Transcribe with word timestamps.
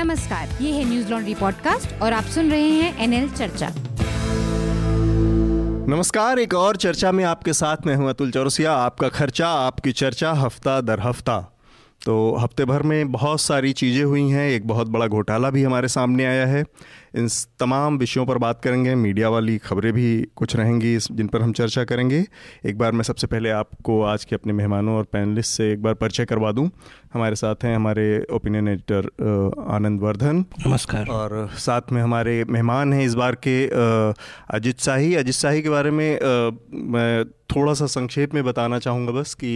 नमस्कार, 0.00 0.48
ये 0.60 0.70
है 0.72 0.84
न्यूज़ 0.84 1.10
लॉन्ड्री 1.10 1.34
पॉडकास्ट 1.34 2.02
और 2.02 2.12
आप 2.12 2.24
सुन 2.24 2.50
रहे 2.50 2.68
हैं 2.68 3.02
एनएल 3.04 3.28
चर्चा 3.30 3.68
नमस्कार, 5.88 6.38
एक 6.38 6.54
और 6.54 6.76
चर्चा 6.76 7.12
में 7.12 7.24
आपके 7.24 7.52
साथ 7.52 7.86
मैं 7.86 7.96
हूँ 7.96 8.08
अतुल 8.08 8.30
चौरसिया। 8.30 8.72
आपका 8.72 9.08
खर्चा, 9.08 9.48
आपकी 9.48 9.92
चर्चा, 9.92 10.32
हफ़्ता 10.32 10.80
दर 10.80 11.00
हफ़्ता। 11.00 11.40
तो 12.04 12.36
हफ़्ते 12.36 12.64
भर 12.64 12.82
में 12.82 13.12
बहुत 13.12 13.40
सारी 13.40 13.72
चीज़ें 13.72 14.04
हुई 14.04 14.28
हैं, 14.28 14.48
एक 14.50 14.66
बहुत 14.66 14.88
बड़ा 14.88 15.06
घोटाला 15.06 15.50
भी 15.50 15.62
हमारे 15.62 15.88
सामने 15.88 16.24
आया 16.24 16.46
है। 16.46 16.64
इन 17.14 17.28
तमाम 17.58 17.98
विषयों 17.98 18.24
पर 18.26 18.38
बात 18.38 18.60
करेंगे, 18.62 18.94
मीडिया 18.94 19.28
वाली 19.28 19.58
खबरें 19.58 19.92
भी 19.92 20.22
कुछ 20.36 20.56
रहेंगी 20.56 20.96
जिन 20.96 21.26
पर 21.26 21.42
हम 21.42 21.52
चर्चा 21.52 21.84
करेंगे। 21.84 22.24
एक 22.66 22.78
बार 22.78 22.92
मैं 22.92 23.02
सबसे 23.02 23.26
पहले 23.26 23.50
आपको 23.50 24.02
आज 24.02 24.24
के 24.24 24.36
अपने 24.36 24.52
मेहमानों 24.52 24.96
और 24.96 25.04
पैनलिस्ट 25.04 25.50
से 25.50 25.72
एक 25.72 25.82
बार 25.82 25.94
परिचय 25.94 26.24
करवा 26.24 26.52
दूँ। 26.52 26.68
हमारे 27.14 27.36
साथ 27.36 27.64
हैं 27.64 27.74
हमारे 27.76 28.04
ओपिनियन 28.32 28.68
एडिटर 28.68 29.08
आनंद 29.68 30.00
वर्धन। 30.00 30.44
नमस्कार। 30.66 31.06
और 31.10 31.48
साथ 31.58 31.92
में 31.92 32.00
हमारे 32.02 32.44
मेहमान 32.48 32.92
हैं 32.92 33.04
इस 33.04 33.14
बार 33.14 33.36
के 33.46 33.56
अजित 34.56 34.80
शाही। 34.80 35.14
अजित 35.14 35.34
शाही 35.34 35.62
के 35.62 35.68
बारे 35.68 35.90
में 35.90 36.18
मैं 36.92 37.24
थोड़ा 37.50 37.72
सा 37.74 37.86
संक्षेप 37.86 38.34
में 38.34 38.42
बताना 38.44 38.78
चाहूँगा 38.78 39.12
बस 39.12 39.32
कि 39.34 39.50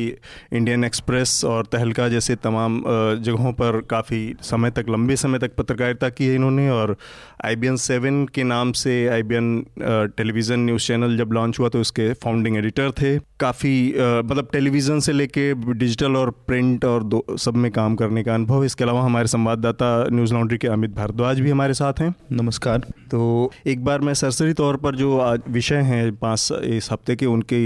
इंडियन 0.52 0.84
एक्सप्रेस 0.84 1.44
और 1.44 1.66
तहलका 1.66 2.08
जैसे 2.08 2.34
तमाम 2.36 2.82
जगहों 3.24 3.52
पर 3.52 3.80
काफ़ी 3.90 4.34
समय 4.42 4.70
तक 4.70 4.86
लंबे 4.90 5.16
समय 5.16 5.38
तक 5.38 5.54
पत्रकारिता 5.56 6.08
की 6.08 6.26
है 6.26 6.34
इन्होंने 6.34 6.68
और 6.70 6.96
आई 7.44 7.56
बी 7.56 7.66
एन 7.66 7.76
सेवन 7.76 8.24
के 8.34 8.44
नाम 8.44 8.72
से 8.72 9.06
I 9.08 9.22
B 9.22 9.34
N 9.34 9.64
television 10.16 10.60
news 10.60 10.86
channel 10.86 11.16
जब 11.16 11.32
लॉन्च 11.32 11.60
हुआ 11.60 11.68
तो 11.68 11.80
उसके 11.80 12.12
फाउंडिंग 12.14 12.56
एडिटर 12.56 12.90
थे। 12.92 13.18
काफ़ी 13.40 13.76
मतलब 13.98 14.48
टेलीविज़न 14.52 15.00
से 15.00 15.12
लेके 15.12 15.52
डिजिटल 15.74 16.16
और 16.16 16.30
प्रिंट 16.46 16.84
और 16.84 17.02
दो 17.04 17.24
सब 17.44 17.56
में 17.56 17.70
काम 17.72 17.94
करने 17.96 18.22
का 18.22 18.34
अनुभव। 18.34 18.64
इसके 18.64 18.84
अलावा 18.84 19.02
हमारे 19.02 19.28
संवाददाता 19.28 19.88
न्यूज़ 20.10 20.34
लॉन्ड्री 20.34 20.58
के 20.58 20.68
अमित 20.68 20.94
भारद्वाज 20.94 21.40
भी 21.40 21.50
हमारे 21.50 21.74
साथ 21.74 22.00
हैं। 22.00 22.14
नमस्कार। 22.32 22.86
तो 23.10 23.50
एक 23.66 23.84
बार 23.84 24.00
मैं 24.00 24.14
सरसरी 24.14 24.52
तौर 24.54 24.76
पर 24.76 24.96
जो 24.96 25.18
आज 25.20 25.42
विषय 25.50 25.80
हैं 25.84 26.14
पाँच 26.16 26.48
इस 26.64 26.88
हफ़्ते 26.92 27.16
के 27.16 27.26
उनके 27.26 27.60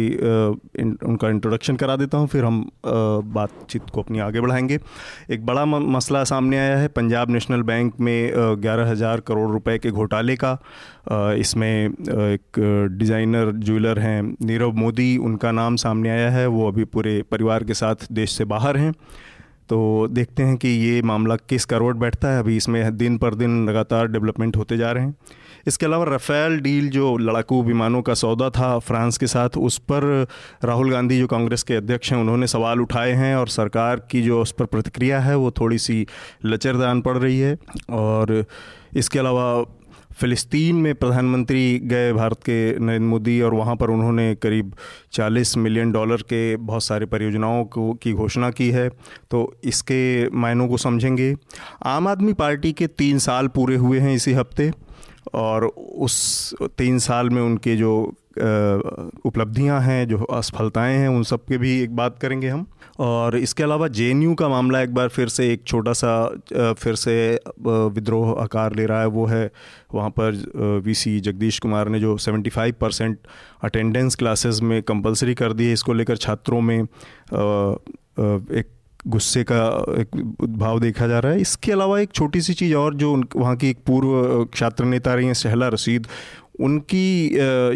उनका 1.04 1.28
इंट्रोडक्शन 1.28 1.76
करा 1.76 1.96
देता 1.96 2.18
हूँ 2.18 2.28
फिर 2.28 2.44
हम 2.44 2.64
बातचीत 2.86 3.90
को 3.92 4.02
अपनी 4.02 4.18
आगे 4.20 4.40
बढ़ाएँगे। 4.40 4.78
एक 5.30 5.46
बड़ा 5.46 5.64
मसला 5.64 6.24
सामने 6.24 6.58
आया 6.58 6.76
है 6.78 6.88
पंजाब 6.90 7.30
नेशनल 7.30 7.62
बैंक 7.64 7.94
में 8.00 8.32
ग्यारह 8.62 8.90
हज़ार 8.90 9.20
करोड़ 9.20 9.50
रुपए 9.50 9.68
रुपए 9.68 9.78
के 9.78 9.90
घोटाले 9.90 10.36
का। 10.36 10.52
इसमें 11.34 11.88
एक 11.88 12.58
डिज़ाइनर 12.98 13.50
ज्वेलर 13.58 13.98
हैं 13.98 14.22
नीरव 14.42 14.72
मोदी 14.72 15.16
उनका 15.18 15.52
नाम 15.52 15.76
सामने 15.76 16.10
आया 16.10 16.30
है 16.30 16.46
वो 16.46 16.68
अभी 16.68 16.84
पूरे 16.86 17.22
परिवार 17.30 17.64
के 17.64 17.74
साथ 17.74 18.06
देश 18.12 18.32
से 18.32 18.44
बाहर 18.44 18.76
हैं। 18.76 18.92
तो 19.70 20.08
देखते 20.10 20.42
हैं 20.42 20.56
कि 20.56 20.68
ये 20.68 21.02
मामला 21.02 21.36
किस 21.36 21.64
करवट 21.64 21.96
बैठता 21.96 22.28
है। 22.28 22.38
अभी 22.38 22.56
इसमें 22.56 22.96
दिन 22.96 23.18
पर 23.18 23.34
दिन 23.34 23.68
लगातार 23.68 24.06
डेवलपमेंट 24.06 24.56
होते 24.56 24.76
जा 24.76 24.92
रहे 24.92 25.04
हैं। 25.04 25.14
इसके 25.66 25.86
अलावा 25.86 26.04
रफ़ेल 26.04 26.58
डील 26.60 26.88
जो 26.88 27.16
लड़ाकू 27.16 27.62
विमानों 27.62 28.02
का 28.02 28.14
सौदा 28.14 28.50
था 28.50 28.78
फ्रांस 28.78 29.18
के 29.18 29.26
साथ, 29.26 29.48
उस 29.58 29.78
पर 29.78 30.26
राहुल 30.64 30.90
गांधी 30.90 31.18
जो 31.18 31.26
कांग्रेस 31.26 31.62
के 31.62 31.74
अध्यक्ष 31.74 32.12
हैं, 32.12 32.18
उन्होंने 32.18 32.46
सवाल 32.46 32.80
उठाए 32.80 33.12
हैं 33.12 33.36
और 33.36 33.48
सरकार 33.48 34.06
की 34.10 34.22
जो 34.22 34.42
उस 34.42 34.52
पर 34.52 34.64
प्रतिक्रिया 34.64 35.20
है, 35.20 35.36
वो 35.36 35.50
थोड़ी 35.50 35.78
सी 35.78 36.06
लचरदान 36.44 37.00
पड़ 37.00 37.18
रही 37.18 37.38
है। 37.38 37.58
और 37.90 38.44
इसके 38.96 39.18
अलावा 39.18 39.64
फ़िलिस्तीन 40.20 40.76
में 40.76 40.94
प्रधानमंत्री 40.94 41.78
गए 41.78 42.12
भारत 42.12 42.36
के 42.36 42.78
नरेंद्र 42.78 43.08
मोदी 43.08 43.40
और 43.40 43.54
वहाँ 43.54 43.76
पर 43.76 43.90
उन्होंने 43.90 44.34
करीब 44.34 44.72
40 45.12 45.56
मिलियन 45.56 45.92
डॉलर 45.92 46.16
के 46.16 46.56
बहुत 46.56 46.82
सारे 46.82 47.06
परियोजनाओं 47.06 47.64
को, 47.64 47.92
की 47.92 48.12
घोषणा 48.12 48.50
की 48.50 48.70
है। 48.70 48.88
तो 49.30 49.56
इसके 49.64 50.30
मायनों 50.30 50.68
को 50.68 50.76
समझेंगे। 50.76 51.34
आम 51.86 52.08
आदमी 52.08 52.32
पार्टी 52.32 52.72
के 52.72 52.86
तीन 52.86 53.18
साल 53.18 53.48
पूरे 53.48 53.76
हुए 53.76 53.98
हैं 53.98 54.14
इसी 54.14 54.32
हफ़्ते 54.32 54.72
और 55.34 55.66
उस 55.98 56.54
तीन 56.78 56.98
साल 56.98 57.30
में 57.30 57.42
उनके 57.42 57.76
जो 57.76 58.14
उपलब्धियाँ 59.24 59.80
हैं, 59.80 60.08
जो 60.08 60.18
असफलताएँ 60.18 60.96
हैं, 60.96 61.08
उन 61.08 61.22
सब 61.22 61.44
के 61.44 61.58
भी 61.58 61.80
एक 61.80 61.96
बात 61.96 62.18
करेंगे 62.18 62.48
हम। 62.48 62.66
और 62.98 63.36
इसके 63.36 63.62
अलावा 63.62 63.88
जेएनयू 63.88 64.34
का 64.34 64.48
मामला 64.48 64.80
एक 64.80 64.94
बार 64.94 65.08
फिर 65.08 65.28
से 65.28 65.52
एक 65.52 65.62
छोटा 65.66 65.92
सा 65.92 66.74
फिर 66.74 66.94
से 66.94 67.14
विद्रोह 67.58 68.30
आकार 68.42 68.74
ले 68.76 68.86
रहा 68.86 69.00
है। 69.00 69.06
वो 69.08 69.26
है, 69.26 69.50
वहाँ 69.94 70.10
पर 70.10 70.80
वीसी 70.84 71.18
जगदीश 71.20 71.58
कुमार 71.58 71.88
ने 71.88 72.00
जो 72.00 72.16
75 72.18 72.72
परसेंट 72.80 73.18
अटेंडेंस 73.64 74.14
क्लासेस 74.14 74.60
में 74.62 74.82
कंपलसरी 74.82 75.34
कर 75.34 75.52
दी 75.52 75.66
है, 75.66 75.72
इसको 75.72 75.92
लेकर 75.92 76.16
छात्रों 76.16 76.60
में 76.60 76.80
एक 76.80 78.66
गुस्से 79.06 79.44
का, 79.44 79.66
एक 80.00 80.16
भाव 80.58 80.80
देखा 80.80 81.06
जा 81.06 81.18
रहा 81.18 81.32
है। 81.32 81.40
इसके 81.40 81.72
अलावा 81.72 81.98
एक 82.00 82.12
छोटी 82.12 82.40
सी 82.40 82.54
चीज़ 82.54 82.74
और 82.74 82.94
जो 82.94 83.14
वहाँ 83.36 83.56
की 83.56 83.70
एक 83.70 83.78
पूर्व 83.86 84.46
छात्र 84.54 84.84
नेता 84.84 85.14
रही 85.14 85.26
हैं 85.26 85.34
सहला 85.34 85.68
रसीद 85.68 86.06
उनकी 86.58 87.26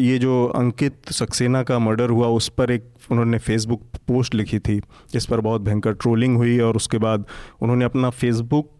ये 0.03 0.19
जो 0.19 0.45
अंकित 0.57 1.11
सक्सेना 1.13 1.63
का 1.63 1.79
मर्डर 1.79 2.11
हुआ, 2.11 2.27
उस 2.29 2.49
पर 2.49 2.71
एक 2.71 2.85
उन्होंने 3.11 3.39
फेसबुक 3.39 3.83
पोस्ट 4.09 4.35
लिखी 4.35 4.59
थी, 4.59 4.79
जिस 5.13 5.27
पर 5.27 5.41
बहुत 5.41 5.63
भयंकर 5.63 5.93
ट्रोलिंग 5.93 6.37
हुई 6.37 6.59
और 6.61 6.77
उसके 6.77 6.99
बाद 6.99 7.25
उन्होंने 7.63 7.85
अपना 7.85 8.11
फेसबुक 8.11 8.79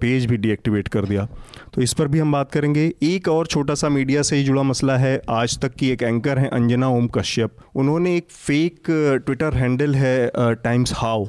पेज 0.00 0.26
भी 0.26 0.36
डीएक्टिवेट 0.36 0.88
कर 0.88 1.04
दिया। 1.04 1.26
तो 1.74 1.82
इस 1.82 1.92
पर 1.94 2.08
भी 2.08 2.18
हम 2.18 2.32
बात 2.32 2.52
करेंगे। 2.52 2.92
एक 3.02 3.28
और 3.28 3.46
छोटा 3.46 3.74
सा 3.74 3.88
मीडिया 3.88 4.22
से 4.22 4.36
ही 4.36 4.44
जुड़ा 4.44 4.62
मसला 4.62 4.96
है। 4.96 5.20
आज 5.30 5.58
तक 5.62 5.74
की 5.74 5.90
एक 5.90 6.02
एंकर 6.02 6.38
हैं 6.38 6.50
अंजना 6.50 6.88
ओम 6.88 7.06
कश्यप। 7.08 7.56
उन्होंने 7.74 8.16
एक 8.16 8.30
फेक 8.30 8.90
ट्विटर 9.26 9.54
हैंडल 9.54 9.94
है 9.94 10.30
टाइम्स 10.36 10.92
हाउ। 10.96 11.26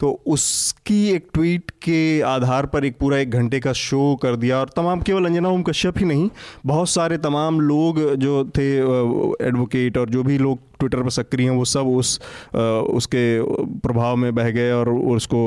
तो 0.00 0.22
उसकी 0.26 1.10
एक 1.10 1.26
ट्वीट 1.34 1.70
के 1.70 2.20
आधार 2.20 2.66
पर 2.66 2.84
एक 2.84 2.98
पूरा 2.98 3.18
एक 3.18 3.30
घंटे 3.30 3.60
का 3.60 3.72
शो 3.72 4.16
कर 4.22 4.36
दिया 4.36 4.58
और 4.58 4.70
तमाम 4.76 5.00
केवल 5.00 5.24
अंजना 5.24 5.48
ओम 5.48 5.62
कश्यप 5.62 5.98
ही 5.98 6.04
नहीं, 6.04 6.28
बहुत 6.66 6.88
सारे 6.88 7.18
तमाम 7.18 7.60
लोग 7.60 8.14
जो 8.14 8.44
थे 8.44 8.68
एडवोकेट 9.46 9.98
और 9.98 10.10
जो 10.10 10.22
भी 10.22 10.38
लोग 10.38 10.58
ट्विटर 10.82 11.02
पर 11.02 11.10
सक्रिय 11.12 11.48
हैं 11.48 11.56
वो 11.56 11.64
सब 11.66 11.86
उस 11.92 12.18
उसके 12.92 13.24
प्रभाव 13.80 14.16
में 14.16 14.34
बह 14.34 14.50
गए 14.50 14.70
और 14.72 14.88
उसको 15.16 15.40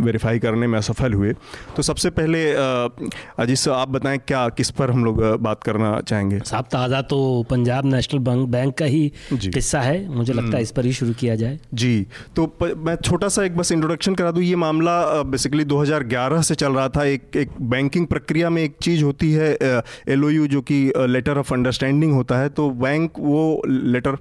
वेरीफाई 0.00 0.38
करने 0.38 0.66
में 0.66 0.78
असफल 0.78 1.12
हुए। 1.12 1.32
तो 1.76 1.82
सबसे 1.82 2.10
पहले 2.10 2.44
अजीत 2.52 3.68
आप 3.70 3.88
बताएँ 3.90 4.18
क्या 4.28 4.48
किस 4.50 4.70
पर 4.70 4.90
हम 4.90 5.04
लोग 5.04 5.22
बात 5.42 5.62
करना 5.64 6.00
चाहेंगे? 6.00 6.38
साहब 6.40 6.64
ताज़ा 6.72 7.00
तो 7.10 7.20
पंजाब 7.50 7.86
नेशनल 7.86 8.20
बैंक 8.48 8.76
का 8.78 8.84
ही 8.86 9.12
किस्सा 9.32 9.80
है। 9.80 9.96
मुझे 10.08 10.32
लगता 10.32 10.42
है 10.42 10.48
हम्म। 10.48 10.62
इस 10.62 10.70
पर 10.70 10.84
ही 10.84 10.92
शुरू 10.92 11.12
किया 11.20 11.34
जाए। 11.36 11.58
जी 11.74 12.06
तो 12.36 12.46
प, 12.46 12.72
मैं 12.78 12.96
छोटा 12.96 13.28
सा 13.28 13.44
एक 13.44 13.56
बस 13.56 13.72
इंट्रोडक्शन 13.72 14.14
करा 14.14 14.30
दूँ। 14.30 14.42
ये 14.42 14.56
मामला 14.56 15.22
बेसिकली 15.24 15.64
2011 15.64 16.42
से 16.42 16.54
चल 16.54 16.72
रहा 16.72 16.88
था। 16.88 17.04
एक 17.04 17.36
एक 17.36 17.50
बैंकिंग 17.70 18.06
प्रक्रिया 18.06 18.50
में 18.50 18.62
एक 18.62 18.76
चीज़ 18.82 19.04
होती 19.04 19.32
है 19.32 19.56
एलओयू 20.08 20.46
जो 20.46 20.60
कि 20.62 20.80
लेटर 20.98 21.38
ऑफ़ 21.38 21.52
अंडरस्टैंडिंग 21.54 22.12
होता 22.12 22.38
है। 22.38 22.48
तो 22.50 22.70
बैंक 22.80 23.18
वो 23.18 23.62
लेटर 23.66 24.16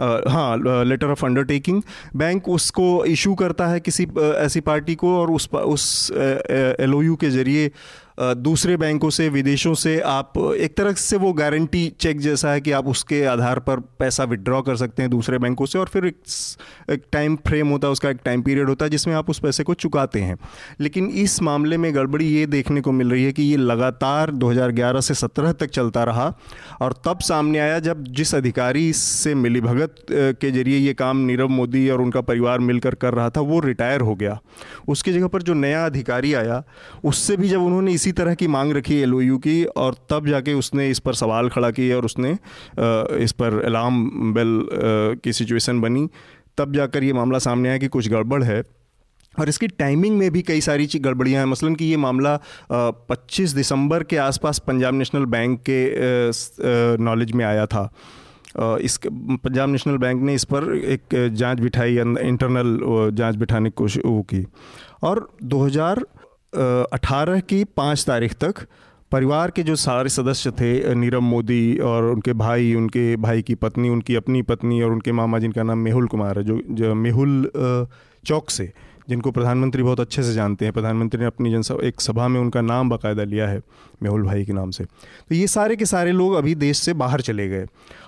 हाँ 0.00 0.84
लेटर 0.84 1.06
ऑफ़ 1.06 1.24
अंडरटेकिंग 1.26 1.82
बैंक 2.16 2.48
उसको 2.48 3.04
इशू 3.04 3.34
करता 3.34 3.66
है 3.66 3.80
किसी 3.80 4.06
ऐसी 4.36 4.60
पार्टी 4.60 4.94
को 4.94 5.16
और 5.20 5.30
उस 5.30 5.48
उस 5.54 6.10
एलओयू 6.12 7.16
के 7.16 7.30
ज़रिए 7.30 7.70
दूसरे 8.20 8.76
बैंकों 8.76 9.10
से 9.10 9.28
विदेशों 9.28 9.74
से 9.74 10.00
आप 10.00 10.32
एक 10.58 10.76
तरह 10.76 10.92
से 10.92 11.16
वो 11.16 11.32
गारंटी 11.32 11.92
चेक 12.00 12.20
जैसा 12.20 12.52
है 12.52 12.60
कि 12.60 12.72
आप 12.72 12.86
उसके 12.86 13.24
आधार 13.24 13.58
पर 13.58 13.80
पैसा 13.80 14.24
विड्रॉ 14.24 14.62
कर 14.62 14.76
सकते 14.76 15.02
हैं 15.02 15.10
दूसरे 15.10 15.38
बैंकों 15.38 15.66
से 15.66 15.78
और 15.78 15.86
फिर 15.86 16.06
एक, 16.06 16.16
एक 16.90 17.02
टाइम 17.12 17.36
फ्रेम 17.36 17.68
होता 17.68 17.88
है 17.88 17.92
उसका 17.92 18.10
एक 18.10 18.18
टाइम 18.24 18.42
पीरियड 18.42 18.68
होता 18.68 18.84
है 18.84 18.90
जिसमें 18.90 19.14
आप 19.14 19.30
उस 19.30 19.38
पैसे 19.38 19.62
को 19.62 19.74
चुकाते 19.74 20.20
हैं। 20.20 20.36
लेकिन 20.80 21.06
इस 21.06 21.42
मामले 21.42 21.76
में 21.76 21.94
गड़बड़ी 21.94 22.26
ये 22.26 22.46
देखने 22.46 22.80
को 22.80 22.92
मिल 22.92 23.10
रही 23.10 23.24
है 23.24 23.32
कि 23.32 23.42
ये 23.42 23.56
लगातार 23.56 24.30
2011 24.30 25.00
से 25.00 25.14
17 25.14 25.52
तक 25.52 25.70
चलता 25.70 26.04
रहा 26.04 26.34
और 26.80 26.92
तब 26.92 27.20
सामने 27.20 27.58
आया 27.58 27.78
जब 27.78 28.04
जिस 28.04 28.34
अधिकारी 28.34 28.92
से 28.92 29.34
मिली 29.34 29.60
भगत 29.60 29.94
के 30.12 30.50
ज़रिए 30.50 30.78
ये 30.78 30.94
काम 30.94 31.16
नीरव 31.16 31.48
मोदी 31.48 31.88
और 31.90 32.00
उनका 32.00 32.20
परिवार 32.20 32.58
मिलकर 32.58 32.94
कर 32.94 33.14
रहा 33.14 33.30
था 33.30 33.40
वो 33.40 33.60
रिटायर 33.60 34.00
हो 34.00 34.14
गया। 34.14 34.40
उसकी 34.88 35.12
जगह 35.12 35.26
पर 35.26 35.42
जो 35.42 35.54
नया 35.54 35.86
अधिकारी 35.86 36.34
आया 36.34 36.62
उससे 37.04 37.36
भी 37.36 37.48
जब 37.48 37.62
उन्होंने 37.62 37.92
इसी 38.02 38.10
तरह 38.12 38.34
की 38.34 38.46
मांग 38.48 38.72
रखी 38.72 38.96
एलओयू 38.98 39.36
की 39.38 39.64
और 39.78 39.94
तब 40.10 40.26
जाके 40.26 40.52
उसने 40.54 40.88
इस 40.90 40.98
पर 40.98 41.14
सवाल 41.14 41.48
खड़ा 41.48 41.70
किया 41.70 41.96
और 41.96 42.04
उसने 42.04 42.30
इस 43.24 43.32
पर 43.32 43.62
अलार्म 43.64 44.32
बेल 44.34 44.62
की 45.24 45.32
सिचुएशन 45.32 45.80
बनी। 45.80 46.08
तब 46.58 46.72
जाकर 46.74 47.04
ये 47.04 47.12
मामला 47.12 47.38
सामने 47.38 47.68
आया 47.68 47.78
कि 47.78 47.88
कुछ 47.88 48.08
गड़बड़ 48.08 48.42
है 48.42 48.62
और 49.34 49.48
इसकी 49.48 49.66
टाइमिंग 49.68 50.16
में 50.18 50.30
भी 50.30 50.42
कई 50.42 50.60
सारी 50.60 50.86
चीज़ 50.86 51.02
गड़बड़ियाँ 51.02 51.40
हैं। 51.40 51.50
मसलन 51.50 51.74
कि 51.74 51.84
ये 51.84 51.96
मामला 51.96 52.38
25 53.08 53.54
दिसंबर 53.54 54.02
के 54.02 54.16
आसपास 54.16 54.58
पंजाब 54.66 54.94
नेशनल 54.94 55.24
बैंक 55.26 55.60
के 55.68 55.78
नॉलेज 57.04 57.32
में 57.32 57.44
आया 57.44 57.66
था। 57.66 57.88
इस 58.58 58.98
पंजाब 59.06 59.68
नेशनल 59.68 59.96
बैंक 59.98 60.22
ने 60.22 60.34
इस 60.34 60.44
पर 60.44 60.74
एक 60.76 61.14
जाँच 61.34 61.60
बिठाई 61.60 61.98
इंटरनल 61.98 62.78
जाँच 63.14 63.36
बिठाने 63.36 63.70
की 63.70 63.74
कोशिश 63.76 64.02
वो 64.06 64.22
की। 64.34 64.44
और 65.02 65.28
2018 66.54 67.40
की 67.40 67.64
पाँच 67.64 68.04
तारीख 68.06 68.34
तक 68.34 68.54
परिवार 69.12 69.50
के 69.50 69.62
जो 69.62 69.76
सारे 69.76 70.08
सदस्य 70.08 70.50
थे 70.50 70.94
नीरव 70.94 71.20
मोदी 71.20 71.78
और 71.78 72.04
उनके 72.04 72.32
भाई 72.32 72.74
उनके 72.74 73.16
भाई 73.16 73.42
की 73.42 73.54
पत्नी 73.54 73.88
उनकी 73.88 74.14
अपनी 74.14 74.42
पत्नी 74.42 74.82
और 74.82 74.92
उनके 74.92 75.12
मामा 75.12 75.38
जिनका 75.38 75.62
नाम 75.62 75.78
मेहुल 75.78 76.06
कुमार 76.06 76.38
है 76.38 76.44
जो, 76.44 76.60
जो 76.70 76.94
मेहुल 76.94 77.50
चौक 78.24 78.50
से 78.50 78.72
जिनको 79.08 79.30
प्रधानमंत्री 79.30 79.82
बहुत 79.82 80.00
अच्छे 80.00 80.22
से 80.22 80.32
जानते 80.34 80.64
हैं। 80.64 80.72
प्रधानमंत्री 80.72 81.20
ने 81.20 81.26
अपनी 81.26 81.50
जनसभा 81.50 81.86
एक 81.86 82.00
सभा 82.00 82.28
में 82.28 82.40
उनका 82.40 82.60
नाम 82.60 82.90
बाकायदा 82.90 83.24
लिया 83.24 83.48
है 83.48 83.60
मेहुल 84.02 84.22
भाई 84.22 84.44
के 84.44 84.52
नाम 84.52 84.70
से। 84.70 84.84
तो 84.84 85.34
ये 85.34 85.46
सारे 85.46 85.76
के 85.76 85.86
सारे 85.86 86.12
लोग 86.12 86.34
अभी 86.34 86.54
देश 86.54 86.78
से 86.78 86.92
बाहर 86.92 87.20
चले 87.20 87.48
गए। 87.48 87.66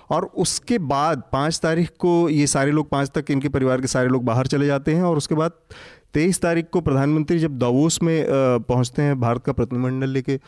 और 0.09 0.25
उसके 0.35 0.77
बाद 0.77 1.23
पाँच 1.31 1.59
तारीख 1.63 1.89
को 1.99 2.29
ये 2.29 2.47
सारे 2.47 2.71
लोग 2.71 2.89
पाँच 2.89 3.11
तक 3.15 3.31
इनके 3.31 3.49
परिवार 3.49 3.81
के 3.81 3.87
सारे 3.87 4.09
लोग 4.09 4.23
बाहर 4.25 4.47
चले 4.47 4.65
जाते 4.65 4.93
हैं 4.95 5.03
और 5.03 5.17
उसके 5.17 5.35
बाद 5.35 5.51
तेईस 6.15 6.41
तारीख 6.41 6.65
को 6.73 6.81
प्रधानमंत्री 6.81 7.39
जब 7.39 7.57
दावोस 7.59 8.01
में 8.03 8.25
पहुँचते 8.29 9.01
हैं 9.01 9.19
भारत 9.19 9.43
का 9.45 9.53
प्रतिनिधिमंडल 9.53 10.09
लेके, 10.09 10.39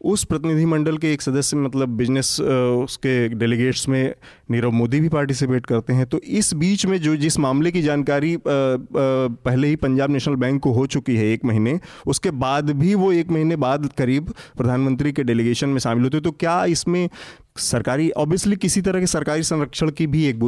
उस 0.00 0.22
प्रतिनिधिमंडल 0.24 0.96
के 0.98 1.12
एक 1.12 1.22
सदस्य 1.22 1.56
मतलब 1.56 1.88
बिज़नेस 1.96 2.40
उसके 2.40 3.28
डेलीगेट्स 3.28 3.88
में 3.88 4.14
नीरव 4.50 4.70
मोदी 4.72 5.00
भी 5.00 5.08
पार्टिसिपेट 5.08 5.66
करते 5.66 5.92
हैं। 5.92 6.06
तो 6.06 6.18
इस 6.18 6.52
बीच 6.54 6.86
में 6.86 7.00
जो, 7.00 7.16
जिस 7.16 7.38
मामले 7.38 7.70
की 7.70 7.82
जानकारी 7.82 8.36
पहले 8.46 9.68
ही 9.68 9.76
पंजाब 9.76 10.10
नेशनल 10.10 10.36
बैंक 10.36 10.62
को 10.62 10.72
हो 10.72 10.86
चुकी 10.86 11.16
है 11.16 11.26
एक 11.32 11.44
महीने, 11.44 11.78
उसके 12.06 12.30
बाद 12.30 12.70
भी 12.70 12.94
वो 12.94 13.12
एक 13.12 13.30
महीने 13.30 13.56
बाद 13.58 13.88
करीब 13.98 14.32
प्रधानमंत्री 14.56 15.12
के 15.12 15.22
डेलीगेशन 15.22 15.68
में 15.68 15.78
शामिल 15.78 16.04
होते 16.04 16.20
तो 16.20 16.30
क्या 16.30 16.64
इसमें 16.66 17.08
सरकारी 17.56 18.10
ऑब्वियसली 18.12 18.56
किसी 18.56 18.80
तरह 18.82 19.00
के 19.00 19.06
सरकारी 19.06 19.42
संरक्षण 19.42 19.90
की 19.90 20.06
भी 20.06 20.24
एक 20.26 20.44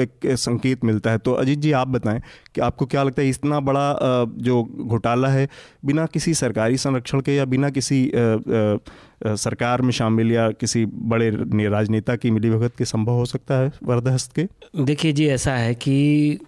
एक 0.00 0.36
संकेत 0.36 0.84
मिलता 0.84 1.10
है। 1.10 1.18
तो 1.18 1.32
अजीत 1.32 1.58
जी, 1.58 1.72
आप 1.72 1.88
बताएँ 1.88 2.20
कि 2.54 2.60
आपको 2.60 2.86
क्या 2.86 3.02
लगता 3.02 3.22
है, 3.22 3.28
इतना 3.28 3.60
बड़ा 3.60 4.24
जो 4.40 4.62
घोटाला 4.62 5.28
है, 5.28 5.48
बिना 5.84 6.06
किसी 6.06 6.34
सरकारी 6.34 6.76
संरक्षण 6.76 7.20
के 7.20 7.34
या 7.36 7.44
बिना 7.44 7.70
किसी 7.70 8.10
सरकार 8.14 9.82
में 9.82 9.90
शामिल 9.92 10.32
या 10.32 10.50
किसी 10.50 10.84
बड़े 10.86 11.30
राजनेता 11.68 12.16
की 12.16 12.30
मिलीभगत 12.30 12.76
के 12.78 12.84
संभव 12.84 13.12
हो 13.12 13.24
सकता 13.26 13.58
है 13.58 13.72
वरदहस्त 13.82 14.32
के? 14.32 14.48
देखिए 14.84 15.12
जी, 15.12 15.26
ऐसा 15.26 15.52
है 15.52 15.74
कि 15.74 16.38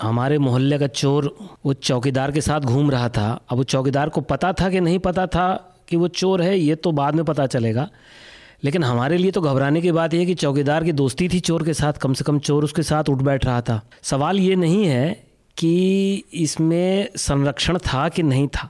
हमारे 0.00 0.38
मोहल्ले 0.38 0.78
का 0.78 0.86
चोर 0.86 1.34
वो 1.66 1.72
चौकीदार 1.72 2.32
के 2.32 2.40
साथ 2.40 2.60
घूम 2.60 2.90
रहा 2.90 3.08
था। 3.08 3.28
अब 3.50 3.56
वो 3.56 3.64
चौकीदार 3.64 4.08
को 4.08 4.20
पता 4.22 4.52
था 4.52 4.68
कि 4.70 4.80
नहीं 4.80 4.98
पता 4.98 5.26
था 5.26 5.48
कि 5.88 5.96
वो 5.96 6.08
चोर 6.10 6.42
है, 6.42 6.58
ये 6.58 6.74
तो 6.74 6.92
बाद 6.92 7.14
में 7.14 7.24
पता 7.24 7.46
चलेगा। 7.46 7.88
लेकिन 8.64 8.84
हमारे 8.84 9.16
लिए 9.18 9.30
तो 9.30 9.40
घबराने 9.40 9.80
की 9.80 9.92
बात 9.92 10.14
यह 10.14 10.24
कि 10.26 10.34
चौकीदार 10.34 10.84
की 10.84 10.92
दोस्ती 10.92 11.28
थी 11.28 11.40
चोर 11.40 11.64
के 11.64 11.74
साथ, 11.74 11.92
कम 11.92 12.12
से 12.12 12.24
कम 12.24 12.38
चोर 12.38 12.64
उसके 12.64 12.82
साथ 12.82 13.08
उठ 13.08 13.22
बैठ 13.22 13.46
रहा 13.46 13.60
था। 13.60 13.80
सवाल 14.02 14.40
ये 14.40 14.56
नहीं 14.56 14.84
है 14.86 15.10
कि 15.56 16.24
इसमें 16.34 17.08
संरक्षण 17.16 17.78
था 17.78 18.08
कि 18.08 18.22
नहीं 18.22 18.48
था। 18.48 18.68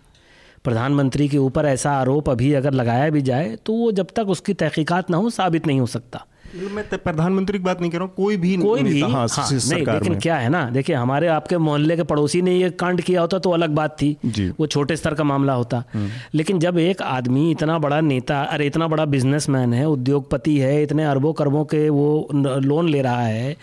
प्रधानमंत्री 0.64 1.28
के 1.28 1.38
ऊपर 1.38 1.66
ऐसा 1.66 1.90
आरोप 1.92 2.30
अभी 2.30 2.52
अगर 2.52 2.72
लगाया 2.72 3.10
भी 3.10 3.22
जाए 3.22 3.56
तो 3.66 3.72
वो 3.72 3.90
जब 3.92 4.06
तक 4.16 4.28
उसकी 4.28 4.54
तहकीकात 4.54 5.10
ना 5.10 5.16
हो, 5.16 5.30
साबित 5.30 5.66
नहीं 5.66 5.80
हो 5.80 5.86
सकता। 5.86 6.24
मैं 6.54 6.84
प्रधानमंत्री 6.90 7.58
की 7.58 7.64
बात 7.64 7.80
नहीं 7.80 7.90
कर 7.90 7.98
रहा 7.98 8.06
हूँ 8.06 8.14
कोई 8.16 8.36
भी 8.36 8.56
कोई 8.56 8.82
भी? 8.82 9.00
हाँ, 9.00 9.10
हाँ, 9.10 9.48
नहीं 9.52 9.84
लेकिन 9.86 10.18
क्या 10.20 10.36
है 10.36 10.48
ना 10.48 10.62
देखिए 10.70 10.96
हमारे 10.96 11.26
आपके 11.28 11.58
मोहल्ले 11.58 11.96
के 11.96 12.02
पड़ोसी 12.02 12.42
ने 12.42 12.54
ये 12.56 12.70
कांड 12.70 13.00
किया 13.02 13.20
होता 13.20 13.38
तो 13.38 13.50
अलग 13.50 13.70
बात 13.74 13.96
थी। 14.02 14.16
वो 14.60 14.66
छोटे 14.66 14.96
स्तर 14.96 15.14
का 15.14 15.24
मामला 15.24 15.52
होता। 15.52 15.82
हम्म। 15.94 16.08
लेकिन 16.34 16.58
जब 16.58 16.78
एक 16.78 17.02
आदमी 17.02 17.50
इतना 17.50 17.78
बड़ा 17.78 18.00
नेता 18.00 18.40
अरे 18.42 18.66
इतना 18.66 18.88
बड़ा 18.88 19.04
बिजनेसमैन 19.04 19.72
है 19.74 19.84
उद्योगपति 19.88 20.56
है 20.58 20.82
इतने 20.82 21.04
अरबों 21.04 21.32
करबों 21.32 21.64
के 21.64 21.88
वो 21.88 22.28
लोन 22.34 22.88
ले 22.88 23.02
रहा 23.02 23.22
है 23.22 23.56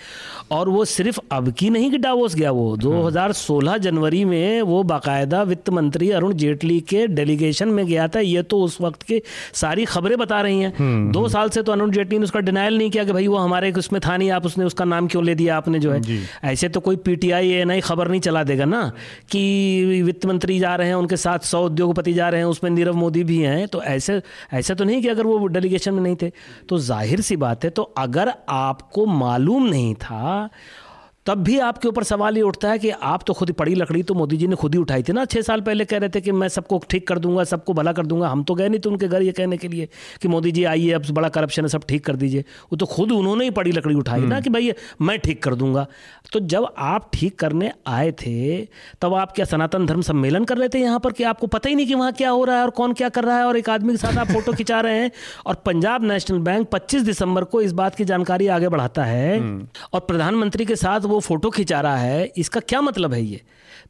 और 0.51 0.69
वो 0.69 0.85
सिर्फ़ 0.85 1.19
अब 1.31 1.49
की 1.51 1.69
नहीं 1.69 1.89
कि 1.91 1.97
डावोस 1.97 2.35
गया 2.35 2.51
वो 2.51 2.75
2016 2.77 3.69
हम्म। 3.69 3.77
जनवरी 3.77 4.23
में 4.25 4.61
वो 4.61 4.81
बाकायदा 4.83 5.41
वित्त 5.43 5.69
मंत्री 5.69 6.09
अरुण 6.11 6.33
जेटली 6.33 6.79
के 6.89 7.05
डेलीगेशन 7.07 7.67
में 7.67 7.85
गया 7.85 8.07
था। 8.07 8.19
ये 8.19 8.41
तो 8.43 8.61
उस 8.61 8.77
वक्त 8.81 9.03
की 9.03 9.21
सारी 9.53 9.85
खबरें 9.85 10.17
बता 10.17 10.41
रही 10.41 10.59
हैं। 10.59 10.73
हम्म, 10.77 11.11
दो 11.11 11.27
साल 11.29 11.49
से 11.49 11.61
तो 11.61 11.71
अरुण 11.71 11.91
जेटली 11.91 12.17
ने 12.17 12.23
उसका 12.23 12.39
डिनाइल 12.39 12.72
नहीं 12.77 12.89
किया 12.89 13.03
कि 13.03 13.11
भाई 13.11 13.27
वो 13.27 13.37
हमारे 13.37 13.71
उसमें 13.71 13.99
था 14.05 14.17
नहीं 14.17 14.29
आप 14.31 14.45
उसने 14.45 14.65
उसका 14.65 14.85
नाम 14.85 15.07
क्यों 15.07 15.23
ले 15.25 15.35
दिया 15.35 15.57
आपने 15.57 15.79
जो 15.79 15.91
है? 15.91 16.01
ऐसे 16.43 16.69
तो 16.69 16.79
कोई 16.79 16.95
पीटीआई 16.95 17.49
ए 17.51 17.63
नहीं 17.65 17.81
खबर 17.81 18.07
नहीं 18.07 18.21
चला 18.21 18.43
देगा 18.43 18.65
ना 18.65 18.81
कि 19.31 20.01
वित्त 20.05 20.25
मंत्री 20.25 20.59
जा 20.59 20.75
रहे 20.75 20.87
हैं 20.87 20.95
उनके 20.95 21.17
साथ 21.17 21.39
सौ 21.39 21.65
उद्योगपति 21.65 22.13
जा 22.13 22.29
रहे 22.29 22.39
हैं 22.39 22.47
उसमें 22.47 22.71
नीरव 22.71 22.95
मोदी 22.95 23.23
भी 23.23 23.37
हैं 23.37 23.67
तो 23.67 23.83
ऐसे 23.83 24.21
ऐसे 24.53 24.75
तो 24.75 24.83
नहीं 24.83 25.01
कि 25.01 25.07
अगर 25.07 25.23
वो 25.23 25.45
डेलीगेशन 25.47 25.93
में 25.93 26.01
नहीं 26.01 26.15
थे। 26.21 26.31
तो 26.69 26.77
ज़ाहिर 26.79 27.21
सी 27.21 27.35
बात 27.37 27.63
है 27.63 27.69
तो 27.69 27.83
अगर 27.97 28.33
आपको 28.49 29.05
मालूम 29.05 29.67
नहीं 29.67 29.93
था 29.95 30.49
तब 31.25 31.43
भी 31.43 31.57
आपके 31.61 31.87
ऊपर 31.87 32.03
सवाल 32.03 32.37
ये 32.37 32.41
उठता 32.43 32.69
है 32.69 32.79
कि 32.79 32.89
आप 32.89 33.23
तो 33.27 33.33
खुद 33.33 33.51
पड़ी 33.53 33.75
लकड़ी 33.75 34.01
तो 34.03 34.13
मोदी 34.13 34.37
जी 34.37 34.47
ने 34.47 34.55
खुद 34.55 34.73
ही 34.75 34.79
उठाई 34.79 35.03
थी 35.03 35.13
ना 35.13 35.23
छः 35.25 35.41
साल 35.41 35.61
पहले 35.61 35.85
कह 35.85 35.97
रहे 35.97 36.09
थे 36.09 36.21
कि 36.21 36.31
मैं 36.33 36.47
सबको 36.49 36.81
ठीक 36.89 37.07
कर 37.07 37.19
दूँगा 37.19 37.43
सबको 37.45 37.73
भला 37.73 37.91
कर 37.91 38.05
दूँगा 38.05 38.27
हम 38.27 38.43
तो 38.43 38.55
गए 38.55 38.67
नहीं 38.69 38.79
थे 38.79 38.89
उनके 38.89 39.07
घर 39.07 39.21
ये 39.21 39.31
कहने 39.31 39.57
के 39.57 39.67
लिए 39.67 39.87
कि 40.21 40.27
मोदी 40.27 40.51
जी 40.51 40.63
आइए 40.65 40.91
अब 40.91 41.05
बड़ा 41.11 41.29
करप्शन 41.29 41.61
है 41.61 41.67
सब 41.67 41.83
ठीक 41.89 42.05
कर 42.05 42.15
दीजिए 42.15 42.43
वो 42.71 42.77
तो 42.77 42.85
खुद 42.85 43.11
उन्होंने 43.11 43.43
ही 43.43 43.51
पड़ी 43.51 43.71
लकड़ी 43.71 43.95
उठाई 43.95 44.19
ना 44.19 44.25
हम्म। 44.25 44.41
कि 44.41 44.49
भाई 44.49 44.71
मैं 45.01 45.17
ठीक 45.19 45.41
कर 45.43 45.55
दूँगा 45.55 45.85
तो 46.33 46.39
जब 46.47 46.67
आप 46.77 47.09
ठीक 47.13 47.37
करने 47.39 47.71
आए 47.87 48.11
थे 48.17 48.67
तब 49.01 49.13
आप 49.13 49.31
क्या 49.31 49.45
सनातन 49.45 49.85
धर्म 49.85 50.01
सम्मेलन 50.01 50.45
कर 50.45 50.57
रहे 50.57 50.69
थे 50.69 50.79
यहाँ 50.79 50.99
पर 50.99 51.11
कि 51.11 51.23
आपको 51.25 51.47
पता 51.47 51.69
ही 51.69 51.75
नहीं 51.75 51.87
कि 51.87 51.95
वहाँ 51.95 52.11
क्या 52.13 52.29
हो 52.29 52.43
रहा 52.43 52.57
है 52.57 52.63
और 52.63 52.69
कौन 52.73 52.93
क्या 52.93 53.09
कर 53.09 53.23
रहा 53.23 53.37
है 53.37 53.45
और 53.45 53.57
एक 53.57 53.69
आदमी 53.69 53.93
के 53.93 53.97
साथ 53.97 54.17
आप 54.17 54.27
फ़ोटो 54.29 54.53
खिंचा 54.63 54.79
रहे 54.81 54.99
हैं 54.99 55.11
और 55.45 55.55
पंजाब 55.65 56.03
नेशनल 56.03 56.39
बैंक 56.41 56.67
पच्चीस 56.69 57.01
दिसंबर 57.03 57.43
को 57.45 57.61
इस 57.61 57.71
बात 57.73 57.95
की 57.95 58.05
जानकारी 58.05 58.47
आगे 58.49 58.69
बढ़ाता 58.69 59.03
है 59.05 59.37
हम्म। 59.37 59.67
और 59.93 59.99
प्रधानमंत्री 60.03 60.65
के 60.65 60.75
साथ 60.75 61.11
वो 61.13 61.19
फ़ोटो 61.19 61.49
खिंचा 61.49 61.81
रहा 61.81 61.97
है 61.97 62.25
इसका 62.37 62.59
क्या 62.59 62.81
मतलब 62.81 63.13
है 63.13 63.21
ये? 63.21 63.41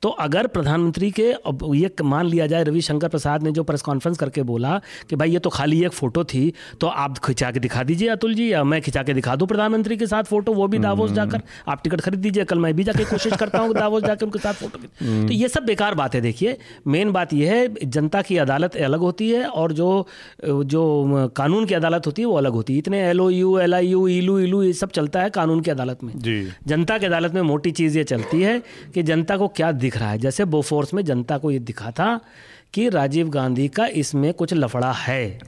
तो 0.03 0.09
अगर 0.19 0.47
प्रधानमंत्री 0.47 1.09
के 1.11 1.27
ये 1.75 1.91
मान 2.03 2.25
लिया 2.25 2.47
जाए 2.47 2.63
रविशंकर 2.63 3.07
प्रसाद 3.07 3.44
ने 3.44 3.51
जो 3.51 3.63
प्रेस 3.63 3.81
कॉन्फ्रेंस 3.81 4.17
करके 4.17 4.41
बोला 4.44 4.79
कि 5.09 5.15
भाई 5.15 5.31
ये 5.31 5.39
तो 5.39 5.50
खाली 5.50 5.83
एक 5.85 5.91
फ़ोटो 5.94 6.23
थी 6.23 6.41
तो 6.81 6.88
आप 6.88 7.17
खिंचा 7.25 7.51
के 7.51 7.59
दिखा 7.59 7.83
दीजिए 7.83 8.09
अतुल 8.09 8.33
जी 8.33 8.51
या 8.51 8.63
मैं 8.63 8.81
खिंचा 8.81 9.03
के 9.03 9.13
दिखा 9.13 9.35
दूँ 9.35 9.47
प्रधानमंत्री 9.47 9.97
के 9.97 10.07
साथ 10.07 10.23
फ़ोटो 10.23 10.53
वो 10.53 10.67
भी 10.67 10.79
दावोस 10.79 11.09
हम्म। 11.09 11.15
जाकर। 11.15 11.41
आप 11.67 11.81
टिकट 11.83 12.01
खरीद 12.01 12.19
दीजिए 12.19 12.44
कल 12.44 12.59
मैं 12.59 12.73
भी 12.73 12.83
जाके 12.83 13.05
कोशिश 13.05 13.35
करता 13.35 13.59
हूँ 13.59 13.73
दावोस 13.73 14.03
जाकर 14.03 14.25
उनके 14.25 14.39
साथ 14.39 14.53
फ़ोटो 14.53 14.79
हम्म। 15.01 15.27
तो 15.27 15.33
ये 15.33 15.47
सब 15.50 15.65
बेकार 15.65 15.95
बात 15.95 16.15
है 16.15 16.21
देखिए। 16.21 16.57
मेन 16.88 17.11
बात 17.11 17.33
यह 17.33 17.53
है 17.53 17.89
जनता 17.89 18.21
की 18.21 18.38
अदालत 18.38 18.75
अलग 18.83 18.99
होती 19.01 19.29
है 19.29 19.45
और 19.45 19.71
जो 19.73 19.89
जो 20.44 20.83
कानून 21.38 21.65
की 21.65 21.73
अदालत 21.73 22.07
होती 22.07 22.21
है 22.21 22.25
वो 22.27 22.38
अलग 22.38 22.53
होती 22.53 22.73
है। 22.73 22.79
इतने 22.79 23.01
L 23.09 23.21
O 23.21 23.29
U 23.29 23.57
L 23.59 23.73
I 23.73 23.88
U 23.88 24.07
इलू 24.09 24.38
इलू 24.39 24.61
ये 24.63 24.73
सब 24.73 24.91
चलता 24.91 25.21
है 25.21 25.29
कानून 25.31 25.61
की 25.61 25.71
अदालत 25.71 26.03
में। 26.03 26.13
जनता 26.67 26.97
की 26.97 27.06
अदालत 27.06 27.33
में 27.33 27.41
मोटी 27.44 27.71
चीज़ 27.73 27.97
ये 27.97 28.03
चलती 28.06 28.41
है 28.41 28.61
कि 28.94 29.03
जनता 29.03 29.38
को 29.38 29.47
क्या 29.56 29.71
दिख 29.73 29.93
रहा 29.98 30.12
है। 30.12 30.18
जैसे 30.18 30.45
बोफोर्स 30.45 30.94
में 30.94 31.04
जनता 31.06 31.38
को 31.38 31.51
ये 31.51 31.60
दिखा 31.60 31.92
था 31.92 32.19
कि 32.73 32.87
राजीव 32.89 33.29
गांधी 33.29 33.67
का 33.69 33.85
इसमें 33.95 34.33
कुछ 34.33 34.53
लफड़ा 34.53 34.91
है। 34.93 35.39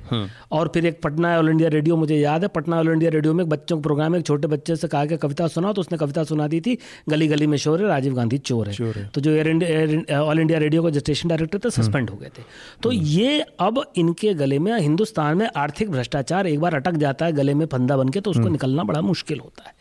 और 0.51 0.69
फिर 0.73 0.85
एक 0.85 1.01
पटना 1.01 1.37
ऑल 1.37 1.49
इंडिया 1.49 1.69
रेडियो 1.69 1.95
मुझे 1.97 2.17
याद 2.17 2.41
है 2.41 2.47
पटना 2.49 2.77
ऑल 2.77 2.89
इंडिया 2.89 3.11
रेडियो 3.11 3.33
में 3.33 3.43
एक 3.43 3.49
बच्चों 3.49 3.77
का 3.77 3.81
प्रोग्राम 3.81 4.15
एक 4.15 4.25
छोटे 4.25 4.47
बच्चे 4.47 4.75
से 4.75 4.87
कहा 4.87 5.05
कि 5.05 5.17
कविता 5.17 5.47
सुना 5.47 5.71
तो 5.73 5.81
उसने 5.81 5.97
कविता 5.97 6.23
सुना 6.25 6.47
दी 6.47 6.59
थी 6.61 6.77
गली 7.09 7.27
गली 7.27 7.47
में 7.47 7.57
शोर 7.57 7.81
है 7.81 7.87
राजीव 7.87 8.13
गांधी 8.15 8.37
चोर 8.39 8.67
है, 8.67 8.73
चोर 8.73 8.95
है। 8.95 9.07
तो 9.07 9.21
जो 9.21 9.31
Air 9.31 9.47
India 9.47 10.21
All 10.21 10.39
India 10.39 10.59
Radio 10.59 10.83
का 10.83 10.91
स्टेशन 10.99 11.29
डायरेक्टर 11.29 11.59
थे 11.59 11.69
सस्पेंड 11.71 12.09
हो 12.09 12.17
गए 12.17 12.29
थे 12.29 12.43
तो। 12.83 12.91
ये 12.91 13.39
अब 13.59 13.83
इनके 13.97 14.33
गले 14.35 14.59
में 14.59 14.71
हिंदुस्तान 14.73 15.37
में 15.37 15.47
आर्थिक 15.57 15.91
भ्रष्टाचार 15.91 16.47
एक 16.47 16.59
बार 16.59 16.75
अटक 16.75 16.97
जाता 16.97 17.25
है 17.25 17.33
गले 17.33 17.53
में 17.53 17.65
फंदा 17.67 17.97
बन 17.97 18.09
के 18.09 18.21
तो 18.21 18.31
उसको। 18.31 18.47
निकलना 18.49 18.83
बड़ा 18.85 19.01
मुश्किल 19.03 19.39
होता 19.39 19.67
है 19.67 19.73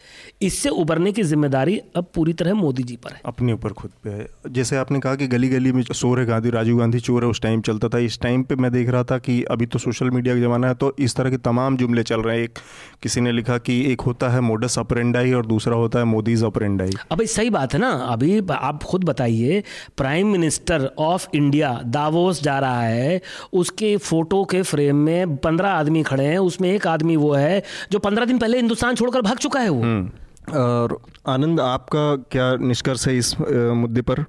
इससे 0.43 0.69
उभरने 0.71 1.13
की 1.13 1.23
ज़िम्मेदारी 1.25 1.79
अब 1.97 2.07
पूरी 2.15 2.33
तरह 2.35 2.55
मोदी 2.55 2.83
जी 2.83 2.97
पर 2.97 3.13
है 3.13 3.21
अपने 3.27 3.53
ऊपर 3.53 3.73
खुद 3.75 3.91
पे 4.05 4.11
है 4.11 4.27
जैसे 4.51 4.77
आपने 4.77 5.01
कहा 5.01 5.15
कि 5.15 5.27
गली 5.29 5.49
गली 5.49 5.73
में 5.73 5.83
शोर 5.85 6.21
है 6.21 6.27
गांधी 6.27 6.51
राजीव 6.51 6.79
गांधी 6.79 7.01
चोर 7.01 7.25
है 7.25 7.29
उस 7.35 7.41
टाइम 7.41 7.61
चलता 7.63 7.89
था। 7.89 7.99
इस 8.01 8.19
टाइम 8.21 8.43
पे 8.43 8.57
मैं 8.57 8.71
देख 8.73 8.89
रहा 8.91 9.05
था 9.05 9.19
कि 9.21 9.43
अभी 9.51 9.67
तो 9.67 9.79
सोशल 9.81 10.11
मीडिया 10.11 10.35
का 10.35 10.41
ज़माना 10.41 10.69
है 10.69 10.75
तो 10.77 10.95
इस 11.01 11.17
तरह 11.17 11.31
के 11.31 11.37
तमाम 11.45 11.77
जुमले 11.77 12.03
चल 12.05 12.21
रहे 12.21 12.37
हैं। 12.37 12.45
एक 12.45 12.59
किसी 13.03 13.21
ने 13.21 13.33
लिखा 13.33 13.59
कि 13.61 13.81
एक 13.93 14.01
होता 14.03 14.29
है 14.29 14.41
मोडस 14.43 14.79
अपरेंडाई 14.79 15.33
और 15.33 15.47
दूसरा 15.47 15.77
होता 15.77 15.99
है 15.99 16.05
मोदीज 16.05 16.45
अपरेंडाई 16.45 16.91
अभी 17.13 17.27
सही 17.29 17.51
बात 17.51 17.75
है 17.75 17.81
ना। 17.81 17.91
अभी 18.09 18.39
आप 18.53 18.83
खुद 18.83 19.05
बताइए 19.05 19.63
prime 19.97 20.33
minister 20.33 20.91
of 20.99 21.27
India 21.35 21.73
Davos 21.95 22.43
जा 22.43 22.59
रहा 22.59 22.83
है 22.83 23.21
उसके 23.53 23.97
फ़ोटो 23.99 24.45
के 24.45 24.63
फ्रेम 24.65 24.97
में 25.05 25.37
पंद्रह 25.39 25.69
आदमी 25.71 26.03
खड़े 26.03 26.25
हैं 26.25 26.39
उसमें 26.41 26.71
एक 26.73 26.87
आदमी 26.87 27.17
वो 27.17 27.33
है 27.35 27.63
जो 27.93 27.99
पंद्रह 28.01 28.25
दिन 28.25 28.39
पहले 28.39 28.57
हिंदुस्तान 28.57 28.95
छोड़कर 28.95 29.23
भाग 29.23 29.39
चुका 29.39 29.61
है 29.61 29.69
वो। 29.69 29.83
हम्म। 29.83 30.11
और 30.47 30.99
आनंद 31.29 31.61
आपका 31.61 32.15
क्या 32.31 32.55
निष्कर्ष 32.59 33.07
है 33.09 33.17
इस 33.19 33.35
मुद्दे 33.41 34.03
पर? 34.03 34.25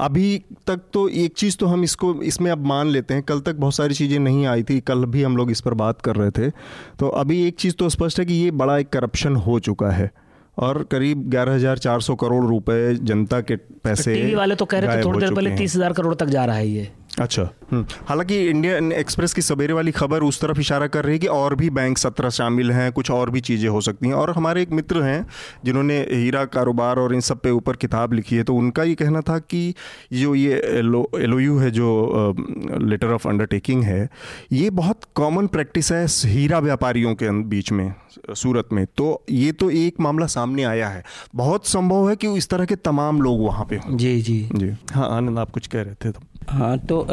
अभी 0.00 0.38
तक 0.66 0.80
तो 0.92 1.08
एक 1.08 1.34
चीज़ 1.34 1.56
तो 1.56 1.66
हम 1.66 1.84
इसको 1.84 2.14
इसमें 2.22 2.50
अब 2.50 2.66
मान 2.66 2.88
लेते 2.88 3.14
हैं 3.14 3.22
कल 3.22 3.40
तक 3.40 3.56
बहुत 3.56 3.74
सारी 3.74 3.94
चीज़ें 3.94 4.18
नहीं 4.18 4.46
आई 4.46 4.62
थी 4.62 4.80
कल 4.82 5.04
भी 5.06 5.22
हम 5.22 5.36
लोग 5.36 5.50
इस 5.50 5.60
पर 5.60 5.74
बात 5.74 6.00
कर 6.00 6.16
रहे 6.16 6.30
थे। 6.30 6.50
तो 6.98 7.08
अभी 7.20 7.42
एक 7.46 7.58
चीज़ 7.58 7.74
तो 7.74 7.88
स्पष्ट 7.88 8.18
है 8.18 8.24
कि 8.24 8.34
ये 8.34 8.50
बड़ा 8.52 8.78
एक 8.78 8.88
करप्शन 8.88 9.36
हो 9.38 9.58
चुका 9.60 9.90
है 9.90 10.10
और 10.56 10.82
करीब 10.90 11.28
ग्यारह 11.30 11.54
हज़ार 11.54 11.78
चार 11.78 12.00
सौ 12.00 12.14
करोड़ 12.14 12.44
रुपए 12.44 12.94
जनता 12.94 13.40
के 13.40 13.56
पैसे 13.56 14.14
टीवी 14.14 14.34
वाले 14.34 14.54
तो 14.54 14.64
कह 14.64 14.78
रहे 14.78 14.96
थे 14.96 15.04
थोड़ी 15.04 15.20
देर 15.20 15.34
पहले 15.34 15.56
तीस 15.56 15.76
हज़ार 15.76 15.92
करोड़ 15.92 16.14
तक 16.14 16.26
जा 16.28 16.44
रहा 16.44 16.56
है 16.56 16.68
ये। 16.68 16.88
अच्छा। 17.18 17.42
हम्म। 17.72 17.84
हालाँकि 18.08 18.36
इंडियन 18.48 18.92
एक्सप्रेस 18.92 19.32
की 19.34 19.42
सवेरे 19.42 19.72
वाली 19.72 19.90
खबर 19.90 20.22
उस 20.22 20.40
तरफ़ 20.40 20.60
इशारा 20.60 20.86
कर 20.86 21.04
रही 21.04 21.14
है 21.14 21.18
कि 21.18 21.26
और 21.26 21.54
भी 21.54 21.70
बैंक 21.70 21.98
सत्रह 21.98 22.30
शामिल 22.30 22.70
हैं 22.72 22.90
कुछ 22.92 23.10
और 23.10 23.30
भी 23.30 23.40
चीज़ें 23.40 23.68
हो 23.68 23.80
सकती 23.80 24.08
हैं। 24.08 24.14
और 24.14 24.30
हमारे 24.30 24.62
एक 24.62 24.70
मित्र 24.70 25.02
हैं 25.02 25.26
जिन्होंने 25.64 25.98
हीरा 26.00 26.44
कारोबार 26.44 26.98
और 26.98 27.14
इन 27.14 27.20
सब 27.20 27.40
पे 27.40 27.50
ऊपर 27.50 27.76
किताब 27.76 28.12
लिखी 28.12 28.36
है 28.36 28.42
तो 28.42 28.54
उनका 28.54 28.82
ये 28.82 28.94
कहना 28.94 29.20
था 29.20 29.38
कि 29.38 29.74
जो 30.12 30.34
ये 30.34 30.54
एल 30.54 31.34
यू 31.40 31.58
है 31.58 31.70
जो 31.70 32.34
लेटर 32.82 33.12
ऑफ़ 33.12 33.28
अंडरटेकिंग 33.28 33.84
है 33.84 34.08
ये 34.52 34.70
बहुत 34.70 35.04
कॉमन 35.14 35.46
प्रैक्टिस 35.46 35.92
है 35.92 36.06
हीरा 36.24 36.58
व्यापारियों 36.58 37.14
के 37.14 37.30
बीच 37.44 37.72
में 37.72 37.92
सूरत 38.34 38.68
में। 38.72 38.86
तो 38.96 39.24
ये 39.30 39.52
तो 39.52 39.70
एक 39.70 40.00
मामला 40.00 40.26
सामने 40.26 40.64
आया 40.64 40.88
है। 40.88 41.02
बहुत 41.34 41.66
संभव 41.66 42.08
है 42.10 42.16
कि 42.16 42.34
इस 42.34 42.48
तरह 42.48 42.64
के 42.64 42.76
तमाम 42.76 43.22
लोग 43.22 43.40
वहाँ 43.40 43.66
पे 43.70 43.76
हों। 43.76 43.96
जी 43.96 44.20
जी। 44.22 44.48
जी। 44.54 44.72
हाँ 44.92 45.16
आनंद 45.16 45.38
आप 45.38 45.50
कुछ 45.50 45.66
कह 45.66 45.82
रहे 45.82 45.94
थे 45.94 46.10
तो। 46.10 46.29
हाँ 46.48 46.76
तो 46.78 47.06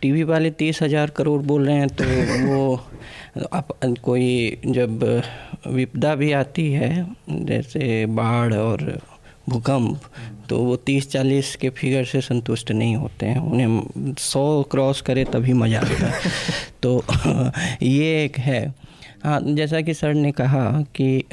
टीवी 0.00 0.22
वाले 0.22 0.50
तीस 0.50 0.82
हज़ार 0.82 1.10
करोड़ 1.10 1.40
बोल 1.42 1.66
रहे 1.66 1.76
हैं 1.76 1.88
तो 1.88 2.04
वो 2.46 2.80
आप, 3.52 3.68
कोई 4.04 4.58
जब 4.66 5.02
विपदा 5.66 6.14
भी 6.14 6.32
आती 6.32 6.70
है, 6.72 6.90
जैसे 7.30 8.06
बाढ़ 8.06 8.54
और 8.54 8.98
भूकंप 9.48 10.00
तो 10.48 10.58
वो 10.58 10.76
तीस 10.76 11.10
चालीस 11.10 11.54
के 11.56 11.70
फिगर 11.70 12.04
से 12.04 12.20
संतुष्ट 12.20 12.70
नहीं 12.72 12.96
होते 12.96 13.26
हैं। 13.26 13.38
उन्हें 13.40 14.14
सौ 14.18 14.62
क्रॉस 14.70 15.00
करे 15.00 15.24
तभी 15.24 15.52
मज़ा 15.52 15.80
आता 15.80 16.06
है। 16.06 16.30
तो 16.82 17.02
ये 17.82 18.24
एक 18.24 18.38
है। 18.38 18.62
हाँ 19.24 19.40
जैसा 19.44 19.80
कि 19.80 19.94
सर 19.94 20.12
ने 20.14 20.30
कहा 20.32 20.64
कि 20.96 21.24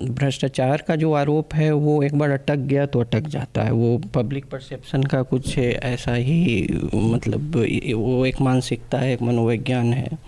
भ्रष्टाचार 0.00 0.82
का 0.88 0.96
जो 0.96 1.12
आरोप 1.12 1.54
है, 1.54 1.70
वो 1.72 2.02
एक 2.02 2.14
बार 2.14 2.30
अटक 2.30 2.56
गया 2.56 2.86
तो 2.86 3.00
अटक 3.00 3.26
जाता 3.28 3.62
है। 3.62 3.70
वो 3.72 3.96
पब्लिक 4.14 4.44
परसेप्शन 4.44 5.02
का 5.02 5.22
कुछ 5.22 5.58
ऐसा 5.58 6.14
ही 6.14 6.66
मतलब 6.94 7.56
वो 7.96 8.24
एक 8.26 8.40
मानसिकता 8.40 8.98
है, 8.98 9.12
एक 9.12 9.22
मनोविज्ञान 9.22 9.92
है। 9.92 10.18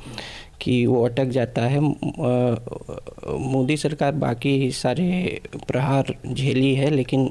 कि 0.60 0.74
वो 0.86 1.04
अटक 1.04 1.28
जाता 1.28 1.62
है 1.62 1.80
मोदी 1.80 3.76
सरकार 3.76 4.12
बाकी 4.16 4.70
सारे 4.70 5.40
प्रहार 5.68 6.14
झेली 6.26 6.74
है 6.74 6.90
लेकिन 6.90 7.30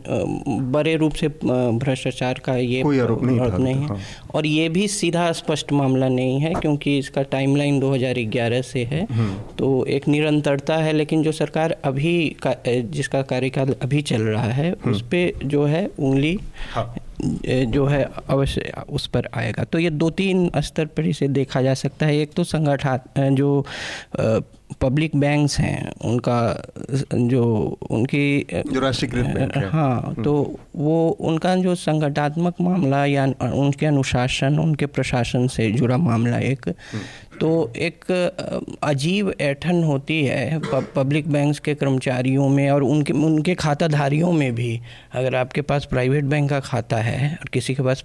बड़े 0.72 0.96
रूप 0.96 1.14
से 1.14 1.28
भ्रष्टाचार 1.28 2.42
का 2.46 2.56
ये 2.56 2.82
कोई 2.84 3.00
आरोप 3.00 3.24
नहीं, 3.24 3.40
नहीं 3.40 3.76
है 3.76 3.88
हाँ। 3.88 4.00
और 4.34 4.46
ये 4.46 4.68
भी 4.70 4.88
सीधा 4.88 5.32
स्पष्ट 5.32 5.72
मामला 5.72 6.10
नहीं 6.10 6.40
है 6.40 6.54
क्योंकि 6.54 6.98
इसका 6.98 7.22
टाइमलाइन 7.32 7.80
2011 7.80 8.62
से 8.64 8.84
है 8.84 9.06
हम्म। 9.12 9.34
तो 9.58 9.86
एक 9.88 10.08
निरंतरता 10.08 10.78
है 10.78 10.94
लेकिन 10.94 11.24
जो 11.24 11.32
सरकार 11.32 11.76
अभी 11.84 12.16
का, 12.42 12.56
जिसका 12.68 13.22
कार्यकाल 13.24 13.76
अभी 13.82 14.02
चल 14.02 14.22
रहा 14.22 14.52
है 14.52 14.70
हम्म। 14.70 14.92
उस 14.92 15.02
पर 15.14 15.46
जो 15.46 15.66
है 15.66 15.86
उंगली 16.00 16.38
हाँ। 16.74 16.94
जो 17.22 17.86
है 17.86 18.04
अवश्य 18.30 18.72
उस 18.90 19.08
पर 19.08 19.28
आएगा 19.34 19.64
तो 19.64 19.80
ये 19.80 19.90
दो 19.92 20.10
तीन 20.10 20.50
स्तर 20.58 20.86
पर 20.88 21.06
इसे 21.06 21.28
देखा 21.30 21.62
जा 21.62 21.74
सकता 21.74 22.06
है 22.06 22.18
एक 22.18 22.34
तो 22.34 22.44
संगठन 22.44 23.36
जो 23.36 23.64
पब्लिक 24.82 25.16
बैंक्स 25.16 25.60
हैं 25.60 25.92
उनका 26.06 26.38
जो 27.14 27.44
उनकी 27.92 28.46
जो 28.68 28.80
राष्ट्रीयकृत 28.80 29.58
हाँ 29.66 30.02
हम्म। 30.02 30.24
तो 30.24 30.34
वो 30.76 31.10
उनका 31.22 31.56
जो 31.56 31.76
संगठनात्मक 31.76 32.62
मामला 32.62 33.06
या 33.06 33.26
उनके 33.54 33.86
अनुशासन 33.86 34.60
उनके 34.60 34.86
प्रशासन 34.88 35.48
से 35.48 35.72
जुड़ा 35.72 35.98
मामला 35.98 36.40
एक 36.40 36.68
हम्म। 36.68 37.04
तो 37.40 37.50
एक 37.78 38.06
अजीब 38.84 39.32
ऐठन 39.42 39.84
होती 39.84 40.22
है 40.24 40.60
पब्लिक 40.96 41.28
बैंक्स 41.32 41.60
के 41.60 41.74
कर्मचारियों 41.76 42.48
में 42.50 42.70
और 42.72 42.84
उनके 42.84 43.14
उनके 43.14 43.56
खाताधारियों 43.56 44.32
में 44.32 44.56
भी। 44.56 44.80
अगर 45.14 45.36
आपके 45.36 45.62
पास 45.62 45.86
प्राइवेट 45.86 46.24
बैंक 46.26 46.50
का 46.50 46.60
खाता 46.60 46.98
है 46.98 47.30
और 47.32 47.50
किसी 47.54 47.76
के 47.76 47.84
पास 47.84 48.04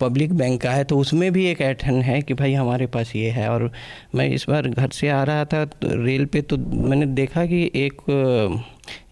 पब्लिक 0.00 0.32
बैंक 0.32 0.60
का 0.62 0.70
है 0.70 0.84
तो 0.84 0.98
उसमें 0.98 1.30
भी 1.32 1.46
एक 1.46 1.60
ऐठन 1.60 2.00
है 2.02 2.20
कि 2.22 2.34
भाई 2.34 2.52
हमारे 2.54 2.86
पास 2.86 3.14
ये 3.16 3.30
है। 3.30 3.48
और 3.48 3.70
मैं 4.14 4.28
इस 4.30 4.46
बार 4.48 4.68
घर 4.68 4.88
से 4.90 5.08
आ 5.08 5.22
रहा 5.22 5.44
था 5.44 5.64
तो 5.64 6.04
रेल 6.04 6.24
पे 6.26 6.42
तो 6.42 6.56
मैंने 6.56 7.06
देखा 7.06 7.46
कि 7.46 7.70
एक 7.76 8.02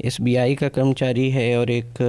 एसबीआई 0.05 0.55
का 0.55 0.69
कर्मचारी 0.69 1.31
है 1.31 1.59
और 1.59 1.71
एक 1.71 2.03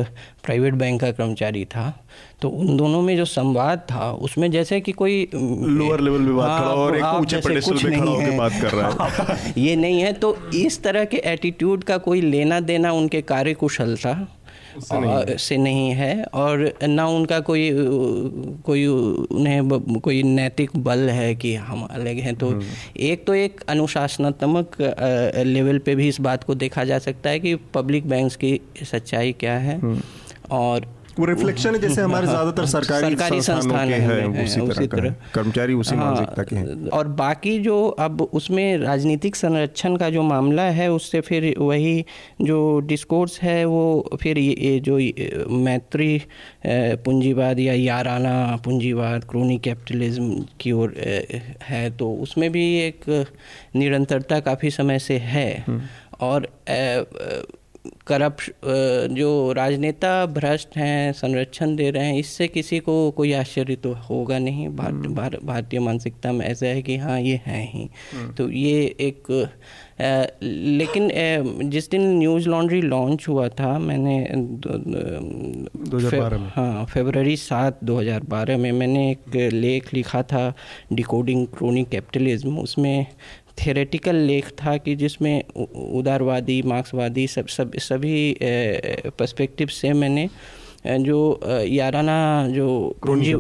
प्राइवेट 0.44 0.74
बैंक 0.74 1.02
का 1.02 1.12
कर्मचारी 1.12 1.66
था। 1.66 2.06
तो 2.42 2.50
उन 2.50 2.78
दोनों 2.78 3.02
में 3.02 3.18
जो 3.18 3.26
संवाद 3.26 3.80
था 3.80 4.12
उसमें 4.12 4.52
जैसे 4.52 4.82
कि 4.82 4.92
कोई 4.92 5.30
लोअर 5.36 6.00
लेवल 6.00 6.20
में 6.20 6.38
बात 6.38 6.62
खड़ा 6.62 6.72
और 6.72 6.98
एक 6.98 7.04
ऊँचे 7.04 7.38
पेडेस्टल 7.38 7.78
पे 7.78 8.00
खड़ा 8.00 8.12
होकर 8.12 8.32
बात 8.32 8.52
कर 8.62 8.72
रहा 8.72 9.06
है। 9.06 9.54
ये 9.58 9.76
नहीं 9.76 10.02
है। 10.02 10.14
तो 10.14 10.38
इस 10.56 10.84
तरह 10.84 11.06
के 11.06 11.18
एटीट्यूड 11.18 11.84
का 11.84 11.98
कोई 11.98 12.22
लेना 12.22 12.60
देना 12.60 12.92
उनके 12.92 13.22
कार्य 13.22 13.54
कुशलता 13.54 14.39
से 14.78 15.00
नहीं, 15.00 15.38
से 15.38 15.58
नहीं 15.58 15.90
है 15.92 16.24
और 16.34 16.72
ना 16.84 17.08
उनका 17.08 17.40
कोई 17.40 17.70
कोई 18.66 18.86
उन्हें 18.86 20.00
कोई 20.00 20.22
नैतिक 20.24 20.78
बल 20.78 21.10
है 21.10 21.34
कि 21.36 21.54
हम 21.56 21.84
अलग 21.84 22.20
हैं 22.20 22.36
तो 22.36 22.50
हम्म। 22.50 22.64
एक 23.00 23.26
तो 23.28 23.34
एक 23.34 23.62
अनुशासनात्मक 23.70 24.78
लेवल 25.46 25.80
पे 25.80 25.96
भी 25.96 26.08
इस 26.08 26.22
बात 26.22 26.44
को 26.44 26.56
देखा 26.56 26.84
जा 26.84 27.00
सकता 27.00 27.30
है 27.30 27.40
कि 27.40 27.56
पब्लिक 27.74 28.10
बैंक्स 28.10 28.36
की 28.36 28.60
सच्चाई 28.84 29.34
क्या 29.40 29.58
है 29.58 29.80
हम्म। 29.80 30.02
और 30.52 30.88
वो 31.20 31.26
रिफ्लेक्शन 31.26 31.76
है 31.76 31.80
जैसे 31.82 32.02
हमारे 32.02 32.28
हाँ, 32.28 32.34
ज़्यादातर 32.34 32.66
सरकारी 32.68 33.10
सरकारी 33.10 33.42
संस्थान 33.42 33.90
है, 33.90 34.00
है 34.02 34.44
उसी, 34.44 34.62
उसी 34.62 34.88
तरह 34.88 35.16
कर्मचारी 35.34 35.74
उसी 35.76 35.96
हाँ, 35.96 36.06
मानसिकता 36.06 36.44
के 36.44 36.56
हैं। 36.56 36.90
और 36.90 37.08
बाकी 37.20 37.58
जो 37.60 37.78
अब 38.00 38.22
उसमें 38.34 38.78
राजनीतिक 38.78 39.36
संरक्षण 39.36 39.96
का 39.98 40.10
जो 40.10 40.24
मामला 40.24 40.64
है 40.80 40.92
उससे 40.92 41.22
फिर 41.22 41.54
वही 41.60 42.06
जो 42.42 42.80
डिस्कोर्स 42.86 43.40
है 43.42 43.64
वो 43.66 44.18
फिर 44.22 44.38
ये 44.38 44.80
जो 44.80 44.98
मैत्री 45.60 46.22
पूंजीवाद 47.06 47.60
या 47.60 47.74
याराना 47.74 48.36
पूंजीवाद 48.66 49.24
क्रोनी 49.30 49.58
कैपिटलिज्म 49.60 50.46
की 50.62 50.72
ओर 50.72 50.94
है 51.64 51.90
तो 51.98 52.12
उसमें 52.24 52.52
भी 52.52 52.66
एक 52.80 53.10
निरंतरता 53.76 54.40
काफ़ी 54.42 54.70
समय 54.72 55.00
से 55.00 55.18
है। 55.28 55.50
हम्म। 55.68 55.82
और 56.22 56.48
करप्ट 58.08 58.66
जो 59.12 59.52
राजनेता 59.54 60.26
भ्रष्ट 60.28 60.78
हैं 60.78 61.12
संरक्षण 61.14 61.76
दे 61.76 61.90
रहे 61.90 62.06
हैं 62.06 62.18
इससे 62.20 62.48
किसी 62.48 62.80
को 62.80 62.96
कोई 63.12 63.32
आश्चर्य 63.34 63.76
तो 63.76 63.94
होगा 64.10 64.40
नहीं 64.40 64.68
हम्म। 64.70 65.14
भारतीय 65.46 65.80
मानसिकता 65.80 66.32
में 66.32 66.46
ऐसा 66.46 66.66
है 66.66 66.82
कि 66.82 66.98
हाँ 66.98 67.20
ये 67.20 67.40
है 67.46 67.62
ही 67.64 67.90
हम्म। 68.14 68.34
तो 68.34 68.50
ये 68.50 68.84
एक 69.02 69.32
आ, 69.32 70.26
लेकिन 70.42 71.06
आ, 71.06 71.70
जिस 71.70 71.90
दिन 71.90 72.02
न्यूज़ 72.18 72.48
लॉन्ड्री 72.50 72.82
लॉन्च 72.82 73.28
हुआ 73.28 73.48
था 73.50 73.78
मैंने 73.80 74.20
फे, 76.00 76.18
हाँ 76.52 76.86
फरवरी 76.86 77.36
सात 77.38 77.80
2012 77.84 78.58
में 78.58 78.72
मैंने 78.72 79.10
एक 79.12 79.36
लेख 79.54 79.94
लिखा 79.94 80.22
था 80.24 80.54
डिकोडिंग 80.94 81.46
क्रोनी 81.48 81.84
कैपिटलिज्म 81.84 82.58
उसमें 82.60 83.06
थेरेटिकल 83.66 84.16
लेख 84.16 84.50
था 84.50 84.78
कि 84.78 84.96
जिसमें 84.96 85.44
उदारवादी 86.00 86.62
मार्क्सवादी 86.62 87.28
सब 87.28 87.48
सब 87.48 87.72
सभी 87.80 88.38
पर्सपेक्टिव 88.42 89.68
से 89.68 89.94
मैंने 89.94 90.30
जो 90.88 91.40
याराना 91.68 92.48
जो 92.48 92.68
पूंजी 93.08 93.32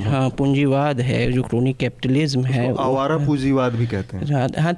हाँ। 0.00 0.28
पूंजीवाद 0.30 1.00
है 1.00 1.32
जो 1.32 1.42
क्रोनी 1.42 1.72
कैपिटलिज्म 1.72 2.44
है 2.44 2.74
आवारा 2.78 3.16
पूंजीवाद 3.16 3.72
भी 3.72 3.86
कहते 3.86 4.16
हैं। 4.16 4.32
हाँ, 4.32 4.48
हाँ 4.58 4.74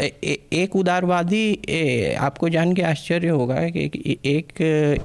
एक 0.00 0.76
उदारवादी 0.76 1.54
आपको 2.20 2.48
जान 2.48 2.72
के 2.72 2.82
आश्चर्य 2.82 3.28
होगा 3.28 3.56
कि 3.68 4.18
एक 4.24 4.52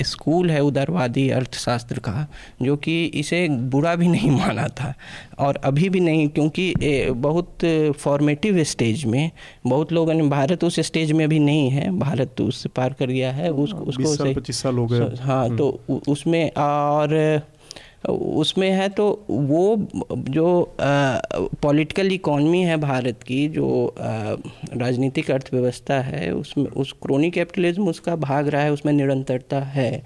स्कूल 0.03 0.51
है 0.51 0.59
उदारवादी 0.59 1.29
अर्थशास्त्र 1.29 1.99
का 1.99 2.27
जो 2.61 2.77
कि 2.77 3.05
इसे 3.05 3.49
बुरा 3.49 3.95
भी 3.95 4.07
नहीं 4.07 4.31
माना 4.39 4.67
था 4.67 4.93
और 5.39 5.55
अभी 5.55 5.89
भी 5.89 5.99
नहीं 5.99 6.29
क्योंकि 6.29 6.73
बहुत 7.09 7.57
फॉर्मेटिव 7.97 8.63
स्टेज 8.63 9.05
में 9.05 9.31
बहुत 9.67 9.91
लोगों 9.91 10.13
ने 10.13 10.23
भारत 10.23 10.63
उस 10.63 10.79
स्टेज 10.79 11.11
में 11.11 11.29
भी 11.29 11.39
नहीं 11.39 11.69
है 11.69 11.99
भारत 11.99 12.35
तो 12.37 12.45
उससे 12.45 12.69
पार 12.69 12.93
कर 12.93 13.07
गया 13.07 13.31
है 13.31 13.51
उसको 13.51 13.79
उसको 13.79 14.33
पच्चीस 14.33 14.61
साल 14.61 14.75
हो 14.75 14.85
गए। 14.85 14.99
हाँ 15.21 15.57
तो 15.57 15.81
उसमें 16.07 16.51
और 16.51 17.41
उसमें 18.09 18.69
है 18.71 18.87
तो 18.89 19.25
वो 19.29 19.87
जो 20.29 20.75
पॉलिटिकल 21.63 22.11
इकॉनमी 22.11 22.61
है 22.61 22.77
भारत 22.77 23.23
की 23.23 23.47
जो 23.47 23.95
राजनीतिक 23.99 25.31
अर्थव्यवस्था 25.31 25.99
है 26.01 26.31
उसमें 26.31 26.65
उस 26.65 26.91
क्रोनी 27.03 27.31
कैपिटलिज्म 27.31 27.87
उसका 27.87 28.15
भाग 28.15 28.47
रहा 28.47 28.61
है 28.61 28.71
उसमें 28.71 28.93
निरंतरता 28.93 29.59
है। 29.59 30.03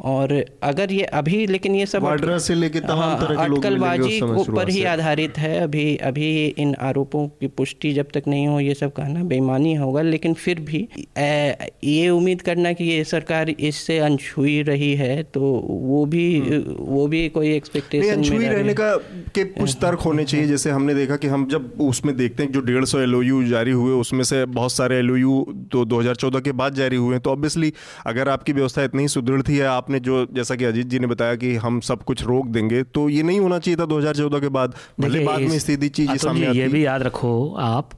और 0.00 0.32
अगर 0.62 0.92
ये 0.92 1.02
अभी 1.02 1.46
लेकिन 1.46 1.74
ये 1.74 1.86
सबसे 1.86 2.54
लेके 2.54 2.80
तमाम 2.80 2.98
हाँ, 3.00 3.18
तरह 3.20 3.34
के 3.36 3.54
अटकलबाजी 3.54 4.20
पर 4.22 4.68
ही 4.68 4.82
आधारित 4.84 5.38
है। 5.38 5.58
अभी 5.60 5.96
अभी 5.96 6.46
इन 6.58 6.74
आरोपों 6.80 7.26
की 7.28 7.46
पुष्टि 7.46 7.92
जब 7.92 8.08
तक 8.14 8.28
नहीं 8.28 8.46
हो 8.46 8.60
ये 8.60 8.74
सब 8.74 8.92
कहना 8.92 9.22
बेईमानी 9.24 9.74
होगा 9.74 10.02
लेकिन 10.02 10.34
फिर 10.34 10.60
भी 10.60 10.86
ये 11.18 12.08
उम्मीद 12.08 12.42
करना 12.42 12.72
कि 12.72 12.84
ये 12.84 13.02
सरकार 13.04 13.50
इससे 13.50 13.98
अनछुई 13.98 14.60
रही 14.62 14.94
है 14.94 15.22
तो 15.22 15.40
वो 15.40 16.04
भी 16.04 16.38
हम्म। 16.38 16.76
वो 16.78 17.06
भी 17.06 17.28
कोई 17.38 17.54
एक्सपेक्टेशन 17.54 18.22
छुई 18.22 18.44
रहने 18.44 18.74
का 18.74 18.94
के 19.34 19.44
कुछ 19.44 19.76
तर्क 19.82 19.98
होने 20.00 20.24
चाहिए 20.24 20.46
जैसे 20.46 20.70
हमने 20.70 20.94
देखा 20.94 21.16
कि 21.16 21.28
हम 21.28 21.46
जब 21.48 21.72
उसमें 21.80 22.16
देखते 22.16 22.42
हैं 22.42 22.52
जो 22.52 22.60
डेढ़ 22.60 22.84
सौ 22.84 22.98
एल 22.98 23.16
जारी 23.48 23.70
हुए 23.70 23.92
उसमें 24.00 24.24
से 24.24 24.44
बहुत 24.52 24.72
सारे 24.72 24.96
एलओयू 24.96 25.34
तो 25.72 25.84
2014 25.86 26.42
के 26.42 26.52
बाद 26.52 26.74
जारी 26.74 26.96
हुए 26.96 27.14
हैं 27.14 27.22
तो 27.22 27.30
ऑब्वियसली 27.30 27.72
अगर 28.06 28.28
आपकी 28.28 28.52
व्यवस्था 28.52 28.84
इतनी 28.84 29.08
सुदृढ़ 29.08 29.42
थी 29.42 29.56
है 29.56 29.66
आपने 29.66 30.00
जो 30.00 30.26
जैसा 30.32 30.54
कि 30.54 30.64
अजीत 30.64 30.86
जी 30.86 30.98
ने 30.98 31.06
बताया 31.06 31.34
कि 31.34 31.54
हम 31.56 31.80
सब 31.80 32.02
कुछ 32.02 32.22
रोक 32.22 32.46
देंगे 32.46 32.82
तो 32.82 33.08
ये 33.08 33.22
नहीं 33.22 33.40
होना 33.40 33.58
चाहिए 33.58 33.80
था 33.80 33.86
2014 33.86 34.40
के 34.40 34.48
बाद। 34.48 34.74
भले 35.00 35.24
बाद 35.24 35.40
में 35.40 35.58
स्थिति 35.58 35.88
चीज़ 35.88 36.16
सामने 36.16 36.52
ये 36.52 36.68
भी 36.68 36.84
याद 36.86 37.02
रखो 37.02 37.32
आप 37.58 37.90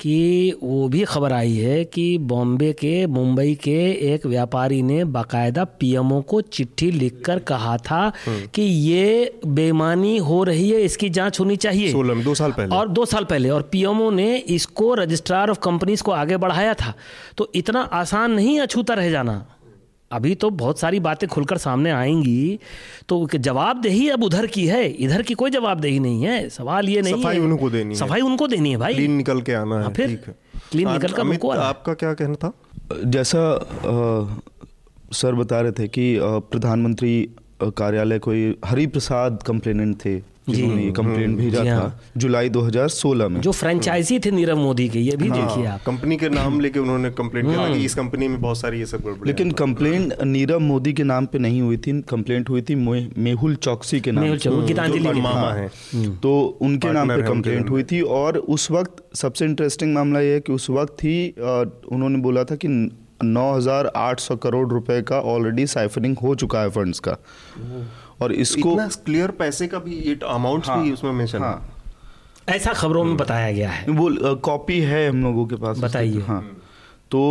कि 0.00 0.52
वो 0.62 0.88
भी 0.88 1.04
खबर 1.04 1.32
आई 1.32 1.52
है 1.52 1.84
कि 1.84 2.18
बॉम्बे 2.18 2.72
के 2.72 3.06
मुंबई 3.06 3.54
के 3.54 3.90
एक 3.90 4.26
व्यापारी 4.26 4.82
ने 4.82 5.04
बाकायदा 5.04 5.64
पीएमओ 5.64 6.22
को 6.22 6.40
चिट्ठी 6.40 6.90
लिखकर 6.90 7.38
कहा 7.38 7.76
था 7.76 8.12
हम्म। 8.26 8.46
कि 8.54 8.62
ये 8.62 9.38
बेमानी 9.46 10.18
हो 10.18 10.44
रही 10.44 10.70
है 10.70 10.80
इसकी 10.80 11.10
जाँच 11.10 11.40
होनी 11.40 11.56
चाहिए। 11.56 11.92
सोलह 11.92 12.24
दो 12.24 12.34
साल 12.34 12.52
पहले। 12.52 12.76
और 12.76 12.88
दो 12.88 13.04
साल 13.04 13.24
पहले 13.24 13.50
और 13.50 13.62
पीएमओ 13.62 14.10
ने 14.10 14.36
इसको 14.36 14.94
रजिस्ट्रार 14.94 15.50
ऑफ़ 15.50 15.58
कंपनीज़ 15.58 16.02
को 16.02 16.12
आगे 16.12 16.36
बढ़ाया 16.36 16.74
था। 16.74 16.94
तो 17.38 17.52
इतना 17.54 17.80
आसान 17.80 18.30
नहीं 18.30 18.60
अछूता 18.60 18.94
रह 18.94 19.10
जाना। 19.10 19.46
अभी 20.10 20.34
तो 20.34 20.50
बहुत 20.52 20.78
सारी 20.80 21.00
बातें 21.00 21.28
खुलकर 21.28 21.58
सामने 21.58 21.90
आएँगी। 21.90 22.58
तो 23.08 23.28
जवाबदेही 23.34 24.08
अब 24.08 24.24
उधर 24.24 24.46
की 24.46 24.66
है 24.66 24.86
इधर 24.88 25.22
की 25.22 25.34
कोई 25.34 25.50
जवाबदेही 25.50 25.98
नहीं 26.00 26.22
है। 26.22 26.48
सवाल 26.48 26.88
ये 26.88 27.02
नहीं 27.02 27.14
सफ़ाई 27.14 27.38
उनको 27.38 27.70
देनी 27.70 27.94
है। 27.94 28.00
सफ़ाई 28.00 28.20
उनको 28.20 28.48
देनी 28.48 28.70
है 28.70 28.76
भाई। 28.76 28.94
क्लीन 28.94 29.12
निकल 29.12 29.40
के 29.40 29.52
आना 29.54 29.76
है 29.76 29.82
हाँ, 29.82 29.92
फिर 29.92 30.20
क्लीन 30.70 30.92
निकल 30.92 31.08
कर 31.08 31.22
उनको 31.22 31.50
आपका 31.50 31.94
क्या 31.94 32.12
कहना 32.14 32.34
था? 32.34 32.52
जैसा 33.06 33.40
आ, 33.54 34.36
सर 35.12 35.34
बता 35.34 35.60
रहे 35.60 35.72
थे 35.72 35.88
कि 35.88 36.18
प्रधानमंत्री 36.20 37.28
कार्यालय 37.62 38.18
कोई 38.18 38.56
हरि 38.64 38.86
प्रसाद 38.86 39.42
कंप्लेनेंट 39.46 39.96
थे। 40.04 40.18
जिन्होंने 40.48 40.84
ये 40.84 40.90
कंप्लेंट 40.90 41.26
हम्म, 41.26 41.36
भेजा 41.36 41.64
था 41.64 41.74
हाँ। 41.74 42.00
जुलाई 42.16 42.48
2016 42.48 43.28
में। 43.28 43.40
जो 43.40 43.52
फ्रेंचाइजी 43.52 44.18
थे 44.18 44.30
नीरव 44.30 44.56
मोदी 44.56 44.88
के 44.88 44.98
ये 44.98 45.16
भी 45.16 45.28
हाँ, 45.28 45.38
देखिए 45.40 45.66
आप। 45.66 45.80
कंपनी 45.86 46.16
के 46.16 46.28
नाम 46.28 46.60
लेके 46.60 46.78
उन्होंने 46.80 47.10
कंप्लेंट 47.10 47.46
किया। 47.46 47.56
कि 47.56 47.72
हम्म। 47.72 47.84
इस 47.84 47.94
कंपनी 47.94 48.28
में 48.28 48.40
बहुत 48.40 48.58
सारी 48.58 48.78
ये 48.78 48.86
सब 48.86 49.22
लेकिन 49.26 49.50
कंप्लेंट 49.50 50.14
नीरव 50.22 50.60
मोदी 50.60 50.92
के 50.92 51.02
नाम 51.02 51.26
पे 51.26 51.38
नहीं 51.38 51.60
हुई 51.62 51.76
थी 51.76 52.00
कंप्लेंट 52.02 52.48
हुई 52.48 52.62
थी 52.62 52.74
मेहुल 52.74 53.54
चौकसी 53.54 54.00
के 54.00 54.12
नाम 54.12 54.24
गीतांजलि 54.66 55.20
मामा 55.20 55.52
है। 55.52 55.66
हम्म। 55.66 56.14
तो 56.16 56.58
उनके 56.62 56.92
नाम 56.92 57.08
पे 57.08 57.22
कंप्लेंट 57.22 57.70
हुई 57.70 57.82
थी 57.82 58.00
और 58.00 58.38
उस 58.38 58.70
वक्त 58.70 59.16
सबसे 59.16 59.44
इंटरेस्टिंग 59.44 59.94
मामला 59.94 60.20
ये 60.20 60.32
है 60.34 60.40
कि 60.40 60.52
उस 60.52 60.70
वक्त 60.70 61.04
ही 61.04 61.28
उन्होंने 61.92 62.18
बोला 62.18 62.44
था 62.44 62.56
कि 62.56 62.68
9,800 63.24 64.36
करोड़ 64.36 64.68
रुपए 64.68 65.02
का 65.02 65.20
ऑलरेडी 65.20 65.66
साइफरिंग 65.66 66.16
हो 66.18 66.34
चुका 66.34 66.60
है 66.60 66.70
फंड्स 66.70 66.98
का। 66.98 67.16
और 68.20 68.32
इसको 68.34 68.72
इतना 68.72 68.86
क्लियर 69.04 69.30
पैसे 69.38 69.66
का 69.66 69.78
भी 69.78 69.98
ये 69.98 70.18
अमाउंट 70.26 70.66
हाँ, 70.66 70.82
भी 70.82 70.92
उसमें 70.92 71.12
मेंशन 71.12 71.38
हाँ, 71.38 71.68
ऐसा 72.48 72.72
खबरों 72.74 73.04
में 73.04 73.16
बताया 73.16 73.50
गया 73.52 73.70
है। 73.70 73.90
वो 73.90 74.34
कॉपी 74.44 74.80
है 74.82 75.08
हम 75.08 75.22
लोगों 75.24 75.46
के 75.46 75.56
पास 75.56 75.78
बताइए। 75.80 76.20
हाँ। 76.22 76.42
तो 77.10 77.22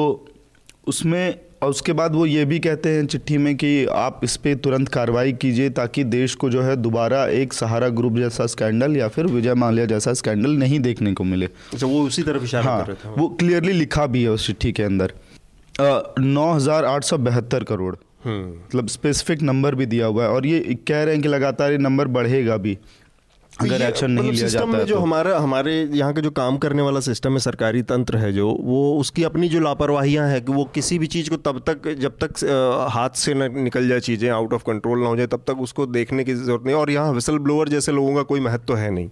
उसमें 0.87 1.35
और 1.63 1.69
उसके 1.69 1.93
बाद 1.93 2.15
वो 2.15 2.25
ये 2.25 2.43
भी 2.45 2.59
कहते 2.59 2.89
हैं 2.89 3.05
चिट्ठी 3.07 3.37
में 3.37 3.55
कि 3.57 3.85
आप 3.87 4.19
इस 4.23 4.35
पर 4.37 4.55
तुरंत 4.55 4.89
कार्रवाई 4.89 5.33
कीजिए 5.33 5.69
ताकि 5.71 6.03
देश 6.05 6.35
को 6.35 6.49
जो 6.49 6.61
है 6.61 6.75
दोबारा 6.75 7.25
एक 7.33 7.53
सहारा 7.53 7.89
ग्रुप 7.91 8.15
जैसा 8.15 8.45
स्कैंडल 8.45 8.97
या 8.97 9.07
फिर 9.07 9.25
विजय 9.27 9.53
माल्या 9.55 9.85
जैसा 9.85 10.13
स्कैंडल 10.13 10.57
नहीं 10.57 10.79
देखने 10.79 11.13
को 11.13 11.23
मिले। 11.23 11.45
अच्छा 11.45 11.87
वो 11.87 12.01
उसी 12.03 12.23
तरफ़ 12.23 12.43
इशारा 12.43 12.71
हाँ, 12.71 12.79
कर 12.79 12.87
रहे 12.87 12.95
थे। 12.95 13.21
वो 13.21 13.27
क्लियरली 13.29 13.73
लिखा 13.73 14.05
भी 14.07 14.23
है 14.23 14.29
उस 14.29 14.47
चिट्ठी 14.47 14.71
के 14.71 14.83
अंदर। 14.83 15.13
नौ 16.19 16.51
हज़ार 16.53 16.85
आठ 16.85 17.03
सौ 17.03 17.17
बहत्तर 17.19 17.63
करोड़। 17.63 17.95
मतलब 18.27 18.87
स्पेसिफिक 18.89 19.41
नंबर 19.43 19.75
भी 19.75 19.85
दिया 19.85 20.05
हुआ 20.07 20.23
है 20.23 20.29
और 20.29 20.45
ये 20.45 20.77
कह 20.87 21.03
रहे 21.03 21.13
हैं 21.13 21.21
कि 21.23 21.29
लगातार 21.29 21.71
ये 21.71 21.77
नंबर 21.79 22.07
बढ़ेगा 22.09 22.57
भी 22.57 22.77
तो 23.51 23.65
अगर 23.65 23.81
एक्शन 23.81 24.11
नहीं 24.11 24.23
मतलब 24.23 24.35
लिया 24.35 24.47
जाता 24.47 24.77
है 24.77 24.85
जो 24.85 24.95
तो। 24.95 25.01
हमारा 25.01 25.37
हमारे 25.39 25.73
यहाँ 25.91 26.13
के 26.13 26.21
जो 26.21 26.31
काम 26.31 26.57
करने 26.57 26.81
वाला 26.81 26.99
सिस्टम 26.99 27.33
है 27.33 27.39
सरकारी 27.39 27.81
तंत्र 27.81 28.17
है 28.17 28.31
जो 28.33 28.49
वो 28.61 28.81
उसकी 28.99 29.23
अपनी 29.23 29.49
जो 29.49 29.59
लापरवाहियाँ 29.59 30.27
हैं 30.29 30.43
कि 30.45 30.51
वो 30.51 30.65
किसी 30.75 30.97
भी 30.99 31.07
चीज़ 31.07 31.29
को 31.29 31.37
तब 31.41 31.59
तक 31.69 31.87
जब 31.99 32.17
तक 32.23 32.43
हाथ 32.91 33.15
से 33.17 33.33
न 33.33 33.49
निकल 33.59 33.87
जाए 33.87 33.99
चीज़ें 34.01 34.29
आउट 34.29 34.53
ऑफ़ 34.53 34.63
कंट्रोल 34.63 34.99
ना 34.99 35.07
हो 35.07 35.15
जाए 35.17 35.27
तब 35.27 35.43
तक 35.47 35.61
उसको 35.61 35.85
देखने 35.89 36.23
की 36.23 36.33
ज़रूरत 36.33 36.65
नहीं 36.65 36.75
और 36.75 36.91
यहाँ 36.91 37.13
विसल 37.13 37.37
ब्लोअर 37.39 37.69
जैसे 37.69 37.91
लोगों 37.91 38.15
का 38.15 38.23
कोई 38.23 38.39
महत्व 38.39 38.65
तो 38.65 38.73
है 38.73 38.89
नहीं 38.91 39.09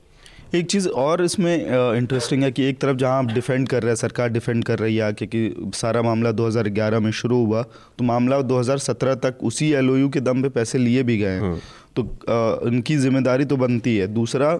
एक 0.54 0.66
चीज़ 0.70 0.88
और 0.90 1.24
इसमें 1.24 1.56
इंटरेस्टिंग 1.98 2.44
है 2.44 2.52
कि 2.52 2.64
एक 2.64 2.80
तरफ़ 2.82 2.98
जहाँ 2.98 3.18
आप 3.20 3.32
डिफेंड 3.34 3.68
कर 3.70 3.84
रहे 3.84 3.90
हैं 3.92 3.96
सरकार 3.96 4.30
डिफेंड 4.30 4.64
कर 4.64 4.80
रही 4.80 4.96
है 4.96 5.04
आके 5.04 5.26
कि 5.28 5.72
सारा 5.76 6.02
मामला 6.02 6.32
2011 6.32 7.00
में 7.02 7.12
शुरू 7.12 7.44
हुआ 7.46 7.62
तो 7.98 8.04
मामला 8.04 8.40
2017 8.42 9.16
तक 9.24 9.44
उसी 9.44 9.72
एलओयू 9.74 10.10
के 10.10 10.20
दम 10.20 10.42
पे 10.44 10.50
पैसे 10.50 10.78
लिए 10.78 11.04
भी 11.04 11.18
गए 11.18 11.30
हैं। 11.30 11.42
हाँ। 11.42 11.60
तो 11.96 12.02
उनकी 12.68 12.98
ज़िम्मेदारी 12.98 13.46
तो 13.46 13.58
बनती 13.58 13.96
है। 13.98 14.08
दूसरा 14.10 14.54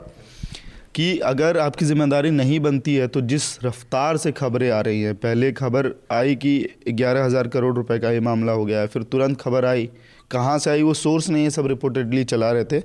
कि 0.96 1.18
अगर 1.26 1.58
आपकी 1.58 1.86
ज़िम्मेदारी 1.86 2.30
नहीं 2.32 2.60
बनती 2.60 2.96
है 2.96 3.08
तो 3.08 3.22
जिस 3.24 3.58
रफ्तार 3.64 4.18
से 4.18 4.32
खबरें 4.34 4.70
आ 4.72 4.82
रही 4.82 5.02
हैं 5.02 5.16
पहले 5.18 5.52
खबर 5.54 5.94
आई 6.12 6.36
कि 6.36 6.58
ग्यारह 6.90 7.26
हज़ार 7.26 7.48
करोड़ 7.48 7.76
रुपए 7.76 8.00
का 8.00 8.12
ये 8.12 8.20
मामला 8.24 8.52
हो 8.52 8.66
गया 8.66 8.80
है 8.80 8.88
फिर 8.88 9.04
तुरंत 9.04 9.42
खबर 9.42 9.66
आई 9.66 9.90
कहाँ 10.32 10.60
से 10.60 10.70
आई 10.70 10.82
वो 10.84 10.94
सोर्स 10.96 11.30
नहीं 11.30 11.44
है 11.44 11.50
सब 11.52 11.68
रिपोर्टेडली 11.68 12.24
चला 12.26 12.52
रहे 12.52 12.64
थे। 12.66 12.82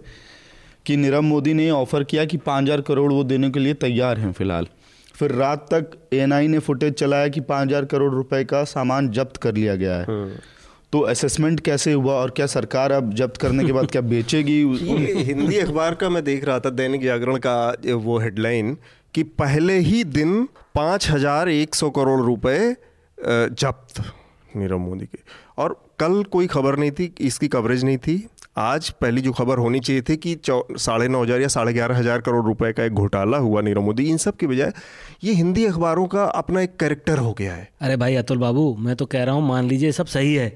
कि 0.88 0.96
नीरव 0.96 1.22
मोदी 1.22 1.54
ने 1.54 1.70
ऑफ़र 1.70 2.04
किया 2.04 2.24
कि 2.24 2.36
पाँच 2.36 2.64
हज़ार 2.64 2.80
करोड़ 2.80 3.12
वो 3.12 3.22
देने 3.24 3.50
के 3.50 3.60
लिए 3.60 3.74
तैयार 3.76 4.18
हैं 4.18 4.32
फ़िलहाल। 4.32 4.66
फिर 5.14 5.32
रात 5.32 5.66
तक 5.72 5.90
एएनआई 6.12 6.48
ने 6.48 6.58
फुटेज 6.58 6.94
चलाया 6.94 7.28
कि 7.28 7.40
पाँच 7.40 7.68
हज़ार 7.68 7.84
करोड़ 7.84 8.12
रुपए 8.14 8.42
का 8.44 8.62
सामान 8.66 9.08
जब्त 9.10 9.36
कर 9.36 9.54
लिया 9.54 9.74
गया 9.74 9.96
है। 9.96 10.04
हाँ। 10.04 10.30
तो 10.92 11.00
असेसमेंट 11.06 11.60
कैसे 11.60 11.92
हुआ 11.92 12.14
और 12.14 12.30
क्या 12.30 12.46
सरकार 12.46 12.92
अब 12.92 13.12
जब्त 13.14 13.36
करने 13.36 13.64
के 13.64 13.72
बाद 13.72 13.90
क्या 13.90 14.02
बेचेगी? 14.02 14.60
हिंदी 15.24 15.58
अखबार 15.58 15.94
का 15.94 16.08
मैं 16.08 16.24
देख 16.24 16.44
रहा 16.44 16.60
था 16.60 16.70
दैनिक 16.70 17.04
जागरण 17.04 17.36
का 17.36 17.56
वो 17.96 18.18
हेडलाइन 18.18 18.76
कि 19.14 19.22
पहले 19.36 19.78
ही 19.80 20.02
दिन 20.06 20.42
पाँच 20.74 21.10
हज़ार 21.10 21.48
एक 21.48 21.74
सौ 21.74 21.90
करोड़ 21.90 22.20
रुपए 22.20 22.58
जब्त 23.18 24.02
नीरव 24.56 24.78
मोदी 24.78 25.06
के। 25.06 25.18
और 25.58 25.76
कल 26.00 26.22
कोई 26.32 26.46
खबर 26.46 26.76
नहीं 26.76 26.90
थी 26.90 27.12
इसकी 27.20 27.48
कवरेज 27.48 27.84
नहीं 27.84 27.98
थी। 27.98 28.16
आज 28.58 28.88
पहली 28.92 29.20
जो 29.20 29.32
खबर 29.32 29.58
होनी 29.58 29.80
चाहिए 29.80 30.02
थी 30.02 30.16
कि 30.16 30.36
साढ़े 30.46 31.08
नौ 31.08 31.22
हज़ार 31.22 31.40
या 31.40 31.48
साढ़े 31.48 31.72
ग्यारह 31.72 31.96
हज़ार 31.98 32.20
करोड़ 32.20 32.44
रुपए 32.46 32.72
का 32.72 32.84
एक 32.84 32.92
घोटाला 32.94 33.38
हुआ 33.38 33.60
नीरव 33.62 33.82
मोदी। 33.82 34.04
इन 34.04 34.16
सब 34.16 34.36
की 34.36 34.46
बजाय 34.46 34.72
ये 35.24 35.32
हिंदी 35.34 35.64
अखबारों 35.64 36.06
का 36.06 36.24
अपना 36.36 36.60
एक 36.60 36.76
कैरेक्टर 36.80 37.18
हो 37.18 37.32
गया 37.38 37.54
है। 37.54 37.68
अरे 37.80 37.96
भाई 37.96 38.14
अतुल 38.16 38.38
बाबू 38.38 38.74
मैं 38.78 38.96
तो 38.96 39.06
कह 39.06 39.24
रहा 39.24 39.34
हूँ 39.34 39.46
मान 39.48 39.68
लीजिए 39.68 39.92
सब 39.92 40.06
सही 40.08 40.34
है। 40.34 40.52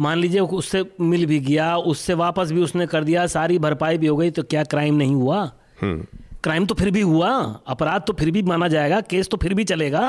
मान 0.00 0.18
लीजिए 0.18 0.40
उससे 0.40 0.84
मिल 1.02 1.26
भी 1.26 1.40
गया 1.42 1.76
उससे 1.86 2.14
वापस 2.16 2.52
भी 2.52 2.62
उसने 2.62 2.86
कर 2.86 3.04
दिया 3.04 3.26
सारी 3.28 3.58
भरपाई 3.58 3.98
भी 3.98 4.06
हो 4.06 4.16
गई 4.16 4.30
तो 4.30 4.42
क्या 4.44 4.64
क्राइम 4.64 4.94
नहीं 4.94 5.14
हुआ? 5.14 5.50
हम्म। 5.82 6.06
क्राइम 6.44 6.66
तो 6.66 6.74
फिर 6.74 6.90
भी 6.90 7.00
हुआ 7.00 7.28
अपराध 7.66 8.02
तो 8.06 8.12
फिर 8.12 8.30
भी 8.30 8.42
माना 8.42 8.68
जाएगा 8.68 9.00
केस 9.00 9.28
तो 9.28 9.36
फिर 9.36 9.54
भी 9.54 9.64
चलेगा। 9.64 10.00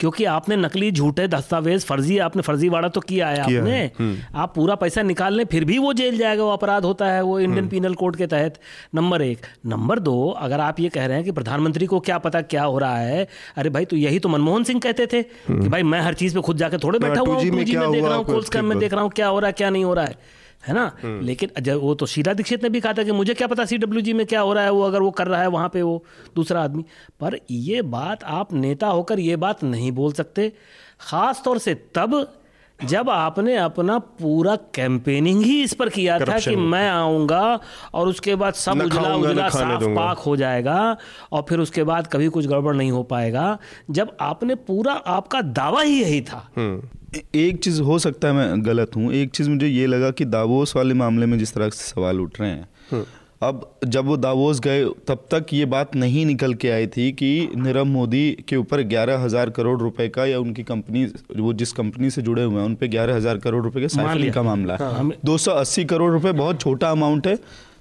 क्योंकि 0.00 0.24
आपने 0.24 0.56
नकली 0.56 0.90
झूठे 0.92 1.26
दस्तावेज़ 1.28 1.84
फर्जी 1.86 2.18
आपने 2.18 2.42
फर्जीवाड़ा 2.42 2.88
तो 2.88 3.00
किया 3.00 3.28
है 3.28 3.44
किया 3.46 3.60
आपने। 3.60 3.70
है। 3.70 3.92
हम्म। 3.98 4.38
आप 4.38 4.54
पूरा 4.54 4.74
पैसा 4.74 5.02
निकाल 5.02 5.34
लें 5.34 5.44
फिर 5.44 5.64
भी 5.64 5.78
वो 5.78 5.92
जेल 5.92 6.18
जाएगा 6.18 6.44
वो 6.44 6.50
अपराध 6.50 6.84
होता 6.84 7.06
है 7.06 7.22
वो 7.22 7.38
इंडियन 7.40 7.68
पीनल 7.68 7.94
कोड 7.94 8.16
के 8.16 8.26
तहत। 8.26 8.58
नंबर 8.94 9.22
एक। 9.22 9.46
नंबर 9.66 9.98
दो 9.98 10.28
अगर 10.30 10.60
आप 10.60 10.80
ये 10.80 10.88
कह 10.88 11.06
रहे 11.06 11.16
हैं 11.16 11.24
कि 11.24 11.32
प्रधानमंत्री 11.32 11.86
को 11.86 12.00
क्या 12.00 12.18
पता 12.18 12.40
क्या 12.40 12.64
हो 12.64 12.78
रहा 12.78 12.98
है 12.98 13.26
अरे 13.56 13.70
भाई 13.70 13.84
तो 13.84 13.96
यही 13.96 14.18
तो 14.18 14.28
मनमोहन 14.28 14.64
सिंह 14.64 14.80
कहते 14.80 15.06
थे 15.06 15.22
कि 15.22 15.52
हम्म। 15.52 15.70
भाई 15.70 15.82
मैं 15.82 16.00
हर 16.00 16.14
चीज़ 16.14 16.34
पे 16.34 16.40
खुद 16.40 16.56
जाकर 16.56 16.78
थोड़े 16.78 16.98
बैठा 16.98 17.20
हुआ 17.20 17.34
हूँ 17.34 17.42
देख 17.64 18.04
रहा 18.04 18.14
हूँ 18.14 18.24
कोल्ड 18.24 18.56
में 18.56 18.78
देख 18.78 18.92
रहा 18.92 19.02
हूँ 19.02 19.10
क्या 19.10 19.28
हो 19.28 19.38
रहा 19.38 19.46
है 19.46 19.52
क्या 19.52 19.70
नहीं 19.70 19.84
हो 19.84 19.94
रहा 19.94 20.04
है। 20.04 20.40
है 20.66 20.74
ना? 20.74 20.90
हम्म। 21.02 21.24
लेकिन 21.24 21.50
जब 21.62 21.80
वो 21.80 21.94
तो 21.94 22.06
शीला 22.06 22.32
दीक्षित 22.32 22.62
ने 22.62 22.68
भी 22.68 22.80
कहा 22.80 22.92
था 22.92 23.02
कि 23.02 23.12
मुझे 23.12 23.34
क्या 23.34 23.46
पता 23.46 23.64
सी 23.64 23.78
डब्ल्यू 23.78 24.14
में 24.16 24.26
क्या 24.26 24.40
हो 24.40 24.52
रहा 24.52 24.64
है 24.64 24.70
वो 24.70 24.82
अगर 24.82 25.02
वो 25.02 25.10
कर 25.10 25.26
रहा 25.26 25.40
है 25.40 25.46
वहाँ 25.46 25.68
पे 25.68 25.82
वो 25.82 26.04
दूसरा 26.36 26.62
आदमी। 26.62 26.84
पर 27.20 27.38
ये 27.50 27.82
बात 27.82 28.24
आप 28.24 28.52
नेता 28.52 28.86
होकर 28.86 29.18
ये 29.18 29.36
बात 29.36 29.64
नहीं 29.64 29.92
बोल 29.92 30.12
सकते। 30.12 30.52
ख़ास 31.00 31.42
तौर 31.44 31.58
से 31.58 31.74
तब 31.74 32.32
जब 32.80 33.10
आपने 33.10 33.56
अपना 33.56 33.98
पूरा 33.98 34.56
कैंपेनिंग 34.56 35.42
ही 35.42 35.62
इस 35.62 35.74
पर 35.74 35.88
किया 35.88 36.18
था 36.18 36.38
कि 36.38 36.56
मैं 36.56 36.88
आऊँगा 36.90 37.60
और 37.94 38.08
उसके 38.08 38.34
बाद 38.34 38.54
सब 38.54 38.80
उजला 38.82 39.14
उजला 39.14 39.48
साफ़ 39.48 39.84
पाक 39.84 40.18
हो 40.18 40.36
जाएगा 40.36 40.96
और 41.32 41.44
फिर 41.48 41.60
उसके 41.60 41.84
बाद 41.84 42.06
कभी 42.06 42.28
कुछ 42.28 42.46
गड़बड़ 42.46 42.74
नहीं 42.76 42.90
हो 42.90 43.02
पाएगा। 43.02 43.58
जब 43.90 44.16
आपने 44.20 44.54
पूरा 44.54 44.92
आपका 44.92 45.40
दावा 45.40 45.82
ही 45.82 46.02
यही 46.02 46.20
था। 46.20 46.50
हम्म। 46.56 46.88
एक 47.14 47.58
चीज़ 47.64 47.80
हो 47.82 47.98
सकता 47.98 48.28
है 48.28 48.34
मैं 48.34 48.64
गलत 48.66 48.96
हूँ। 48.96 49.12
एक 49.12 49.30
चीज़ 49.30 49.50
मुझे 49.50 49.66
ये 49.66 49.86
लगा 49.86 50.10
कि 50.10 50.24
दावोस 50.26 50.76
वाले 50.76 50.94
मामले 50.94 51.26
में 51.26 51.38
जिस 51.38 51.54
तरह 51.54 51.68
से 51.68 51.84
सवाल 51.84 52.20
उठ 52.20 52.40
रहे 52.40 52.50
हैं। 52.50 52.68
हम्म। 52.90 53.04
अब 53.42 53.64
जब 53.84 54.04
वो 54.04 54.16
दावोस 54.16 54.60
गए 54.60 54.84
तब 55.08 55.24
तक 55.30 55.46
ये 55.52 55.64
बात 55.66 55.94
नहीं 55.96 56.24
निकल 56.26 56.54
के 56.54 56.70
आई 56.70 56.86
थी 56.86 57.10
कि 57.12 57.48
नीरव 57.56 57.84
मोदी 57.84 58.30
के 58.48 58.56
ऊपर 58.56 58.82
ग्यारह 58.82 59.18
हज़ार 59.18 59.50
करोड़ 59.50 59.78
रुपए 59.80 60.08
का 60.08 60.26
या 60.26 60.38
उनकी 60.38 60.62
कंपनी 60.62 61.04
वो 61.36 61.52
जिस 61.52 61.72
कंपनी 61.72 62.10
से 62.10 62.22
जुड़े 62.22 62.42
हुए 62.42 62.56
हैं 62.56 62.64
उन 62.64 62.74
पे 62.74 62.88
ग्यारह 62.88 63.16
हज़ार 63.16 63.38
करोड़ 63.38 63.62
रुपए 63.64 63.80
के 63.80 63.88
साइकिल 63.88 64.30
का 64.32 64.42
मामला 64.42 64.76
है। 64.76 64.92
हाँ, 64.94 65.10
दो 65.24 65.36
सौ 65.38 65.52
अस्सी 65.52 65.84
करोड़ 65.84 66.12
रुपए 66.12 66.32
बहुत 66.32 66.60
छोटा 66.60 66.90
अमाउंट 66.90 67.26
है। 67.26 67.38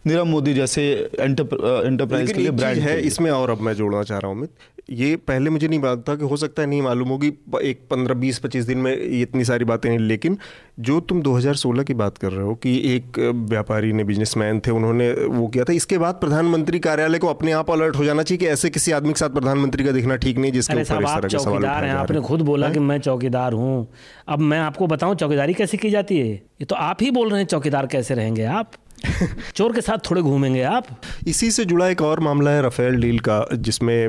नीरव 0.08 0.26
मोदी 0.26 0.54
जैसे 0.54 0.84
एंटरप्राइज 1.20 2.32
के 2.32 2.40
लिए 2.40 2.52
ब्रांड 2.52 2.78
है 2.78 3.02
इसमें 3.02 3.32
और 3.32 3.50
अब 3.50 3.62
मैं 3.62 3.74
जोड़ना 3.74 4.04
चाह 4.04 4.18
रहा 4.18 4.32
हूँ 4.32 4.38
अमित। 4.38 4.50
ये 4.90 5.16
पहले 5.16 5.50
मुझे 5.50 5.68
नहीं 5.68 5.80
बात 5.80 6.04
था 6.10 6.16
कि 6.16 6.26
हो 6.26 6.38
सकता 6.38 6.62
है 6.62 6.68
नहीं 6.70 6.82
मालूम 6.82 7.10
होगी 7.10 7.28
एक 7.64 7.80
पंद्रह 7.90 8.16
बीस 8.16 8.40
पच्चीस 8.40 8.66
दिन 8.66 8.78
में 8.78 9.22
इतनी 9.22 9.44
सारी 9.46 9.66
बातें 9.66 9.90
नहीं 9.90 10.00
लेकिन 10.00 10.38
जो 10.80 11.00
तुम 11.00 11.22
2016 11.22 11.84
की 11.84 11.94
बात 11.94 12.18
कर 12.18 12.32
रहे 12.32 12.46
हो 12.46 12.56
कि 12.56 12.76
एक 12.96 13.20
व्यापारी 13.50 13.94
ने 13.94 14.04
बिजनेसमैन 14.04 14.60
थे 14.60 14.72
उन्होंने 14.72 15.12
वो 15.14 15.48
किया 15.48 15.64
था 15.64 15.74
इसके 15.74 15.98
बाद 15.98 16.16
प्रधानमंत्री 16.16 16.80
कार्यालय 16.80 17.18
को 17.18 17.28
अपने 17.28 17.52
आप 17.52 17.72
अलर्ट 17.72 17.96
हो 17.96 18.06
जाना 18.06 18.24
चाहिए 18.24 18.40
कि 18.40 18.48
ऐसे 18.48 18.70
किसी 18.70 18.92
आदमी 18.92 19.14
के 19.14 19.20
साथ 19.20 19.30
प्रधानमंत्री 19.30 19.84
का 19.84 19.92
दिखना 19.92 20.16
ठीक 20.16 20.38
नहीं 20.38 20.52
जिसके 20.52 20.74
ऊपर 20.74 20.82
इस 20.82 20.90
तरह 20.90 21.28
के 21.28 21.40
सवाल 21.40 21.66
आपने 21.66 22.22
खुद 22.22 22.42
बोला 22.42 22.70
कि 22.70 22.80
मैं 22.80 23.00
चौकीदार 23.00 23.54
हूँ। 23.54 23.88
अब 24.28 24.40
मैं 24.40 24.60
आपको 24.60 24.88
बताऊँ 24.88 25.16
चौकीदारी 25.16 25.54
कैसे 25.54 25.78
की 25.78 25.90
जाती 25.90 26.18
है? 26.18 26.28
ये 26.28 26.66
तो 26.66 26.76
आप 26.76 26.98
ही 27.02 27.12
बोल 27.12 27.30
रहे 27.30 27.40
हैं 27.40 27.48
चौकीदार 27.48 27.88
कैसे 27.88 28.14
रहेंगे 28.14 28.44
आप? 28.44 28.72
चोर 29.56 29.74
के 29.74 29.82
साथ 29.82 29.98
थोड़े 30.10 30.22
घूमेंगे 30.22 30.62
आप? 30.62 30.86
इसी 31.28 31.50
से 31.52 31.66
जुड़ा 31.66 31.88
एक 31.88 32.02
और 32.02 32.20
मामला 32.20 32.52
है 32.52 32.66
रफेल 32.66 32.96
डील 33.02 33.20
का, 33.20 33.46
जिसमें 33.54 34.08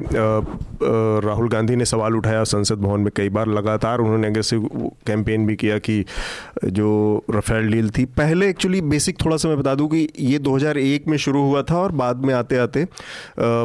राहुल 1.25 1.49
गांधी 1.49 1.77
ने 1.77 1.85
सवाल 1.85 2.17
उठाया 2.17 2.43
संसद 2.45 2.79
भवन 2.79 3.01
में 3.01 3.11
कई 3.17 3.29
बार 3.29 3.49
लगातार, 3.49 3.99
उन्होंने 3.99 4.29
अग्रेसिव 4.29 4.69
कैंपेन 5.07 5.47
भी 5.47 5.57
किया 5.57 5.79
कि 5.79 6.05
जो 6.65 7.25
रफेल 7.31 7.71
डील 7.73 7.91
थी। 7.91 8.05
पहले 8.17 8.49
एक्चुअली 8.49 8.81
बेसिक 8.83 9.21
थोड़ा 9.25 9.37
सा 9.37 9.49
मैं 9.49 9.59
बता 9.59 9.75
दूँ 9.75 9.89
कि 9.89 10.09
ये 10.21 10.39
2001 10.39 11.09
में 11.09 11.17
शुरू 11.17 11.43
हुआ 11.43 11.63
था 11.63 11.79
और 11.79 11.93
बाद 11.93 12.25
में 12.25 12.35
आते 12.35 12.57
आते 12.57 12.87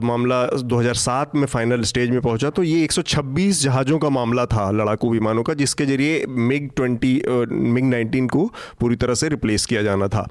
मामला 0.03 0.45
2007 0.65 1.35
में 1.35 1.45
फाइनल 1.47 1.81
स्टेज 1.83 2.09
में 2.09 2.21
पहुँचा। 2.21 2.49
तो 2.49 2.63
ये 2.63 2.83
126 2.83 3.61
जहाज़ों 3.63 3.99
का 3.99 4.09
मामला 4.09 4.45
था, 4.45 4.69
लड़ाकू 4.71 5.11
विमानों 5.11 5.43
का, 5.43 5.53
जिसके 5.53 5.85
ज़रिए 5.85 6.25
मिग 6.29 6.69
ट्वेंटी 6.75 7.21
मिग 7.27 7.83
नाइनटीन 7.83 8.27
को 8.27 8.45
पूरी 8.79 8.95
तरह 8.95 9.13
से 9.13 9.29
रिप्लेस 9.29 9.65
किया 9.65 9.81
जाना 9.83 10.07
था। 10.07 10.27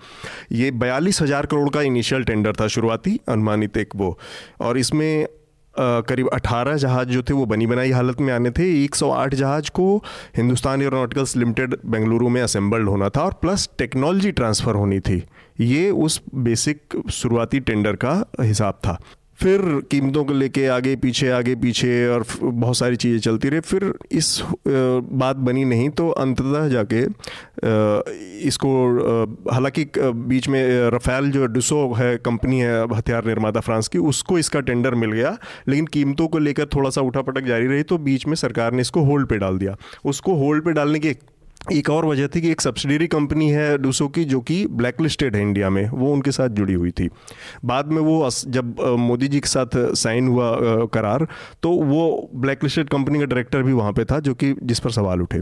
ये 0.53 0.71
बयालीस 0.87 1.23
हज़ार 1.23 1.47
करोड़ 1.47 1.71
का 1.71 1.81
इनिशियल 1.85 2.25
टेंडर 2.25 2.53
था 2.55 2.67
शुरुआती, 2.69 3.19
अनुमानित 3.29 3.77
एक 3.77 3.97
वो। 3.97 4.17
और 4.61 4.79
इसमें 4.79 5.27
करीब 5.75 6.29
18 6.35 6.77
जहाज़ 6.77 7.09
जो 7.09 7.23
थे 7.23 7.35
वो 7.35 7.47
बनी 7.47 7.67
बनाई 7.67 7.91
हालत 7.91 8.21
में 8.21 8.33
आने 8.35 8.51
थे। 8.51 8.69
108 8.85 9.35
जहाज़ 9.35 9.71
को 9.71 9.97
हिंदुस्तान 10.37 10.83
एरोनॉटिकल्स 10.83 11.37
लिमिटेड 11.37 11.75
बेंगलुरु 11.87 12.29
में 12.29 12.41
असेंबल्ड 12.43 12.89
होना 12.89 13.09
था 13.09 13.23
और 13.23 13.33
प्लस 13.43 13.69
टेक्नोलॉजी 13.79 14.33
ट्रांसफ़र 14.33 14.75
होनी 14.75 15.01
थी। 15.01 15.23
ये 15.61 15.91
उस 15.91 16.21
बेसिक 16.35 17.03
शुरुआती 17.13 17.61
टेंडर 17.61 17.97
का 17.97 18.15
हिसाब 18.41 18.81
था। 18.87 18.99
फिर 19.39 19.61
कीमतों 19.91 20.25
को 20.25 20.33
लेके 20.33 20.67
आगे, 20.67 20.95
पीछे 20.97 21.29
आगे, 21.31 21.55
पीछे 21.57 22.07
और 22.09 22.25
बहुत 22.43 22.77
सारी 22.77 22.97
चीज़ें 22.97 23.19
चलती 23.21 23.49
रही। 23.49 23.61
फिर 23.63 23.93
इस 24.13 24.41
बात 24.69 25.37
बनी 25.39 25.65
नहीं 25.65 25.89
तो 25.91 26.09
अंततः 26.11 26.69
जाके 26.69 27.05
इसको 28.47 28.71
हालाँकि 29.53 29.85
बीच 29.99 30.49
में 30.49 30.91
रफेल 30.91 31.31
जो 31.31 31.47
डिसो 31.49 31.93
है, 31.93 32.17
कंपनी 32.19 32.61
है 32.61 32.83
हथियार 32.95 33.27
निर्माता 33.27 33.61
फ्रांस 33.61 33.89
की, 33.89 33.99
उसको 34.01 34.39
इसका 34.39 34.61
टेंडर 34.63 34.95
मिल 34.95 35.13
गया, 35.13 35.37
लेकिन 35.69 35.87
कीमतों 35.89 36.29
को 36.29 36.39
लेकर 36.39 36.67
थोड़ा 36.75 36.91
सा 36.91 37.01
उठापटक 37.03 37.45
जारी 37.45 37.67
रही 37.67 37.83
तो 37.85 37.99
बीच 38.01 38.27
में 38.27 38.35
सरकार 38.37 38.73
ने 38.73 38.81
इसको 38.81 39.05
होल्ड 39.05 39.29
पे 39.29 39.39
डाल 39.39 39.59
दिया। 39.59 39.77
उसको 40.05 40.35
होल्ड 40.37 40.65
पे 40.65 40.73
डालने 40.73 40.99
की 40.99 41.15
एक 41.73 41.89
और 41.91 42.07
वजह 42.07 42.27
थी 42.27 42.41
कि 42.41 42.51
एक 42.51 42.61
सब्सिडरी 42.61 43.07
कंपनी 43.07 43.49
है 43.51 43.77
डूसो 43.79 44.07
की, 44.09 44.25
जो 44.25 44.41
कि 44.41 44.67
ब्लैक 44.67 45.01
लिस्टेड 45.01 45.37
है 45.37 45.43
इंडिया 45.43 45.71
में, 45.71 45.89
वो 45.91 46.13
उनके 46.13 46.31
साथ 46.31 46.49
जुड़ी 46.51 46.75
हुई 46.75 46.91
थी। 46.91 47.09
बाद 47.65 47.93
में 47.93 48.01
वो 48.03 48.29
जब 48.49 48.81
मोदी 48.99 49.29
जी 49.29 49.41
के 49.41 49.49
साथ 49.49 49.77
साइन 49.97 50.29
हुआ 50.29 50.87
करार 50.95 51.27
तो 51.63 51.71
वो 51.71 52.31
ब्लैक 52.35 52.63
लिस्टेड 52.63 52.89
कंपनी 52.89 53.19
का 53.19 53.25
डायरेक्टर 53.25 53.63
भी 53.63 53.73
वहाँ 53.73 53.93
पे 53.93 54.05
था, 54.05 54.19
जो 54.21 54.35
कि 54.35 54.55
जिस 54.63 54.81
पर 54.81 54.91
सवाल 54.91 55.23
उठे। 55.23 55.41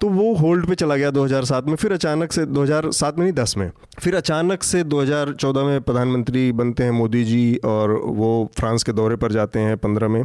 तो 0.00 0.08
वो 0.08 0.32
होल्ड 0.34 0.66
पे 0.66 0.74
चला 0.74 0.96
गया 0.96 1.10
2007 1.10 1.66
में, 1.66 1.74
फिर 1.76 1.92
अचानक 1.92 2.32
से 2.32 2.44
2007 2.46 3.18
में 3.18 3.24
नहीं 3.24 3.34
10 3.34 3.56
में, 3.56 3.70
फिर 3.98 4.14
अचानक 4.16 4.62
से 4.62 4.82
2014 4.84 5.64
में 5.64 5.80
प्रधानमंत्री 5.80 6.50
बनते 6.52 6.84
हैं 6.84 6.90
मोदी 6.90 7.24
जी 7.24 7.56
और 7.64 7.92
वो 8.04 8.50
फ्रांस 8.56 8.82
के 8.82 8.92
दौरे 8.92 9.16
पर 9.16 9.32
जाते 9.32 9.58
हैं 9.58 9.76
15 9.76 10.08
में, 10.08 10.22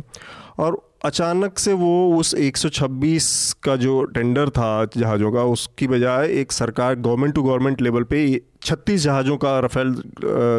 और 0.60 0.82
अचानक 1.06 1.60
से 1.60 1.74
वो 1.74 2.18
उस 2.18 2.34
126 2.36 3.26
का 3.64 3.76
जो 3.76 4.04
टेंडर 4.06 4.50
था 4.50 4.70
जहाज़ों 4.98 5.32
का, 5.32 5.44
उसकी 5.46 5.88
बजाय 5.88 6.32
एक 6.32 6.52
सरकार, 6.52 6.96
गवर्नमेंट 6.96 7.34
टू 7.36 7.44
गवर्नमेंट 7.44 7.82
लेवल 7.82 8.04
पे 8.04 8.26
36 8.62 9.02
जहाज़ों 9.02 9.38
का, 9.38 9.58
रफेल 9.60 9.94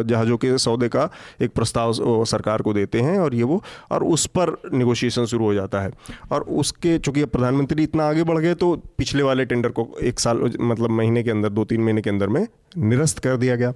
जहाज़ों 0.07 0.37
के 0.37 0.57
सौदे 0.57 0.87
का 0.89 1.09
एक 1.41 1.53
प्रस्ताव 1.53 1.93
सरकार 2.25 2.61
को 2.61 2.73
देते 2.73 3.01
हैं 3.01 3.17
और 3.19 3.35
ये 3.35 3.43
वो, 3.43 3.61
और 3.91 4.03
उस 4.05 4.25
पर 4.27 4.55
निगोशिएशन 4.73 5.25
शुरू 5.25 5.45
हो 5.45 5.53
जाता 5.53 5.81
है। 5.81 5.91
और 6.31 6.41
उसके, 6.41 6.97
चूँकि 6.99 7.25
प्रधानमंत्री 7.27 7.83
इतना 7.83 8.07
आगे 8.09 8.23
बढ़ 8.23 8.39
गए 8.39 8.53
तो 8.55 8.75
पिछले 8.97 9.23
वाले 9.23 9.45
टेंडर 9.45 9.69
को 9.69 9.89
एक 10.03 10.19
साल 10.19 10.51
मतलब 10.61 10.89
महीने 10.91 11.23
के 11.23 11.31
अंदर, 11.31 11.49
दो 11.49 11.65
तीन 11.65 11.81
महीने 11.81 12.01
के 12.01 12.09
अंदर 12.09 12.27
में 12.27 12.45
निरस्त 12.77 13.19
कर 13.19 13.37
दिया 13.37 13.55
गया। 13.55 13.73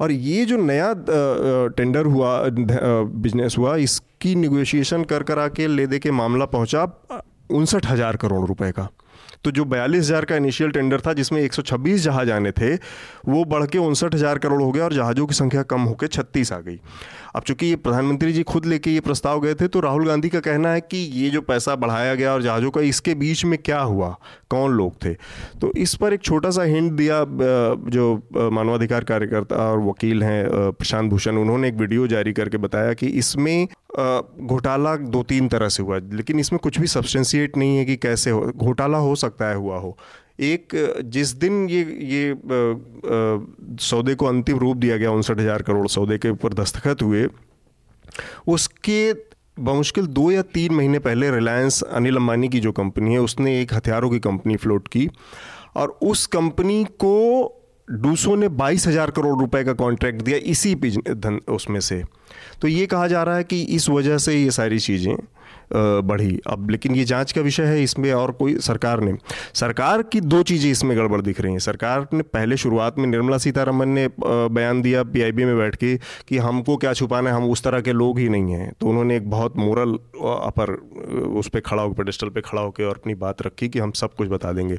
और 0.00 0.12
ये 0.12 0.44
जो 0.44 0.56
नया 0.56 0.92
टेंडर 1.76 2.06
हुआ 2.06 2.40
बिज़नेस 2.48 3.56
हुआ, 3.58 3.76
इसकी 3.76 4.34
निगोशिएशन 4.34 5.04
कर, 5.04 5.22
करा 5.22 5.48
के 5.48 5.66
ले, 5.66 5.86
दे 5.86 5.98
के 5.98 6.10
मामला 6.12 6.44
पहुँचा 6.46 6.86
उनसठ 7.50 7.86
हज़ार 7.86 8.16
करोड़ 8.16 8.46
रुपए 8.46 8.70
का। 8.70 8.88
तो 9.44 9.50
जो 9.50 9.64
बयालीस 9.64 10.04
हज़ार 10.04 10.24
का 10.24 10.36
इनिशियल 10.36 10.70
टेंडर 10.70 11.00
था, 11.00 11.12
जिसमें 11.12 11.40
126 11.42 12.02
जहाज़ 12.02 12.30
आने 12.30 12.50
थे, 12.52 12.74
वो 12.74 13.44
बढ़ 13.44 13.66
के 13.66 13.78
उनसठ 13.78 14.14
हज़ार 14.14 14.38
करोड़ 14.38 14.60
हो 14.62 14.70
गया 14.72 14.84
और 14.84 14.92
जहाज़ों 14.92 15.26
की 15.26 15.34
संख्या 15.34 15.62
कम 15.62 15.80
होकर 15.82 16.06
छत्तीस 16.06 16.52
आ 16.52 16.58
गई। 16.58 16.80
अब 17.36 17.42
चूँकि 17.42 17.66
ये 17.66 17.76
प्रधानमंत्री 17.76 18.32
जी 18.32 18.42
खुद 18.42 18.66
लेके 18.66 18.90
ये 18.90 19.00
प्रस्ताव 19.00 19.40
गए 19.40 19.54
थे 19.54 19.68
तो 19.68 19.80
राहुल 19.80 20.06
गांधी 20.06 20.28
का 20.28 20.40
कहना 20.40 20.72
है 20.72 20.80
कि 20.80 20.98
ये 21.14 21.30
जो 21.30 21.40
पैसा 21.42 21.74
बढ़ाया 21.76 22.14
गया 22.14 22.32
और 22.32 22.42
जहाज़ों 22.42 22.70
का, 22.70 22.80
इसके 22.80 23.14
बीच 23.14 23.44
में 23.44 23.58
क्या 23.58 23.80
हुआ? 23.80 24.08
कौन 24.50 24.72
लोग 24.72 24.94
थे? 25.04 25.12
तो 25.60 25.72
इस 25.76 25.94
पर 25.94 26.12
एक 26.12 26.22
छोटा 26.22 26.50
सा 26.50 26.62
हिंट 26.64 26.92
दिया 26.92 27.24
जो 27.90 28.50
मानवाधिकार 28.50 29.04
कार्यकर्ता 29.04 29.56
और 29.70 29.80
वकील 29.80 30.22
हैं 30.22 30.72
प्रशांत 30.72 31.10
भूषण, 31.10 31.36
उन्होंने 31.36 31.68
एक 31.68 31.74
वीडियो 31.74 32.06
जारी 32.06 32.32
करके 32.32 32.56
बताया 32.58 32.92
कि 32.92 33.06
इसमें 33.18 33.66
घोटाला 33.96 34.94
दो 34.96 35.22
तीन 35.24 35.48
तरह 35.48 35.68
से 35.68 35.82
हुआ, 35.82 35.98
लेकिन 36.12 36.40
इसमें 36.40 36.58
कुछ 36.62 36.78
भी 36.80 36.86
सब्सटेंशिएट 36.86 37.56
नहीं 37.56 37.76
है 37.76 37.84
कि 37.84 37.96
कैसे 37.98 38.30
हो, 38.30 38.40
घोटाला 38.56 38.98
हो 38.98 39.14
सकता 39.16 39.48
है, 39.48 39.56
हुआ 39.56 39.78
हो। 39.78 39.96
एक, 40.38 41.02
जिस 41.06 41.32
दिन 41.34 41.68
ये 41.68 41.82
ये 42.06 42.34
सौदे 43.80 44.14
को 44.14 44.26
अंतिम 44.26 44.58
रूप 44.58 44.76
दिया 44.76 44.96
गया, 44.96 45.10
उनसठ 45.10 45.40
हज़ार 45.40 45.62
करोड़ 45.62 45.86
सौदे 45.88 46.18
के 46.18 46.30
ऊपर 46.30 46.54
दस्तखत 46.54 47.02
हुए, 47.02 47.26
उसके 48.48 49.12
बमुश्किल 49.60 50.06
दो 50.08 50.30
या 50.30 50.42
तीन 50.54 50.74
महीने 50.74 50.98
पहले 50.98 51.30
रिलायंस 51.30 51.82
अनिल 51.82 52.16
अंबानी 52.16 52.48
की 52.48 52.60
जो 52.60 52.72
कंपनी 52.72 53.12
है, 53.12 53.20
उसने 53.20 53.60
एक 53.60 53.74
हथियारों 53.74 54.10
की 54.10 54.18
कंपनी 54.20 54.56
फ्लोट 54.56 54.88
की, 54.88 55.08
और 55.76 55.98
उस 56.02 56.26
कंपनी 56.26 56.84
को 56.98 57.54
डूसो 57.88 58.34
ने 58.36 58.48
बाईस 58.54 58.86
हज़ार 58.86 59.10
करोड़ 59.10 59.38
रुपए 59.40 59.62
का 59.64 59.72
कॉन्ट्रैक्ट 59.72 60.22
दिया 60.22 60.38
इसी 60.44 60.74
धन, 60.74 61.40
उसमें 61.48 61.80
से। 61.80 62.02
तो 62.62 62.68
ये 62.68 62.86
कहा 62.86 63.06
जा 63.08 63.22
रहा 63.22 63.36
है 63.36 63.44
कि 63.44 63.62
इस 63.62 63.88
वजह 63.90 64.18
से 64.18 64.34
ये 64.34 64.50
सारी 64.50 64.78
चीज़ें 64.78 65.14
बढ़ी। 65.72 66.38
अब 66.46 66.70
लेकिन 66.70 66.94
ये 66.94 67.04
जाँच 67.04 67.32
का 67.32 67.40
विषय 67.40 67.62
है, 67.62 67.82
इसमें 67.82 68.12
और 68.12 68.32
कोई 68.32 68.56
सरकार 68.60 69.00
ने, 69.00 69.14
सरकार 69.54 70.02
की 70.02 70.20
दो 70.22 70.42
चीज़ें 70.42 70.70
इसमें 70.70 70.96
गड़बड़ 70.96 71.20
दिख 71.20 71.40
रही 71.40 71.52
हैं। 71.52 71.58
सरकार 71.60 72.06
ने 72.12 72.22
पहले 72.24 72.56
शुरुआत 72.56 72.98
में 72.98 73.06
निर्मला 73.06 73.38
सीतारमन 73.38 73.88
ने 73.88 74.08
बयान 74.20 74.82
दिया 74.82 75.02
पीआईबी 75.04 75.44
में 75.44 75.56
बैठ 75.58 75.76
के 75.76 75.96
कि 76.28 76.38
हमको 76.38 76.76
क्या 76.76 76.92
छुपाना 76.92 77.30
है, 77.30 77.36
हम 77.36 77.50
उस 77.50 77.62
तरह 77.62 77.80
के 77.80 77.92
लोग 77.92 78.18
ही 78.18 78.28
नहीं 78.28 78.52
हैं। 78.52 78.72
तो 78.80 78.86
उन्होंने 78.86 79.16
एक 79.16 79.30
बहुत 79.30 79.56
मोरल 79.58 79.94
अपर 80.18 80.72
उस 81.38 81.48
पर 81.48 81.60
खड़ा 81.60 81.82
होकर 81.82 81.94
पेडिस्टल 81.94 82.28
पे 82.28 82.40
खड़ा 82.40 82.62
होकर 82.62 82.84
और 82.84 82.96
अपनी 82.96 83.14
बात 83.16 83.42
रखी 83.42 83.68
कि 83.68 83.78
हम 83.78 83.92
सब 83.92 84.14
कुछ 84.14 84.28
बता 84.28 84.52
देंगे। 84.52 84.76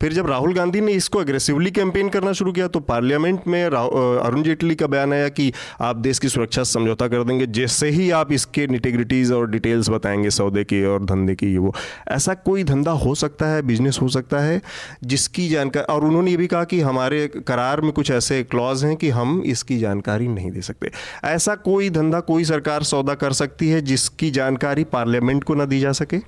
फिर 0.00 0.12
जब 0.12 0.26
राहुल 0.26 0.54
गांधी 0.54 0.80
ने 0.80 0.92
इसको 0.92 1.20
एग्रेसिवली 1.22 1.70
कैंपेन 1.70 2.08
करना 2.08 2.32
शुरू 2.32 2.52
किया 2.52 2.68
तो 2.68 2.80
पार्लियामेंट 2.82 3.46
में 3.46 3.64
अरुण 3.64 4.42
जेटली 4.42 4.74
का 4.74 4.86
बयान 4.86 5.12
आया 5.12 5.28
कि 5.30 5.52
आप 5.80 5.96
देश 5.98 6.18
की 6.18 6.28
सुरक्षा 6.28 6.62
समझौता 6.64 7.08
कर 7.08 7.24
देंगे, 7.24 7.46
जैसे 7.48 7.88
ही 7.90 8.10
आप 8.12 8.32
इसके 8.32 8.62
इंटीग्रिटीज़ 8.64 9.32
और 9.32 9.50
डिटेल्स 9.50 9.88
बताएँगे 9.90 10.25
करेंगे 10.26 10.30
सौदे 10.30 10.64
की 10.64 10.84
और 10.84 11.04
धंधे 11.04 11.34
की 11.34 11.52
ये 11.52 11.58
वो। 11.58 11.74
ऐसा 12.08 12.34
कोई 12.34 12.64
धंधा 12.64 12.90
हो 12.90 13.14
सकता 13.14 13.46
है 13.46 13.62
बिज़नेस 13.62 13.98
हो 14.02 14.08
सकता 14.08 14.38
है, 14.38 14.60
जिसकी 15.04 15.48
जानकारी, 15.48 15.92
और 15.92 16.04
उन्होंने 16.04 16.30
ये 16.30 16.36
भी 16.36 16.46
कहा 16.46 16.64
कि 16.64 16.80
हमारे 16.80 17.26
करार 17.28 17.80
में 17.80 17.92
कुछ 17.92 18.10
ऐसे 18.10 18.42
क्लॉज 18.42 18.84
हैं 18.84 18.96
कि 18.96 19.10
हम 19.10 19.42
इसकी 19.46 19.78
जानकारी 19.78 20.28
नहीं 20.28 20.50
दे 20.50 20.60
सकते। 20.60 20.90
ऐसा 21.24 21.54
कोई 21.54 21.90
धंधा, 21.90 22.20
कोई 22.20 22.44
सरकार 22.44 22.82
सौदा 22.82 23.14
कर 23.14 23.32
सकती 23.32 23.68
है 23.68 23.80
जिसकी 23.80 24.30
जानकारी 24.30 24.84
पार्लियामेंट 24.84 25.44
को 25.44 25.54
ना 25.54 25.64
दी 25.64 25.80
जा 25.80 25.92
सके? 25.92 26.18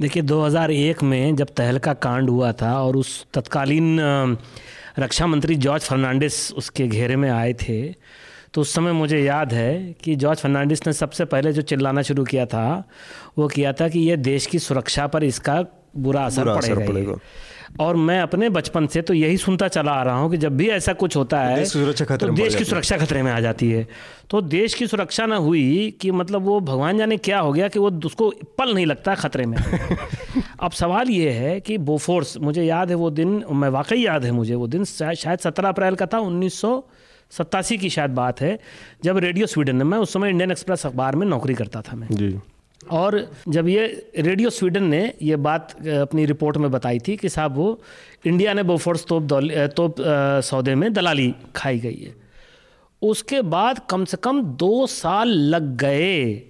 देखिए 0.00 0.22
2001 0.22 1.02
में 1.02 1.36
जब 1.36 1.46
तहलका 1.56 1.92
कांड 1.92 2.30
हुआ 2.30 2.52
था 2.52 2.72
और 2.82 2.96
उस 2.96 3.26
तत्कालीन 3.34 3.98
रक्षा 4.98 5.26
मंत्री 5.26 5.54
जॉर्ज 5.54 5.82
फर्नांडिस 5.82 6.52
उसके 6.52 6.86
घेरे 6.86 7.16
में 7.16 7.30
आए 7.30 7.52
थे 7.52 7.94
तो 8.54 8.60
उस 8.60 8.74
समय 8.74 8.92
मुझे 8.92 9.18
याद 9.18 9.52
है 9.52 9.94
कि 10.04 10.16
जॉर्ज 10.16 10.38
फर्नांडिस 10.38 10.86
ने 10.86 10.92
सबसे 10.92 11.24
पहले 11.24 11.52
जो 11.52 11.62
चिल्लाना 11.62 12.02
शुरू 12.02 12.24
किया 12.24 12.46
था 12.46 12.88
वो 13.38 13.48
किया 13.48 13.72
था 13.72 13.88
कि 13.88 14.00
ये 14.00 14.16
देश 14.16 14.46
की 14.46 14.58
सुरक्षा 14.58 15.06
पर 15.06 15.24
इसका 15.24 15.64
बुरा 15.96 16.24
असर 16.24 16.44
बुरा 16.44 16.54
पड़ेगा, 16.54 16.86
पड़ेगा। 16.86 17.14
और 17.80 17.96
मैं 17.96 18.20
अपने 18.20 18.48
बचपन 18.48 18.86
से 18.86 19.02
तो 19.02 19.14
यही 19.14 19.36
सुनता 19.36 19.68
चला 19.68 19.92
आ 19.92 20.02
रहा 20.02 20.14
हूँ 20.14 20.30
कि 20.30 20.36
जब 20.36 20.56
भी 20.56 20.68
ऐसा 20.68 20.92
कुछ 20.92 21.16
होता 21.16 21.40
है 21.40 21.56
देश 21.56 21.72
की 21.72 21.78
सुरक्षा 21.78 22.16
तो 22.16 22.28
देश 22.28 22.54
की 22.54 22.64
सुरक्षा 22.64 22.96
खतरे 22.96 23.22
में 23.22 23.32
आ 23.32 23.40
जाती 23.40 23.70
है। 23.70 23.86
तो 24.30 24.40
देश 24.40 24.74
की 24.74 24.86
सुरक्षा 24.86 25.26
ना 25.26 25.36
हुई 25.36 25.94
कि 26.00 26.10
मतलब 26.10 26.42
वो 26.42 26.60
भगवान 26.60 26.98
जाने 26.98 27.16
क्या 27.16 27.38
हो 27.38 27.52
गया 27.52 27.68
कि 27.68 27.78
वो 27.78 27.90
उसको 27.90 28.32
पल 28.58 28.74
नहीं 28.74 28.86
लगता 28.86 29.14
खतरे 29.14 29.46
में। 29.46 29.58
अब 30.60 30.70
सवाल 30.70 31.10
ये 31.10 31.30
है 31.30 31.60
कि 31.60 31.78
बोफोर्स 31.78 32.36
मुझे 32.38 32.62
याद 32.62 32.88
है 32.88 32.94
वो 32.94 33.10
दिन 33.10 33.44
मैं 33.52 33.68
वाकई 33.68 33.96
याद 33.96 34.24
है 34.24 34.30
मुझे 34.30 34.54
वो 34.54 34.66
दिन 34.66 34.84
शायद 34.84 35.38
सत्रह 35.38 35.68
अप्रैल 35.68 35.94
का 35.94 36.06
था 36.06 36.18
उन्नीस 36.18 36.60
सौ 36.60 36.88
सत्तासी 37.32 37.78
की 37.78 37.90
शायद 37.90 38.10
बात 38.12 38.40
है 38.40 38.58
जब 39.04 39.18
रेडियो 39.18 39.46
स्वीडन 39.46 39.76
में 39.76 39.84
मैं 39.84 39.98
उस 39.98 40.12
समय 40.12 40.30
इंडियन 40.30 40.50
एक्सप्रेस 40.50 40.86
अखबार 40.86 41.16
में 41.16 41.26
नौकरी 41.26 41.54
करता 41.54 41.82
था 41.82 41.96
मैं। 41.96 42.08
जी। 42.10 42.38
और 42.80 43.16
जब 43.48 43.68
ये 43.68 43.86
रेडियो 44.18 44.50
स्वीडन 44.50 44.84
ने 44.84 45.02
ये 45.22 45.36
बात 45.38 45.70
अपनी 45.88 46.24
रिपोर्ट 46.26 46.56
में 46.56 46.70
बताई 46.70 46.98
थी 46.98 47.16
कि 47.16 47.28
साहब 47.28 47.54
वो 47.56 47.80
इंडिया 48.26 48.52
ने 48.54 48.62
बोफोर्स 48.62 49.04
तोप 49.06 49.28
तोप 49.76 49.96
सौदे 50.44 50.74
में 50.74 50.92
दलाली 50.92 51.34
खाई 51.56 51.78
गई 51.78 52.02
है। 52.02 52.14
उसके 53.02 53.40
बाद 53.42 53.80
कम 53.90 54.04
से 54.04 54.16
कम 54.16 54.42
दो 54.56 54.86
साल 54.86 55.28
लग 55.28 55.76
गए 55.76 56.42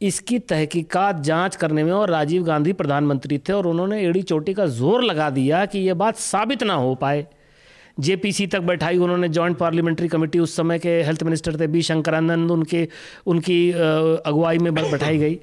इसकी 0.00 0.38
तहकीकात 0.40 1.20
जाँच 1.20 1.56
करने 1.56 1.84
में 1.84 1.92
और 1.92 2.10
राजीव 2.10 2.42
गांधी 2.44 2.72
प्रधानमंत्री 2.72 3.38
थे 3.38 3.52
और 3.52 3.66
उन्होंने 3.66 4.02
एड़ी 4.02 4.22
चोटी 4.22 4.54
का 4.54 4.66
ज़ोर 4.68 5.02
लगा 5.02 5.28
दिया 5.30 5.64
कि 5.66 5.78
ये 5.78 5.94
बात 5.94 6.16
साबित 6.16 6.62
ना 6.62 6.74
हो 6.74 6.94
पाए। 6.94 7.26
जेपीसी 7.98 8.46
तक 8.46 8.60
बैठाई 8.60 8.98
उन्होंने 8.98 9.28
जॉइंट 9.28 9.56
पार्लियामेंट्री 9.56 10.08
कमेटी 10.08 10.38
उस 10.38 10.56
समय 10.56 10.78
के 10.78 10.90
हेल्थ 11.02 11.22
मिनिस्टर 11.22 11.60
थे 11.60 11.66
बी 11.66 11.82
शंकरानंद 11.82 12.50
उनके 12.50 12.88
उनकी 13.26 13.58
अगुवाई 13.72 14.58
में 14.58 14.74
बैठाई 14.74 15.18
गई। 15.18 15.34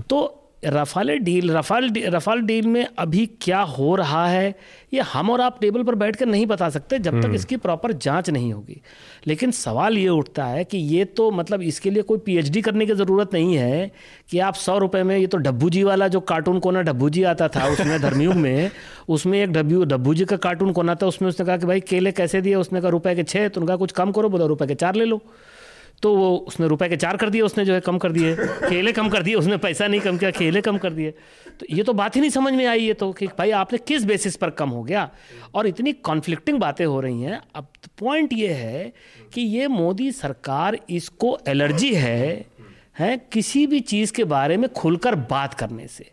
तो 0.00 0.41
Rafale 0.62 1.08
deal 1.18 1.50
Rafale 1.50 1.90
Rafale 2.06 2.40
deal 2.40 2.66
में 2.66 2.86
अभी 2.98 3.24
क्या 3.40 3.60
हो 3.68 3.94
रहा 3.96 4.26
है 4.26 4.54
ये 4.92 5.00
हम 5.04 5.30
और 5.30 5.40
आप 5.40 5.58
टेबल 5.60 5.82
पर 5.82 5.94
बैठ 5.94 6.16
कर 6.16 6.26
नहीं 6.26 6.46
बता 6.46 6.68
सकते 6.70 6.98
जब 6.98 7.12
तक 7.12 7.24
हम्म। 7.24 7.34
इसकी 7.34 7.56
प्रॉपर 7.56 7.92
जाँच 7.94 8.30
नहीं 8.30 8.52
होगी 8.52 8.80
लेकिन 9.26 9.50
सवाल 9.52 9.98
ये 9.98 10.08
उठता 10.08 10.44
है 10.44 10.64
कि 10.64 10.78
ये 10.78 11.04
तो 11.12 11.30
मतलब 11.30 11.62
इसके 11.62 11.90
लिए 11.90 12.02
कोई 12.02 12.18
पीएचडी 12.18 12.62
करने 12.62 12.86
की 12.86 12.94
ज़रूरत 12.94 13.34
नहीं 13.34 13.56
है 13.56 13.90
कि 14.30 14.38
आप 14.40 14.54
सौ 14.56 14.78
रुपये 14.78 15.02
में 15.02 15.16
ये 15.16 15.26
तो 15.26 15.38
डब्बू 15.40 15.70
जी 15.70 15.82
वाला 15.84 16.08
जो 16.08 16.20
कार्टून 16.24 16.58
कोना 16.58 16.82
डब्बू 16.82 17.08
जी 17.10 17.22
आता 17.24 17.48
था 17.48 17.66
उसमें 17.68 18.00
धर्मयुग 18.00 18.34
में 18.36 18.70
उसमें 19.08 19.38
एक 19.42 19.52
डब्बू 19.52 19.84
डब्बू 19.86 20.14
जी 20.14 20.24
का 20.24 20.36
कार्टून 20.38 20.72
कोना 20.72 20.94
था 20.94 21.06
उसमें 21.06 21.28
उसने 21.28 21.46
कहा 21.46 21.56
कि 21.56 21.66
भाई 21.66 21.80
केले 21.82 22.12
कैसे 22.12 22.40
दिए 22.40 22.54
उसने 22.56 22.80
कहा 22.80 22.90
रुपए 22.90 23.14
के 23.14 23.22
छः 23.24 23.48
तो 23.48 23.60
उनका 23.60 23.76
कुछ 23.76 23.92
कम 23.92 24.12
करो 24.12 24.28
बोला 24.28 24.46
रुपए 24.46 24.66
के 24.66 24.74
चार 24.76 24.94
ले 24.94 25.04
लो 25.04 25.20
तो 26.02 26.14
वो 26.16 26.36
उसने 26.38 26.66
रुपए 26.66 26.88
के 26.88 26.96
चार 26.96 27.16
कर 27.16 27.30
दिए, 27.30 27.40
उसने 27.40 27.64
जो 27.64 27.74
है 27.74 27.80
कम 27.80 27.98
कर 27.98 28.12
दिए। 28.12 28.34
खेले 28.36 28.92
कम 28.92 29.08
कर 29.08 29.22
दिए, 29.22 29.34
उसने 29.34 29.56
पैसा 29.56 29.86
नहीं 29.86 30.00
कम 30.00 30.16
किया 30.18 30.30
खेले 30.30 30.60
कम 30.60 30.78
कर 30.78 30.92
दिए। 30.92 31.10
तो 31.60 31.66
ये 31.70 31.82
तो 31.82 31.92
बात 31.92 32.16
ही 32.16 32.20
नहीं 32.20 32.30
समझ 32.30 32.52
में 32.52 32.64
आई 32.66 32.86
है 32.86 32.94
तो 32.94 33.10
कि 33.12 33.26
भाई 33.28 33.50
आपने 33.50 33.78
किस 33.78 34.04
बेसिस 34.04 34.36
पर 34.36 34.50
कम 34.50 34.68
हो 34.68 34.82
गया? 34.82 35.08
और 35.54 35.66
इतनी 35.66 35.92
कॉन्फ्लिक्टिंग 35.92 36.58
बातें 36.58 36.84
हो 36.84 37.00
रही 37.00 37.22
हैं। 37.22 37.40
अब 37.54 37.66
पॉइंट 37.98 38.32
ये 38.32 38.48
है 38.48 38.92
कि 39.34 39.40
ये 39.40 39.68
मोदी 39.68 40.10
सरकार 40.12 40.78
इसको 40.90 41.38
एलर्जी 41.48 41.94
है 41.94 42.46
है 42.98 43.16
किसी 43.32 43.66
भी 43.66 43.80
चीज़ 43.80 44.12
के 44.12 44.24
बारे 44.24 44.56
में 44.56 44.68
खुलकर 44.72 45.14
बात 45.14 45.54
करने 45.54 45.86
से। 45.86 46.10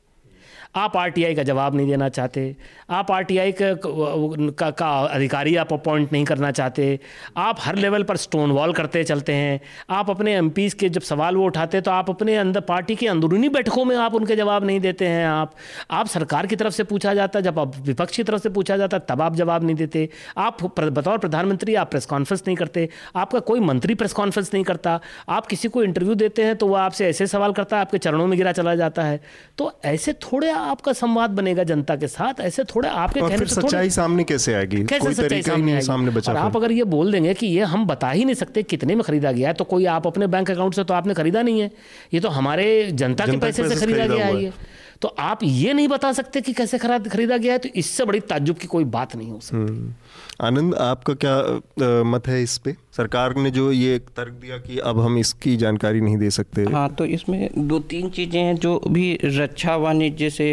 आप 0.75 0.95
आरटीआई 0.97 1.36
का 1.36 1.43
जवाब 1.43 1.75
नहीं 1.75 1.88
देना 1.88 2.08
चाहते। 2.10 2.55
आप 2.89 3.12
आरटीआई 3.12 3.51
का, 3.51 3.73
का, 3.75 4.69
का 4.71 4.89
अधिकारी 4.99 5.55
आप 5.55 5.73
अपॉइंट 5.73 6.12
नहीं 6.13 6.25
करना 6.25 6.51
चाहते। 6.51 6.99
आप 7.38 7.58
हर 7.60 7.75
लेवल 7.75 8.03
पर 8.03 8.17
स्टोन 8.17 8.51
वॉल 8.51 8.73
करते 8.73 9.03
चलते 9.03 9.34
हैं। 9.34 9.60
आप 9.89 10.10
अपने 10.10 10.36
एम 10.36 10.51
के 10.58 10.89
जब 10.89 11.01
सवाल 11.01 11.36
वो 11.36 11.45
उठाते 11.45 11.82
तो 11.82 11.91
आप 11.91 12.10
अपने 12.10 12.36
अंदर 12.38 12.62
पार्टी 12.62 12.95
की 12.95 13.08
अंदरूनी 13.08 13.49
बैठकों 13.49 13.86
में 13.86 13.95
आप 13.95 14.15
उनके 14.15 14.36
जवाब 14.36 14.65
नहीं 14.65 14.79
देते 14.79 15.08
हैं 15.08 15.25
आप। 15.27 15.55
आप 15.91 16.08
सरकार 16.08 16.47
की 16.47 16.55
तरफ़ 16.55 16.73
से 16.73 16.84
पूछा 16.84 17.13
जाता 17.13 17.39
जब 17.39 17.60
आप 17.60 17.77
विपक्ष 17.79 18.15
की 18.15 18.23
तरफ़ 18.23 18.41
से 18.41 18.49
पूछा 18.49 18.77
जाता 18.77 18.99
तब 18.99 19.21
आप 19.21 19.36
जवाब 19.36 19.63
नहीं 19.63 19.75
देते। 19.75 20.08
आप 20.38 20.63
बतौर 20.79 21.17
प्रधानमंत्री 21.17 21.75
आप 21.75 21.89
प्रेस 21.91 22.05
कॉन्फ्रेंस 22.05 22.43
नहीं 22.47 22.58
करते। 22.58 22.88
आपका 23.15 23.39
कोई 23.41 23.60
मंत्री 23.62 23.95
प्रेस 23.95 24.13
कॉन्फ्रेंस 24.13 24.53
नहीं 24.53 24.63
करता। 24.63 24.99
आप 25.29 25.45
किसी 25.47 25.67
को 25.67 25.84
इंटरव्यू 25.84 26.15
देते 26.15 26.43
हैं 26.43 26.55
तो 26.55 26.67
वह 26.67 26.82
आपसे 26.82 27.08
ऐसे 27.08 27.27
सवाल 27.27 27.53
करता 27.53 27.75
है 27.75 27.82
आपके 27.82 27.97
चरणों 27.97 28.27
में 28.27 28.38
गिरा 28.38 28.51
चला 28.51 28.75
जाता 28.75 29.03
है। 29.03 29.19
तो 29.58 29.71
ऐसे 29.86 30.13
थोड़े 30.13 30.58
आपका 30.62 30.93
संवाद 30.93 31.30
बनेगा 31.30 31.63
जनता 31.63 31.95
के 31.95 32.08
साथ? 32.08 32.39
ऐसे 32.41 32.63
थोड़े 32.63 32.89
आपके 32.89 33.19
कहने 33.19 33.38
से 33.38 33.56
सच्चाई 33.56 33.89
सामने 33.89 34.24
कैसे 34.24 34.54
आएगी? 34.54 34.84
कैसे 34.84 35.13
सच्चाई 35.13 35.41
सामने 35.41 35.72
आएगी? 35.72 35.86
सामने 35.86 36.12
बचा 36.12 36.32
और 36.32 36.38
आप 36.38 36.58
अगर 36.58 36.72
ये 36.72 36.84
बोल 36.84 37.12
देंगे 37.12 37.34
कि 37.34 37.48
ये 37.48 37.63
हम 37.63 37.86
बता 37.86 38.10
ही 38.10 38.26
नहीं 38.26 38.36
सकते 38.36 38.63
कितने 38.63 38.95
में 38.95 39.04
खरीदा 39.04 39.32
गया 39.32 39.48
है 39.48 39.54
तो 39.54 39.63
कोई 39.63 39.86
आप 39.86 40.08
अपने 40.08 40.28
बैंक 40.28 40.52
अकाउंट 40.52 40.76
से 40.76 40.84
तो 40.84 40.93
आपने 40.93 41.13
खरीदा 41.13 41.41
नहीं 41.41 41.62
है। 41.62 41.72
ये 42.13 42.19
तो 42.19 42.30
हमारे 42.30 42.67
जनता 42.93 43.26
के 43.26 43.38
पैसे 43.38 43.69
से 43.69 43.76
खरीदा 43.76 44.08
गया 44.08 44.26
है। 44.26 44.43
ये। 44.43 44.52
तो 45.01 45.07
आप 45.19 45.39
ये 45.43 45.73
नहीं 45.73 45.88
बता 45.88 46.12
सकते 46.13 46.41
कि 46.41 46.53
कैसे 46.53 46.77
खरीदा 46.77 47.38
गया 47.38 47.53
है 47.53 47.59
तो 47.59 47.69
इससे 47.75 48.05
बड़ी 48.05 48.19
ताज्जुब 48.29 48.57
की 48.57 48.67
कोई 48.67 48.83
बात 48.85 49.15
नहीं 49.15 49.29
हो 49.31 49.39
सकती। 49.39 49.57
हम्म। 49.57 49.93
आनंद 50.41 50.75
आपका 50.75 51.13
क्या 51.13 51.35
आ, 51.35 52.03
मत 52.03 52.27
है 52.27 52.41
इस 52.43 52.57
पे? 52.57 52.75
सरकार 52.97 53.35
ने 53.38 53.51
जो 53.51 53.71
ये 53.71 53.97
तर्क 54.17 54.33
दिया 54.33 54.57
कि 54.57 54.79
अब 54.79 54.99
हम 54.99 55.17
इसकी 55.17 55.55
जानकारी 55.57 56.01
नहीं 56.01 56.17
दे 56.17 56.29
सकते। 56.29 56.63
हाँ 56.71 56.89
तो 56.95 57.05
इसमें 57.05 57.49
दो 57.57 57.79
तीन 57.79 58.09
चीज़ें 58.09 58.41
हैं 58.41 58.55
जो 58.57 58.77
भी 58.88 59.17
रक्षा 59.23 59.75
वाणिज्य 59.77 60.29
से 60.29 60.49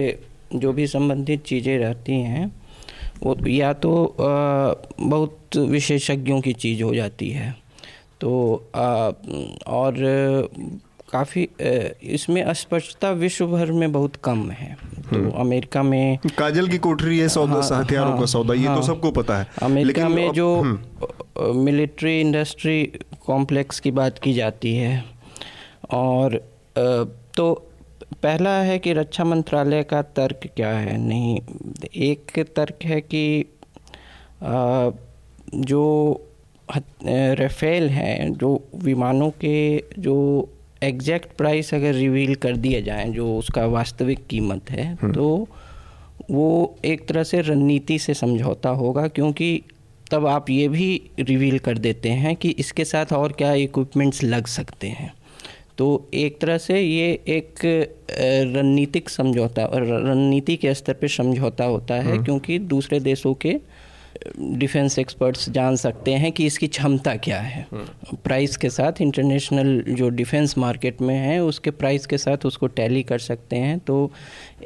जो 0.55 0.73
भी 0.73 0.87
संबंधित 0.87 1.43
चीज़ें 1.45 1.77
रहती 1.79 2.21
हैं 2.23 2.51
वो 3.23 3.37
या 3.49 3.73
तो 3.73 4.05
आ, 4.07 4.75
बहुत 5.01 5.57
विशेषज्ञों 5.57 6.41
की 6.41 6.53
चीज़ 6.55 6.83
हो 6.83 6.95
जाती 6.95 7.31
है। 7.31 7.55
तो 8.21 8.31
आ, 8.75 9.11
और 9.67 9.95
काफ़ी 11.13 11.49
इसमें 12.15 12.43
अस्पष्टता 12.43 13.11
विश्व 13.21 13.47
भर 13.47 13.71
में 13.73 13.91
बहुत 13.93 14.17
कम 14.25 14.51
है। 14.51 14.75
तो 14.75 15.17
हम्म। 15.17 15.31
अमेरिका 15.41 15.83
में 15.83 16.19
काजल 16.39 16.69
की 16.69 16.79
कोठरी 16.79 17.19
है 17.19 17.29
सौदा 17.29 17.55
हाँ, 17.55 17.83
हथियारों 17.83 18.11
हाँ, 18.11 18.21
का 18.21 18.27
सौदा 18.27 18.55
ये 18.55 18.65
तो 18.65 18.69
हाँ, 18.69 18.81
तो 18.81 18.87
सबको 18.87 19.11
पता 19.11 19.39
है। 19.39 19.47
अमेरिका 19.63 20.09
में 20.09 20.31
जो 20.33 20.63
मिलिट्री 21.55 22.21
इंडस्ट्री 22.21 22.83
कॉम्प्लेक्स 23.27 23.81
की 23.81 23.91
बात 23.91 24.19
की 24.19 24.33
जाती 24.33 24.75
है। 24.77 25.05
और 25.91 26.37
तो 27.37 27.53
पहला 28.23 28.51
है 28.63 28.79
कि 28.79 28.93
रक्षा 28.93 29.25
मंत्रालय 29.25 29.83
का 29.83 30.03
तर्क 30.17 30.49
क्या 30.57 30.71
है? 30.71 30.97
नहीं 30.99 31.39
एक 32.11 32.39
तर्क 32.57 32.85
है 32.85 33.01
कि 33.01 33.45
जो 35.55 35.85
रेफेल 37.05 37.89
हैं 37.91 38.33
जो 38.35 38.49
विमानों 38.83 39.31
के 39.31 39.57
जो 39.99 40.17
एग्जैक्ट 40.83 41.37
प्राइस 41.37 41.73
अगर 41.75 41.95
रिवील 41.95 42.35
कर 42.35 42.57
दिया 42.57 42.81
जाए 42.81 43.05
जो 43.11 43.37
उसका 43.37 43.65
वास्तविक 43.67 44.27
कीमत 44.27 44.71
है 44.71 44.87
हम्म। 44.93 45.13
तो 45.13 45.49
वो 46.31 46.77
एक 46.85 47.07
तरह 47.09 47.23
से 47.23 47.41
रणनीति 47.41 47.99
से 47.99 48.15
समझौता 48.15 48.71
होगा 48.75 49.07
क्योंकि 49.09 49.61
तब 50.11 50.27
आप 50.27 50.51
ये 50.51 50.69
भी 50.69 50.89
रिवील 51.21 51.59
कर 51.59 51.79
देते 51.79 52.09
हैं 52.15 52.35
कि 52.37 52.51
इसके 52.59 52.85
साथ 52.85 53.13
और 53.13 53.33
क्या 53.33 53.53
इक्विपमेंट्स 53.55 54.23
लग 54.25 54.47
सकते 54.47 54.89
हैं 54.91 55.13
तो 55.79 55.87
एक 56.15 56.41
तरह 56.41 56.59
से 56.59 56.81
ये 56.81 57.09
एक 57.29 57.65
रणनीतिक 58.49 59.09
समझौता 59.09 59.65
और 59.65 59.85
रणनीति 59.85 60.57
के 60.57 60.75
स्तर 60.75 60.93
पे 60.93 61.09
समझौता 61.09 61.65
होता 61.65 61.95
है 61.95 62.11
हम्म। 62.11 62.25
क्योंकि 62.25 62.59
दूसरे 62.67 63.01
देशों 63.01 63.35
के 63.35 63.57
डिफेंस 64.59 64.99
एक्सपर्ट्स 64.99 65.49
जान 65.51 65.77
सकते 65.77 66.15
हैं 66.15 66.31
कि 66.33 66.47
इसकी 66.47 66.67
क्षमता 66.69 67.15
क्या 67.19 67.39
है। 67.41 67.67
प्राइस 67.73 68.57
के 68.57 68.71
साथ 68.71 69.01
इंटरनेशनल 69.01 69.81
जो 69.91 70.09
डिफेंस 70.11 70.57
मार्केट 70.59 71.01
में 71.03 71.15
है 71.17 71.39
उसके 71.45 71.71
प्राइस 71.73 72.07
के 72.07 72.19
साथ 72.19 72.47
उसको 72.47 72.67
टैली 72.69 73.03
कर 73.03 73.19
सकते 73.19 73.57
हैं। 73.57 73.79
तो 73.81 74.11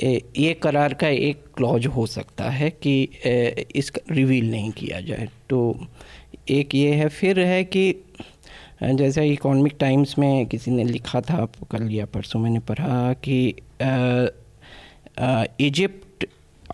ये 0.03 0.53
करार 0.63 0.95
का 0.95 1.09
एक 1.09 1.45
क्लॉज 1.57 1.87
हो 1.87 2.07
सकता 2.09 2.51
है 2.51 2.71
कि 2.83 3.03
इसका 3.75 4.15
रिवील 4.15 4.51
नहीं 4.51 4.71
किया 4.73 5.01
जाए। 5.01 5.29
तो 5.51 5.87
एक 6.51 6.75
ये 6.75 6.93
है। 6.93 7.09
फिर 7.11 7.41
है 7.41 7.63
कि 7.65 7.95
जैसे 8.83 9.27
इकोनॉमिक 9.29 9.77
टाइम्स 9.81 10.19
में 10.19 10.47
किसी 10.47 10.71
ने 10.71 10.85
लिखा 10.85 11.21
था 11.21 11.45
कल 11.71 11.91
या 11.93 12.05
परसों 12.07 12.41
मैंने 12.41 12.61
पढ़ा 12.71 13.13
कि 13.27 13.39
इजिप्ट 15.61 16.07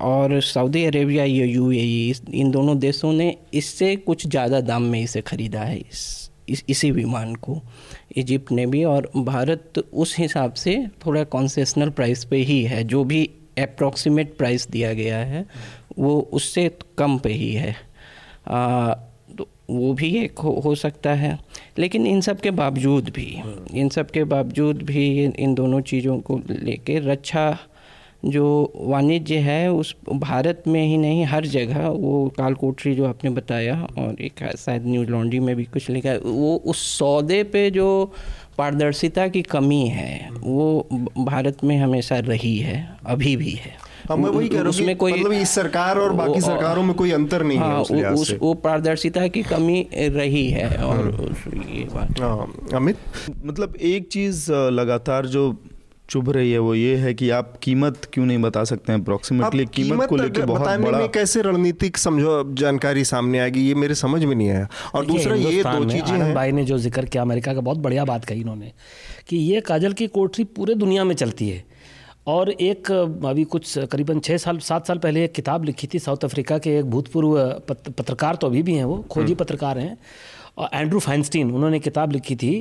और 0.01 0.41
सऊदी 0.43 0.85
अरेबिया 0.85 1.25
या 1.25 1.45
यूएई 1.45 2.13
इन 2.35 2.51
दोनों 2.51 2.79
देशों 2.79 3.13
ने 3.13 3.37
इससे 3.55 3.95
कुछ 3.97 4.27
ज़्यादा 4.27 4.61
दाम 4.61 4.83
में 4.83 5.01
इसे 5.03 5.21
ख़रीदा 5.21 5.61
है 5.61 5.79
इस, 5.79 6.31
इस 6.49 6.65
इसी 6.69 6.91
विमान 6.91 7.35
को। 7.35 7.61
इजिप्ट 8.17 8.53
ने 8.53 8.67
भी 8.67 8.83
और 8.85 9.11
भारत 9.17 9.79
उस 9.79 10.17
हिसाब 10.19 10.53
से 10.55 10.77
थोड़ा 11.07 11.25
कॉन्सेशनल 11.27 11.91
प्राइस 11.91 12.25
पे 12.25 12.37
ही 12.43 12.63
है 12.65 12.83
जो 12.85 13.03
भी 13.05 13.25
अप्रॉक्सीमेट 13.59 14.37
प्राइस 14.39 14.69
दिया 14.71 14.93
गया 14.93 15.19
है 15.19 15.45
वो 15.99 16.19
उससे 16.33 16.71
कम 16.99 17.19
पे 17.19 17.33
ही 17.33 17.53
है। 17.53 17.75
आ, 18.49 18.95
तो 19.39 19.49
वो 19.71 19.93
भी 19.95 20.11
एक 20.17 20.39
हो, 20.39 20.51
हो 20.65 20.75
सकता 20.75 21.15
है 21.15 21.39
लेकिन 21.79 22.07
इन 22.07 22.21
सब 22.21 22.41
के 22.41 22.51
बावजूद 22.53 23.09
भी 23.09 23.29
इन 23.75 23.89
सब 23.89 24.11
के 24.11 24.25
बावजूद 24.25 24.83
भी 24.83 25.07
इन 25.25 25.55
दोनों 25.55 25.81
चीज़ों 25.83 26.19
को 26.21 26.41
लेके 26.51 26.99
रक्षा 27.13 27.49
जो 28.25 28.73
वाणिज्य 28.77 29.37
है 29.39 29.73
उस 29.73 29.95
भारत 30.13 30.63
में 30.69 30.83
ही 30.87 30.97
नहीं 30.99 31.25
हर 31.25 31.47
जगह 31.47 31.89
वो 31.89 32.29
काल 32.39 32.55
कोठरी 32.55 32.95
जो 32.95 33.05
आपने 33.05 33.31
बताया 33.31 33.87
और 33.99 34.23
एक 34.23 34.45
शायद 34.59 34.87
न्यूज़ 34.87 35.09
लॉन्ड्री 35.09 35.41
में 35.41 35.55
भी 35.57 35.65
कुछ 35.65 35.91
लिखा 35.91 36.11
है 36.11 36.19
वो 36.19 36.57
उस 36.67 36.87
सौदे 36.99 37.43
पे 37.43 37.71
जो 37.71 38.13
पारदर्शिता 38.59 39.29
की 39.29 39.43
कमी 39.43 39.87
है 39.87 40.31
वो 40.33 40.89
भारत 41.19 41.65
में 41.65 41.77
हमेशा 41.79 42.19
रही 42.19 42.57
है 42.59 42.97
अभी 43.07 43.37
भी 43.37 43.51
है। 43.51 43.75
हाँ, 44.09 44.17
मैं 44.17 44.31
वही 44.31 44.49
कह 44.49 44.61
रहा 44.61 44.69
उसमें 44.69 44.97
कोई 44.97 45.13
मतलब 45.13 45.33
इस 45.33 45.51
सरकार 45.51 45.99
और 45.99 46.13
बाकी 46.13 46.41
सरकारों 46.41 46.83
में 46.83 46.95
कोई 46.95 47.11
अंतर 47.13 47.43
नहीं 47.43 47.59
हाँ, 47.59 47.85
है 47.91 48.13
उस, 48.13 48.21
उस 48.21 48.39
वो 48.41 48.55
पारदर्शिता 48.55 49.27
की 49.29 49.43
कमी 49.43 49.87
रही 49.95 50.49
है 50.51 50.69
और 50.77 51.11
हाँ। 51.15 51.65
ये 51.75 51.85
बात। 51.85 52.21
हाँ, 52.21 52.53
अमित? 52.75 52.97
मतलब 53.45 53.77
एक 53.77 54.09
चीज़ 54.09 54.53
लगातार 54.53 55.27
जो 55.27 55.51
चुभ 56.09 56.29
रही 56.31 56.51
है 56.53 56.59
वो 56.59 56.75
ये 56.75 56.97
है 56.97 57.13
कि 57.15 57.29
आप 57.31 57.53
कीमत 57.63 58.09
क्यों 58.13 58.27
नहीं 58.27 58.39
बता 58.39 58.63
सकते 58.65 58.93
हैं? 58.93 59.01
अप्रोक्सीमेटली 59.01 59.65
कीमत, 59.67 59.91
कीमत 59.91 60.09
को 60.09 60.17
लेकर 60.17 60.47
बहुत 60.47 60.81
बड़ा 60.81 60.99
में 60.99 61.09
कैसे 61.11 61.43
रणनीतिक 61.43 61.97
समझो 61.99 62.43
जानकारी 62.55 63.05
सामने 63.05 63.39
आएगी 63.39 63.61
ये 63.61 63.75
मेरे 63.77 63.95
समझ 63.97 64.25
में 64.25 64.35
नहीं 64.35 64.49
आया। 64.51 64.69
और 64.95 65.07
दूसरा 65.07 65.35
ये 65.37 65.63
दो 65.63 65.85
चीज़ें 65.85 66.19
हैं। 66.19 66.35
भाई 66.35 66.53
ने 66.53 66.65
जो 66.65 66.79
ज़िक्र 66.79 67.05
किया 67.07 67.23
अमेरिका 67.23 67.55
का 67.55 67.61
बहुत 67.61 67.79
बढ़िया 67.79 68.05
बात 68.05 68.25
कही 68.25 68.41
इन्होंने 68.41 68.73
कि 69.29 69.37
ये 69.37 69.61
काजल 69.63 69.93
की 69.93 70.07
कोठरी 70.09 70.45
पूरे 70.57 70.75
दुनिया 70.77 71.05
में 71.05 71.15
चलती 71.15 71.49
है। 71.49 71.65
और 72.29 72.51
एक 72.51 72.91
अभी 72.91 73.45
कुछ 73.47 73.79
करीबन 73.91 74.21
छः 74.21 74.37
साल 74.39 74.59
सात 74.61 74.87
साल 74.87 74.99
पहले 74.99 75.25
एक 75.25 75.33
किताब 75.33 75.65
लिखी 75.65 75.89
थी 75.93 75.99
साउथ 75.99 76.25
अफ्रीका 76.25 76.59
के 76.59 76.77
एक 76.79 76.85
भूतपूर्व 76.91 77.37
पत्रकार 77.69 78.37
तो 78.37 78.47
अभी 78.47 78.63
भी 78.63 78.75
हैं 78.75 78.85
वो 78.85 78.97
खोजी 79.11 79.25
हम्म। 79.25 79.35
पत्रकार 79.35 79.79
हैं। 79.79 79.97
एंड्रू 80.75 80.99
फाइनस्टीन 81.01 81.51
उन्होंने 81.51 81.79
किताब 81.81 82.13
लिखी 82.13 82.37
थी 82.37 82.53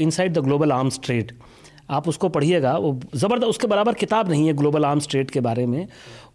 inside 0.00 0.32
the 0.32 0.44
global 0.44 0.72
arms 0.72 1.00
trade. 1.04 1.32
आप 1.90 2.08
उसको 2.08 2.28
पढ़िएगा। 2.28 2.76
वो 2.78 2.92
ज़बरदस्त 3.14 3.46
उसके 3.46 3.66
बराबर 3.66 3.94
किताब 3.94 4.28
नहीं 4.30 4.46
है 4.46 4.52
ग्लोबल 4.52 4.84
आर्म्स 4.84 5.08
ट्रेड 5.08 5.30
के 5.30 5.40
बारे 5.40 5.66
में। 5.66 5.86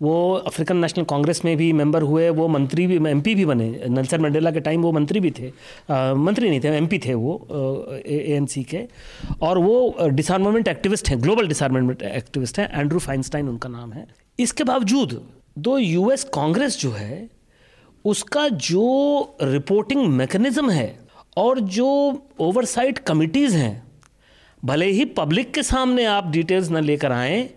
वो 0.02 0.34
अफ्रीकन 0.48 0.78
नेशनल 0.78 1.04
कांग्रेस 1.06 1.44
में 1.46 1.56
भी 1.58 1.72
मेंबर 1.74 2.02
हुए 2.02 2.30
वो 2.30 2.48
मंत्री 2.48 2.88
भी 2.88 2.96
एमपी 3.10 3.36
भी 3.36 3.46
बने। 3.46 3.70
नेल्सन 3.90 4.22
मंडेला 4.22 4.52
के 4.52 4.60
टाइम 4.60 4.82
वो 4.82 4.92
मंत्री 4.92 5.20
भी 5.20 5.32
थे। 5.32 5.52
आ, 5.90 6.14
मंत्री 6.14 6.50
नहीं 6.50 6.60
थे 6.60 6.68
एमपी 6.68 7.00
थे 7.00 7.14
वो 7.14 7.36
ए 7.98 8.24
एन 8.36 8.48
के। 8.70 8.84
और 9.42 9.58
वो 9.58 9.96
डिसआर्मामेंट 10.02 10.68
एक्टिविस्ट 10.68 11.10
हैं 11.10 11.22
ग्लोबल 11.24 11.48
डिसआर्मामेंट 11.48 12.02
एक्टिविस्ट 12.04 12.60
हैं 12.60 12.70
एंड्रू 12.80 13.00
फाइनस्टाइन 13.00 13.50
उनका 13.50 13.70
नाम 13.70 13.94
है। 13.94 14.08
इसके 14.40 14.64
बावजूद 14.64 15.22
दो 15.58 15.78
यूएस 15.78 16.24
कांग्रेस 16.24 16.80
जो 16.80 16.92
है 16.92 17.30
उसका 18.06 18.48
जो 18.50 19.38
रिपोर्टिंग 19.42 20.06
मैकेनिज्म 20.08 20.70
है 20.70 21.00
और 21.38 21.60
जो 21.60 21.88
ओवरसाइट 22.40 22.98
कमिटीज़ 22.98 23.56
हैं 23.56 23.85
भले 24.66 24.86
ही 24.92 25.06
पब्लिक 25.18 25.54
के 25.54 25.64
सामने 25.64 26.06
आप 26.06 26.30
डिटेल्स 26.32 26.70
न 26.72 26.84
लेकर 26.84 27.12
आए 27.12 27.48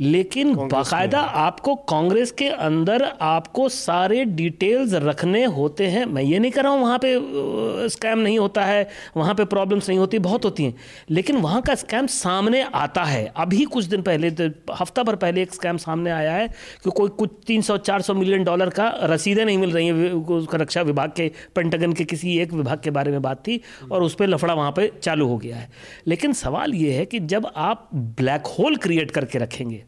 लेकिन 0.00 0.54
बाकायदा 0.54 1.20
आपको 1.20 1.74
कांग्रेस 1.90 2.30
के 2.30 2.48
अंदर 2.48 3.02
आपको 3.22 3.68
सारे 3.68 4.24
डिटेल्स 4.24 4.94
रखने 4.94 5.44
होते 5.44 5.86
हैं। 5.86 6.04
मैं 6.06 6.22
ये 6.22 6.38
नहीं 6.38 6.50
कर 6.50 6.62
रहा 6.62 6.72
हूँ 6.72 6.80
वहाँ 6.82 6.98
पे 7.04 7.88
स्कैम 7.88 8.18
नहीं 8.18 8.38
होता 8.38 8.64
है 8.64 8.88
वहाँ 9.16 9.34
पे 9.34 9.44
प्रॉब्लम्स 9.44 9.88
नहीं 9.88 9.98
होती 9.98 10.18
बहुत 10.18 10.44
होती 10.44 10.64
हैं। 10.64 10.74
लेकिन 11.10 11.36
वहाँ 11.36 11.62
का 11.62 11.74
स्कैम 11.74 12.06
सामने 12.06 12.62
आता 12.62 13.04
है। 13.04 13.24
अभी 13.36 13.64
कुछ 13.66 13.84
दिन 13.84 14.02
पहले 14.02 14.30
तो 14.30 14.48
हफ़्ता 14.74 15.02
भर 15.02 15.16
पहले 15.16 15.42
एक 15.42 15.54
स्कैम 15.54 15.76
सामने 15.76 16.10
आया 16.10 16.32
है 16.32 16.48
कि 16.84 16.90
कोई 16.90 17.08
कुछ 17.08 17.30
तीन 17.46 17.62
सौ 17.62 17.76
चार 17.78 18.02
सौ 18.02 18.14
मिलियन 18.14 18.44
डॉलर 18.44 18.70
का 18.70 18.92
रसीदें 19.04 19.44
नहीं 19.44 19.58
मिल 19.58 19.72
रही 19.72 19.86
हैं। 19.86 20.46
रक्षा 20.56 20.82
विभाग 20.82 21.10
के 21.10 21.30
पेंटागन 21.54 21.92
के 21.92 22.04
किसी 22.04 22.38
एक 22.38 22.52
विभाग 22.52 22.80
के 22.80 22.90
बारे 22.90 23.10
में 23.10 23.20
बात 23.22 23.38
थी 23.38 23.60
और 23.92 24.02
उस 24.02 24.14
पर 24.14 24.26
लफड़ा 24.26 24.54
वहाँ 24.54 24.70
पर 24.70 24.90
चालू 25.02 25.28
हो 25.28 25.38
गया 25.38 25.56
है। 25.56 25.68
लेकिन 26.06 26.32
सवाल 26.34 26.74
ये 26.74 26.92
है 26.92 27.04
कि 27.06 27.20
जब 27.26 27.50
आप 27.56 27.88
ब्लैक 27.94 28.46
होल 28.58 28.76
क्रिएट 28.76 29.10
करके 29.10 29.38
रखेंगे 29.38 29.84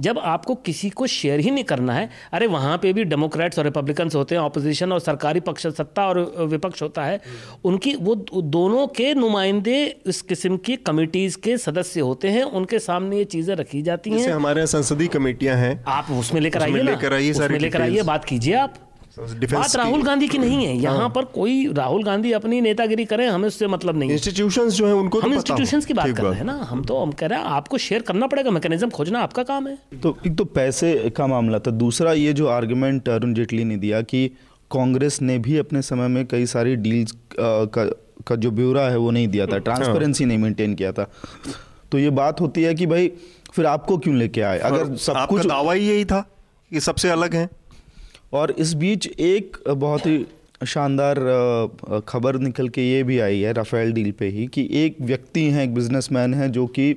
जब 0.00 0.18
आपको 0.18 0.54
किसी 0.66 0.90
को 0.90 1.06
शेयर 1.06 1.40
ही 1.40 1.50
नहीं 1.50 1.64
करना 1.64 1.92
है 1.92 2.08
अरे 2.32 2.46
वहाँ 2.46 2.76
पे 2.78 2.92
भी 2.92 3.04
डेमोक्रेट्स 3.04 3.58
और 3.58 3.64
रिपब्लिकन्स 3.64 4.14
होते 4.14 4.34
हैं 4.34 4.42
ऑपोजिशन 4.42 4.92
और 4.92 5.00
सरकारी 5.00 5.40
पक्ष 5.40 5.66
सत्ता 5.66 6.06
और 6.08 6.20
विपक्ष 6.46 6.82
होता 6.82 7.04
है 7.04 7.20
उनकी 7.64 7.94
वो 7.94 8.14
दोनों 8.14 8.86
के 8.86 9.12
नुमाइंदे 9.14 9.76
इस 10.06 10.22
किस्म 10.22 10.56
की 10.56 10.76
कमिटीज़ 10.86 11.38
के 11.38 11.56
सदस्य 11.58 12.00
होते 12.00 12.28
हैं 12.28 12.42
उनके 12.42 12.78
सामने 12.78 13.18
ये 13.18 13.24
चीज़ें 13.26 13.54
रखी 13.56 13.82
जाती 13.82 14.10
हैं। 14.10 14.32
हमारे 14.32 14.66
संसदीय 14.66 15.08
कमेटियाँ 15.08 15.56
हैं। 15.56 15.84
आप 15.88 16.10
उसमें 16.10 16.40
लेकर 16.40 16.62
आइए 16.62 16.82
लेकर 16.82 17.12
आइए 17.12 17.58
लेकर 17.58 17.82
आइए 17.82 18.02
बात 18.02 18.24
कीजिए 18.24 18.54
आप। 18.54 18.74
बात 19.18 19.76
राहुल 19.76 20.02
गांधी 20.02 20.28
की 20.28 20.38
नहीं 20.38 20.64
है। 20.64 20.72
हाँ। 20.74 20.82
यहाँ 20.84 21.08
पर 21.08 21.24
कोई 21.24 21.66
राहुल 21.72 22.02
गांधी 22.04 22.32
अपनी 22.32 22.60
नेतागिरी 22.60 23.04
करें 23.04 23.26
हमें 23.28 23.46
उससे 23.48 23.66
मतलब 23.66 23.98
नहीं 23.98 24.10
इंस्टीट्यूशंस 24.10 24.72
जो 24.72 24.86
है 24.86 24.94
उनको 24.94 25.20
हम 25.20 25.34
इंस्टीट्यूशंस 25.34 25.86
की 25.86 25.94
बात 25.94 26.16
कर 26.16 26.22
रहे 26.22 26.34
हैं 26.34 26.44
ना। 26.44 26.58
हम 26.70 26.84
तो 26.84 26.98
हम 26.98 27.12
कह 27.12 27.26
रहे 27.26 27.38
हैं 27.38 27.46
आपको 27.46 27.78
शेयर 27.78 28.02
करना 28.02 28.26
पड़ेगा 28.26 28.50
मैकेनिज्म 28.50 28.90
खोजना 28.90 29.20
आपका 29.20 29.42
काम 29.42 29.68
है। 29.68 29.78
तो 30.02 30.16
एक 30.26 30.36
तो 30.36 30.44
पैसे 30.44 30.92
का 31.16 31.26
मामला 31.26 31.58
था। 31.58 31.70
दूसरा 31.76 32.12
ये 32.12 32.32
जो 32.32 32.46
आर्ग्यूमेंट 32.48 33.08
अरुण 33.08 33.34
जेटली 33.34 33.64
ने 33.64 33.76
दिया 33.76 34.00
कि 34.02 34.26
कांग्रेस 34.70 35.20
ने 35.22 35.38
भी 35.38 35.56
अपने 35.58 35.82
समय 35.82 36.08
में 36.08 36.24
कई 36.26 36.46
सारी 36.46 36.76
डील्स 36.76 37.14
का 37.40 37.84
का 38.26 38.36
जो 38.36 38.50
ब्यूरा 38.50 38.82
है 38.82 38.96
वो 38.96 39.10
नहीं 39.10 39.28
दिया 39.28 39.46
था। 39.46 39.58
ट्रांसपेरेंसी 39.58 40.24
हाँ। 40.24 40.28
नहीं 40.28 40.38
मेंटेन 40.38 40.74
किया 40.74 40.92
था। 40.92 41.10
तो 41.92 41.98
ये 41.98 42.10
बात 42.12 42.40
होती 42.40 42.62
है 42.62 42.74
कि 42.74 42.86
भाई 42.86 43.12
फिर 43.52 43.66
आपको 43.66 43.98
क्यों 43.98 44.16
लेके 44.16 44.40
आए? 44.40 44.58
अगर 44.58 44.94
सब 44.96 45.26
कुछ 45.28 45.46
दावा 45.46 45.72
ही 45.72 45.88
यही 45.88 46.04
था 46.04 46.20
कि 46.72 46.80
सबसे 46.80 47.10
अलग 47.10 47.34
है। 47.34 47.48
और 48.32 48.50
इस 48.50 48.74
बीच 48.74 49.06
एक 49.20 49.56
बहुत 49.68 50.06
ही 50.06 50.26
शानदार 50.66 51.18
खबर 52.08 52.36
निकल 52.36 52.68
के 52.68 52.90
ये 52.90 53.02
भी 53.02 53.18
आई 53.18 53.40
है 53.40 53.52
राफेल 53.52 53.92
डील 53.92 54.10
पे 54.12 54.28
ही 54.28 54.46
कि 54.46 54.68
एक 54.72 54.96
व्यक्ति 55.00 55.44
हैं 55.50 55.64
एक 55.64 55.74
बिजनेसमैन 55.74 56.34
हैं 56.34 56.50
जो 56.52 56.66
कि 56.66 56.94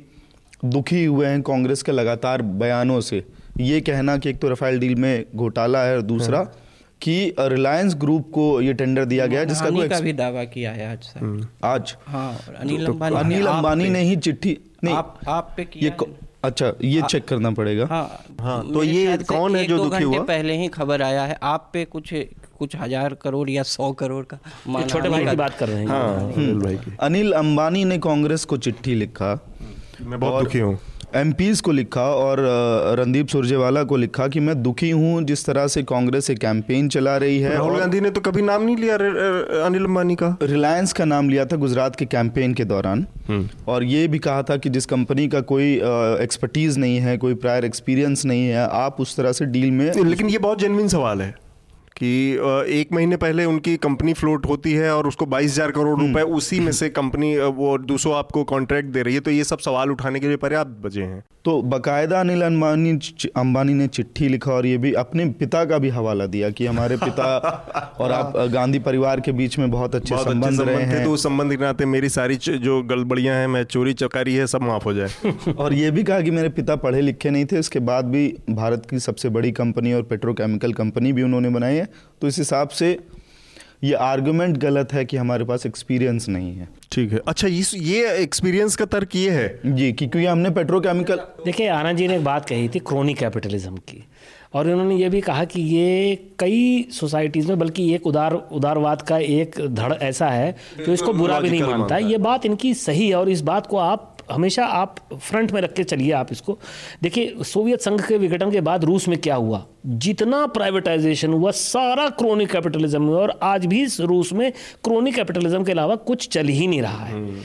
दुखी 0.65 1.03
हुए 1.05 1.27
हैं 1.27 1.41
कांग्रेस 1.41 1.83
के 1.83 1.91
लगातार 1.91 2.41
बयानों 2.41 2.99
से। 3.01 3.23
ये 3.59 3.81
कहना 3.81 4.17
कि 4.17 4.29
एक 4.29 4.39
तो 4.39 4.49
राफेल 4.49 4.79
डील 4.79 4.95
में 4.95 5.25
घोटाला 5.35 5.83
है 5.83 5.95
और 5.95 6.01
दूसरा 6.01 6.37
हाँ। 6.37 6.51
कि 7.01 7.35
रिलायंस 7.39 7.95
ग्रुप 7.95 8.31
को 8.31 8.61
ये 8.61 8.73
टेंडर 8.73 9.05
दिया 9.05 9.25
गया 9.25 9.43
जिसका 9.43 9.69
कोई 9.69 9.87
का 9.89 9.99
भी 9.99 10.13
दावा 10.13 10.43
किया 10.43 10.71
है 10.71 10.91
आज 10.91 11.13
हम्म। 11.19 11.47
आज। 11.63 11.95
हाँ 12.05 12.37
अनिल 12.57 12.85
तो 12.85 12.93
अंबानी 12.93 13.15
अनिल 13.15 13.47
अंबानी 13.47 13.89
ने 13.89 14.01
ही 14.01 14.15
चिट्ठी 14.15 14.57
नहीं। 14.83 14.95
आप 14.95 15.19
आप 15.27 15.53
पे 15.57 15.65
किया 15.65 15.89
ये 15.89 15.95
अच्छा 16.43 16.71
ये 16.83 17.01
चेक 17.01 17.25
करना 17.27 17.51
पड़ेगा। 17.51 17.85
हाँ। 17.85 18.23
हाँ 18.41 18.61
तो 18.73 18.83
ये 18.83 19.17
कौन 19.29 19.55
है 19.55 19.65
जो 19.65 19.77
दुखी 19.77 20.03
हुआ? 20.03 20.19
पहले 20.25 20.57
ही 20.57 20.67
खबर 20.69 21.01
आया 21.01 21.23
है। 21.25 21.37
आप 21.43 21.69
पे 21.73 21.83
कुछ 21.85 22.13
कुछ 22.59 22.75
हज़ार 22.75 23.13
करोड़ 23.13 23.49
या 23.49 23.63
सौ 23.63 23.91
करोड़ 23.93 24.23
का 24.25 24.37
छोटे 24.83 25.09
भाई 25.09 25.25
की 25.25 25.35
बात 25.35 25.57
कर 25.57 25.69
रहे 25.69 25.79
हैं। 25.79 25.87
हाँ, 25.87 26.31
भाई 26.59 26.77
अनिल 26.99 27.31
अंबानी 27.33 27.83
ने 27.85 27.97
कांग्रेस 27.99 28.45
को 28.45 28.57
चिट्ठी 28.57 28.95
लिखा। 28.95 29.33
मैं 30.01 30.19
बहुत 30.19 30.43
दुखी 30.43 30.59
हूँ। 30.59 30.77
एम 31.15 31.33
को 31.63 31.71
लिखा 31.71 32.01
और 32.01 32.39
रणदीप 32.99 33.27
सुरजेवाला 33.27 33.83
को 33.83 33.97
लिखा 33.97 34.27
कि 34.27 34.39
मैं 34.39 34.61
दुखी 34.63 34.89
हूँ 34.89 35.23
जिस 35.23 35.45
तरह 35.45 35.67
से 35.67 35.83
कांग्रेस 35.83 36.29
एक 36.29 36.39
कैंपेन 36.39 36.89
चला 36.89 37.15
रही 37.17 37.39
है 37.39 37.53
राहुल 37.53 37.79
गांधी 37.79 38.01
ने 38.01 38.09
तो 38.09 38.21
कभी 38.21 38.41
नाम 38.41 38.63
नहीं 38.63 38.75
लिया 38.77 38.95
अनिल 39.65 39.85
अंबानी 39.85 40.15
का। 40.15 40.35
रिलायंस 40.43 40.93
का 40.93 41.05
नाम 41.05 41.29
लिया 41.29 41.45
था 41.45 41.55
गुजरात 41.55 41.95
के 41.95 42.05
कैंपेन 42.05 42.53
के 42.53 42.65
दौरान। 42.65 43.05
हम्म। 43.27 43.49
और 43.67 43.83
ये 43.83 44.07
भी 44.07 44.19
कहा 44.19 44.43
था 44.43 44.57
कि 44.57 44.69
जिस 44.69 44.85
कंपनी 44.85 45.27
का 45.27 45.41
कोई 45.41 45.73
एक्सपर्टीज 46.23 46.77
नहीं 46.77 46.97
है 46.99 47.17
कोई 47.17 47.33
प्रायर 47.35 47.65
एक्सपीरियंस 47.65 48.25
नहीं 48.25 48.47
है 48.47 48.67
आप 48.71 49.01
उस 49.01 49.17
तरह 49.17 49.31
से 49.31 49.45
डील 49.45 49.71
में 49.71 49.91
लेकिन 50.03 50.29
ये 50.29 50.37
बहुत 50.37 50.59
जेनविन 50.59 50.87
सवाल 50.87 51.21
है। 51.21 51.35
कि 52.01 52.11
एक 52.79 52.93
महीने 52.93 53.17
पहले 53.17 53.45
उनकी 53.45 53.75
कंपनी 53.77 54.13
फ्लोट 54.13 54.45
होती 54.45 54.73
है 54.73 54.95
और 54.95 55.07
उसको 55.07 55.25
बाईस 55.25 55.51
हज़ार 55.51 55.71
करोड़ 55.71 55.99
हम्म। 55.99 56.07
रुपए 56.07 56.21
उसी 56.33 56.59
में 56.59 56.71
से 56.71 56.89
कंपनी 56.89 57.35
वो 57.37 57.77
दूसरों 57.77 58.15
आपको 58.15 58.43
कॉन्ट्रैक्ट 58.43 58.89
दे 58.89 59.01
रही 59.01 59.13
है। 59.13 59.19
तो 59.19 59.31
ये 59.31 59.43
सब 59.43 59.59
सवाल 59.59 59.91
उठाने 59.91 60.19
के 60.19 60.27
लिए 60.27 60.37
पर्याप्त 60.37 60.79
बजे 60.83 61.03
हैं। 61.03 61.23
तो 61.45 61.61
बाकायदा 61.63 62.19
अनिल 62.19 62.41
अंबानी 62.41 62.91
अंबानी 63.37 63.73
ने 63.73 63.87
चिट्ठी 63.87 64.27
लिखा 64.27 64.51
और 64.51 64.65
ये 64.65 64.77
भी 64.77 64.91
अपने 64.93 65.25
पिता 65.39 65.63
का 65.65 65.77
भी 65.77 65.89
हवाला 65.89 66.25
दिया 66.25 66.49
कि 66.49 66.65
हमारे 66.65 66.97
पिता 66.97 67.27
और 67.99 68.11
आप 68.11 68.33
गांधी 68.53 68.79
परिवार 68.79 69.19
के 69.19 69.31
बीच 69.31 69.57
में 69.59 69.69
बहुत 69.71 69.95
अच्छे 69.95 70.17
संबंध 70.17 70.61
रहे 70.61 70.83
हैं। 70.83 71.03
तो 71.03 71.11
उस 71.11 71.23
संबंध 71.23 71.51
के 71.51 71.63
नाते 71.63 71.85
मेरी 71.85 72.09
सारी 72.09 72.35
जो 72.35 72.81
गड़बड़ियाँ 72.83 73.35
हैं 73.35 73.47
मैं 73.47 73.63
चोरी 73.65 73.93
चकारी 73.93 74.35
है 74.35 74.47
सब 74.47 74.61
माफ़ 74.61 74.83
हो 74.83 74.93
जाए। 74.93 75.33
और 75.57 75.73
ये 75.73 75.91
भी 75.91 76.03
कहा 76.03 76.21
कि 76.21 76.31
मेरे 76.31 76.49
पिता 76.49 76.75
पढ़े 76.77 77.01
लिखे 77.01 77.29
नहीं 77.29 77.45
थे 77.45 77.59
उसके 77.59 77.79
बाद 77.81 78.05
भी 78.05 78.27
भारत 78.49 78.87
की 78.89 78.99
सबसे 78.99 79.29
बड़ी 79.29 79.51
कंपनी 79.51 79.93
और 79.93 80.03
पेट्रोकेमिकल 80.03 80.73
कंपनी 80.73 81.13
भी 81.13 81.23
उन्होंने 81.23 81.49
बनाई 81.49 81.75
है। 81.75 81.88
तो 82.21 82.27
इस 82.27 82.37
हिसाब 82.37 82.69
से 82.69 82.97
ये 83.83 83.93
आर्गुमेंट 83.93 84.57
गलत 84.57 84.93
है 84.93 85.03
कि 85.05 85.17
हमारे 85.17 85.45
पास 85.45 85.65
एक्सपीरियंस 85.65 86.27
नहीं 86.29 86.55
है। 86.55 86.67
ठीक 86.91 87.11
है। 87.11 87.19
अच्छा 87.27 87.47
इस 87.47 87.73
ये 87.75 88.17
एक्सपीरियंस 88.17 88.75
का 88.75 88.85
तर्क 88.85 89.15
ये 89.15 89.29
है। 89.29 89.59
जी 89.65 89.91
क्योंकि 89.91 90.25
हमने 90.25 90.49
पेट्रोकेमिकल 90.49 91.19
देखिए 91.45 91.67
आनंद 91.67 91.97
जी 91.97 92.07
ने 92.07 92.15
एक 92.15 92.23
बात 92.23 92.49
कही 92.49 92.69
थी 92.69 92.79
क्रोनी 92.79 93.13
कैपिटलिज्म 93.13 93.77
की। 93.77 94.03
और 94.53 94.69
इन्होंने 94.69 94.95
ये 94.95 95.09
भी 95.09 95.21
कहा 95.21 95.43
कि 95.45 95.61
ये 95.61 96.15
कई 96.39 96.89
सोसाइटीज़ 96.91 97.47
में 97.47 97.59
बल्कि 97.59 97.93
एक 97.95 98.07
उदार 98.07 98.33
उदारवाद 98.33 99.01
का 99.01 99.17
एक 99.17 99.55
धड़ 99.69 99.93
ऐसा 99.93 100.29
है 100.29 100.55
जो 100.85 100.93
इसको 100.93 101.13
बुरा 101.13 101.39
भी 101.39 101.49
नहीं 101.49 101.63
मानता। 101.63 101.97
ये 101.97 102.17
बात 102.17 102.45
इनकी 102.45 102.73
सही 102.73 103.09
है 103.09 103.15
और 103.15 103.29
इस 103.29 103.41
बात 103.41 103.67
को 103.67 103.77
आप 103.77 104.17
हमेशा 104.31 104.65
आप 104.65 104.95
फ्रंट 105.19 105.51
में 105.51 105.61
रख 105.61 105.73
के 105.73 105.83
चलिए 105.83 106.11
आप 106.11 106.31
इसको। 106.31 106.59
देखिए, 107.03 107.35
सोवियत 107.43 107.81
संघ 107.81 108.07
के 108.07 108.17
विघटन 108.17 108.51
के 108.51 108.61
बाद 108.61 108.83
रूस 108.83 109.07
में 109.07 109.17
क्या 109.17 109.35
हुआ? 109.35 109.65
जितना 109.85 110.47
प्राइवेटाइजेशन 110.47 111.33
हुआ, 111.33 111.51
सारा 111.51 112.09
क्रोनी 112.09 112.45
कैपिटलिज्म 112.45 113.03
हुआ 113.03 113.21
और 113.21 113.39
आज 113.43 113.65
भी 113.65 113.87
रूस 113.99 114.33
में 114.33 114.51
क्रोनी 114.83 115.11
कैपिटलिज्म 115.11 115.63
के 115.63 115.71
अलावा 115.71 115.95
कुछ 115.95 116.27
चल 116.27 116.47
ही 116.47 116.67
नहीं 116.67 116.81
रहा 116.81 117.05
है। 117.05 117.13
हम्म। 117.13 117.37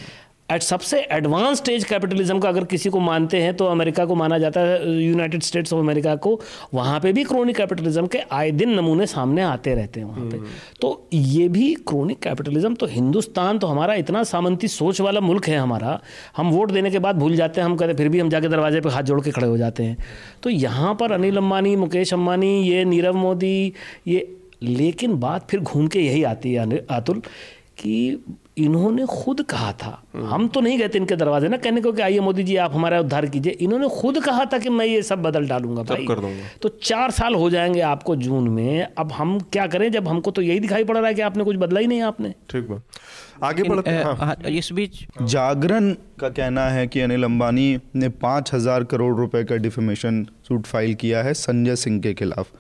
एट 0.55 0.63
सबसे 0.63 1.01
एडवांस 1.13 1.59
स्टेज 1.59 1.85
कैपिटलिज्म 1.85 2.39
का 2.39 2.49
अगर 2.49 2.65
किसी 2.67 2.91
को 2.91 3.01
मानते 3.01 3.41
हैं 3.43 3.55
तो 3.57 3.67
अमेरिका 3.67 4.05
को 4.05 4.15
माना 4.15 4.39
जाता 4.39 4.61
है 4.61 4.93
यूनाइटेड 4.97 5.43
स्टेट्स 5.43 5.73
ऑफ़ 5.73 5.81
अमेरिका 5.81 6.15
को 6.19 6.39
वहाँ 6.75 7.01
पे 7.01 7.13
भी 7.13 7.25
क्रोनिक 7.25 7.57
कैपिटलिज्म 7.57 8.07
के 8.07 8.19
आए 8.33 8.51
दिन 8.53 8.75
नमूने 8.75 9.07
सामने 9.07 9.43
आते 9.43 9.75
रहते 9.75 10.01
हैं 10.01 10.07
वहाँ 10.07 10.29
पे 10.31 10.37
हम्म। 10.37 10.49
तो 10.81 11.09
ये 11.13 11.49
भी 11.49 11.73
क्रोनिक 11.87 12.23
कैपिटलिज्म 12.23 12.75
तो 12.75 12.87
हिंदुस्तान 12.89 13.59
तो 13.59 13.67
हमारा 13.67 13.95
इतना 13.97 14.23
सामंती 14.25 14.69
सोच 14.71 15.01
वाला 15.01 15.21
मुल्क 15.23 15.49
है 15.49 15.59
हमारा 15.59 15.99
हम 16.37 16.51
वोट 16.51 16.73
देने 16.73 16.91
के 16.91 16.99
बाद 17.01 17.17
भूल 17.17 17.37
जाते 17.37 17.61
हैं 17.61 17.67
हम 17.67 17.77
कहते 17.77 17.95
फिर 17.95 18.09
भी 18.09 18.21
हम 18.21 18.29
जाके 18.29 18.49
दरवाजे 18.49 18.81
पर 18.81 18.91
हाथ 18.91 19.03
जोड़ 19.05 19.21
के 19.21 19.31
खड़े 19.31 19.47
हो 19.47 19.59
जाते 19.59 19.83
हैं 19.83 19.97
तो 20.43 20.51
यहाँ 20.51 20.95
पर 20.95 21.13
अनिल 21.13 21.37
अम्बानी 21.37 21.77
मुकेश 21.79 22.15
अम्बानी 22.15 22.57
ये 22.63 22.85
नीरव 22.85 23.17
मोदी 23.17 23.73
ये 24.07 24.27
लेकिन 24.63 25.19
बात 25.19 25.51
फिर 25.51 25.61
घूम 25.63 25.87
के 25.87 26.01
यही 26.01 26.23
आती 26.25 26.53
है 26.53 26.87
अतुल 26.91 27.21
कि 27.79 27.95
इन्होंने 28.57 29.05
खुद 29.07 29.41
कहा 29.43 29.73
था। 29.73 29.91
हम 30.17 30.47
तो 30.49 30.61
नहीं 30.61 30.79
गए 30.79 30.89
थे 30.89 30.99
इनके 30.99 31.17
दरवाजे 31.17 31.49
ना 31.49 31.57
कहने 31.57 31.81
को 31.81 31.93
कि 31.93 32.03
आइए 32.03 32.21
मोदी 32.21 32.43
जी 32.43 32.57
आप 32.57 32.75
हमारा 32.75 33.01
उद्धार 33.01 33.27
कीजिए। 33.27 33.53
इन्होंने 33.53 33.89
खुद 33.91 34.21
कहा 34.25 34.45
था 34.45 34.59
कि 34.59 34.69
मैं 34.69 34.87
ये 34.87 35.03
सब 35.03 35.23
बदल 35.23 35.49
डालूँगा 35.49 35.83
भाई। 35.83 36.07
कर 36.07 36.21
दूँगा। 36.21 36.49
तो 36.63 36.69
चार 36.83 37.11
साल 37.11 37.35
हो 37.35 37.51
जाएँगे 37.51 37.81
आपको 37.81 38.17
जून 38.17 38.49
में। 38.49 38.87
अब 38.99 39.13
हम 39.13 39.39
क्या 39.53 39.67
करें 39.67 39.91
जब 39.93 40.09
हमको 40.09 40.31
तो 40.31 40.43
यही 40.43 40.61
दिखाई 40.61 40.85
पड़ 40.85 40.97
रहा 40.99 41.07
है 41.07 41.15
कि 41.15 41.23
आपने 41.23 41.45
कुछ 41.45 41.57
बदला 41.57 41.81
ही 41.81 41.87
नहीं 41.87 42.03
आपने। 42.03 42.35
ठीक 42.51 42.81
आगे 43.43 43.63
बढ़ते 43.63 43.91
हाँ। 43.91 44.17
हाँ, 44.17 44.35
इस 44.49 44.73
बीच 44.73 45.05
जागरण 45.23 45.93
का 46.21 46.29
कहना 46.29 46.69
है 46.69 46.87
कि 46.87 47.01
अनिल 47.01 47.25
अंबानी 47.25 47.79
ने 47.97 48.09
पाँच 48.09 48.53
हज़ार 48.55 48.85
करोड़ 48.85 49.15
रुपए 49.17 49.43
का 49.45 49.57
डिफेमेशन 49.57 50.27
सूट 50.49 50.67
फ़ाइल 50.67 50.95
किया 50.95 51.23
है 51.23 51.35
संजय 51.35 51.77
सिंह 51.77 52.01
के 52.01 52.15
खिलाफ। 52.15 52.53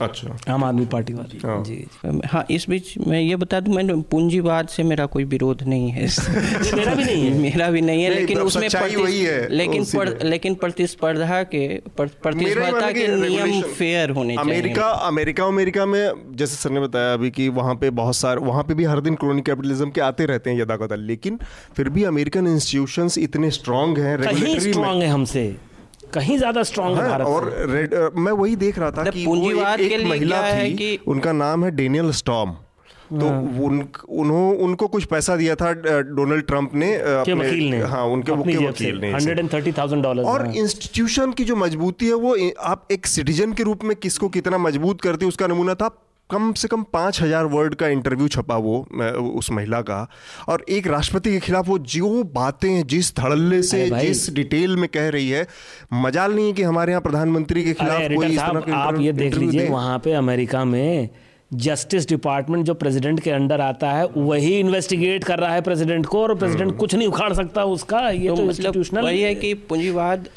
अच्छा। 0.00 0.54
आम 0.54 0.64
आदमी 0.64 0.86
पार्टी 0.86 1.12
वाली। 1.14 1.38
हाँ। 1.44 1.64
जी 1.64 1.86
हाँ 2.26 2.46
इस 2.50 2.66
बीच 2.68 2.98
मैं 2.98 3.20
ये 3.20 3.36
बता 3.36 3.60
दूँ 3.60 3.74
मैंने 3.74 3.94
पूंजीवाद 3.94 4.68
से 4.68 4.82
मेरा 4.82 5.06
कोई 5.06 5.24
विरोध 5.24 5.62
नहीं 5.62 5.90
है। 5.90 6.06
मेरा 6.76 6.94
भी 6.94 7.04
नहीं 7.04 7.24
है? 7.24 7.38
मेरा 7.38 7.70
भी 7.70 7.80
नहीं 7.80 8.02
है 8.02 8.14
लेकिन 8.14 8.38
उसमें 8.38 8.68
लेकिन 9.50 9.84
लेकिन 10.22 10.54
प्रतिस्पर्धा 10.54 11.42
के 11.42 11.68
प्रतिस्पर्धा 11.98 12.90
के 12.90 13.06
नियम 13.16 13.62
फेयर 13.62 14.10
होने 14.10 14.36
चाहिए। 14.36 14.50
अमेरिका 14.52 14.86
अमेरिका 14.86 15.44
अमेरिका 15.44 15.86
में 15.86 16.12
जैसे 16.36 16.56
सर 16.56 16.70
ने 16.70 16.80
बताया 16.80 17.12
अभी 17.12 17.30
कि 17.30 17.48
वहाँ 17.48 17.74
पे 17.74 17.90
बहुत 17.90 18.16
सारे 18.16 18.40
वहाँ 18.40 18.62
पे 18.62 18.74
भी 18.74 18.84
हर 18.84 19.00
दिन 19.00 19.14
क्रोनी 19.14 19.42
कैपिटलिज्म 19.42 19.90
के 19.90 20.00
आते 20.00 20.26
रहते 20.26 20.50
हैं 20.50 20.60
यदा 20.60 20.76
कदा 20.76 20.96
लेकिन 20.96 21.38
फिर 21.76 21.88
भी 21.88 22.04
अमेरिकन 22.04 22.46
इंस्टीट्यूशंस 22.46 23.18
इतने 23.18 23.50
स्ट्रांग 23.50 23.98
हैं 23.98 24.16
स्ट्रांग 24.60 25.02
है 25.02 25.08
हमसे। 25.08 25.56
कहीं 26.14 26.38
ज़्यादा 26.38 26.62
स्ट्रांग 26.62 26.96
है 26.96 27.08
भारत 27.08 27.26
और 27.26 27.52
रेड 27.70 27.94
मैं 28.16 28.32
वही 28.32 28.56
देख 28.56 28.78
रहा 28.78 28.90
था 28.90 29.04
कि 29.04 29.24
पूंजीवाद 29.24 29.80
एक, 29.80 29.92
एक 29.92 30.06
महिला 30.06 30.42
थी 30.52 30.74
कि... 30.74 30.98
उनका 31.06 31.32
नाम 31.32 31.64
है 31.64 31.70
डेनियल 31.70 32.10
स्टॉम 32.12 32.56
तो 33.10 33.28
हाँ। 33.28 33.62
उन 33.62 33.86
उन्हों 34.10 34.56
उनको 34.58 34.86
कुछ 34.88 35.04
पैसा 35.04 35.36
दिया 35.36 35.54
था 35.54 35.72
डोनाल्ड 35.72 36.46
ट्रंप 36.46 36.74
ने 36.74 36.94
अपने 36.94 37.34
वकील 37.34 37.68
ने। 37.70 37.80
हाँ 37.82 38.04
उनके 38.06 38.32
के 38.42 38.66
वकील 38.66 38.98
ने 39.00 39.12
hundred 39.12 39.38
and 39.38 39.52
thirty 39.52 39.72
thousand 39.72 40.02
dollar 40.02 40.22
और 40.22 40.46
इंस्टीट्यूशन 40.56 41.32
की 41.32 41.44
जो 41.44 41.56
मजबूती 41.56 42.06
है 42.06 42.14
वो 42.14 42.36
आप 42.64 42.88
एक 42.90 43.06
सिटीजन 43.06 43.52
के 43.52 43.62
रूप 43.62 43.84
में 43.84 43.96
किसको 43.96 44.28
कितना 44.28 44.58
मज़बूत 44.58 45.00
करती 45.00 45.26
उसका 45.26 45.46
नमूना 45.46 45.74
था 45.74 45.90
कम 46.30 46.52
से 46.52 46.68
कम 46.68 46.82
पाँच 46.92 47.20
हज़ार 47.22 47.44
वर्ड 47.46 47.74
का 47.74 47.88
इंटरव्यू 47.88 48.28
छपा 48.28 48.56
वो 48.56 48.78
उस 49.30 49.50
महिला 49.50 49.80
का। 49.80 49.98
और 50.48 50.64
एक 50.68 50.86
राष्ट्रपति 50.86 51.32
के 51.32 51.40
खिलाफ 51.40 51.68
वो 51.68 51.78
जो 51.90 52.22
बातें 52.34 52.86
जिस 52.86 53.14
धड़ल्ले 53.16 53.62
से 53.62 53.88
जिस 53.90 54.28
डिटेल 54.34 54.76
में 54.76 54.88
कह 54.88 55.08
रही 55.08 55.28
है 55.30 55.46
मजाल 55.94 56.34
नहीं 56.34 56.46
है 56.46 56.52
कि 56.52 56.62
हमारे 56.62 56.92
यहाँ 56.92 57.02
प्रधानमंत्री 57.02 57.64
के 57.64 57.72
खिलाफ 57.74 58.10
कोई 58.14 58.26
इस 58.26 58.38
तरह 58.38 58.60
का 58.60 58.76
आप 58.76 59.00
ये 59.00 59.12
देख 59.12 59.34
लीजिए 59.34 59.68
वहाँ 59.68 59.98
पे 59.98 60.12
अमेरिका 60.14 60.64
में 60.64 61.08
जस्टिस 61.54 62.08
डिपार्टमेंट 62.08 62.64
जो 62.66 62.74
प्रेसिडेंट 62.74 63.20
के 63.20 63.30
अंडर 63.30 63.60
आता 63.60 63.92
है 63.92 64.06
वही 64.16 64.58
इन्वेस्टिगेट 64.60 65.24
कर 65.24 65.38
रहा 65.38 65.52
है 65.52 65.60
प्रेसिडेंट 65.60 66.06
को 66.06 66.22
और 66.22 66.34
प्रेसिडेंट 66.34 66.68
हम्म। 66.68 66.78
कुछ 66.78 66.94
नहीं 66.94 67.08
उखाड़ 67.08 67.32
सकता 67.32 67.64
उसका 67.66 68.08
ये 68.10 68.28
तो, 68.28 68.36
तो 68.36 68.44
मतलब 68.44 69.04
वही 69.04 69.20
है। 69.22 69.34
कि 69.34 69.52
पूंजीवाद 69.54 70.28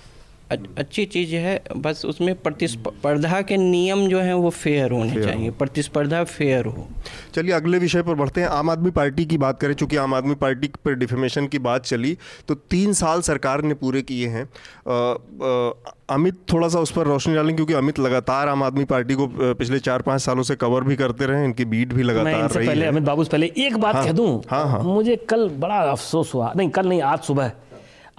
अच्छी 0.52 1.06
चीज़ 1.06 1.36
है 1.36 1.62
बस 1.78 2.04
उसमें 2.06 2.34
प्रतिस्पर्धा 2.36 3.41
के 3.41 3.58
नियम 3.58 4.08
जो 4.10 4.20
हैं 4.20 4.34
वो 4.34 4.50
फेयर 4.50 4.91
होने 4.91 5.12
फेयर 5.12 5.26
चाहिए 5.26 5.52
प्रतिस्पर्धा 5.60 6.24
फेयर 6.24 6.66
हो। 6.66 6.88
चलिए 7.36 7.54
अगले 7.54 7.78
विषय 7.78 8.02
पर 8.02 8.16
बढ़ते 8.16 8.41
हैं। 8.41 8.47
आम 8.50 8.70
आदमी 8.70 8.91
पार्टी 8.91 9.26
की 9.26 9.38
बात 9.38 9.60
करें 9.62 9.74
चूँकि 9.74 9.95
आम 9.97 10.14
आदमी 10.14 10.36
पार्टी 10.36 10.68
पर 10.86 10.95
डिफेमेशन 10.95 11.47
की 11.47 11.60
बात 11.60 11.86
चली 11.86 12.18
तो 12.47 12.56
तीन 12.56 12.93
साल 12.93 13.22
सरकार 13.22 13.62
ने 13.64 13.74
पूरे 13.76 14.02
किए 14.02 14.28
हैं। 14.28 14.43
अमित 16.10 16.38
थोड़ा 16.54 16.68
सा 16.68 16.80
उस 16.80 16.91
पर 16.91 17.08
रोशनी 17.08 17.36
डालें 17.36 17.56
क्योंकि 17.56 17.74
अमित 17.74 18.00
लगातार 18.00 18.50
आम 18.50 18.64
आदमी 18.64 18.86
पार्टी 18.86 19.16
को 19.16 19.28
पिछले 19.54 19.80
चार 19.80 20.02
पाँच 20.02 20.22
सालों 20.22 20.43
से 20.43 20.56
कवर 20.58 20.84
भी 20.84 20.95
करते 20.95 21.26
रहे 21.26 21.45
इनकी 21.45 21.66
बीट 21.66 21.93
भी 21.93 22.04
लगातार 22.04 22.50
रही 22.50 22.68
पहले 22.68 22.86
अमित 22.86 23.04
बाबू 23.04 23.24
पहले 23.24 23.52
एक 23.58 23.78
बात 23.78 23.95
हाँ, 23.95 24.06
कह। 24.06 24.12
दूँ 24.12 24.41
हाँ, 24.50 24.68
हाँ, 24.68 24.84
मुझे 24.84 25.16
कल 25.30 25.50
बड़ा 25.60 25.82
अफसोस 25.82 26.34
हुआ 26.34 26.54
नहीं 26.58 26.70
कल 26.70 26.88
नहीं 26.89 27.02
आज 27.02 27.20
सुबह। 27.24 27.52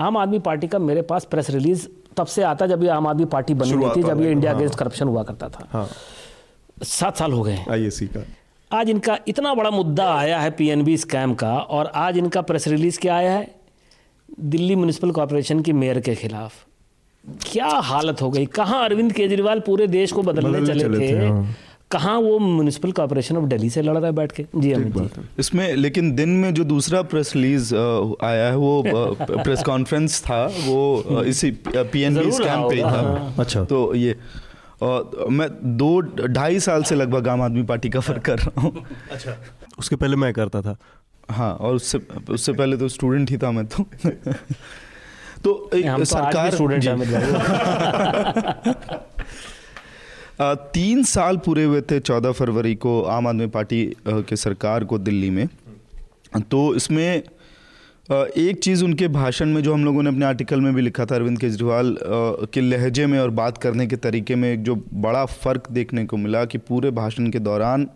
आम 0.01 0.16
आदमी 0.16 0.39
पार्टी 0.39 0.68
का 0.68 0.78
मेरे 0.78 1.03
पास 1.03 1.24
प्रेस 1.24 1.51
रिलीज़ 1.51 1.87
तब 2.16 2.26
से 2.26 2.42
आता 2.42 2.66
जब 2.66 2.82
ये 2.82 2.88
आम 2.88 3.06
आदमी 3.06 3.24
पार्टी 3.24 3.54
बनी 3.54 3.70
हुई 3.70 3.90
थी 3.96 4.02
जब 4.02 4.20
ये 4.22 4.30
इंडिया 4.32 4.52
अगेंस्ट 4.52 4.74
हाँ। 4.74 4.78
करप्शन 4.78 5.08
हुआ 5.08 5.22
करता 5.22 5.48
था। 5.48 5.66
हाँ। 5.70 5.88
सात 6.82 7.16
साल 7.16 7.32
हो 7.32 7.42
गए 7.42 7.64
आईएसी 7.70 8.06
का। 8.06 8.24
आज 8.70 8.90
इनका 8.90 9.18
इतना 9.28 9.54
बड़ा 9.54 9.70
मुद्दा 9.70 10.14
आया 10.14 10.38
है 10.38 10.50
पीएनबी 10.50 10.96
स्कैम 10.96 11.34
का 11.34 11.56
और 11.58 11.86
आज 11.94 12.18
इनका 12.18 12.40
प्रेस 12.40 12.68
रिलीज़ 12.68 12.98
क्या 12.98 13.16
आया 13.16 13.32
है? 13.32 13.54
दिल्ली 14.40 14.76
म्यूनिसिपल 14.76 15.11
कॉरपोरेशन 15.11 15.61
की 15.61 15.72
मेयर 15.72 16.00
के 16.00 16.14
खिलाफ। 16.14 16.52
क्या 17.52 17.66
हालत 17.66 18.22
हो 18.22 18.30
गई? 18.30 18.46
कहाँ 18.46 18.84
अरविंद 18.84 19.12
केजरीवाल 19.12 19.61
पूरे 19.61 19.86
देश 19.86 20.12
को 20.12 20.22
बदलने 20.22 20.66
चले, 20.66 20.84
चले 20.84 20.98
थे, 20.98 21.12
थे 21.12 21.26
हाँ। 21.28 21.54
कहाँ 21.91 22.18
वो 22.20 22.38
म्यूनिसिपल 22.38 22.93
कॉरपोरेशन 22.93 23.36
ऑफ़ 23.36 23.45
दिल्ली 23.49 23.70
से 23.70 23.82
लड़ 23.82 23.97
रहा 23.97 24.07
है 24.07 24.12
बैठ 24.12 24.32
के? 24.32 24.45
जी 24.57 24.72
अमित 24.72 24.97
जी। 24.97 25.09
इसमें 25.38 25.74
लेकिन 25.76 26.14
दिन 26.14 26.28
में 26.43 26.53
जो 26.55 26.64
दूसरा 26.64 27.01
प्रेस 27.12 27.32
रिलीज़ 27.36 27.74
आया 28.24 28.47
है 28.49 28.57
वो 28.57 28.82
प्रेस 28.86 29.62
कॉन्फ्रेंस 29.66 30.20
था 30.26 30.45
वो 30.66 31.22
इसी 31.24 31.51
पीएनबी 31.76 32.30
स्कैम 32.32 32.68
पे 32.70 32.82
था। 32.82 32.91
हाँ। 32.91 33.34
अच्छा। 33.38 33.64
तो 33.64 33.95
ये 33.95 34.16
और 34.82 35.26
मैं 35.30 35.49
दो 35.76 36.01
ढाई 36.26 36.61
साल 36.61 36.82
से 36.82 36.95
लगभग 36.95 37.28
आम 37.28 37.43
आदमी 37.43 37.62
पार्टी 37.72 37.88
का 37.91 38.01
फ़र्क 38.01 38.22
कर 38.24 38.38
रहा 38.38 38.61
हूँ। 38.61 38.84
अच्छा। 39.12 39.36
उसके 39.78 39.97
पहले 39.97 40.16
मैं 40.16 40.32
करता 40.32 40.62
था। 40.62 40.76
हाँ 41.30 41.53
और 41.55 41.74
उससे 41.74 42.01
उससे 42.30 42.53
पहले 42.53 42.76
तो 42.76 42.88
स्टूडेंट 42.88 43.30
ही 43.30 43.36
था 43.38 43.51
मैं 43.51 43.66
तो। 43.66 43.82
तो 45.45 45.70
एक 45.74 45.86
तो 45.86 46.05
सरकार 46.05 46.51
स्टूडेंट 46.51 46.84
तीन 50.41 51.03
साल 51.05 51.36
पूरे 51.36 51.64
हुए 51.64 51.80
थे 51.80 51.99
चौदह 52.01 52.32
फरवरी 52.32 52.74
को 52.74 53.01
आम 53.05 53.26
आदमी 53.26 53.47
पार्टी 53.49 53.84
के 54.09 54.36
सरकार 54.36 54.84
को 54.84 54.99
दिल्ली 55.01 55.30
में। 55.30 55.47
तो 56.41 56.74
इसमें 56.74 57.22
एक 58.09 58.61
चीज़ 58.62 58.84
उनके 58.84 59.09
भाषण 59.09 59.53
में 59.55 59.62
जो 59.62 59.74
हम 59.74 59.84
लोगों 59.84 60.03
ने 60.03 60.11
अपने 60.11 60.26
आर्टिकल 60.26 60.61
में 60.61 60.74
भी 60.74 60.82
लिखा 60.82 61.05
था, 61.07 61.14
अरविंद 61.14 61.38
केजरीवाल 61.41 61.97
के 62.53 62.61
लहजे 62.61 63.07
में 63.07 63.18
और 63.18 63.30
बात 63.32 63.59
करने 63.59 63.86
के 63.86 63.97
तरीके 63.99 64.34
में 64.34 64.53
एक 64.53 64.62
जो 64.62 64.74
बड़ा 64.95 65.24
फ़र्क 65.26 65.70
देखने 65.72 66.05
को 66.05 66.16
मिला 66.16 66.45
कि 66.45 66.59
पूरे 66.61 66.91
भाषण 66.93 67.30
के 67.30 67.38
दौरान, 67.41 67.86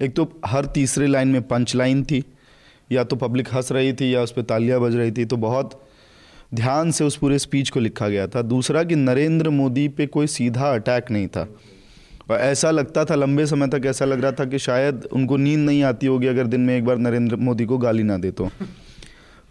एक 0.00 0.14
तो 0.14 0.30
हर 0.46 0.66
तीसरे 0.66 1.06
लाइन 1.06 1.28
में 1.28 1.42
पंच 1.42 1.74
लाइन 1.76 2.02
थी, 2.04 2.24
या 2.90 3.04
तो 3.04 3.16
पब्लिक 3.16 3.54
हंस 3.54 3.72
रही 3.72 3.92
थी 3.92 4.14
या 4.14 4.22
उस 4.22 4.32
पर 4.32 4.42
तालियाँ 4.44 4.80
बज 4.80 4.96
रही 4.96 5.12
थी 5.12 5.24
तो 5.24 5.36
बहुत 5.38 5.80
ध्यान 6.54 6.90
से 6.90 7.04
उस 7.04 7.16
पूरे 7.16 7.38
स्पीच 7.38 7.70
को 7.70 7.80
लिखा 7.80 8.08
गया 8.08 8.26
था। 8.26 8.42
दूसरा 8.44 8.82
कि 8.84 8.96
नरेंद्र 8.96 9.50
मोदी 9.50 9.86
पे 9.88 10.06
कोई 10.06 10.26
सीधा 10.28 10.72
अटैक 10.74 11.10
नहीं 11.10 11.28
था। 11.28 11.46
और 12.30 12.38
ऐसा 12.38 12.70
लगता 12.70 13.04
था 13.04 13.14
लंबे 13.14 13.46
समय 13.46 13.68
तक 13.68 13.82
ऐसा 13.86 14.04
लग 14.04 14.20
रहा 14.20 14.32
था 14.32 14.44
कि 14.44 14.58
शायद 14.58 15.08
उनको 15.12 15.36
नींद 15.36 15.58
नहीं 15.58 15.82
आती 15.82 16.06
होगी 16.06 16.26
अगर 16.26 16.46
दिन 16.46 16.60
में 16.60 16.76
एक 16.76 16.84
बार 16.84 16.98
नरेंद्र 16.98 17.36
मोदी 17.36 17.64
को 17.64 17.78
गाली 17.78 18.02
ना 18.02 18.18
दे 18.18 18.30
तो। 18.30 18.50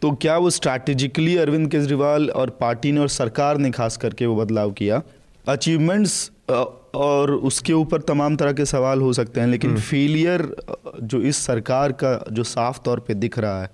तो 0.01 0.11
क्या 0.11 0.37
वो 0.37 0.49
स्ट्रैटेजिकली 0.49 1.35
अरविंद 1.37 1.69
केजरीवाल 1.71 2.29
और 2.29 2.49
पार्टी 2.49 2.91
ने 2.91 2.99
और 2.99 3.09
सरकार 3.09 3.57
ने 3.57 3.71
खास 3.71 3.97
करके 3.97 4.25
वो 4.25 4.35
बदलाव 4.35 4.71
किया? 4.71 5.01
अचीवमेंट्स 5.47 6.31
और 6.95 7.31
उसके 7.31 7.73
ऊपर 7.73 8.01
तमाम 8.01 8.35
तरह 8.35 8.53
के 8.53 8.65
सवाल 8.65 9.01
हो 9.01 9.11
सकते 9.13 9.41
हैं 9.41 9.47
लेकिन 9.47 9.77
फेलियर 9.77 10.41
हम्म। 10.41 11.07
जो 11.07 11.21
इस 11.21 11.37
सरकार 11.37 11.91
का 11.91 12.13
जो 12.31 12.43
साफ़ 12.43 12.79
तौर 12.85 12.99
पे 12.99 13.13
दिख 13.13 13.39
रहा 13.39 13.61
है 13.61 13.69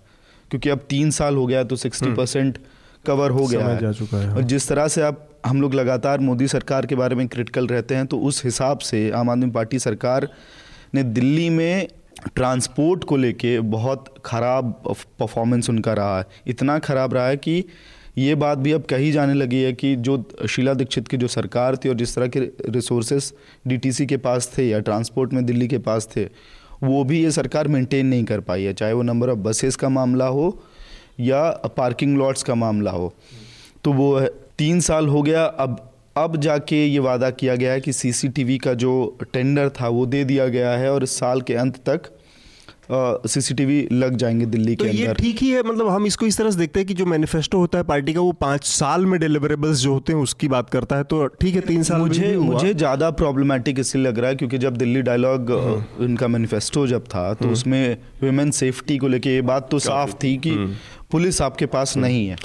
क्योंकि 0.51 0.69
अब 0.69 0.79
तीन 0.89 1.11
साल 1.11 1.35
हो 1.35 1.45
गया 1.45 1.63
तो 1.63 1.75
सिक्सटी 1.75 2.13
परसेंट 2.13 2.57
कवर 3.05 3.31
हो 3.31 3.45
गया 3.47 3.67
है, 3.67 3.79
जा 3.79 3.91
चुका 3.91 4.17
है। 4.17 4.33
और 4.33 4.43
जिस 4.43 4.67
तरह 4.67 4.87
से 4.87 5.01
आप 5.01 5.26
हम 5.47 5.61
लोग 5.61 5.73
लगातार 5.73 6.19
मोदी 6.19 6.47
सरकार 6.47 6.85
के 6.85 6.95
बारे 6.95 7.15
में 7.15 7.27
क्रिटिकल 7.27 7.67
रहते 7.67 7.95
हैं 7.95 8.05
तो 8.07 8.19
उस 8.19 8.43
हिसाब 8.45 8.79
से 8.79 9.09
आम 9.11 9.29
आदमी 9.29 9.49
पार्टी 9.51 9.79
सरकार 9.79 10.27
ने 10.95 11.03
दिल्ली 11.03 11.49
में 11.49 11.87
ट्रांसपोर्ट 12.35 13.03
को 13.03 13.17
लेके 13.17 13.59
बहुत 13.59 14.13
ख़राब 14.25 14.71
परफॉर्मेंस 15.19 15.69
उनका 15.69 15.93
रहा 15.93 16.17
है। 16.19 16.25
इतना 16.47 16.77
ख़राब 16.79 17.13
रहा 17.13 17.27
है 17.27 17.37
कि 17.37 17.63
ये 18.17 18.35
बात 18.35 18.57
भी 18.57 18.71
अब 18.71 18.83
कही 18.89 19.11
जाने 19.11 19.33
लगी 19.33 19.61
है 19.61 19.73
कि 19.73 19.95
जो 19.97 20.23
शीला 20.49 20.73
दीक्षित 20.73 21.07
की 21.07 21.17
जो 21.17 21.27
सरकार 21.27 21.75
थी 21.75 21.89
और 21.89 21.95
जिस 21.95 22.15
तरह 22.15 22.27
के 22.27 22.39
रिसोर्सेस 22.69 23.33
डीटीसी 23.67 24.05
के 24.05 24.17
पास 24.17 24.51
थे 24.57 24.67
या 24.69 24.79
ट्रांसपोर्ट 24.79 25.33
में 25.33 25.45
दिल्ली 25.45 25.67
के 25.67 25.77
पास 25.79 26.09
थे, 26.15 26.23
वो 26.83 27.03
भी 27.03 27.21
ये 27.23 27.31
सरकार 27.31 27.67
मेंटेन 27.67 28.05
नहीं 28.05 28.23
कर 28.23 28.39
पाई 28.39 28.63
है। 28.63 28.73
चाहे 28.73 28.93
वो 28.93 29.01
नंबर 29.03 29.29
ऑफ़ 29.29 29.39
बसेस 29.39 29.75
का 29.75 29.89
मामला 29.89 30.27
हो 30.27 30.49
या 31.19 31.49
पार्किंग 31.77 32.17
लॉट्स 32.17 32.43
का 32.43 32.55
मामला 32.55 32.91
हो 32.91 33.13
तो 33.83 33.93
वो 33.93 34.19
तीन 34.59 34.79
साल 34.79 35.07
हो 35.07 35.21
गया 35.21 35.43
अब 35.59 35.77
अब 36.17 36.35
जाके 36.41 36.85
ये 36.85 36.99
वादा 36.99 37.29
किया 37.31 37.55
गया 37.55 37.71
है 37.71 37.81
कि 37.81 37.93
सीसीटीवी 37.93 38.57
का 38.57 38.73
जो 38.73 38.93
टेंडर 39.33 39.69
था 39.71 39.87
वो 39.89 40.05
दे 40.05 40.23
दिया 40.23 40.47
गया 40.47 40.71
है 40.71 40.91
और 40.93 41.03
इस 41.03 41.17
साल 41.19 41.41
के 41.41 41.53
अंत 41.55 41.77
तक 41.89 42.09
सीसीटीवी 42.91 43.87
लग 43.91 44.15
जाएँगे 44.15 44.45
दिल्ली 44.45 44.75
तो 44.75 44.85
के 44.85 44.89
अंदर 44.91 45.13
ठीक 45.13 45.39
ही 45.39 45.49
है 45.49 45.61
मतलब 45.63 45.87
हम 45.87 46.05
इसको 46.05 46.25
इस 46.25 46.37
तरह 46.37 46.51
से 46.51 46.57
देखते 46.57 46.79
हैं 46.79 46.87
कि 46.87 46.93
जो 46.93 47.05
मैनिफेस्टो 47.05 47.57
होता 47.57 47.77
है 47.77 47.83
पार्टी 47.83 48.13
का 48.13 48.21
वो 48.21 48.31
पाँच 48.31 48.63
साल 48.63 49.05
में 49.05 49.19
डिलीवरेबल्स 49.19 49.79
जो 49.79 49.93
होते 49.93 50.13
हैं 50.13 50.19
उसकी 50.19 50.47
बात 50.47 50.69
करता 50.69 50.95
है 50.95 51.03
तो 51.03 51.25
ठीक 51.41 51.55
है 51.55 51.61
तीन 51.61 51.83
साल 51.83 52.01
मुझे 52.01 52.35
मुझे 52.37 52.73
ज़्यादा 52.73 53.09
प्रॉब्लमेटिक 53.13 53.79
इसलिए 53.79 54.03
लग 54.03 54.19
रहा 54.19 54.29
है 54.29 54.35
क्योंकि 54.35 54.57
जब 54.57 54.77
दिल्ली 54.77 55.01
डायलॉग 55.01 55.51
हाँ। 55.53 56.05
इनका 56.05 56.27
मैनिफेस्टो 56.27 56.85
जब 56.87 57.03
था 57.05 57.33
तो 57.33 57.45
हम्म। 57.45 57.53
उसमें 57.53 57.97
वुमेन 58.23 58.51
सेफ्टी 58.53 58.97
को 58.97 59.07
लेके 59.07 59.33
ये 59.33 59.41
बात 59.43 59.69
तो 59.71 59.79
साफ़ 59.81 60.13
थी 60.23 60.35
कि 60.37 60.49
हम्म। 60.49 60.75
पुलिस 61.11 61.41
आपके 61.41 61.65
पास 61.65 61.95
नहीं 61.97 62.27
है। 62.27 62.35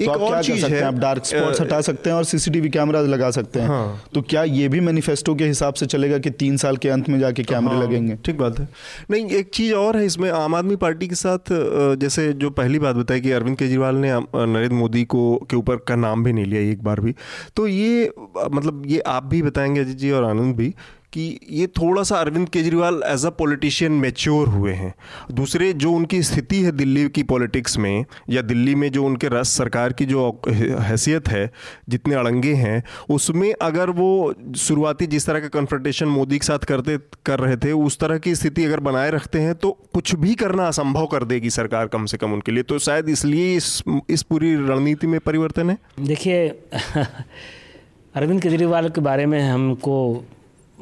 एक 0.00 0.06
तो 0.06 0.12
आप 0.12 0.20
और 0.20 0.28
क्या 0.28 0.40
चीज़ 0.42 0.54
कर 0.54 0.60
सकते 0.60 0.74
है, 0.74 0.80
हैं? 0.80 0.86
आप 0.86 0.94
डार्क 0.94 1.24
स्पॉट्स 1.24 1.60
हटा 1.60 1.80
सकते 1.80 2.10
हैं 2.10 2.16
और 2.16 2.24
सीसीटीवी 2.24 2.68
कैमरा 2.68 3.00
लगा 3.02 3.30
सकते 3.30 3.60
हैं। 3.60 3.68
हाँ। 3.68 4.02
तो 4.14 4.22
क्या 4.22 4.42
ये 4.44 4.68
भी 4.68 4.80
मैनिफेस्टो 4.80 5.34
के 5.34 5.44
हिसाब 5.44 5.74
से 5.74 5.86
चलेगा 5.86 6.18
कि 6.18 6.30
तीन 6.32 6.56
साल 6.56 6.76
के 6.76 6.88
अंत 6.88 7.08
में 7.08 7.18
जाके 7.20 7.42
कैमरे 7.42 7.74
हाँ, 7.74 7.82
लगेंगे? 7.82 8.16
ठीक 8.16 8.38
बात 8.38 8.60
है। 8.60 8.68
नहीं 9.10 9.26
एक 9.30 9.50
चीज़ 9.54 9.74
और 9.74 9.96
है 9.96 10.04
इसमें 10.06 10.30
आम 10.30 10.54
आदमी 10.54 10.76
पार्टी 10.76 11.08
के 11.08 11.14
साथ 11.14 11.52
जैसे 11.96 12.32
जो 12.34 12.50
पहली 12.52 12.78
बात 12.78 12.96
बताई 12.96 13.20
कि 13.20 13.32
अरविंद 13.32 13.58
केजरीवाल 13.58 13.96
ने 13.96 14.12
नरेंद्र 14.14 14.74
मोदी 14.74 15.04
को 15.04 15.36
के 15.50 15.56
ऊपर 15.56 15.76
का 15.76 15.96
नाम 15.96 16.24
भी 16.24 16.32
नहीं 16.32 16.44
लिया 16.44 16.62
एक 16.62 16.82
बार 16.84 17.00
भी। 17.00 17.14
तो 17.56 17.66
ये 17.66 18.10
मतलब 18.52 18.82
ये 18.86 18.98
आप 19.08 19.24
भी 19.24 19.42
बताएँगे 19.42 19.80
अजीत 19.80 19.96
जी 19.96 20.10
और 20.10 20.24
आनंद 20.24 20.56
भी 20.56 20.74
कि 21.12 21.40
ये 21.50 21.66
थोड़ा 21.66 22.02
सा 22.02 22.16
Arvind 22.16 22.48
Kejriwal 22.48 23.02
as 23.06 23.26
a 23.26 23.30
politician 23.30 23.92
mature 23.92 24.48
हुए 24.48 24.72
हैं। 24.72 24.94
दूसरे 25.30 25.72
जो 25.72 25.92
उनकी 25.92 26.22
स्थिति 26.22 26.62
है 26.62 26.72
दिल्ली 26.72 27.08
की 27.08 27.22
पॉलिटिक्स 27.22 27.78
में, 27.78 28.04
या 28.30 28.42
दिल्ली 28.42 28.74
में 28.74 28.92
जो 28.92 29.04
उनके 29.04 29.28
रस 29.28 29.48
सरकार 29.48 29.92
की 29.92 30.04
जो 30.04 30.40
हैसियत 30.48 31.28
है, 31.28 31.50
जितने 31.88 32.14
अड़ंगे 32.14 32.54
हैं, 32.54 32.82
उसमें 33.10 33.54
अगर 33.62 33.90
वो 33.90 34.34
शुरुआती 34.56 35.06
जिस 35.06 35.26
तरह 35.26 35.40
का 35.40 35.48
कन्फ्रंटेशन 35.48 36.06
मोदी 36.06 36.38
के 36.38 36.46
साथ 36.46 36.58
करते, 36.58 36.98
कर 37.26 37.38
रहे 37.38 37.56
थे, 37.56 37.72
उस 37.72 37.98
तरह 37.98 38.18
की 38.18 38.34
स्थिति 38.34 38.64
अगर 38.64 38.80
बनाए 38.80 39.10
रखते 39.10 39.40
हैं 39.40 39.54
तो 39.54 39.78
कुछ 39.94 40.14
भी 40.14 40.34
करना 40.34 40.66
असंभव 40.66 41.06
कर 41.06 41.24
देगी 41.24 41.50
सरकार 41.50 41.86
कम 41.86 42.06
से 42.06 42.16
कम 42.16 42.32
उनके 42.32 42.52
लिए। 42.52 42.62
तो 42.62 42.78
शायद 42.78 43.08
इसलिए 43.08 43.56
इस 43.56 43.82
इस 44.10 44.22
पूरी 44.22 44.54
रणनीति 44.54 45.06
में 45.06 45.20
परिवर्तन 45.20 45.70
है। 45.70 45.78
देखिए, 46.00 46.48
अरविंद 48.14 48.42
केजरीवाल 48.42 48.88
के 48.88 49.00
बारे 49.00 49.26
में 49.26 49.40
हमको 49.50 50.24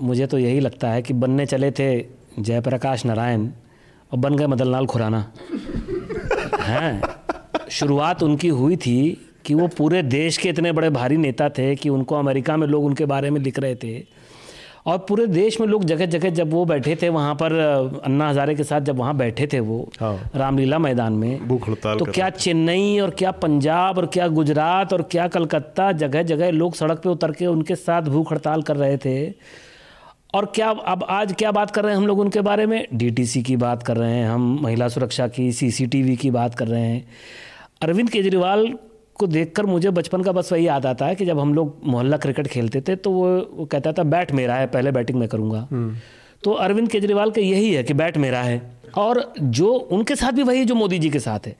मुझे 0.03 0.27
तो 0.27 0.39
यही 0.39 0.61
लगता 0.61 0.91
है 0.91 1.03
कि 1.03 1.15
बनने 1.15 1.47
चले 1.47 1.71
थे 1.71 2.07
जयप्रकाश 2.39 3.05
नारायण 3.07 3.49
और 4.13 4.19
बन 4.19 4.37
गए 4.37 4.47
मदन 4.47 4.67
लाल 4.67 4.87
खुराना। 4.87 5.25
हैं? 6.61 7.03
शुरुआत 7.71 8.23
उनकी 8.23 8.49
हुई 8.49 8.77
थी 8.77 9.27
कि 9.47 9.55
वो 9.55 9.67
पूरे 9.69 10.03
देश 10.03 10.37
के 10.37 10.49
इतने 10.49 10.73
बड़े 10.73 10.91
भारी 10.91 11.17
नेता 11.17 11.49
थे 11.49 11.75
कि 11.77 11.89
उनको 11.89 12.15
अमेरिका 12.15 12.57
में 12.57 12.67
लोग 12.67 12.85
उनके 12.85 13.05
बारे 13.05 13.31
में 13.31 13.41
लिख 13.41 13.59
रहे 13.59 13.75
थे। 13.75 14.21
और 14.87 14.99
पूरे 14.99 15.27
देश 15.27 15.61
में 15.61 15.67
लोग 15.69 15.85
जगह 15.85 16.07
जगह 16.07 16.31
जब 16.31 16.51
वो 16.51 16.65
बैठे 16.65 16.97
थे 17.03 17.09
वहाँ 17.09 17.35
पर 17.35 17.53
अन्ना 18.05 18.29
हजारे 18.29 18.55
के 18.55 18.65
साथ 18.65 18.81
जब 18.81 18.99
वहाँ 18.99 19.17
बैठे 19.17 19.47
थे 19.47 19.61
वो 19.61 19.89
हाँ। 20.01 20.31
रामलीला 20.37 20.79
मैदान 20.79 21.13
में 21.13 21.49
भूख 21.49 21.69
हड़ताल 21.69 21.99
तो 21.99 22.05
क्या 22.05 22.31
चेन्नई 22.31 22.99
और 22.99 23.11
क्या 23.11 23.31
पंजाब 23.31 23.99
और 23.99 24.07
क्या 24.07 24.29
गुजरात 24.29 24.93
और 24.93 25.03
क्या 25.03 25.29
कलकत्ता 25.29 25.91
जगह 25.93 26.23
जगह 26.23 26.51
लोग 26.51 26.75
सड़क 26.75 26.99
पे 26.99 27.09
उतर 27.09 27.33
के 27.33 27.47
उनके 27.47 27.75
साथ 27.75 28.03
भूख 28.03 28.33
हड़ताल 28.33 28.63
कर 28.63 28.77
रहे 28.77 28.97
थे। 28.97 29.33
और 30.35 30.53
क्या 30.55 30.71
अब 30.71 31.07
आज 31.09 31.33
क्या 31.33 31.53
बात 31.53 31.71
कर 31.71 31.83
रहे 31.83 31.93
हैं 31.93 31.99
हम 31.99 32.07
लोग 32.07 32.19
उनके 32.19 32.41
बारे 32.41 32.67
में? 32.67 32.87
डीटीसी 32.95 33.43
की 33.43 33.57
बात 33.57 33.83
कर 33.83 33.97
रहे 33.97 34.13
हैं 34.13 34.29
हम 34.29 34.59
महिला 34.63 34.89
सुरक्षा 34.89 35.29
की 35.29 35.53
सीसीटीवी 35.53 36.17
की 36.17 36.31
बात 36.31 36.55
कर 36.55 36.69
रहे 36.69 36.83
हैं। 36.83 37.07
अरविंद 37.83 38.11
केजरीवाल 38.11 38.75
को 39.15 39.27
देखकर 39.27 39.67
मुझे 39.67 39.91
बचपन 39.91 40.23
का 40.23 40.33
बस 40.33 40.53
वही 40.53 40.67
याद 40.67 40.87
आता 40.87 41.07
है 41.07 41.15
कि 41.15 41.27
जब 41.27 41.39
हम 41.39 41.55
लोग 41.55 41.81
मोहल्ला 41.85 42.17
क्रिकेट 42.17 42.47
खेलते 42.47 42.81
थे 42.81 42.97
तो 42.97 43.11
वो, 43.11 43.51
वो 43.55 43.67
कहता 43.67 43.93
था 43.93 44.03
बैट 44.03 44.33
मेरा 44.33 44.55
है 44.55 44.67
पहले 44.67 44.93
बैटिंग 44.93 45.19
मैं 45.19 45.29
करूँगा। 45.29 45.69
हम्म। 45.71 45.97
तो 46.45 46.53
अरविंद 46.53 46.89
केजरीवाल 46.89 47.31
का 47.31 47.35
के 47.35 47.41
यही 47.41 47.75
है 47.75 47.83
कि 47.83 47.95
बैट 47.95 48.17
मेरा 48.17 48.43
है। 48.43 48.81
और 48.99 49.35
जो 49.41 49.73
उनके 49.73 50.17
साथ 50.17 50.33
भी 50.33 50.43
वही 50.43 50.65
जो 50.65 50.75
मोदी 50.75 50.99
जी 50.99 51.11
के 51.11 51.19
साथ 51.19 51.39
है। 51.47 51.57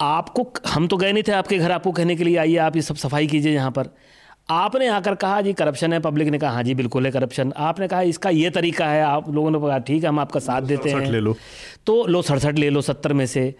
आपको 0.00 0.52
हम 0.68 0.86
तो 0.86 0.96
गए 0.96 1.12
नहीं 1.12 1.22
थे 1.28 1.32
आपके 1.32 1.58
घर 1.58 1.70
आपको 1.70 1.92
कहने 1.92 2.16
के 2.16 2.24
लिए 2.24 2.36
आइए 2.36 2.56
आप 2.56 2.76
ये 2.76 2.82
सब 2.82 2.96
सफ़ाई 2.96 3.26
कीजिए 3.26 3.52
यहाँ 3.52 3.70
पर। 3.70 3.88
आपने 4.50 4.86
आकर 4.88 5.14
कहा 5.14 5.40
जी 5.40 5.52
करप्शन 5.52 5.92
है। 5.92 6.00
पब्लिक 6.00 6.28
ने 6.28 6.38
कहा 6.38 6.50
हाँ 6.50 6.62
जी 6.62 6.74
बिल्कुल 6.74 7.06
है 7.06 7.10
करप्शन 7.12 7.52
आपने 7.56 7.88
कहा 7.88 8.00
इसका 8.02 8.30
ये 8.30 8.50
तरीका 8.50 8.86
है। 8.86 9.02
आप 9.02 9.30
लोगों 9.30 9.50
ने 9.50 9.58
कहा 9.60 9.78
ठीक 9.78 10.02
है 10.02 10.08
हम 10.08 10.18
आपका 10.18 10.40
साथ 10.40 10.62
देते 10.62 10.90
हैं। 10.90 11.10
ले 11.10 11.20
लो। 11.20 11.36
तो 11.86 12.04
लो 12.06 12.22
सड़सठ 12.22 12.58
ले 12.58 12.70
लो 12.70 12.80
सत्तर 12.80 13.12
में 13.12 13.26
से। 13.26 13.54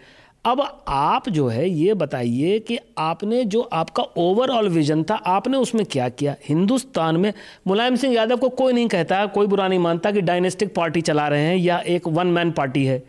अब 0.45 0.61
आप 0.87 1.29
जो 1.29 1.47
है 1.47 1.69
ये 1.69 1.93
बताइए 1.93 2.59
कि 2.59 2.77
आपने 2.97 3.43
जो 3.45 3.61
आपका 3.61 4.03
ओवरऑल 4.17 4.69
विजन 4.69 5.03
था 5.03 5.15
आपने 5.15 5.57
उसमें 5.57 5.85
क्या 5.85 6.09
किया? 6.09 6.35
हिंदुस्तान 6.47 7.17
में 7.17 7.33
मुलायम 7.67 7.95
सिंह 7.95 8.13
यादव 8.13 8.37
को 8.37 8.49
कोई 8.49 8.73
नहीं 8.73 8.87
कहता 8.87 9.25
कोई 9.25 9.47
बुरा 9.47 9.67
नहीं 9.67 9.79
मानता 9.79 10.11
कि 10.11 10.21
डायनेस्टिक 10.21 10.73
पार्टी 10.75 11.01
चला 11.01 11.27
रहे 11.27 11.41
हैं 11.41 11.55
या 11.55 11.77
एक 11.87 12.07
वन 12.07 12.27
मैन 12.27 12.51
पार्टी 12.51 12.85
है। 12.85 13.03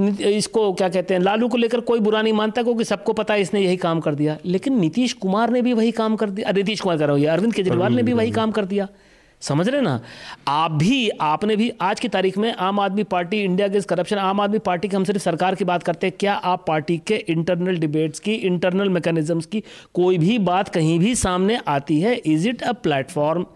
इसको 0.00 0.72
क्या 0.72 0.88
कहते 0.88 1.14
हैं 1.14 1.20
लालू 1.20 1.48
को 1.48 1.56
लेकर 1.56 1.80
कोई 1.80 2.00
बुरा 2.00 2.22
नहीं 2.22 2.32
मानता 2.32 2.62
क्योंकि 2.62 2.84
सबको 2.84 3.12
पता 3.12 3.34
है 3.34 3.40
इसने 3.40 3.60
यही 3.60 3.76
काम 3.76 4.00
कर 4.00 4.14
दिया। 4.14 4.36
लेकिन 4.46 4.78
नीतीश 4.78 5.12
कुमार 5.12 5.50
ने 5.50 5.62
भी 5.62 5.72
वही 5.72 5.90
काम 5.92 6.16
कर 6.16 6.30
दिया। 6.30 6.52
नीतीश 6.52 6.80
कुमार 6.80 6.98
कर 6.98 7.06
रहा 7.06 7.16
हूँ 7.16 7.26
अरविंद 7.26 7.54
केजरीवाल 7.54 7.94
ने 7.94 8.02
भी 8.02 8.12
वही 8.12 8.30
काम 8.30 8.50
कर 8.50 8.64
दिया। 8.64 8.88
समझ 9.42 9.68
रहे 9.68 9.80
ना? 9.80 10.00
आप 10.48 10.70
भी 10.70 11.08
आपने 11.20 11.56
भी 11.56 11.70
आज 11.80 12.00
की 12.00 12.08
तारीख 12.08 12.36
में 12.38 12.52
आम 12.54 12.80
आदमी 12.80 13.02
पार्टी 13.02 13.40
इंडिया 13.42 13.68
गेस्ट 13.68 13.88
करप्शन 13.88 14.16
आम 14.16 14.40
आदमी 14.40 14.58
पार्टी 14.58 14.88
की 14.88 14.96
हम 14.96 15.04
सिर्फ़ 15.04 15.22
सरकार 15.22 15.54
की 15.54 15.64
बात 15.64 15.82
करते 15.82 16.06
हैं। 16.06 16.16
क्या 16.20 16.34
आप 16.34 16.64
पार्टी 16.68 16.96
के 16.98 17.16
इंटरनल 17.28 17.78
डिबेट्स 17.78 18.20
की 18.20 18.32
इंटरनल 18.32 18.88
मैकेनिज्म्स 18.88 19.46
की 19.46 19.62
कोई 19.94 20.18
भी 20.18 20.38
बात 20.40 20.68
कहीं 20.68 20.98
भी 20.98 21.14
सामने 21.14 21.58
आती 21.68 22.00
है? 22.00 22.14
Is 22.16 22.48
it 22.48 22.62
a 22.62 22.72
platform 22.72 23.46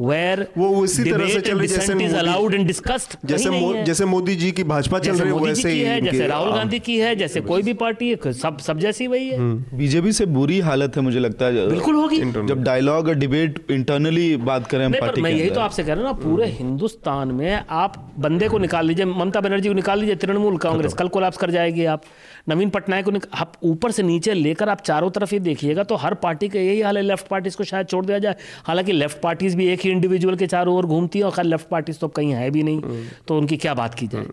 where 0.00 0.46
वो 0.58 0.68
उसी 0.78 1.04
तरह 1.04 1.28
से 1.28 1.40
चल 1.40 1.58
रही 1.58 1.68
जैसे 1.68 1.92
अलाउड 2.16 2.54
एंड 2.54 2.66
डिस्कस्ड 2.66 3.16
जैसे 3.28 3.50
मो, 3.50 3.72
जैसे 3.84 4.04
मोदी 4.04 4.34
जी 4.36 4.50
की 4.52 4.64
भाजपा 4.64 4.98
चल 4.98 5.12
रही 5.12 5.32
है 5.32 5.40
वैसे 5.40 5.70
ही 5.70 5.80
है 5.80 6.00
जैसे 6.00 6.26
राहुल 6.26 6.52
गांधी 6.52 6.78
की 6.80 6.98
है 6.98 7.14
जैसे 7.16 7.40
कोई 7.42 7.62
भी 7.62 7.72
पार्टी 7.76 8.10
है 8.10 8.32
सब 8.34 8.58
सब 8.60 8.78
जैसी 8.78 9.06
वही 9.06 9.28
है। 9.28 9.38
बीजेपी 9.78 10.12
से 10.12 10.26
बुरी 10.28 10.58
हालत 10.60 10.96
है 10.96 11.02
मुझे 11.02 11.18
लगता 11.18 11.46
है 11.46 11.68
बिल्कुल 11.68 11.94
होगी। 11.94 12.18
जब 12.18 12.62
डायलॉग 12.64 13.08
और 13.08 13.14
डिबेट 13.16 13.70
इंटरनली 13.70 14.36
बात 14.44 14.66
करें 14.66 14.90
पार्टी 14.92 15.22
मैं 15.22 15.30
यही 15.30 15.50
तो 15.50 15.60
आपसे 15.60 15.82
कह 15.82 15.92
रहा 15.92 16.02
हूँ 16.02 16.04
ना 16.06 16.12
पूरे 16.20 16.46
हिंदुस्तान 16.52 17.32
में 17.32 17.62
आप 17.82 17.96
बंदे 18.18 18.48
को 18.48 18.58
निकाल 18.58 18.86
लीजिए 18.86 19.04
ममता 19.06 19.40
बनर्जी 19.40 19.68
को 19.68 19.74
निकाल 19.74 20.00
लीजिए 20.00 20.16
तृणमूल 20.16 20.56
कांग्रेस 20.58 20.94
कल 20.94 21.08
कोलाप्स 21.08 21.38
कर 21.38 21.50
जाएगी 21.50 21.84
आप। 21.86 22.02
नवीन 22.48 22.70
पटनायक 22.70 23.04
को 23.04 23.12
आप 23.34 23.52
ऊपर 23.62 23.90
से 23.90 24.02
नीचे 24.02 24.34
लेकर 24.34 24.68
आप 24.68 24.80
चारों 24.80 25.10
तरफ़ 25.10 25.30
ही 25.30 25.38
देखिएगा 25.40 25.82
तो 25.82 25.96
हर 25.96 26.14
पार्टी 26.14 26.48
का 26.48 26.58
यही 26.58 26.80
हाल 26.80 26.96
है। 26.96 27.02
लेफ़्ट 27.02 27.28
पार्टीज़ 27.28 27.56
को 27.56 27.64
शायद 27.64 27.86
छोड़ 27.86 28.04
दिया 28.06 28.18
जाए। 28.18 28.36
हालाँकि 28.64 28.92
लेफ़्ट 28.92 29.20
पार्टीज़ 29.20 29.56
भी 29.56 29.66
एक 29.66 29.80
ही 29.80 29.90
इंडिविजुअल 29.90 30.36
के 30.36 30.46
चारों 30.46 30.76
ओर 30.76 30.86
घूमती 30.86 31.18
है 31.18 31.24
और 31.24 31.44
लेफ़्ट 31.44 31.68
पार्टीज़ 31.68 31.98
तो 31.98 32.08
कहीं 32.08 32.32
है 32.32 32.50
भी 32.50 32.62
नहीं। 32.62 33.04
तो 33.28 33.38
उनकी 33.38 33.56
क्या 33.56 33.74
बात 33.74 33.94
की 33.94 34.06
जाए? 34.06 34.26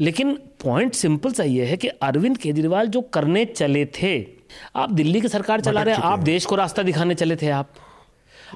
लेकिन 0.00 0.32
पॉइंट 0.64 0.94
सिंपल 0.94 1.32
सा 1.32 1.44
ये 1.44 1.64
है 1.64 1.76
कि 1.76 1.88
अरविंद 1.88 2.38
केजरीवाल 2.38 2.86
जो 2.86 3.00
करने 3.00 3.44
चले 3.44 3.84
थे 4.02 4.16
आप 4.76 4.92
दिल्ली 4.92 5.20
की 5.20 5.28
सरकार 5.28 5.60
चला 5.60 5.82
रहे 5.82 5.94
आप 5.94 6.18
देश 6.18 6.44
को 6.44 6.56
रास्ता 6.56 6.82
दिखाने 6.82 7.14
चले 7.14 7.36
थे 7.36 7.48
आप। 7.50 7.70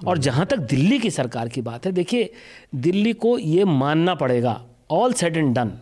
और 0.07 0.19
जहाँ 0.19 0.47
तक 0.47 0.59
दिल्ली 0.59 0.99
की 0.99 1.11
सरकार 1.11 1.49
की 1.49 1.61
बात 1.61 1.87
है 1.87 1.93
देखिए 1.93 2.33
दिल्ली 2.75 3.13
को 3.13 3.39
ये 3.39 3.65
मानना 3.65 4.15
पड़ेगा 4.15 4.61
all 4.91 5.13
set 5.13 5.37
and 5.37 5.55
done 5.55 5.73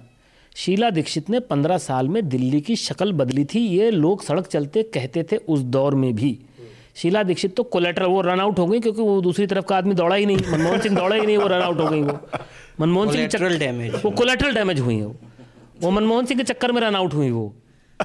Sheila 0.57 0.91
Dikshit 0.91 1.31
ने 1.31 1.41
पंद्रह 1.41 1.79
साल 1.79 2.09
में 2.09 2.29
दिल्ली 2.29 2.61
की 2.61 2.77
शक्ल 2.77 3.13
बदली 3.13 3.45
थी। 3.45 3.61
ये 3.61 3.91
लोग 3.91 4.23
सड़क 4.23 4.47
चलते 4.47 4.83
कहते 4.83 5.23
थे 5.23 5.37
उस 5.37 5.61
दौर 5.61 5.95
में 5.95 6.15
भी। 6.15 6.39
शीला 6.95 7.23
दीक्षित 7.23 7.57
तो 7.57 7.63
कोलेटर 7.63 8.03
वो 8.03 8.21
रन 8.21 8.41
आउट 8.41 8.59
हो 8.59 8.67
गई 8.67 8.81
क्योंकि 8.81 9.03
वो 9.03 9.21
दूसरी 9.21 9.47
तरफ़ 9.47 9.65
का 9.65 9.77
आदमी 9.77 9.95
दौड़ा 9.95 10.17
ही 10.17 10.27
नहीं। 10.27 10.37
मनमोहन 10.37 10.81
सिंह 10.81 10.97
दौड़ा 10.97 11.17
ही 11.17 11.27
नहीं 11.27 11.37
वो 11.37 11.47
रन 11.47 11.61
आउट 11.61 11.81
हो 11.81 11.89
गई 11.89 12.03
वो। 12.03 12.19
मनमोहन 12.81 13.11
सिंह 13.11 13.59
डैमेज 13.59 13.95
वो 14.05 14.11
कोलेट्रल 14.11 14.55
डैमेज 14.55 14.81
हुई 14.81 14.97
है 14.97 15.07
वो। 15.07 15.17
वो 15.81 15.91
मनमोहन 15.91 16.27
सिंह 16.27 16.41
के 16.41 16.45
चक्कर 16.45 16.73
में 16.73 16.81
रन 16.81 16.97
आउट 16.97 17.15
हुई 17.15 17.31
वो। 17.31 17.55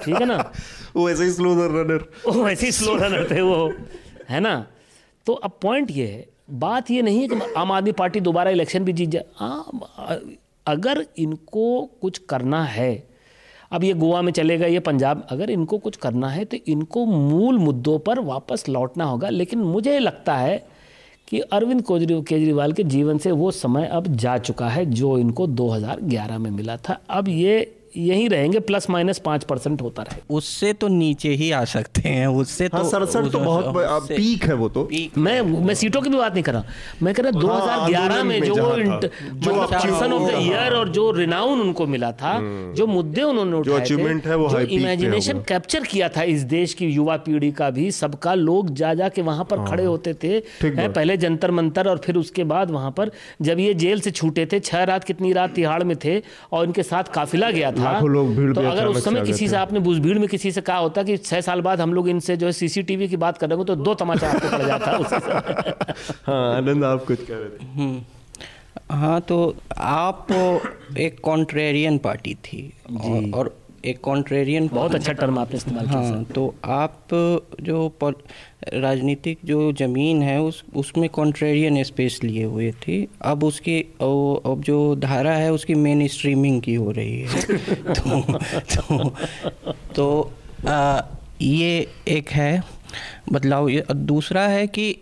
ठीक 0.04 0.16
है 0.16 0.26
ना? 0.26 0.52
वो 0.96 1.10
ऐसे 1.10 1.24
ही 1.24 1.32
स्लो 1.32 1.54
रनर 1.54 2.06
वो 2.28 2.50
ऐसे 2.50 2.66
ही 2.66 2.72
स्लो 2.72 2.96
रनर 2.96 3.32
थे 3.32 3.42
वो। 3.42 3.74
है 4.30 4.40
ना? 4.40 4.68
तो 5.26 5.34
अब 5.34 5.60
पॉइंट 5.62 5.92
ये 5.92 6.08
है। 6.08 6.28
बात 6.50 6.92
ये 6.92 7.02
नहीं 7.02 7.22
है 7.22 7.28
कि 7.28 7.54
आम 7.58 7.72
आदमी 7.72 7.92
पार्टी 7.92 8.20
दोबारा 8.20 8.52
इलेक्शन 8.52 8.84
भी 8.84 8.94
जीत 8.94 9.10
जाए 9.10 9.24
अगर 10.68 11.06
इनको 11.18 11.90
कुछ 12.02 12.18
करना 12.18 12.64
है, 12.64 13.08
अब 13.72 13.84
ये 13.84 13.94
गोवा 13.94 14.22
में 14.22 14.32
चलेगा 14.32 14.68
ये 14.68 14.80
पंजाब, 14.80 15.26
अगर 15.30 15.50
इनको 15.50 15.78
कुछ 15.78 15.96
करना 15.98 16.30
है 16.30 16.46
तो 16.46 16.58
इनको 16.68 17.06
मूल 17.06 17.58
मुद्दों 17.58 17.98
पर 18.00 18.20
वापस 18.20 18.68
लौटना 18.70 19.04
होगा। 19.04 19.30
लेकिन 19.30 19.60
मुझे 19.60 19.98
लगता 20.00 20.36
है 20.36 20.58
कि 21.28 21.40
अरविंद 21.40 21.84
केजरीवाल 21.90 22.74
के 22.74 22.84
जीवन 22.84 23.18
से 23.18 23.32
वो 23.32 23.52
समय 23.52 23.86
अब 23.86 24.08
जा 24.08 24.38
चुका 24.38 24.70
है 24.70 24.86
जो 24.86 25.18
इनको 25.18 25.48
2011 25.48 26.38
में 26.38 26.52
मिला 26.52 26.78
था। 26.78 27.00
अब 27.10 27.30
ये 27.30 27.75
यही 27.98 28.28
रहेंगे 28.28 28.60
प्लस 28.62 28.90
माइनस 28.90 29.20
पाँच 29.26 29.44
परसेंट 29.44 29.82
होता 29.82 30.04
रहे। 30.04 30.22
उससे 30.36 30.72
तो 30.74 30.88
नीचे 30.90 31.30
ही 31.32 31.52
आ 31.52 31.64
सकते 31.66 32.02
हैं 32.02 32.28
उससे 32.28 32.66
हाँ, 32.66 32.82
तो 32.82 32.90
सड़सठ 32.90 33.32
तो 33.32 33.40
बहुत 33.40 34.08
पीक 34.08 34.44
है 34.46 34.54
वो 34.56 34.70
तो। 34.70 34.88
मैं 35.18 35.42
मैं 35.42 35.74
सीटों 35.76 36.02
की 36.02 36.10
भी 36.10 36.18
बात 36.18 36.34
नहीं 36.34 36.44
कर 36.44 36.54
रहा। 36.54 36.64
मैं 37.02 37.14
कह 37.14 37.24
रहा 37.24 37.32
दो 37.34 37.48
हज़ार 37.48 37.90
ग्यारह 37.90 38.24
में 38.24 38.42
जो 38.44 38.56
मतलब 38.56 39.74
पर्सन 39.74 40.14
ऑफ़ 40.14 40.24
द 40.24 40.42
ईयर 40.42 40.74
और 40.74 40.90
जो 40.90 41.10
रिनाउन 41.14 41.62
उनको 41.62 41.88
मिला 41.88 42.12
था 42.14 42.32
हम्म। 42.32 42.74
जो 42.76 42.88
मुद्दे 42.88 43.22
उन्होंने 43.24 43.58
उठाए 43.58 43.80
थे 43.82 43.86
जो 43.86 44.60
इमेजिनेशन 44.78 45.40
कैप्चर 45.48 45.84
किया 45.86 46.10
था 46.10 46.24
इस 46.26 46.42
देश 46.50 46.74
की 46.74 46.88
युवा 46.88 47.18
पीढ़ी 47.26 47.52
का 47.54 47.70
भी 47.72 47.90
सबका 47.94 48.34
लोग 48.36 48.74
जा 48.76 48.94
जा 48.94 49.10
के 49.10 49.22
वहाँ 49.24 49.46
पर 49.46 49.66
खड़े 49.66 49.84
हाँ। 49.84 49.92
होते 49.92 50.14
थे। 50.14 50.40
पहले 50.62 51.18
जंतर 51.18 51.52
मंतर 51.54 51.88
और 51.88 52.02
फिर 52.06 52.18
उसके 52.18 52.44
बाद 52.46 52.72
वहाँ 52.72 52.92
पर 52.92 53.12
जब 53.42 53.60
ये 53.60 53.74
जेल 53.76 54.00
से 54.02 54.12
छूटे 54.14 54.46
थे 54.46 54.60
छह 54.62 54.84
रात 54.86 55.04
कितनी 55.04 55.34
रात 55.34 55.54
तिहाड़ 55.56 55.84
में 55.84 55.96
थे 56.06 56.22
और 56.52 56.66
इनके 56.66 56.84
साथ 56.84 57.14
काफिला 57.14 57.50
गया 57.52 57.72
था 57.72 57.85
लाखों 57.86 58.10
लोग 58.10 58.36
भीड़ 58.36 58.54
तो 58.54 58.62
अगर 58.62 58.86
उस 58.86 59.04
समय 59.04 59.22
किसी 59.22 59.48
से 59.48 59.56
आपने 59.56 59.80
भीड़ 59.80 60.18
में 60.20 60.28
किसी 60.30 60.52
से 60.52 60.62
कहा 60.62 60.78
होता 60.78 61.04
कि 61.04 61.18
छह 61.18 61.42
साल 61.42 61.62
बाद 61.62 61.82
हम 61.82 61.94
लोग 61.94 62.10
इनसे 62.10 62.38
जो 62.38 62.46
है 62.46 62.52
सीसीटीवी 62.52 63.08
की 63.08 63.18
बात 63.18 63.38
कर 63.38 63.50
रहे 63.50 63.58
हो 63.58 63.64
तो 63.64 63.76
दो 63.76 63.94
तमाचा 63.94 64.32
आपको 64.32 64.58
पड़ 64.58 64.66
जाता 64.66 65.86
हाँ 66.28 66.56
आनंद 66.58 66.84
आप 66.84 67.06
कुछ 67.06 67.26
कह 67.28 67.36
रहे 67.36 67.50
थे। 67.50 67.66
हम्म। 67.66 68.02
हाँ 68.92 69.20
तो 69.22 69.38
आप 69.78 70.28
एक 70.98 71.20
कॉन्ट्रेरियन 71.20 71.98
पार्टी 71.98 72.34
थी 72.46 72.62
और, 73.04 73.32
और 73.40 73.56
एक 73.86 74.00
कॉन्ट्रेरियन 74.02 74.68
बहुत 74.74 74.96
अच्छा 74.96 75.14
टर्म 75.14 75.40
आपने 75.40 75.58
इस्तेमाल 75.58 75.88
किया 75.88 76.00
हाँ 76.00 76.24
तो 76.36 76.44
आप 76.66 77.08
जो 77.62 77.88
राजनीतिक 78.74 79.40
जो 79.46 79.74
ज़मीन 79.74 80.22
है 80.22 80.42
उस 80.42 80.64
उसमें 80.76 81.10
कॉन्ट्रेरियन 81.10 81.84
स्पेस 81.84 82.20
लिए 82.24 82.44
हुए 82.44 82.72
थे। 82.72 83.08
अब 83.22 83.44
उसकी 83.44 83.82
अब 83.82 84.62
जो 84.66 84.96
धारा 84.96 85.34
है 85.34 85.54
उसकी 85.54 85.74
मेन 85.74 86.08
स्ट्रीमिंग 86.08 86.62
की 86.62 86.76
हो 86.76 86.92
रही 86.92 87.20
है। 87.20 87.58
तो 87.72 88.30
तो, 88.30 89.14
तो 89.96 90.34
आ, 90.68 91.02
ये 91.42 91.88
एक 92.08 92.30
है 92.30 92.64
बदलाव। 93.32 93.70
दूसरा 93.96 94.48
है 94.48 94.68
कि 94.68 94.96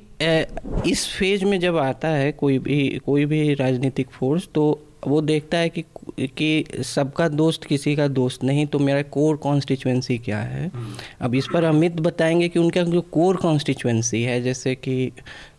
इस 0.88 1.16
फ़ेज़ 1.20 1.46
में 1.46 1.60
जब 1.60 1.78
आता 1.78 2.08
है 2.08 2.32
कोई 2.32 2.60
भी 2.60 3.02
कोई 3.06 3.26
भी 3.26 3.54
राजनीतिक 3.54 4.08
फोर्स 4.10 4.50
तो 4.56 4.86
वो 5.08 5.22
देखता 5.22 5.58
है 5.58 5.70
कि 5.70 5.84
कि 6.20 6.66
सबका 6.84 7.28
दोस्त 7.28 7.64
किसी 7.64 7.96
का 7.96 8.08
दोस्त 8.08 8.44
नहीं 8.44 8.66
तो 8.66 8.80
मेरा 8.80 9.02
कोर 9.02 9.36
कॉन्स्टिट्यूंसी 9.36 10.18
क्या 10.18 10.40
है? 10.40 10.68
हम्म। 10.68 10.94
अब 11.22 11.36
इस 11.36 11.48
पर 11.54 11.64
अमित 11.64 12.00
बताएँगे 12.00 12.50
कि 12.50 12.60
उनका 12.60 12.84
जो 12.84 13.02
कोर 13.02 13.36
कॉन्स्टिट्यूंसी 13.36 14.24
है 14.24 14.42
जैसे 14.42 14.76
कि 14.76 15.12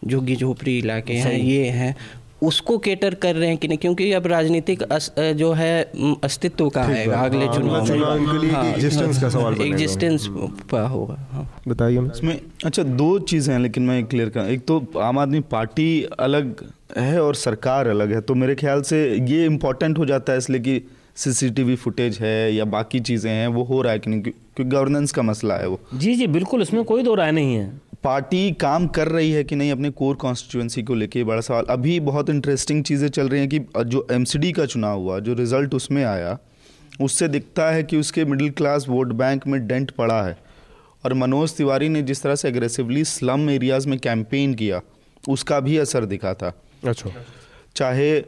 झुग्गी 0.06 0.36
झोपड़ी 0.36 0.78
इलाके 0.78 1.14
हैं 1.14 1.38
ये 1.38 1.64
हैं 1.70 1.96
उसको 2.42 2.76
केटर 2.78 3.14
कर 3.14 3.34
रहे 3.36 3.48
हैं 3.48 3.56
कि 3.56 3.68
नहीं? 3.68 3.78
क्योंकि 3.78 4.12
अब 4.12 4.26
राजनीतिक 4.26 4.82
जो 5.36 5.52
है 5.52 5.92
अस्तित्व 6.24 6.68
का 6.68 6.82
है 6.82 7.06
अगले 7.06 7.46
हाँ, 7.46 7.54
चुनाव 7.54 8.66
एग्जिस्टेंस 8.66 9.20
का 9.20 9.28
सवाल 9.28 9.56
एग्जिस्टेंस 9.60 10.26
होगा 10.28 11.16
हाँ। 11.32 11.48
बताइए 11.68 12.00
इसमें 12.06 12.40
अच्छा 12.64 12.82
दो 12.82 13.18
चीज़ें 13.18 13.52
हैं 13.54 13.60
लेकिन 13.60 13.82
मैं 13.82 14.04
क्लियर 14.04 14.28
कर 14.28 14.50
एक 14.50 14.66
तो 14.66 14.84
आम 14.98 15.18
आदमी 15.18 15.40
पार्टी 15.50 15.88
अलग 16.18 16.54
है 16.96 17.22
और 17.22 17.34
सरकार 17.34 17.88
अलग 17.88 18.12
है। 18.12 18.20
तो 18.20 18.34
मेरे 18.34 18.54
ख्याल 18.54 18.82
से 18.82 19.04
ये 19.20 19.44
इम्पोर्टेंट 19.46 19.98
हो 19.98 20.06
जाता 20.06 20.32
है 20.32 20.38
इसलिए 20.38 20.60
कि 20.60 20.80
सीसीटीवी 21.16 21.74
फुटेज 21.76 22.18
है 22.18 22.54
या 22.54 22.64
बाकी 22.66 23.00
चीज़ें 23.00 23.30
हैं 23.30 23.46
वो 23.48 23.62
हो 23.64 23.80
रहा 23.82 23.92
है 23.92 23.98
कि 23.98 24.10
नहीं? 24.10 24.20
क्योंकि 24.20 24.64
गवर्नेंस 24.66 25.12
का 25.12 25.22
मसला 25.22 25.56
है 25.56 25.68
वो। 25.68 25.80
जी 25.94 26.14
जी 26.14 26.26
बिल्कुल 26.28 26.62
इसमें 26.62 26.82
कोई 26.84 27.02
दो 27.02 27.14
राय 27.14 27.32
नहीं 27.32 27.54
है। 27.54 27.72
पार्टी 28.04 28.50
काम 28.52 28.86
कर 28.88 29.08
रही 29.08 29.30
है 29.32 29.44
कि 29.44 29.56
नहीं 29.56 29.72
अपने 29.72 29.90
कोर 29.90 30.16
कॉन्स्टिट्यूंसी 30.16 30.82
को 30.82 30.94
लेके? 30.94 31.24
बड़ा 31.24 31.40
सवाल। 31.40 31.64
अभी 31.70 31.98
बहुत 32.00 32.30
इंटरेस्टिंग 32.30 32.82
चीज़ें 32.84 33.08
चल 33.08 33.28
रही 33.28 33.40
हैं 33.40 33.48
कि 33.48 33.60
जो 33.86 34.06
एमसीडी 34.12 34.52
का 34.52 34.66
चुनाव 34.66 35.00
हुआ 35.00 35.18
जो 35.18 35.34
रिज़ल्ट 35.34 35.74
उसमें 35.74 36.02
आया 36.04 36.38
उससे 37.00 37.28
दिखता 37.28 37.70
है 37.70 37.82
कि 37.82 37.96
उसके 37.96 38.24
मिडिल 38.24 38.50
क्लास 38.52 38.86
वोट 38.88 39.12
बैंक 39.12 39.46
में 39.46 39.66
डेंट 39.66 39.90
पड़ा 39.90 40.22
है। 40.22 40.36
और 41.04 41.14
मनोज 41.14 41.56
तिवारी 41.56 41.88
ने 41.88 42.02
जिस 42.02 42.22
तरह 42.22 42.34
से 42.34 42.48
एग्रेसिवली 42.48 43.04
स्लम 43.04 43.48
एरियाज़ 43.50 43.88
में 43.88 43.98
कैंपेन 43.98 44.54
किया 44.54 44.80
उसका 45.24 45.58
भी 45.60 45.76
असर 45.78 46.04
दिखा 46.04 46.34
था। 46.34 46.52
अच्छा। 46.86 47.10
चाहे 47.76 48.20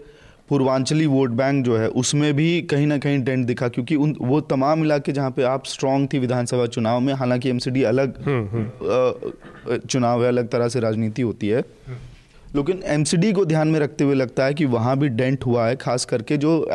पूर्वांचली 0.48 1.06
वोट 1.06 1.30
बैंक 1.30 1.64
जो 1.64 1.76
है 1.76 1.88
उसमें 1.88 2.34
भी 2.34 2.62
कहीं 2.62 2.86
ना 2.86 2.98
कहीं 2.98 3.22
डेंट 3.24 3.46
दिखा 3.46 3.68
क्योंकि 3.68 3.96
उन 3.96 4.16
वो 4.20 4.40
तमाम 4.40 4.84
इलाके 4.84 5.12
जहाँ 5.12 5.30
पे 5.30 5.42
आप 5.42 5.66
स्ट्रांग 5.66 6.08
थी 6.12 6.18
विधानसभा 6.18 6.66
चुनाव 6.66 7.00
में 7.00 7.12
हालाँकि 7.14 7.50
एमसीडी 7.50 7.82
अलग 7.82 8.22
हम्म, 8.26 8.48
हम्म। 8.48 9.78
चुनाव 9.78 10.22
है 10.22 10.28
अलग 10.28 10.48
तरह 10.48 10.68
से 10.68 10.80
राजनीति 10.80 11.22
होती 11.22 11.48
है। 11.48 11.64
लेकिन 12.56 12.82
एमसीडी 12.86 13.32
को 13.32 13.44
ध्यान 13.44 13.68
में 13.68 13.80
रखते 13.80 14.04
हुए 14.04 14.14
लगता 14.14 14.44
है 14.44 14.54
कि 14.54 14.64
वहाँ 14.64 14.98
भी 14.98 15.08
डेंट 15.08 15.46
हुआ 15.46 15.66
है 15.68 15.76
खास 15.76 16.04
करके 16.04 16.36
जो 16.36 16.70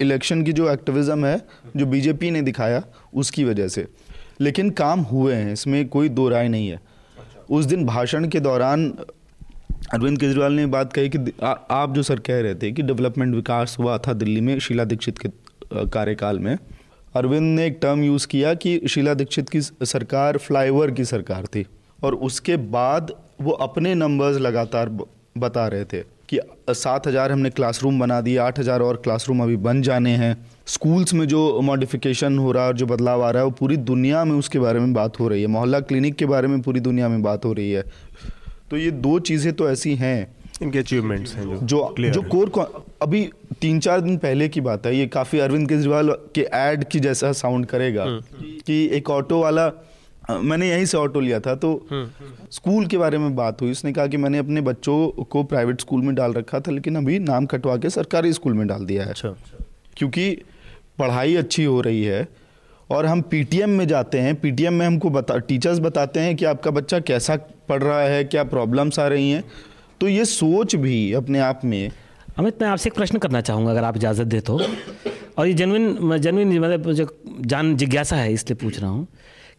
इलेक्शन 0.00 0.42
की 0.42 0.52
जो 0.52 0.70
एक्टिविज्म 0.70 1.26
है 1.26 1.40
जो 1.76 1.86
बीजेपी 1.86 2.30
ने 2.30 2.42
दिखाया 2.42 2.82
उसकी 3.14 3.44
वजह 3.44 3.68
से। 3.68 3.86
लेकिन 4.40 4.70
काम 4.70 5.00
हुए 5.00 5.34
हैं 5.34 5.52
इसमें 5.52 5.88
कोई 5.88 6.08
दो 6.08 6.28
राय 6.28 6.48
नहीं 6.48 6.68
है। 6.68 6.80
उस 7.50 7.64
दिन 7.64 7.84
भाषण 7.86 8.28
के 8.28 8.40
दौरान 8.40 8.92
अरविंद 9.94 10.18
केजरीवाल 10.20 10.52
ने 10.52 10.66
बात 10.66 10.92
कही 10.92 11.08
कि 11.08 11.18
आ, 11.42 11.50
आप 11.50 11.94
जो 11.94 12.02
सर 12.02 12.20
कह 12.20 12.40
रहे 12.40 12.54
थे 12.54 12.70
कि 12.72 12.82
डेवलपमेंट 12.82 13.34
विकास 13.34 13.76
हुआ 13.78 13.96
था 13.98 14.12
दिल्ली 14.14 14.40
में 14.40 14.58
शीला 14.58 14.84
दीक्षित 14.84 15.18
के 15.18 15.28
कार्यकाल 15.88 16.38
में 16.38 16.56
अरविंद 17.16 17.54
ने 17.56 17.66
एक 17.66 17.78
टर्म 17.82 18.02
यूज़ 18.02 18.26
किया 18.26 18.52
कि 18.56 18.80
शीला 18.88 19.14
दीक्षित 19.14 19.48
की 19.48 19.60
सरकार 19.60 20.38
फ्लाईओवर 20.38 20.90
की 20.90 21.04
सरकार 21.04 21.46
थी 21.46 21.66
और 22.04 22.14
उसके 22.14 22.56
बाद 22.68 23.12
वो 23.40 23.52
अपने 23.62 23.94
नंबर्स 23.94 24.36
लगातार 24.38 24.88
बता 25.38 25.66
रहे 25.68 25.84
थे 25.84 26.02
कि 26.28 26.38
सात 26.70 27.06
हज़ार 27.06 27.32
हमने 27.32 27.50
क्लासरूम 27.50 28.00
बना 28.00 28.20
दिए 28.20 28.36
आठ 28.38 28.58
हज़ार 28.58 28.80
और 28.82 28.96
क्लासरूम 29.04 29.42
अभी 29.42 29.56
बन 29.56 29.80
जाने 29.82 30.10
हैं। 30.16 30.36
स्कूल्स 30.66 31.14
में 31.14 31.26
जो 31.28 31.60
मॉडिफिकेशन 31.60 32.38
हो 32.38 32.52
रहा 32.52 32.62
है 32.62 32.68
और 32.68 32.76
जो 32.76 32.86
बदलाव 32.86 33.22
आ 33.24 33.30
रहा 33.30 33.42
है 33.42 33.44
वो 33.44 33.54
पूरी 33.58 33.76
दुनिया 33.76 34.24
में 34.24 34.34
उसके 34.36 34.58
बारे 34.58 34.80
में 34.80 34.92
बात 34.94 35.20
हो 35.20 35.28
रही 35.28 35.42
है। 35.42 35.46
मोहल्ला 35.48 35.80
क्लिनिक 35.80 36.14
के 36.14 36.26
बारे 36.26 36.48
में 36.48 36.60
पूरी 36.62 36.80
दुनिया 36.80 37.08
में 37.08 37.22
बात 37.22 37.44
हो 37.44 37.52
रही 37.52 37.70
है। 37.72 37.84
तो 38.70 38.76
ये 38.76 38.90
दो 38.90 39.18
चीज़ें 39.20 39.52
तो 39.52 39.70
ऐसी 39.70 39.94
हैं 39.94 40.18
इनके 40.62 40.78
अचीवमेंट्स 40.78 41.34
हैं 41.34 41.44
जो 41.44 41.94
जो, 41.98 42.08
जो 42.10 42.22
कोर 42.22 42.50
अभी 43.02 43.30
तीन 43.60 43.78
चार 43.80 44.00
दिन 44.00 44.16
पहले 44.18 44.48
की 44.48 44.60
बात 44.60 44.86
है 44.86 44.96
ये 44.96 45.06
काफ़ी 45.06 45.38
अरविंद 45.38 45.68
केजरीवाल 45.68 46.10
के 46.34 46.46
एड 46.54 46.84
की 46.84 47.00
जैसा 47.00 47.32
साउंड 47.32 47.66
करेगा 47.66 48.04
हम्म। 48.04 48.44
कि 48.66 48.84
एक 48.92 49.10
ऑटो 49.10 49.40
वाला 49.40 49.70
मैंने 50.30 50.68
यहीं 50.68 50.84
से 50.84 50.96
ऑटो 50.98 51.20
लिया 51.20 51.38
था 51.40 51.54
तो 51.54 51.70
स्कूल 52.52 52.86
के 52.86 52.98
बारे 52.98 53.18
में 53.18 53.34
बात 53.36 53.62
हुई। 53.62 53.70
उसने 53.70 53.92
कहा 53.92 54.06
कि 54.06 54.16
मैंने 54.16 54.38
अपने 54.38 54.60
बच्चों 54.60 55.24
को 55.24 55.42
प्राइवेट 55.44 55.80
स्कूल 55.80 56.02
में 56.02 56.14
डाल 56.14 56.32
रखा 56.32 56.60
था 56.60 56.72
लेकिन 56.72 56.96
अभी 56.96 57.18
नाम 57.18 57.46
कटवा 57.46 57.76
के 57.76 57.90
सरकारी 57.90 58.32
स्कूल 58.32 58.54
में 58.54 58.66
डाल 58.66 58.84
दिया 58.84 59.04
है। 59.04 59.10
अच्छा। 59.10 59.34
क्योंकि 59.96 60.30
पढ़ाई 60.98 61.36
अच्छी 61.36 61.64
हो 61.64 61.80
रही 61.80 62.02
है 62.04 62.28
और 62.90 63.06
हम 63.06 63.20
पीटीएम 63.20 63.70
में 63.70 63.86
जाते 63.88 64.18
हैं। 64.18 64.34
पीटीएम 64.40 64.74
में 64.74 64.86
हमको 64.86 65.10
बता 65.10 65.38
टीचर्स 65.38 65.78
बताते 65.78 66.20
हैं 66.20 66.36
कि 66.36 66.44
आपका 66.44 66.70
बच्चा 66.70 67.00
कैसा 67.00 67.36
पढ़ 67.68 67.82
रहा 67.82 68.00
है 68.00 68.24
क्या 68.24 68.44
प्रॉब्लम्स 68.46 68.98
आ 68.98 69.06
रही 69.08 69.30
हैं। 69.30 69.44
तो 70.00 70.08
ये 70.08 70.24
सोच 70.24 70.76
भी 70.76 71.12
अपने 71.12 71.38
आप 71.40 71.60
में 71.64 71.90
अमित 72.38 72.62
मैं 72.62 72.68
आपसे 72.68 72.88
एक 72.88 72.94
प्रश्न 72.94 73.18
करना 73.18 73.40
चाहूँगा 73.40 73.70
अगर 73.70 73.84
आप 73.84 73.96
इजाज़त 73.96 74.26
दे 74.26 74.40
तो। 74.40 74.60
और 75.38 75.46
ये 75.46 75.52
जनविन 75.54 76.16
जनविन 76.18 76.58
मतलब 76.58 76.92
जो 76.92 77.06
जान 77.42 77.76
जिज्ञासा 77.76 78.16
है 78.16 78.32
इसलिए 78.32 78.56
पूछ 78.56 78.80
रहा 78.80 78.90
हूँ। 78.90 79.06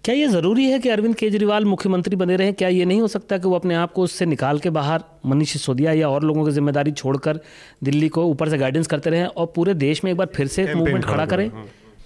क्या 0.04 0.16
ये 0.16 0.28
ज़रूरी 0.28 0.66
है 0.66 0.78
कि 0.80 0.90
अरविंद 0.90 1.16
केजरीवाल 1.16 1.66
मुख्यमंत्री 1.66 2.16
बने 2.16 2.36
रहे? 2.36 2.52
क्या 2.52 2.68
ये 2.70 2.86
नहीं 2.86 3.02
हो 3.02 3.08
सकता 3.08 3.38
कि 3.38 3.48
वो 3.48 3.56
अपने 3.56 3.76
आप 3.76 3.92
को 3.94 4.04
उससे 4.04 4.26
निकाल 4.26 4.60
के 4.60 4.70
बाहर 4.70 5.04
मनीष 5.26 5.52
सिसोदिया 5.54 5.94
या 5.94 6.10
और 6.10 6.24
लोगों 6.24 6.46
की 6.46 6.52
ज़िम्मेदारी 6.52 6.92
छोड़कर 6.92 7.40
दिल्ली 7.84 8.10
को 8.10 8.24
ऊपर 8.26 8.50
से 8.50 8.58
गाइडेंस 8.58 8.88
करते 8.88 9.10
रहें 9.10 9.26
और 9.26 9.52
पूरे 9.56 9.74
देश 9.76 10.04
में 10.04 10.12
एक 10.12 10.18
बार 10.18 10.28
फिर 10.36 10.48
से 10.48 10.74
मूवमेंट 10.76 11.06
खड़ा 11.06 11.26
करें? 11.26 11.50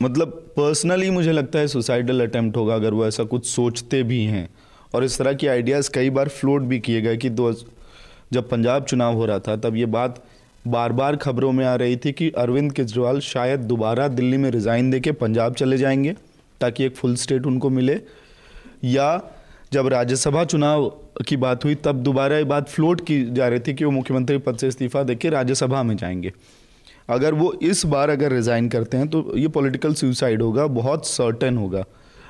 मतलब 0.04 0.28
पर्सनली 0.58 1.10
मुझे 1.10 1.32
लगता 1.32 1.60
है 1.60 1.68
सुसाइडल 1.68 2.22
अटेम्प्ट 2.22 2.58
होगा, 2.58 2.76
अगर 2.76 2.94
वो 2.94 3.06
ऐसा 3.08 3.24
कुछ 3.24 3.46
सोचते 3.46 4.04
भी 4.04 4.24
हैं। 4.24 4.50
और 4.96 5.04
इस 5.04 5.18
तरह 5.18 5.34
की 5.34 5.48
आइडियाज़ 5.48 5.90
कई 5.94 6.10
बार 6.10 6.30
फ्लोट 6.30 6.62
भी 6.62 6.80
किए 6.80 7.02
गए 7.02 7.18
कि 7.18 7.30
दो 7.30 7.52
जब 8.34 8.50
पंजाब 8.50 8.84
चुनाव 8.84 9.14
हो 9.14 9.26
रहा 9.26 9.40
था, 9.40 9.56
तब 9.58 9.76
ये 9.76 9.86
बात 9.86 10.24
बार 10.68 10.92
बार 10.92 11.16
खबरों 11.16 11.52
में 11.52 11.66
आ 11.66 11.76
रही 11.76 11.96
थी 11.96 12.12
कि 12.12 12.30
अरविंद 12.30 12.72
केजरीवाल 12.74 13.20
शायद 13.20 13.60
दोबारा 13.60 14.08
दिल्ली 14.08 14.38
में 14.38 14.50
रिज़ाइन 14.52 14.92
दे 14.92 15.00
के 15.00 15.12
पंजाब 15.12 15.54
चले 15.54 15.78
जाएँगे, 15.78 16.16
ताकि 16.62 16.84
एक 16.84 16.96
फुल 16.96 17.16
स्टेट 17.16 17.46
उनको 17.46 17.70
मिले। 17.70 18.00
या 18.84 19.22
जब 19.74 19.88
राज्यसभा 19.88 20.44
चुनाव 20.44 20.88
की 21.28 21.38
बात 21.38 21.66
हुई, 21.66 21.76
तब 21.76 22.04
दोबारा 22.04 22.38
ये 22.38 22.44
बात 22.44 22.70
फ्लोट 22.70 23.02
की 23.02 23.24
जा 23.26 23.48
रही 23.48 23.60
थी 23.60 23.74
कि 23.74 23.86
वो 23.86 23.92
मुख्यमंत्री 23.92 24.38
पद 24.38 24.58
से 24.58 24.68
इस्तीफा 24.68 25.04
देके 25.04 25.30
राज्यसभा 25.30 25.84
में 25.84 25.96
जाएँगे। 25.98 26.32
अगर 27.10 27.34
वो 27.34 27.52
इस 27.64 27.86
बार 27.86 28.10
अगर 28.10 28.32
रिज़ाइन 28.32 28.70
करते 28.70 28.98
हैं 28.98 29.08
तो 29.08 29.38
ये 29.38 29.48
पॉलिटिकल 29.50 29.94
सुसाइड 29.94 30.42
होगा, 30.42 30.68
बहुत 30.68 31.08
सर्टन 31.08 31.58
होगा। 31.58 31.84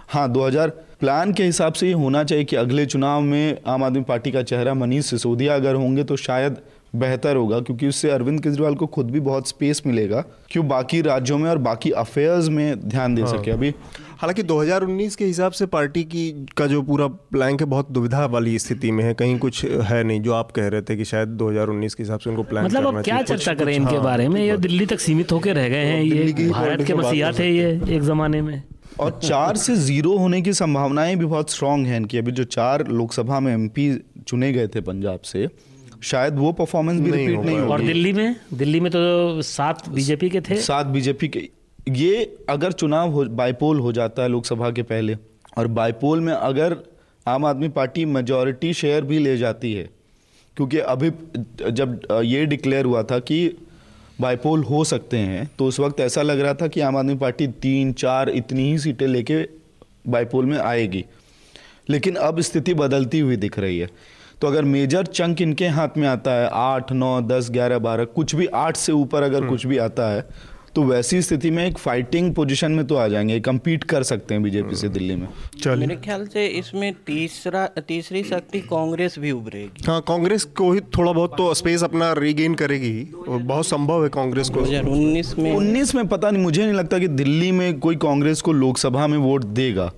हाँ 0.10 0.28
2000 0.30 0.70
प्लान 1.00 1.34
के 1.34 1.44
हिसाब 1.44 1.74
से 1.74 1.88
ये 1.88 1.94
होना 1.94 2.24
चाहिए 2.24 2.44
कि 2.44 2.56
अगले 2.56 2.86
चुनाव 2.86 3.22
में 3.22 3.58
आम 3.68 3.84
आदमी 3.84 4.02
पार्टी 4.04 4.32
का 4.32 4.42
चेहरा 4.44 4.74
मनीष 4.74 5.06
सिसोदिया 5.06 5.56
अगर 5.56 5.76
होंगे 5.76 6.04
तो 6.04 6.16
शायद 6.18 6.58
बेहतर 6.96 7.36
होगा 7.36 7.60
क्योंकि 7.60 7.88
उससे 7.88 8.10
अरविंद 8.10 8.42
केजरीवाल 8.44 8.76
को 8.76 8.88
खुद 8.88 9.12
भी 9.12 9.20
बहुत 9.20 9.48
स्पेस 9.48 9.82
मिलेगा 9.88 10.24
क्यों 10.50 10.68
बाकी 10.68 11.02
राज्यों 11.02 11.38
में 11.38 11.50
और 11.50 11.58
बाकी 11.58 11.92
अफेयर्स 11.92 12.50
में 12.50 12.80
ध्यान 12.90 13.16
दे 13.16 13.22
हाँ। 13.22 13.32
सके 13.32 13.52
अभी। 13.52 13.70
हालाँकि 14.18 14.44
2019 14.44 15.16
के 15.16 15.26
हिसाब 15.26 15.52
से 15.52 15.66
पार्टी 15.66 16.04
की 16.04 16.46
का 16.58 16.68
जो 16.68 16.82
पूरा 16.82 17.08
प्लान 17.08 17.54
है 17.54 17.66
बहुत 17.66 17.92
दुविधा 17.92 18.26
वाली 18.26 18.60
स्थिति 18.60 18.92
में 18.92 19.04
है। 19.04 19.14
कहीं 19.14 19.40
कुछ 19.40 19.66
है 19.66 20.04
नहीं 20.04 20.22
जो 20.22 20.34
आप 20.34 20.52
कह 20.52 20.68
रहे 20.68 20.82
थे 20.82 20.96
कि 20.96 21.06
शायद 21.06 21.30
2019 21.30 21.94
के 21.96 22.04
हिसाब 22.04 22.20
से 22.20 22.30
उनको 22.30 22.44
प्लान 22.44 22.66
मतलब 22.66 22.88
अब 22.88 23.02
क्या 23.02 23.22
चर्चा 23.22 23.54
करें 23.54 23.76
इनके 23.76 23.96
हाँ, 23.96 24.04
बारे 24.04 24.28
में? 24.30 24.42
ये 24.46 24.58
दिल्ली 24.58 24.86
तक 24.86 25.00
सीमित 25.00 25.32
होकर 25.32 25.56
रह 25.56 25.70
गए 25.70 25.86
हैं 25.86 26.04
ये 26.04 26.50
भारत 26.50 26.86
के 26.88 26.94
मसीहा 26.94 27.32
थे 27.32 27.50
ये 27.58 27.96
एक 27.96 28.02
जमाने 28.02 28.42
में। 28.42 28.64
और 29.00 29.20
चार 29.24 29.58
से 29.58 29.76
ज़ीरो 29.76 30.18
होने 30.18 30.42
की 30.42 30.54
संभावनाएँ 30.54 31.16
भी 31.16 31.26
बहुत 31.26 31.52
स्ट्रांग 31.52 31.86
हैं 31.88 31.98
इनकी। 31.98 32.18
अभी 32.18 32.32
जो 32.32 32.44
चार 32.44 32.88
लोकसभा 32.88 33.40
में 33.40 33.54
एमपी 33.54 34.04
चुने 34.28 34.52
गए 34.54 34.68
थे 34.68 34.82
पंजाब 34.82 35.20
से 35.20 35.48
शायद 36.04 36.36
वो 36.36 36.52
परफॉर्मेंस 36.52 37.00
भी 37.02 37.12
रिपीट 37.12 37.40
नहीं 37.40 37.58
होगी। 37.58 37.72
और 37.72 37.82
दिल्ली 37.82 38.14
में? 38.14 38.36
दिल्ली 38.54 38.80
में 38.80 38.92
तो 38.92 39.42
सात 39.42 39.88
बीजेपी 39.90 40.30
के 40.30 40.42
थे। 40.42 40.56
सात 40.62 40.86
बीजेपी 40.86 41.28
के। 41.28 41.50
ये 41.88 42.38
अगर 42.50 42.72
चुनाव 42.72 43.12
हो 43.12 43.24
बाईपोल 43.36 43.80
हो 43.80 43.92
जाता 43.92 44.24
है 44.24 44.30
लोकसभा 44.30 44.70
के 44.72 44.84
पहले 44.84 45.16
और 45.58 45.68
बाईपोल 45.70 46.20
में 46.20 46.34
अगर 46.34 46.78
आम 47.28 47.46
आदमी 47.46 47.68
पार्टी 47.70 48.06
मेजॉरिटी 48.06 48.74
शेयर 48.74 49.04
भी 49.04 49.20
ले 49.20 49.38
जाती 49.38 49.74
है 49.74 49.90
क्योंकि 50.58 50.78
अभी 50.78 51.10
जब 51.72 52.00
ये 52.24 52.46
डिक्लेयर 52.46 52.86
हुआ 52.86 53.04
था 53.04 53.20
कि 53.20 53.38
बाईपोल 54.22 54.64
हो 54.64 54.84
सकते 54.84 55.18
हैं 55.18 55.50
तो 55.58 55.66
उस 55.66 55.80
वक्त 55.80 56.00
ऐसा 56.00 56.22
लग 56.22 56.40
रहा 56.40 56.54
था 56.54 56.68
कि 56.68 56.82
आम 56.82 56.98
आदमी 56.98 57.16
पार्टी 57.16 57.48
तीन 57.62 57.94
चार 57.94 58.30
इतनी 58.30 58.72
ही 58.72 58.78
सीटें 58.80 59.08
लेके 59.08 59.42
बाईपोल 60.08 60.46
में 60.46 60.58
आएगी। 60.58 61.06
लेकिन 61.90 62.16
अब 62.16 62.40
स्थिति 62.42 62.74
बदलती 62.74 63.20
हुई 63.20 63.36
दिख 63.36 63.60
रही 63.60 63.80
है। 63.80 63.90
तो 64.44 64.48
अगर 64.48 64.64
मेजर 64.66 65.06
चंक 65.06 65.42
इनके 65.42 65.68
हाथ 65.68 65.98
में 65.98 66.08
आता 66.08 66.32
है 66.32 66.50
आठ 66.54 66.92
नौ 66.92 67.10
दस 67.22 67.50
ग्यारह 67.52 67.78
बारह 67.80 68.06
कुछ 68.06 68.34
भी 68.36 68.46
आठ 68.46 68.78
से 68.78 68.92
ऊपर 68.92 69.24
अगर 69.24 69.38
हम्म। 69.38 69.50
कुछ 69.50 69.66
भी 69.66 69.78
आता 69.78 70.10
है 70.12 70.26
तो 70.76 70.84
वैसी 70.84 71.22
स्थिति 71.22 71.52
में 71.52 71.66
एक 71.66 71.78
फाइटिंग 71.78 72.34
पोजीशन 72.36 72.72
में 72.72 72.86
तो 72.88 72.96
आ 72.96 73.08
जाएँगे 73.08 73.40
कम्पीट 73.40 73.84
कर 73.84 74.04
सकते 74.04 74.34
हैं 74.34 74.44
बीजेपी 74.44 74.76
से 74.76 74.90
दिल्ली 74.90 75.16
में। 75.16 75.28
चलिए। 75.64 75.88
मेरे 75.88 75.96
ख्याल 75.96 76.26
से 76.28 76.46
इसमें 76.48 76.94
तीसरा 77.08 77.66
तीसरी 77.88 78.24
शक्ति 78.24 78.60
कांग्रेस 78.62 79.16
भी 79.20 79.32
उभरेगी। 79.32 79.84
हाँ 79.88 80.00
कांग्रेस 80.08 80.44
को 80.44 80.72
ही 80.72 80.80
थोड़ा 80.98 81.12
बहुत 81.12 81.38
तो 81.38 81.54
स्पेस 81.54 81.84
अपना 81.84 82.12
रीगेन 82.14 82.56
करेगी 82.56 83.08
और 83.30 83.38
बहुत 83.44 83.68
संभव 83.68 84.04
है 84.04 84.10
कांग्रेस 84.10 84.50
को। 84.50 84.60
उन्नीस 84.60 85.38
में 85.40 85.52
उन्नीस 85.56 85.96
में 85.96 86.08
पता 86.08 86.32
नहीं 86.32 86.44
मुझे 86.44 86.62
नहीं 86.64 86.74
लगता 86.74 87.00
कि 87.00 87.08
दिल्ली 87.08 87.52
में 87.52 87.80
कोई 87.80 87.96
कांग्रेस 88.02 88.42
को 88.42 88.54
लोकसभा 88.54 89.08
में 89.08 89.18
वोट 89.20 89.46
देगा 89.62 89.92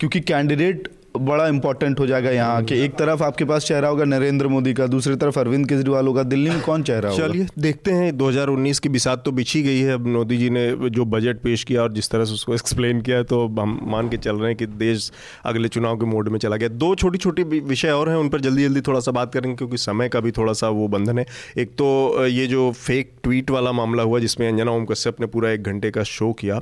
क्योंकि 0.00 0.20
कैंडिडेट 0.20 0.88
बड़ा 1.18 1.46
इंपॉर्टेंट 1.48 2.00
हो 2.00 2.06
जाएगा 2.06 2.30
यहाँ 2.30 2.62
कि 2.64 2.78
एक 2.80 2.94
तरफ़ 2.94 3.22
आपके 3.22 3.44
पास 3.44 3.64
चेहरा 3.64 3.88
होगा 3.88 4.04
नरेंद्र 4.04 4.48
मोदी 4.48 4.72
का, 4.74 4.86
दूसरी 4.86 5.16
तरफ़ 5.16 5.38
अरविंद 5.40 5.68
केजरीवाल 5.68 6.06
होगा, 6.06 6.22
दिल्ली 6.22 6.50
में 6.50 6.60
कौन 6.60 6.82
चेहरा 6.82 7.10
होगा? 7.10 7.26
चलिए, 7.26 7.46
देखते 7.58 7.90
हैं 7.90 8.16
2019 8.18 8.78
की 8.78 8.88
बिसात 8.88 9.24
तो 9.24 9.32
बिछी 9.32 9.62
गई 9.62 9.80
है, 9.80 9.94
अब 9.94 10.06
मोदी 10.08 10.36
जी 10.36 10.50
ने 10.50 10.66
जो 10.90 11.04
बजट 11.06 11.38
पेश 11.38 11.64
किया 11.64 11.82
और 11.82 11.92
जिस 11.92 12.10
तरह 12.10 12.24
से 12.24 12.32
उसको 12.32 12.54
एक्सप्लेन 12.54 13.00
किया 13.00 13.22
तो 13.22 13.46
हम 13.60 13.78
मान 13.82 14.08
के 14.08 14.16
चल 14.16 14.36
रहे 14.36 14.48
हैं 14.48 14.56
कि 14.56 14.66
देश 14.66 15.10
अगले 15.44 15.68
चुनाव 15.68 15.96
के 15.96 16.06
मोड 16.06 16.28
में 16.28 16.38
चला 16.38 16.56
गया। 16.56 16.68
दो 16.68 16.94
छोटी 16.94 17.18
छोटी 17.18 17.42
विषय 17.42 17.90
और 17.90 18.08
हैं, 18.08 18.16
उन 18.16 18.28
पर 18.28 18.40
जल्दी 18.40 18.64
जल्दी 18.64 18.80
थोड़ा 18.80 19.00
सा 19.00 19.10
बात 19.10 19.32
करेंगे, 19.32 19.56
क्योंकि 19.56 19.76
समय 19.76 20.08
का 20.08 20.20
भी 20.20 20.30
थोड़ा 20.30 20.52
सा 20.52 20.68
वो 20.68 20.88
बंधन 20.88 21.18
है। 21.18 21.26
एक 21.58 21.70
तो 21.70 22.26
ये 22.26 22.46
जो 22.46 22.70
फेक 22.72 23.12
ट्वीट 23.22 23.50
वाला 23.50 23.72
मामला 23.72 24.02
हुआ, 24.02 24.18
जिसमें 24.18 24.48
अंजना 24.48 24.70
ओम 24.70 24.84
कश्यप 24.84 25.20
ने 25.20 25.26
पूरा 25.26 25.50
एक 25.50 25.62
घंटे 25.62 25.90
का 25.90 26.02
शो 26.02 26.32
किया, 26.32 26.60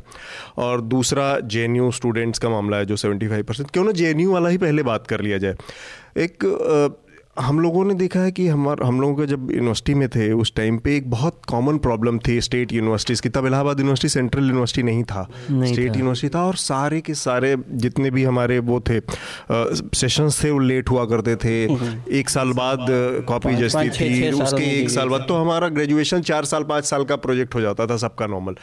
और 0.59 0.81
दूसरा 0.81 1.39
जेएनयू 1.45 1.91
स्टूडेंट्स 1.91 2.39
का 2.39 2.49
मामला 2.49 2.77
है, 2.77 2.87
जो 2.87 2.97
सेवेंटी 2.97 3.43
परसेंट 3.43 3.71
क्यों 3.71 3.85
ना 3.85 3.93
जे 3.93 4.13
वाला 4.25 4.44
ही 4.49 4.59
पहले 4.59 4.83
बात 4.83 5.07
कर 5.07 5.21
लिया 5.21 5.39
जाए। 5.39 5.57
एक 6.17 6.47
हम 7.41 7.59
लोगों 7.61 7.85
ने 7.85 7.95
देखा 7.95 8.21
है 8.21 8.33
कि 8.33 8.47
हमार 8.49 8.83
हम 8.83 9.01
लोगों 9.01 9.15
के 9.15 9.27
जब 9.27 9.51
यूनिवर्सिटी 9.51 9.95
में 9.95 10.09
थे 10.09 10.31
उस 10.33 10.53
टाइम 10.57 10.77
पे 10.79 10.97
एक 10.97 11.11
बहुत 11.11 11.41
कॉमन 11.49 11.79
प्रॉब्लम 11.79 12.19
थी 12.19 12.41
स्टेट 12.41 12.73
यूनिवर्सिटीज़ 12.73 13.23
की। 13.23 13.29
तब 13.29 13.47
इलाहाबाद 13.47 13.79
यूनिवर्सिटी 13.79 14.09
सेंट्रल 14.09 14.45
यूनिवर्सिटी 14.45 14.83
नहीं 14.83 15.03
था। 15.05 15.27
नहीं 15.51 15.73
स्टेट 15.73 15.97
यूनिवर्सिटी 15.97 16.35
था 16.35 16.45
और 16.47 16.57
सारे 16.57 17.01
के 17.01 17.15
सारे 17.15 17.57
जितने 17.71 18.11
भी 18.11 18.25
हमारे 18.25 18.59
वो 18.59 18.81
थे 18.81 19.01
सेशंस 19.51 20.43
थे 20.45 20.51
वो 20.51 20.59
लेट 20.59 20.91
हुआ 20.91 21.05
करते 21.05 21.37
थे। 21.37 21.65
हम्म। 21.65 22.13
एक 22.13 22.31
साल 22.31 22.53
बाद 22.53 22.87
कॉपी 23.29 23.55
जस्ती 23.57 23.91
थी 23.91 24.31
उसके 24.31 24.71
एक 24.81 24.91
साल 24.91 25.09
बाद 25.09 25.25
तो 25.29 25.35
हमारा 25.35 25.69
ग्रेजुएशन 25.69 26.21
चार 26.23 26.45
साल 26.45 26.65
पाँच 26.65 26.85
साल 26.85 27.05
का 27.05 27.17
प्रोजेक्ट 27.17 27.55
हो 27.55 27.61
जाता 27.61 27.87
था 27.87 27.97
सबका 27.97 28.27
नॉर्मल 28.27 28.55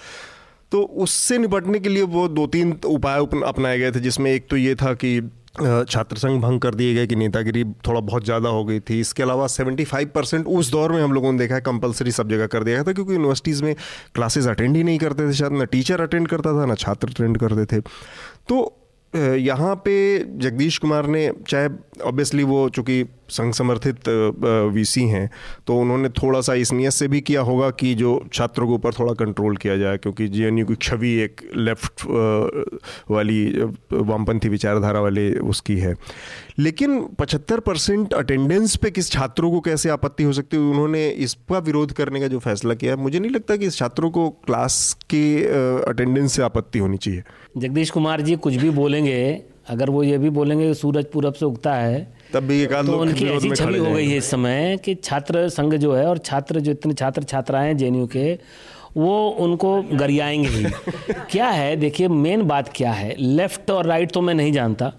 तो 0.72 0.82
उससे 0.82 1.38
निपटने 1.38 1.80
के 1.80 1.90
लिए 1.90 2.04
वो 2.04 2.28
दो 2.28 2.48
तीन 2.48 2.80
उपाय 2.86 3.20
अपनाए 3.46 3.80
गए 3.80 3.92
थे 3.92 4.00
जिसमें 4.00 4.32
एक 4.32 4.48
तो 4.50 4.58
ये 4.58 4.76
था 4.76 4.94
कि 4.94 5.20
छात्र 5.56 6.18
संघ 6.18 6.42
भंग 6.42 6.60
कर 6.62 6.76
दिए 6.76 6.94
गए 6.94 7.08
कि 7.08 7.16
नेतागिरी 7.16 7.64
थोड़ा 7.88 8.00
बहुत 8.02 8.26
ज़्यादा 8.26 8.50
हो 8.50 8.64
गई 8.66 8.80
थी। 8.80 9.00
इसके 9.00 9.24
अलावा 9.24 9.48
75 9.48 10.06
परसेंट 10.16 10.48
उस 10.48 10.72
दौर 10.72 10.92
में 10.92 11.02
हम 11.04 11.14
लोगों 11.14 11.32
ने 11.32 11.40
देखा 11.40 11.56
है 11.56 11.62
कंपलसरी 11.62 12.12
सब 12.12 12.30
जगह 12.30 12.48
कर 12.48 12.64
दिया 12.64 12.76
गया 12.76 12.84
था, 12.84 12.94
क्योंकि 12.94 13.14
यूनिवर्सिटीज़ 13.14 13.64
में 13.64 13.76
क्लासेस 14.16 14.48
अटेंड 14.48 14.76
ही 14.76 14.84
नहीं 14.84 14.98
करते 15.00 15.28
थे 15.30 15.34
शायद, 15.34 15.52
ना 15.52 15.64
टीचर 15.66 16.02
अटेंड 16.02 16.28
करता 16.28 16.54
था, 16.54 16.66
ना 16.66 16.76
छात्र 16.76 17.10
अटेंड 17.10 17.38
करते 17.38 17.66
थे। 17.66 17.82
तो 18.50 18.78
यहाँ 19.14 19.76
पे 19.76 19.94
जगदीश 20.40 20.78
कुमार 20.78 21.08
ने, 21.08 21.32
चाहे 21.48 21.70
ऑब्वियसली 22.04 22.44
वो 22.44 22.68
चूँकि 22.70 23.04
संघ 23.32 23.54
समर्थित 23.54 24.10
वीसी 24.74 25.04
हैं 25.08 25.30
तो 25.68 25.78
उन्होंने 25.80 26.10
थोड़ा 26.12 26.42
सा 26.42 26.54
इस 26.56 26.72
नीयत 26.74 26.94
से 26.94 27.08
भी 27.08 27.22
किया 27.22 27.42
होगा 27.42 27.70
कि 27.72 27.94
जो 27.96 28.12
छात्रों 28.34 28.68
के 28.68 28.74
ऊपर 28.74 28.94
थोड़ा 28.94 29.14
कंट्रोल 29.16 29.58
किया 29.58 29.78
जाए, 29.78 29.98
क्योंकि 29.98 30.28
जेएनयू 30.30 30.66
की 30.66 30.76
छवि 30.82 31.14
एक 31.22 31.42
लेफ़्ट 31.58 32.06
वाली 33.12 33.46
वामपंथी 33.94 34.50
विचारधारा 34.50 35.02
वाले 35.02 35.30
उसकी 35.50 35.78
है। 35.78 35.94
लेकिन 36.60 37.00
75 37.20 37.60
परसेंट 37.62 38.14
अटेंडेंस 38.14 38.76
पे 38.76 38.92
किस 38.92 39.10
छात्रों 39.12 39.52
को 39.52 39.60
कैसे 39.62 39.90
आपत्ति 39.90 40.24
हो 40.24 40.34
सकती 40.34 40.58
है, 40.58 40.64
उन्होंने 40.64 41.08
इसका 41.10 41.60
विरोध 41.60 41.92
करने 41.94 42.20
का 42.20 42.28
जो 42.28 42.40
फैसला 42.40 42.74
किया 42.74 42.96
मुझे 42.98 43.20
नहीं 43.20 43.32
लगता 43.32 43.56
कि 43.56 43.66
इस 43.66 43.78
छात्रों 43.78 44.10
को 44.12 44.30
क्लास 44.46 44.98
के 45.10 45.24
अटेंडेंस 45.84 46.34
से 46.34 46.42
आपत्ति 46.44 46.80
होनी 46.80 46.98
चाहिए। 46.98 47.24
जगदीश 47.58 47.90
कुमार 47.90 48.22
जी 48.22 48.36
कुछ 48.38 48.56
भी 48.56 48.70
बोलेंगे, 48.72 49.42
अगर 49.70 49.90
वो 49.90 50.04
ये 50.04 50.18
भी 50.18 50.30
बोलेंगे 50.32 50.74
सूरज 50.74 51.06
पूरब 51.06 51.34
से 51.34 51.46
उगता 51.46 51.74
है 51.74 52.21
तब 52.34 52.44
भी 52.44 52.62
एक 52.64 52.74
तो 52.74 52.98
उनकी 53.00 53.26
ऐसी 53.28 53.50
छवि 53.52 53.78
हो 53.78 53.92
गई 53.94 54.08
है। 54.08 54.18
इस 54.18 54.30
समय 54.32 54.78
कि 54.86 54.96
छात्र 54.96 55.48
संघ 55.50 55.74
जो 55.76 55.94
है 55.94 56.06
और 56.08 56.18
छात्र 56.18 56.60
जो 56.60 56.72
इतने 56.72 56.94
छात्र 56.94 57.24
छात्राएँ 57.24 57.74
जेएनयू 57.74 58.08
के 58.08 58.34
वो 58.98 59.28
उनको 59.40 59.82
गरियाएँगे 59.94 60.48
ही। 60.48 60.64
क्या 61.32 61.48
है? 61.48 61.76
देखिए 61.76 62.08
मेन 62.08 62.42
बात 62.44 62.72
क्या 62.76 62.92
है? 62.92 63.16
लेफ़्ट 63.20 63.72
और 63.72 63.86
राइट 63.86 64.12
तो 64.12 64.22
मैं 64.22 64.34
नहीं 64.34 64.52
जानता 64.52 64.92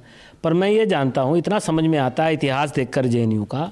पर 0.45 0.53
मैं 0.53 0.68
ये 0.70 0.87
जानता 0.87 1.20
हूँ 1.20 1.37
इतना 1.39 1.59
समझ 1.59 1.85
में 1.85 1.99
आता 1.99 2.24
है 2.24 2.33
इतिहास 2.35 2.72
देखकर 2.74 3.07
जेएनयू 3.07 3.45
का 3.45 3.70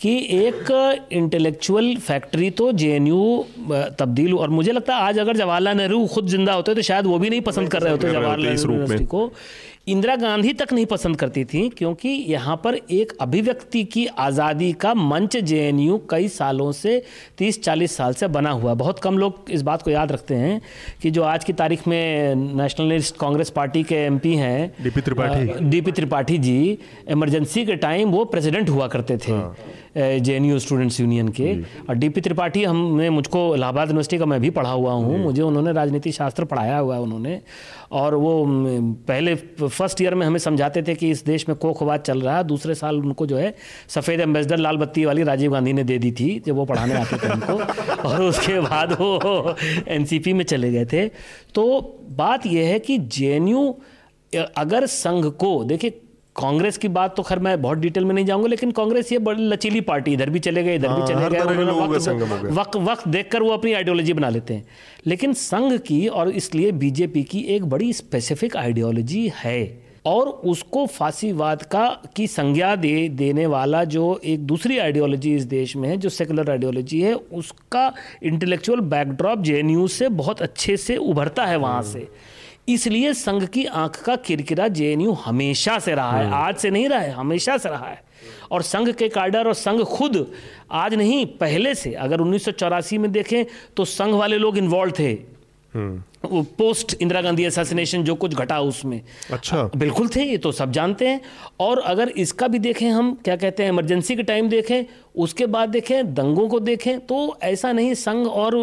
कि 0.00 0.16
एक 0.36 0.70
इंटेलेक्चुअल 1.12 1.96
फैक्ट्री 1.96 2.50
तो 2.50 2.70
जेएनयू 2.72 3.44
तब्दील 3.98 4.34
और 4.34 4.50
मुझे 4.50 4.72
लगता 4.72 4.96
है 4.96 5.02
आज 5.02 5.18
अगर 5.18 5.36
जवाहरलाल 5.36 5.76
नेहरू 5.76 6.06
खुद 6.06 6.26
ज़िंदा 6.26 6.52
होते 6.52 6.74
तो 6.74 6.82
शायद 6.82 7.06
वो 7.06 7.18
भी 7.18 7.30
नहीं 7.30 7.40
पसंद 7.40 7.68
कर 7.68 7.82
रहे 7.82 7.92
होते 7.92 8.10
जवाहरलाल 8.10 8.54
नेहरू 8.54 9.04
को। 9.06 9.26
इंदिरा 9.86 10.14
गांधी 10.16 10.52
तक 10.52 10.72
नहीं 10.72 10.86
पसंद 10.86 11.16
करती 11.16 11.44
थी 11.44 11.68
क्योंकि 11.68 12.08
यहाँ 12.08 12.56
पर 12.64 12.74
एक 12.74 13.12
अभिव्यक्ति 13.20 13.82
की 13.84 14.04
आज़ादी 14.06 14.72
का 14.72 14.92
मंच 14.94 15.36
जेएनयू 15.36 15.96
कई 16.10 16.28
सालों 16.28 16.70
से 16.72 17.02
30-40 17.38 17.92
साल 17.92 18.12
से 18.12 18.28
बना 18.28 18.50
हुआ 18.50 18.74
बहुत 18.74 18.98
कम 18.98 19.18
लोग 19.18 19.50
इस 19.50 19.62
बात 19.62 19.82
को 19.82 19.90
याद 19.90 20.12
रखते 20.12 20.34
हैं 20.34 20.60
कि 21.02 21.10
जो 21.10 21.22
आज 21.22 21.44
की 21.44 21.52
तारीख 21.52 21.88
में 21.88 22.34
नेशनलिस्ट 22.34 23.16
कांग्रेस 23.16 23.50
पार्टी 23.50 23.82
के 23.82 23.94
एमपी 23.96 24.34
हैं 24.36 24.72
D P 24.82 25.00
Tripathi. 25.00 25.64
D P 25.64 25.92
Tripathi 25.92 26.38
ji 26.38 26.78
emergency 27.10 27.64
के 27.66 27.76
टाइम 27.76 28.10
वो 28.10 28.24
प्रेसिडेंट 28.24 28.70
हुआ 28.70 28.86
करते 28.88 29.16
थे 29.18 29.32
हाँ। 29.32 29.54
जे 29.96 30.58
स्टूडेंट्स 30.58 31.00
यूनियन 31.00 31.28
के। 31.30 31.52
और 31.88 31.94
डी 31.94 32.08
पी 32.08 32.20
त्रिपाठी 32.20 32.62
हमने 32.64 33.10
मुझको 33.10 33.54
इलाहाबाद 33.56 33.88
यूनिवर्सिटी 33.88 34.18
का 34.18 34.26
मैं 34.26 34.40
भी 34.40 34.50
पढ़ा 34.50 34.70
हुआ 34.70 34.92
हूँ। 34.92 35.18
मुझे 35.22 35.42
उन्होंने 35.42 35.72
राजनीति 35.72 36.12
शास्त्र 36.12 36.44
पढ़ाया 36.44 36.78
हुआ 36.78 36.94
है 36.94 37.00
उन्होंने। 37.02 37.40
और 37.92 38.14
वो 38.14 38.44
पहले 39.08 39.34
फ़र्स्ट 39.34 40.00
ईयर 40.00 40.14
में 40.14 40.26
हमें 40.26 40.38
समझाते 40.38 40.82
थे 40.82 40.94
कि 40.94 41.10
इस 41.10 41.24
देश 41.24 41.48
में 41.48 41.56
कोखवाद 41.58 42.00
चल 42.00 42.20
रहा 42.20 42.36
है। 42.36 42.44
दूसरे 42.44 42.74
साल 42.74 42.96
उनको 42.96 43.26
जो 43.26 43.36
है 43.36 43.54
सफ़ेद 43.88 44.20
एम्बेसडर 44.20 44.56
लाल 44.56 44.76
बत्ती 44.76 45.04
वाली 45.04 45.22
राजीव 45.22 45.52
गांधी 45.52 45.72
ने 45.72 45.84
दे 45.84 45.98
दी 45.98 46.12
थी 46.12 46.42
जब 46.46 46.54
वो 46.54 46.64
पढ़ाने 46.64 46.94
आते 46.94 47.16
थे 47.16 47.32
उनको। 47.32 47.52
और 48.08 48.22
उसके 48.22 48.60
बाद 48.60 48.92
वो 48.92 49.56
एनसीपी 49.88 50.32
में 50.32 50.44
चले 50.44 50.72
गए 50.72 50.84
थे। 50.84 51.08
तो 51.54 51.98
बात 52.10 52.46
यह 52.46 52.68
है 52.68 52.78
कि 52.78 52.98
जेएनयू 52.98 53.76
अगर 54.56 54.86
संघ 54.86 55.26
को 55.26 55.64
देखिए 55.64 56.01
कांग्रेस 56.36 56.78
की 56.78 56.88
बात 56.88 57.16
तो 57.16 57.22
खैर 57.22 57.38
मैं 57.38 57.60
बहुत 57.62 57.78
डिटेल 57.78 58.04
में 58.04 58.14
नहीं 58.14 58.24
जाऊँगा 58.24 58.48
लेकिन 58.48 58.70
कांग्रेस 58.70 59.12
ये 59.12 59.18
बड़ी 59.18 59.48
लचीली 59.48 59.80
पार्टी 59.80 60.12
इधर 60.12 60.30
भी 60.30 60.38
चले 60.38 60.62
गए 60.62 60.74
इधर 60.74 60.88
भी 60.88 60.94
हाँ, 60.94 61.06
चले 61.06 61.18
गए। 62.42 62.48
वक्त 62.50 62.76
वक्त 62.76 63.08
देखकर 63.08 63.42
वो 63.42 63.50
अपनी 63.50 63.72
आइडियोलॉजी 63.72 64.12
बना 64.12 64.28
लेते 64.28 64.54
हैं। 64.54 64.64
लेकिन 65.06 65.32
संघ 65.32 65.72
की 65.78 66.06
और 66.08 66.30
इसलिए 66.30 66.72
बीजेपी 66.72 67.22
की 67.22 67.38
एक 67.38 67.64
बड़ी 67.64 67.92
स्पेसिफिक 67.92 68.56
आइडियोलॉजी 68.56 69.32
है 69.36 69.82
और 70.06 70.28
उसको 70.28 70.86
फांसीवाद 70.86 71.62
का 71.62 71.88
की 72.16 72.26
संज्ञा 72.26 72.74
दे 72.76 73.08
देने 73.08 73.46
वाला 73.46 73.84
जो 73.84 74.20
एक 74.24 74.46
दूसरी 74.46 74.78
आइडियोलॉजी 74.78 75.34
इस 75.36 75.44
देश 75.44 75.76
में 75.76 75.88
है 75.88 75.96
जो 75.96 76.08
सेकुलर 76.08 76.50
आइडियोलॉजी 76.50 77.00
है 77.00 77.14
उसका 77.14 77.92
इंटेलेक्चुअल 78.22 78.80
बैकड्रॉप 78.80 79.42
जेएनयू 79.42 79.86
से 79.88 80.08
बहुत 80.08 80.42
अच्छे 80.42 80.76
से 80.76 80.96
उभरता 80.96 81.46
है 81.46 81.56
वहाँ 81.56 81.82
से। 81.82 82.08
इसलिए 82.68 83.12
संघ 83.14 83.44
की 83.44 83.64
आँख 83.66 84.02
का 84.04 84.16
किरकिरा 84.18 84.66
जेएनयू 84.70 85.12
हमेशा 85.24 85.78
से 85.78 85.94
रहा 85.94 86.10
है 86.12 86.24
हम्म। 86.24 86.34
आज 86.34 86.56
से 86.56 86.70
नहीं 86.70 86.88
रहा 86.88 86.98
है 86.98 87.12
हमेशा 87.12 87.56
से 87.58 87.68
रहा 87.68 87.88
है 87.88 88.02
और 88.50 88.62
संघ 88.62 88.88
के 88.90 89.08
कार्डर 89.08 89.46
और 89.46 89.54
संघ 89.54 89.80
खुद 89.86 90.26
आज 90.72 90.94
नहीं 90.94 91.24
पहले 91.36 91.74
से 91.74 91.92
अगर 91.96 92.20
उन्नीस 92.20 92.44
सौ 92.44 92.50
चौरासी 92.52 92.98
में 92.98 93.10
देखें 93.12 93.44
तो 93.76 93.84
संघ 93.86 94.14
वाले 94.14 94.38
लोग 94.38 94.58
इन्वॉल्व 94.58 94.92
थे 94.98 95.12
हम्म। 95.72 96.02
पोस्ट 96.24 96.96
इंदिरा 97.00 97.20
गांधी 97.22 97.44
असैसिनेशन 97.44 98.04
जो 98.04 98.14
कुछ 98.14 98.34
घटा 98.34 98.60
उसमें। 98.60 99.00
अच्छा। 99.32 99.62
बिल्कुल 99.76 100.08
थे 100.08 100.24
ये 100.24 100.38
तो 100.38 100.52
सब 100.52 100.72
जानते 100.72 101.08
हैं। 101.08 101.20
और 101.60 101.78
अगर 101.78 102.08
इसका 102.08 102.48
भी 102.48 102.58
देखें 102.58 102.88
हम 102.90 103.14
क्या 103.24 103.36
कहते 103.36 103.62
हैं 103.62 103.70
इमरजेंसी 103.70 104.16
के 104.16 104.22
टाइम 104.22 104.48
देखें 104.48 104.84
उसके 105.16 105.46
बाद 105.46 105.68
देखें 105.68 106.14
दंगों 106.14 106.48
को 106.48 106.58
देखें 106.60 106.98
तो 107.06 107.16
ऐसा 107.42 107.72
नहीं 107.72 107.94
संघ 107.94 108.26
और 108.26 108.54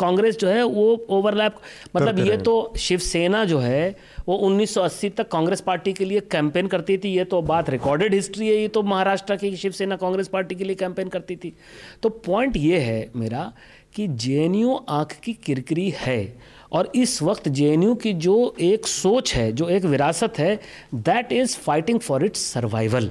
कांग्रेस 0.00 0.38
जो 0.38 0.48
है 0.48 0.62
वो 0.62 1.06
ओवरलैप 1.10 1.56
मतलब 1.96 2.18
ये 2.18 2.36
तो 2.36 2.72
शिवसेना 2.78 3.44
जो 3.44 3.58
है 3.58 3.96
वो 4.28 4.36
1980 4.38 5.10
तक 5.16 5.28
कांग्रेस 5.28 5.60
पार्टी 5.60 5.92
के 5.92 6.04
लिए 6.04 6.20
कैंपेन 6.30 6.66
करती 6.66 6.98
थी 6.98 7.08
ये 7.08 7.24
तो 7.24 7.40
बात 7.42 7.70
रिकॉर्डेड 7.70 8.14
हिस्ट्री 8.14 8.48
है 8.48 8.56
ये 8.56 8.68
तो 8.68 8.82
महाराष्ट्र 8.82 9.36
की 9.36 9.56
शिवसेना 9.56 9.96
कांग्रेस 9.96 10.28
पार्टी 10.28 10.54
के 10.54 10.64
लिए 10.64 10.76
कैंपेन 10.76 11.08
करती 11.08 11.36
थी। 11.36 11.52
तो 12.02 12.08
पॉइंट 12.08 12.56
ये 12.56 12.78
है 12.78 13.10
मेरा 13.16 13.52
कि 13.96 14.08
जे 14.08 14.74
आँख 14.88 15.12
की 15.12 15.32
किरकिरी 15.32 15.94
है 15.96 16.38
और 16.72 16.92
इस 16.94 17.22
वक्त 17.22 17.48
जेएनयू 17.48 17.94
की 17.94 18.12
जो 18.12 18.54
एक 18.60 18.86
सोच 18.86 19.34
है, 19.34 19.52
जो 19.52 19.68
एक 19.68 19.84
विरासत 19.84 20.32
है 20.38 20.60
that 20.94 21.32
is 21.32 21.56
fighting 21.56 22.00
for 22.00 22.24
its 22.24 22.40
survival 22.40 23.10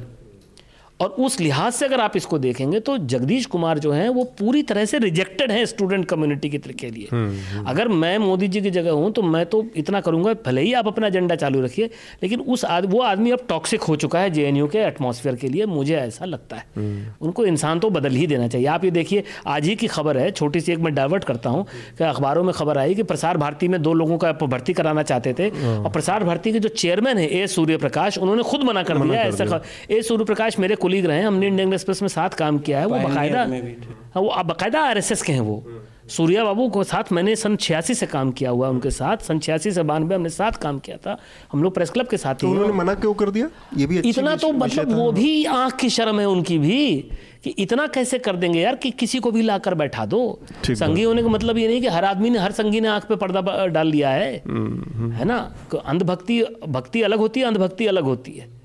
और 1.00 1.10
उस 1.10 1.40
लिहाज 1.40 1.74
से 1.74 1.86
अगर 1.86 2.00
आप 2.00 2.16
इसको 2.18 2.38
देखेंगे 2.40 2.80
तो 2.80 2.98
जगदीश 2.98 3.46
कुमार 3.46 3.80
जो 3.80 3.92
हैं 3.92 4.08
वो 4.10 4.24
पूरी 4.40 4.62
तरह 4.64 4.86
से 4.86 4.98
रिजेक्टेड 4.98 5.52
हैं 5.52 5.66
स्टूडेंट 5.66 6.06
कम्युनिटी 6.06 6.50
के 6.50 6.90
लिए। 6.90 7.08
हम्म, 7.12 7.40
हम्म। 7.52 7.66
अगर 7.70 7.88
मैं 7.88 8.18
मोदी 8.18 8.48
जी 8.48 8.62
की 8.62 8.70
जगह 8.72 8.92
हूँ 8.92 9.12
तो 9.12 9.22
मैं 9.22 9.46
तो 9.46 9.64
इतना 9.76 10.02
करूँगा 10.02 10.34
भले 10.46 10.62
ही 10.62 10.74
आप 10.74 10.88
अपना 10.88 11.08
एजेंडा 11.08 11.36
चालू 11.36 11.62
रखिए 11.62 11.90
लेकिन 12.24 12.40
उस 12.40 12.64
आद, 12.66 12.86
वो 12.86 13.02
आदमी 13.02 13.32
अब 13.32 13.40
टॉक्सिक 13.50 13.82
हो 13.82 13.96
चुका 13.96 14.20
है 14.20 14.30
जेएनयू 14.30 14.68
के 14.68 14.78
एटमोसफियर 14.78 15.36
के 15.36 15.48
लिए 15.48 15.66
मुझे 15.66 15.96
ऐसा 15.96 16.26
लगता 16.26 16.56
है। 16.56 16.66
हम्म। 16.76 17.26
उनको 17.26 17.46
इंसान 17.46 17.80
तो 17.80 17.90
बदल 17.90 18.16
ही 18.16 18.28
देना 18.28 18.48
चाहिए। 18.48 18.68
आप 18.68 18.86
ये 18.86 18.92
देखिए 18.92 19.24
आज 19.48 19.68
ही 19.68 19.76
की 19.76 19.88
खबर 19.88 20.18
है 20.18 20.32
छोटी 20.32 20.62
सी 20.62 20.72
एक 20.72 20.80
मैं 20.80 20.94
डाइवर्ट 20.96 21.24
करता 21.24 21.50
हूँ 21.50 21.66
कि 21.98 22.04
अखबारों 22.04 22.44
में 22.44 22.54
खबर 22.54 22.78
आई 22.78 22.96
कि 22.96 23.04
प्रसार 23.04 23.38
भारती 23.38 23.68
में 23.68 23.82
दो 23.82 23.94
लोगों 23.94 24.18
का 24.18 24.32
भर्ती 24.34 24.74
कराना 24.74 25.04
चाहते 25.04 25.34
थे 25.34 25.48
हाँ। 25.58 25.78
और 25.78 25.92
प्रसार 25.92 26.24
भारती 26.24 26.52
के 26.52 26.60
जो 26.60 26.70
चेयरमैन 26.70 27.18
है 27.18 27.28
ए 27.28 27.46
सूर्य 27.48 27.78
प्रकाश 27.78 28.18
उन्होंने 28.18 28.44
खुद 28.44 28.64
मना 28.64 28.84
कर 28.84 28.98
दिया 28.98 29.22
ऐसा 29.22 29.62
ए 29.92 30.02
सूर्य 30.02 30.26
प्रकाश 30.26 30.60
मेरे 30.60 30.76
कुलीग 30.86 31.06
रहे 31.06 31.18
हैं 31.20 31.28
हमने 31.28 31.48
इंडियन 31.48 31.74
एक्सप्रेस 31.74 32.02
में 32.02 32.10
साथ 32.10 32.38
काम 32.38 32.60
किया 32.60 32.80
है 32.80 32.86
वो 32.86 33.00
बाकायदा 33.00 33.42
हाँ, 33.42 34.22
वो 34.22 34.44
बाकायदा 34.44 34.82
आर 34.82 35.02
के 35.02 35.34
हैं 35.34 35.40
वो। 35.42 35.64
सूर्या 36.10 36.44
बाबू 36.44 36.68
को 36.70 36.84
साथ 36.84 37.12
मैंने 37.12 37.36
सन 37.36 37.56
छियासी 37.56 37.94
से 37.94 38.06
काम 38.06 38.32
किया 38.32 38.50
हुआ 38.50 38.68
उनके 38.70 38.90
साथ। 38.92 39.18
सन 39.18 39.40
छियासी 39.40 39.72
से 39.72 39.84
बानवे 39.84 40.16
हमने 40.16 40.30
साथ 40.30 40.52
काम 40.52 40.80
किया 40.80 40.98
था। 40.98 41.18
हम 41.52 41.64
लोग 41.64 41.74
प्रेस 41.74 41.90
क्लब 41.90 42.08
के 42.08 42.18
साथ 42.18 42.36
तो 42.36 42.50
उन्होंने 42.50 42.74
मना 42.74 42.94
क्यों 42.94 43.14
कर 43.14 43.30
दिया? 43.30 43.50
ये 43.78 43.86
भी 43.86 44.00
इतना 44.00 44.36
तो 44.36 44.52
मतलब 44.54 44.94
वो 44.94 45.12
भी 45.12 45.46
आँख 45.46 45.76
की 45.76 45.90
शर्म 45.90 46.20
है 46.20 46.26
उनकी 46.30 46.58
भी 46.58 47.10
कि 47.44 47.50
इतना 47.50 47.88
कैसे 47.88 48.20
कर 48.20 48.36
देंगे 48.36 48.60
यार 48.62 48.76
कि 48.76 48.92
किसी 48.92 49.20
को 49.20 49.32
भी 49.32 49.42
लाकर 49.42 49.74
बैठा 49.74 50.06
दो। 50.06 50.22
संगी 50.70 51.04
होने 51.04 51.24
का 51.24 51.30
मतलब 51.30 51.58
ये 51.58 51.68
नहीं 51.68 51.82
कि 51.82 51.88
हर 51.88 52.06
आदमी 52.06 52.30
ने 52.30 52.40
हर 52.40 52.52
संगी 52.52 52.82
ने 52.82 52.88
आँख 52.88 53.06
पे 53.06 53.16
पर्दा 53.16 53.66
डाल 53.68 53.88
लिया 53.88 54.10
है। 54.10 54.44
हम्म, 54.48 54.84
हम्म। 54.96 55.12
है 55.12 55.26
ना? 55.26 55.40
अंधभक्ति 55.86 56.44
भक्ति 56.68 57.02
अलग 57.02 57.18
होती 57.18 57.40
है 57.40 57.46
अंधभक्ति 57.46 57.88
अलग 57.88 58.04
होती 58.04 58.32
है। 58.32 58.65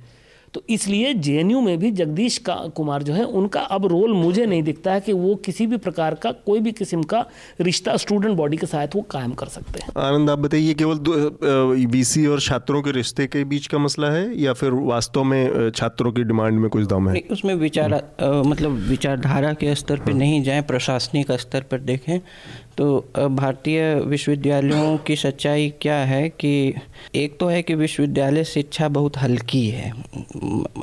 तो 0.55 0.63
इसलिए 0.71 1.13
जेएनयू 1.15 1.61
में 1.61 1.79
भी 1.79 1.91
जगदीश 1.91 2.39
का 2.39 2.55
कुमार 2.77 3.03
जो 3.03 3.13
है 3.13 3.25
उनका 3.25 3.61
अब 3.61 3.87
रोल 3.87 4.13
मुझे 4.13 4.47
नहीं 4.47 4.63
दिखता 4.63 4.93
है 4.93 5.01
कि 5.01 5.13
वो 5.13 5.35
किसी 5.45 5.67
भी 5.67 5.77
प्रकार 5.77 6.15
का 6.15 6.31
कोई 6.47 6.61
भी 6.61 6.73
किस्म 6.73 7.03
का 7.03 7.25
रिश्ता 7.61 7.97
स्टूडेंट 7.97 8.37
बॉडी 8.37 8.57
के 8.57 8.67
साथ 8.67 8.97
वो 8.97 9.03
कायम 9.11 9.33
कर 9.33 9.47
सकते 9.47 9.81
हैं। 9.81 9.93
आनंद 9.99 10.31
आप 10.31 10.39
बताइए 10.39 10.75
केवल 10.75 10.99
वीसी 11.91 12.27
और 12.27 12.41
छात्रों 12.41 12.83
के 12.83 12.93
रिश्ते 12.93 13.27
के 13.27 13.45
बीच 13.45 13.67
का 13.67 13.79
मसला 13.79 14.11
है 14.11 14.41
या 14.41 14.53
फिर 14.53 14.73
वास्तव 14.73 15.25
में 15.25 15.71
छात्रों 15.71 16.13
की 16.13 16.25
डिमांड 16.25 16.59
में 16.61 16.69
कुछ 16.71 16.87
दम 16.87 17.09
है? 17.09 17.23
उसमें 17.31 17.55
विचार 17.55 17.95
मतलब 18.47 18.79
विचारधारा 18.89 19.53
के 19.53 19.75
स्तर 19.75 20.01
पर 20.01 20.13
नहीं 20.15 20.43
जाए 20.43 20.63
प्रशासनिक 20.63 21.33
स्तर 21.33 21.63
पर 21.71 21.81
देखें 21.83 22.19
तो 22.79 22.99
भारतीय 23.17 23.95
विश्वविद्यालयों 23.95 24.97
की 24.99 25.17
सच्चाई 25.17 25.69
क्या 25.81 25.97
है 26.05 26.29
कि 26.29 26.75
एक 27.15 27.39
तो 27.39 27.47
है 27.47 27.63
कि 27.63 27.75
विश्वविद्यालय 27.75 28.45
शिक्षा 28.45 28.89
बहुत 28.89 29.17
हल्की 29.17 29.67
है। 29.69 29.93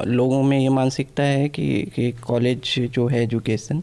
लोगों 0.06 0.42
में 0.44 0.58
ये 0.60 0.70
मानसिकता 0.70 1.24
है 1.24 1.48
कि 1.50 1.68
कि 1.96 2.12
कॉलेज 2.24 2.74
जो 2.94 3.08
है 3.08 3.24
एजुकेशन, 3.24 3.82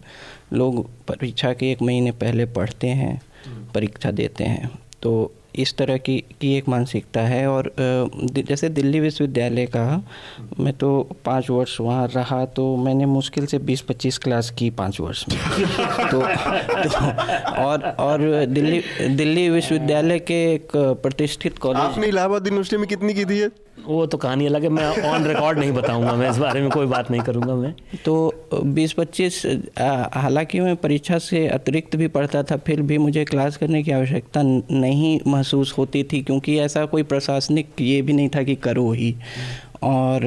लोग 0.52 0.84
परीक्षा 1.08 1.52
के 1.52 1.70
एक 1.72 1.82
महीने 1.82 2.10
पहले 2.12 2.46
पढ़ते 2.46 2.88
हैं, 2.88 3.20
परीक्षा 3.74 4.10
देते 4.10 4.44
हैं। 4.44 4.70
तो 5.02 5.32
इस 5.56 5.76
तरह 5.76 5.96
की 5.96 6.24
की 6.40 6.56
एक 6.56 6.68
मानसिकता 6.68 7.20
है 7.20 7.46
और 7.46 7.74
जैसे 8.48 8.68
दिल्ली 8.68 9.00
विश्वविद्यालय 9.00 9.66
का 9.66 10.04
मैं 10.60 10.72
तो 10.72 11.08
पाँच 11.24 11.50
वर्ष 11.50 11.80
वहाँ 11.80 12.06
रहा 12.14 12.44
तो 12.44 12.76
मैंने 12.76 13.06
मुश्किल 13.06 13.46
से 13.46 13.58
बीस 13.58 13.80
पच्चीस 13.80 14.18
क्लास 14.18 14.50
की 14.50 14.70
पाँच 14.70 15.00
वर्ष 15.00 15.24
में। 15.28 15.38
तो, 16.10 16.20
तो 16.20 16.20
और 17.62 17.82
और 17.98 18.46
दिल्ली 18.46 18.82
दिल्ली 19.08 19.50
विश्वविद्यालय 19.50 20.18
के 20.18 20.54
एक 20.54 20.68
प्रतिष्ठित 20.76 21.58
कॉलेज 21.58 21.82
आपने 21.82 22.06
इलाहाबाद 22.06 22.46
यूनिवर्सिटी 22.46 22.76
में 22.76 22.88
कितनी 22.88 23.14
की 23.14 23.24
थी 23.24 23.38
है 23.38 23.50
वो 23.78 24.04
तो 24.06 24.18
कहानी 24.18 24.46
अलग 24.46 24.62
है, 24.62 24.68
मैं 24.68 25.02
ऑन 25.04 25.24
रिकॉर्ड 25.26 25.58
नहीं 25.58 25.72
बताऊँगा, 25.72 26.12
मैं 26.12 26.30
इस 26.30 26.36
बारे 26.38 26.60
में 26.60 26.70
कोई 26.70 26.86
बात 26.86 27.10
नहीं 27.10 27.22
करूँगा 27.22 27.54
मैं। 27.54 27.74
तो 28.04 28.60
बीस 28.64 28.92
पच्चीस 28.92 29.42
हालाँकि 30.14 30.60
मैं 30.60 30.74
परीक्षा 30.76 31.18
से 31.18 31.46
अतिरिक्त 31.48 31.96
भी 31.96 32.08
पढ़ता 32.08 32.42
था, 32.42 32.56
फिर 32.56 32.82
भी 32.82 32.98
मुझे 32.98 33.24
क्लास 33.24 33.56
करने 33.56 33.82
की 33.82 33.90
आवश्यकता 33.90 34.42
नहीं 34.42 35.18
महसूस 35.26 35.74
होती 35.78 36.02
थी, 36.02 36.20
क्योंकि 36.22 36.58
ऐसा 36.58 36.84
कोई 36.86 37.02
प्रशासनिक 37.02 37.80
ये 37.80 38.00
भी 38.02 38.12
नहीं 38.12 38.28
था 38.28 38.42
कि 38.42 38.54
करो 38.54 38.90
ही। 38.92 39.14
और 39.84 40.24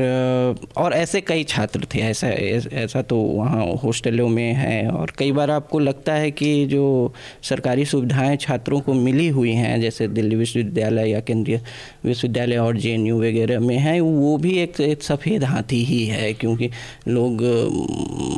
और 0.77 0.93
ऐसे 0.93 1.21
कई 1.21 1.43
छात्र 1.43 1.87
थे 1.93 1.99
ऐसा 1.99 2.27
ऐसा 2.27 3.01
तो 3.01 3.17
वहाँ 3.17 3.65
हॉस्टलों 3.83 4.27
में 4.29 4.53
है। 4.53 4.89
और 4.89 5.11
कई 5.17 5.31
बार 5.31 5.51
आपको 5.51 5.79
लगता 5.79 6.13
है 6.13 6.31
कि 6.31 6.65
जो 6.65 7.13
सरकारी 7.43 7.85
सुविधाएँ 7.85 8.37
छात्रों 8.37 8.79
को 8.81 8.93
मिली 8.93 9.27
हुई 9.27 9.51
हैं 9.51 9.79
जैसे 9.81 10.07
दिल्ली 10.07 10.35
विश्वविद्यालय 10.35 11.09
या 11.09 11.19
केंद्रीय 11.19 11.61
विश्वविद्यालय 12.05 12.57
और 12.57 12.77
जेएनयू 12.77 13.19
वगैरह 13.19 13.59
में 13.59 13.77
हैं 13.77 13.99
वो 14.01 14.37
भी 14.37 14.51
एक, 14.57 14.81
एक 14.81 15.03
सफ़ेद 15.03 15.43
हाथी 15.43 15.83
ही 15.83 16.05
है 16.05 16.33
क्योंकि 16.33 16.69
लोग 17.07 17.41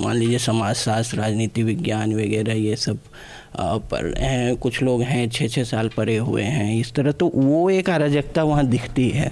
मान 0.03 0.15
लीजिए 0.15 0.37
समाजशास्त्र 0.39 1.17
राजनीति 1.17 1.63
विज्ञान 1.63 2.13
वगैरह 2.13 2.53
ये 2.53 2.75
सब 2.75 2.99
पर 3.57 4.13
हैं 4.17 4.55
कुछ 4.57 4.81
लोग 4.83 5.01
हैं 5.01 5.27
छः 5.29 5.47
छः 5.47 5.63
साल 5.63 5.89
पढ़े 5.89 6.17
हुए 6.17 6.43
हैं 6.43 6.75
इस 6.75 6.91
तरह 6.93 7.11
तो 7.11 7.31
वो 7.35 7.69
एक 7.69 7.89
अराजकता 7.89 8.43
वहाँ 8.43 8.65
दिखती 8.67 9.09
है। 9.09 9.31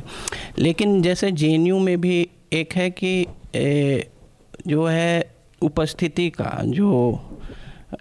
लेकिन 0.59 1.01
जैसे 1.01 1.31
जेएनयू 1.31 1.79
में 1.79 1.99
भी 2.01 2.27
एक 2.53 2.73
है 2.73 2.89
कि 2.89 3.25
ए, 3.55 4.07
जो 4.67 4.85
है 4.85 5.31
उपस्थिति 5.61 6.29
का 6.29 6.61
जो 6.65 7.19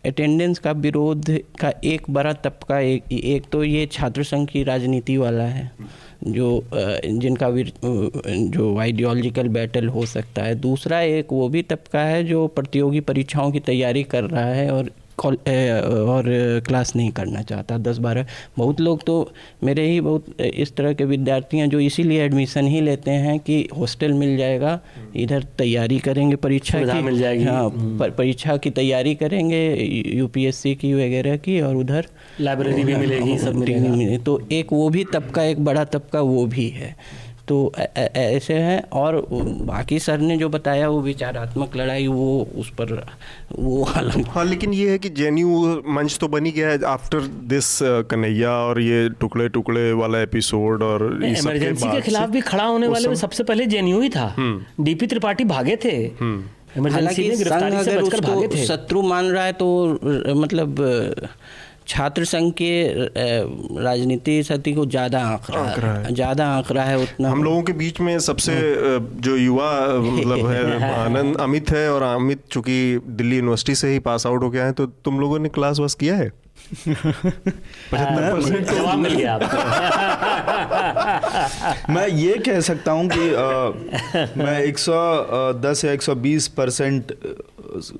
अटेंडेंस 0.06 0.58
का 0.58 0.70
विरोध 0.72 1.30
का 1.60 1.72
एक 1.84 2.10
बड़ा 2.10 2.32
तबका 2.34 2.78
एक 2.80 3.12
एक 3.12 3.44
तो 3.52 3.62
ये 3.64 3.86
छात्र 3.86 4.22
संघ 4.24 4.48
की 4.48 4.62
राजनीति 4.64 5.16
वाला 5.16 5.44
है 5.44 5.70
जो 6.24 6.48
जिनका 6.72 7.50
जो 7.50 8.76
आइडियोलॉजिकल 8.78 9.48
बैटल 9.48 9.88
हो 9.88 10.06
सकता 10.06 10.42
है। 10.42 10.54
दूसरा 10.54 11.00
एक 11.00 11.32
वो 11.32 11.48
भी 11.48 11.62
तबका 11.62 12.00
है 12.00 12.22
जो 12.24 12.46
प्रतियोगी 12.48 13.00
परीक्षाओं 13.00 13.52
की 13.52 13.60
तैयारी 13.60 14.02
कर 14.04 14.24
रहा 14.24 14.44
है 14.44 14.70
और 14.70 14.90
और 15.24 16.24
क्लास 16.66 16.96
नहीं 16.96 17.10
करना 17.10 17.42
चाहता। 17.42 17.78
दस 17.78 17.98
बारह। 17.98 18.26
बहुत 18.58 18.80
लोग 18.80 19.04
तो 19.04 19.32
मेरे 19.64 19.86
ही 19.90 20.00
बहुत 20.00 20.40
इस 20.40 20.76
तरह 20.76 20.92
के 20.92 21.04
विद्यार्थी 21.04 21.58
हैं 21.58 21.70
जो 21.70 21.80
इसीलिए 21.80 22.24
एडमिशन 22.24 22.66
ही 22.66 22.80
लेते 22.80 23.10
हैं 23.10 23.38
कि 23.38 23.68
हॉस्टल 23.78 24.12
मिल 24.12 24.36
जाएगा। 24.36 24.80
इधर 25.16 25.42
तैयारी 25.58 25.98
करेंगे 25.98 26.36
परीक्षा 26.36 26.80
की। 26.80 27.02
मिल 27.02 27.18
जाएगी। 27.18 27.44
हाँ 27.44 27.70
हम्म। 27.70 28.10
परीक्षा 28.10 28.56
की 28.56 28.70
तैयारी 28.70 29.14
करेंगे 29.14 29.74
यूपीएससी 30.16 30.74
की 30.74 30.94
वगैरह 30.94 31.36
की 31.36 31.60
और 31.60 31.76
उधर 31.76 32.06
लाइब्रेरी 32.40 32.84
भी 32.84 32.94
मिलेगी 32.94 33.38
सब 33.38 33.54
मिलेगी। 33.54 34.18
तो 34.18 34.40
एक 34.52 34.72
वो 34.72 34.88
भी 34.88 35.04
तबका 35.04 35.42
एक 35.42 35.64
बड़ा 35.64 35.84
तबका 35.84 36.20
वो 36.20 36.46
भी 36.46 36.68
है। 36.68 36.96
तो 37.48 37.56
ऐसे 37.76 38.54
हैं 38.56 38.80
और 38.92 39.16
बाकी 39.30 39.98
सर 39.98 40.18
ने 40.20 40.36
जो 40.36 40.48
बताया 40.48 40.88
वो 40.88 41.00
विचारात्मक 41.00 41.76
लड़ाई 41.76 42.06
वो 42.08 42.26
उस 42.56 42.70
पर 42.70 42.92
वो 43.52 43.84
अलग 43.96 44.28
हाँ 44.28 44.44
लेकिन 44.44 44.72
ये 44.74 44.90
है 44.90 44.98
कि 44.98 45.08
जेन्यू 45.12 45.82
मंच 45.90 46.18
तो 46.18 46.28
बनी 46.28 46.50
गया 46.50 46.70
है 46.70 46.82
आफ्टर 46.86 47.26
दिस 47.46 47.78
कन्हैया 48.10 48.52
और 48.60 48.80
ये 48.80 49.08
टुकड़े 49.20 49.48
टुकड़े 49.50 49.92
वाला 49.94 50.20
एपिसोड 50.20 50.82
और 50.82 51.04
इमरजेंसी 51.24 51.86
के 51.86 52.00
खिलाफ 52.00 52.30
भी 52.30 52.40
खड़ा 52.42 52.64
होने 52.64 52.88
वाले 52.88 53.08
में 53.08 53.14
सबसे 53.16 53.44
पहले 53.44 53.66
जेन्यू 53.68 54.00
ही 54.00 54.08
था 54.10 54.26
हम्म। 54.36 54.84
डीपी 54.84 55.06
त्रिपाठी 55.06 55.44
भागे 55.46 55.76
थे 55.84 55.96
हम्म। 56.20 56.44
हालाँकि 56.76 57.36
संघ 57.36 57.72
अगर 57.74 58.00
उसको 58.02 58.64
शत्रु 58.64 59.02
मान 59.04 59.26
रहा 59.26 59.44
है 59.44 59.52
तो 59.54 59.68
मतलब 60.34 60.80
छात्र 61.88 62.24
संघ 62.24 62.52
के 62.52 62.92
राजनीति 63.82 64.42
सती 64.42 64.74
को 64.74 64.86
ज़्यादा 64.86 65.20
आंक 65.20 65.40
रहा 65.50 65.94
है। 65.94 66.14
ज़्यादा 66.14 66.48
आंक 66.48 66.72
रहा 66.72 66.84
है 66.84 66.98
उतना। 66.98 67.30
हम 67.30 67.44
लोगों 67.44 67.62
के 67.62 67.72
बीच 67.72 68.00
में 68.00 68.18
सबसे 68.20 68.52
जो 69.20 69.36
युवा 69.36 69.98
मतलब 69.98 70.46
है 70.46 70.92
आनंद 70.94 71.36
अमित 71.40 71.70
है 71.70 71.92
और 71.92 72.02
अमित 72.02 72.42
चूँकि 72.50 73.00
दिल्ली 73.06 73.36
यूनिवर्सिटी 73.36 73.74
से 73.74 73.92
ही 73.92 73.98
पास 73.98 74.26
आउट 74.26 74.42
हो 74.42 74.50
गया 74.50 74.64
है 74.64 74.72
तो 74.72 74.86
तुम 74.86 75.20
लोगों 75.20 75.38
ने 75.38 75.48
क्लास 75.48 75.80
वास 75.80 75.94
किया 75.94 76.16
है? 76.16 76.32
जवाब 77.92 78.98
मिल 78.98 79.14
गया 79.14 79.36
मैं 81.90 82.08
ये 82.08 82.38
कह 82.38 82.60
सकता 82.60 82.92
हूँ 82.92 83.08
कि 83.08 83.34
आ, 83.34 83.70
मैं 84.42 84.64
110 84.66 85.84
या 85.84 85.92
120 85.92 86.46
परसेंट 86.56 87.12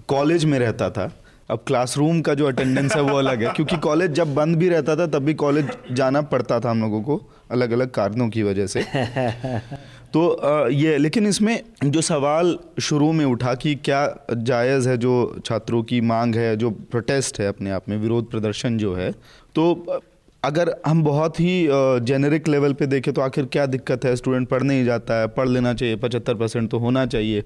कॉलेज 0.09 0.45
में 0.45 0.59
रहता 0.59 0.91
था। 0.91 1.11
अब 1.51 1.63
क्लासरूम 1.67 2.21
का 2.21 2.35
जो 2.35 2.47
अटेंडेंस 2.47 2.95
है 2.97 3.03
वो 3.03 3.17
अलग 3.19 3.43
है 3.43 3.53
क्योंकि 3.53 3.77
कॉलेज 3.77 4.11
जब 4.11 4.35
बंद 4.35 4.57
भी 4.57 4.69
रहता 4.69 4.97
था 4.97 5.07
तब 5.07 5.19
भी 5.19 5.35
कॉलेज 5.35 5.69
जाना 5.93 6.23
पड़ता 6.23 6.61
था 6.61 6.71
हम 6.71 6.81
लोगों 6.81 7.03
को 7.03 7.21
अलग 7.51 7.71
अलग 7.71 7.91
कारणों 7.91 8.29
की 8.29 8.43
वजह 8.43 8.67
से। 8.67 8.83
तो 10.13 10.71
ये 10.71 10.97
लेकिन 10.99 11.27
इसमें 11.27 11.61
जो 11.85 12.01
सवाल 12.01 12.59
शुरू 12.81 13.13
में 13.13 13.25
उठा 13.25 13.55
कि 13.55 13.75
क्या 13.75 14.27
जायज़ 14.33 14.89
है 14.89 14.97
जो 14.99 15.15
छात्रों 15.45 15.83
की 15.83 16.01
मांग 16.01 16.35
है 16.35 16.57
जो 16.57 16.71
प्रोटेस्ट 16.71 17.41
है 17.41 17.49
अपने 17.49 17.71
आप 17.71 17.89
में 17.89 17.97
विरोध 17.99 18.31
प्रदर्शन 18.31 18.79
जो 18.79 18.95
है 18.95 19.11
तो 19.55 20.01
अगर 20.45 20.75
हम 20.87 21.03
बहुत 21.05 21.41
ही 21.41 21.69
जेनेरिक 22.05 22.49
लेवल 22.49 22.73
पे 22.73 22.87
देखें 22.87 23.13
तो 23.15 23.21
आखिर 23.21 23.45
क्या 23.45 23.67
दिक्कत 23.67 24.05
है? 24.05 24.17
स्टूडेंट 24.17 24.49
पढ़ 24.49 24.63
नहीं 24.63 24.85
जाता 24.85 25.21
है 25.21 25.27
पढ़ 25.29 25.49
लेना 25.49 25.75
चाहिए 25.75 25.97
पचहत्तर 25.97 26.35
परसेंट 26.35 26.71
तो 26.71 26.79
होना 26.79 27.07
चाहिए। 27.07 27.45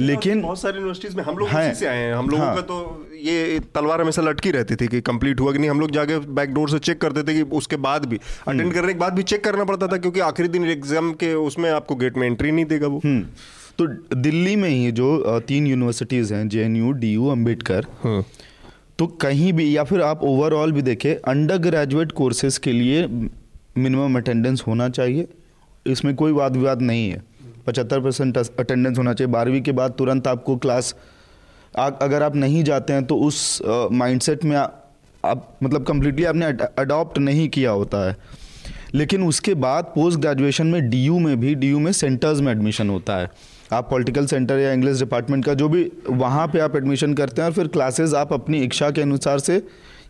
लेकिन 0.00 0.40
बहुत 0.42 0.60
सारी 0.60 0.76
यूनिवर्सिटीज 0.76 1.14
में 1.14 1.22
हम 1.24 1.36
लोग 1.38 1.48
हाँ, 1.48 1.72
से 1.74 1.86
आए 1.86 1.96
हैं। 1.96 2.14
हम 2.14 2.28
लोगों 2.28 2.46
हाँ, 2.46 2.54
का 2.54 2.60
तो 2.62 3.06
ये 3.18 3.60
तलवार 3.74 4.00
हमेशा 4.00 4.22
लटकी 4.22 4.50
रहती 4.50 4.76
थी 4.76 4.86
कि 4.86 5.00
कंप्लीट 5.02 5.40
हुआ 5.40 5.52
कि 5.52 5.58
नहीं। 5.58 5.70
हम 5.70 5.80
लोग 5.80 5.90
जाके 5.90 6.18
बैक 6.30 6.52
डोर 6.54 6.70
से 6.70 6.78
चेक 6.80 7.00
करते 7.00 7.22
थे 7.22 7.34
कि 7.34 7.42
उसके 7.56 7.76
बाद 7.78 8.04
भी 8.04 8.16
अटेंड 8.16 8.60
हम्म। 8.60 8.72
करने 8.72 8.92
के 8.92 8.98
बाद 8.98 9.12
भी 9.12 9.22
चेक 9.24 9.44
करना 9.44 9.64
पड़ता 9.64 9.86
था 9.86 9.96
क्योंकि 9.96 10.20
आखिरी 10.22 10.48
दिन 10.48 10.64
एग्ज़ाम 10.70 11.12
के 11.14 11.32
उसमें 11.36 11.70
आपको 11.70 11.94
गेट 11.96 12.16
में 12.16 12.26
एंट्री 12.26 12.50
नहीं 12.50 12.64
देगा 12.64 12.86
वो। 12.86 13.00
हम्म। 13.04 13.22
तो 13.78 13.86
दिल्ली 14.16 14.56
में 14.56 14.68
ही 14.68 14.90
जो 14.92 15.38
तीन 15.48 15.66
यूनिवर्सिटीज़ 15.66 16.34
हैं 16.34 16.48
J 16.48 16.62
N 16.64 16.76
U 16.76 16.92
D 16.94 17.12
U 17.12 17.28
Ambedkar 17.28 17.86
तो 18.98 19.06
कहीं 19.22 19.52
भी 19.52 19.76
या 19.76 19.84
फिर 19.84 20.00
आप 20.00 20.22
ओवरऑल 20.24 20.72
भी 20.72 20.82
देखें 20.82 21.14
अंडर 21.14 21.58
ग्रेजुएट 21.60 22.12
कोर्सेज 22.12 22.58
के 22.58 22.72
लिए 22.72 23.06
मिनिमम 23.06 24.16
अटेंडेंस 24.16 24.62
होना 24.66 24.88
चाहिए। 24.88 25.26
इसमें 25.86 26.14
कोई 26.16 26.32
वाद 26.32 26.56
विवाद 26.56 26.82
नहीं 26.82 27.08
है। 27.10 27.22
पचहत्तर 27.66 28.00
परसेंट 28.00 28.38
अटेंडेंस 28.38 28.98
होना 28.98 29.14
चाहिए। 29.14 29.32
बारहवीं 29.32 29.62
के 29.62 29.72
बाद 29.72 29.94
तुरंत 29.98 30.26
आपको 30.28 30.56
क्लास 30.56 30.94
आ, 31.78 31.88
अगर 31.88 32.22
आप 32.22 32.36
नहीं 32.36 32.64
जाते 32.64 32.92
हैं 32.92 33.04
तो 33.04 33.16
उस 33.18 33.62
माइंडसेट 33.92 34.44
में 34.44 34.56
आ, 34.56 34.66
आप 35.24 35.56
मतलब 35.62 35.84
कम्प्लीटली 35.84 36.24
आपने 36.24 36.46
अडॉप्ट 36.78 37.18
नहीं 37.18 37.48
किया 37.48 37.70
होता 37.70 38.06
है। 38.08 38.16
लेकिन 38.94 39.22
उसके 39.22 39.54
बाद 39.56 39.84
पोस्ट 39.94 40.18
ग्रेजुएशन 40.18 40.66
में 40.66 40.88
डीयू 40.90 41.18
में 41.18 41.38
भी 41.40 41.54
डीयू 41.54 41.78
में 41.78 41.90
सेंटर्स 41.92 42.40
में 42.40 42.52
एडमिशन 42.52 42.90
होता 42.90 43.16
है। 43.16 43.30
आप 43.72 43.88
पॉलिटिकल 43.90 44.26
सेंटर 44.26 44.58
या 44.58 44.72
इंग्लिश 44.72 44.98
डिपार्टमेंट 44.98 45.44
का 45.44 45.54
जो 45.54 45.68
भी 45.68 45.90
वहाँ 46.08 46.46
पे 46.48 46.60
आप 46.60 46.76
एडमिशन 46.76 47.14
करते 47.14 47.42
हैं 47.42 47.48
और 47.48 47.54
फिर 47.54 47.68
क्लासेस 47.68 48.14
आप 48.14 48.32
अपनी 48.32 48.58
इच्छा 48.58 48.90
के 48.90 49.02
अनुसार 49.02 49.38
से 49.38 49.62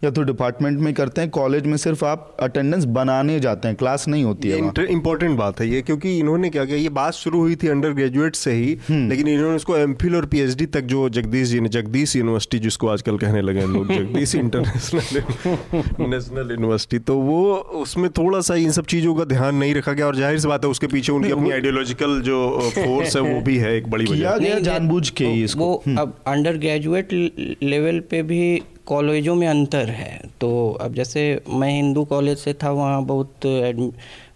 या 0.05 0.11
तो 0.11 0.23
डिपार्टमेंट 0.25 0.81
में 0.81 0.93
करते 0.95 1.21
हैं 1.21 1.31
कॉलेज 1.31 1.67
में 1.67 1.77
सिर्फ़ 1.79 2.05
आप 2.05 2.37
अटेंडेंस 2.41 2.85
बनाने 2.93 3.39
जाते 3.41 3.69
हैं 3.69 3.77
क्लास 3.77 4.07
नहीं 4.09 4.25
होती 4.25 4.49
है 4.49 4.87
इंपॉर्टेंट 4.89 5.37
बात 5.39 5.61
है 5.61 5.69
ये 5.69 5.83
क्योंकि 5.83 6.19
इन्होंने 6.19 6.51
क्या 6.51 6.65
किया 6.65 6.79
ये 6.79 6.89
बात 6.97 7.15
शुरू 7.15 7.41
हुई 7.41 7.57
थी 7.57 7.69
अंडर 7.69 7.93
ग्रेजुएट 7.93 8.37
से 8.37 8.53
ही 8.53 8.77
हम्म। 8.89 9.09
लेकिन 9.09 9.29
इन्होंने 9.29 9.57
उसको 9.57 9.77
एम 9.77 9.95
और 10.17 10.27
पीएचडी 10.27 10.67
तक 10.69 10.85
जो 10.87 11.09
जगदीश 11.11 11.49
जी 11.49 11.61
ने 11.61 11.69
जगदीश 11.71 12.17
यूनिवर्सिटी 12.17 12.59
जिसको 12.59 12.89
आजकल 12.89 13.19
कहने 13.19 13.43
लगे 13.43 13.61
हैं 13.61 13.69
लोग 13.69 13.89
जगदीश 13.89 14.35
इंटरनेशनल 14.37 15.23
नेशनल 16.07 16.51
यूनिवर्सिटी 16.51 16.99
तो 17.07 17.17
वो 17.21 17.43
उसमें 17.79 18.11
थोड़ा 18.13 18.41
सा 18.43 18.55
इन 18.57 18.71
सब 18.73 18.87
चीज़ों 18.87 19.15
का 19.15 19.25
ध्यान 19.27 19.55
नहीं 19.57 19.75
रखा 19.75 19.93
गया 19.93 20.07
और 20.07 20.17
ज़ाहिर 20.17 20.39
सी 20.39 20.49
बात 20.49 20.65
है 20.65 20.71
उसके 20.71 20.87
पीछे 20.89 21.13
उनकी 21.13 21.31
अपनी 21.31 21.51
आइडियोलॉजिकल 21.53 22.21
जो 22.23 22.39
फोर्स 22.71 23.17
है 23.17 23.23
वो 23.25 23.41
भी 23.43 23.57
है 23.59 23.77
एक 23.77 23.91
बड़ी 23.91 24.05
वजह 24.07 24.59
जानबूझ 24.61 25.09
के 25.13 25.35
वो 25.57 25.75
हम्म। 25.87 25.97
अब 25.97 26.17
अंडर 26.27 26.57
ग्रेजुएट 26.59 27.13
लेवल 27.65 28.01
पे 28.11 28.23
भी 28.23 28.43
कॉलेजों 28.87 29.35
में 29.35 29.47
अंतर 29.49 29.91
है। 29.91 30.21
तो 30.41 30.51
अब 30.81 30.95
जैसे 30.95 31.41
मैं 31.51 31.71
हिंदू 31.71 32.05
कॉलेज 32.05 32.39
से 32.39 32.53
था 32.53 32.71
वहाँ 32.71 33.03
बहुत 33.05 33.47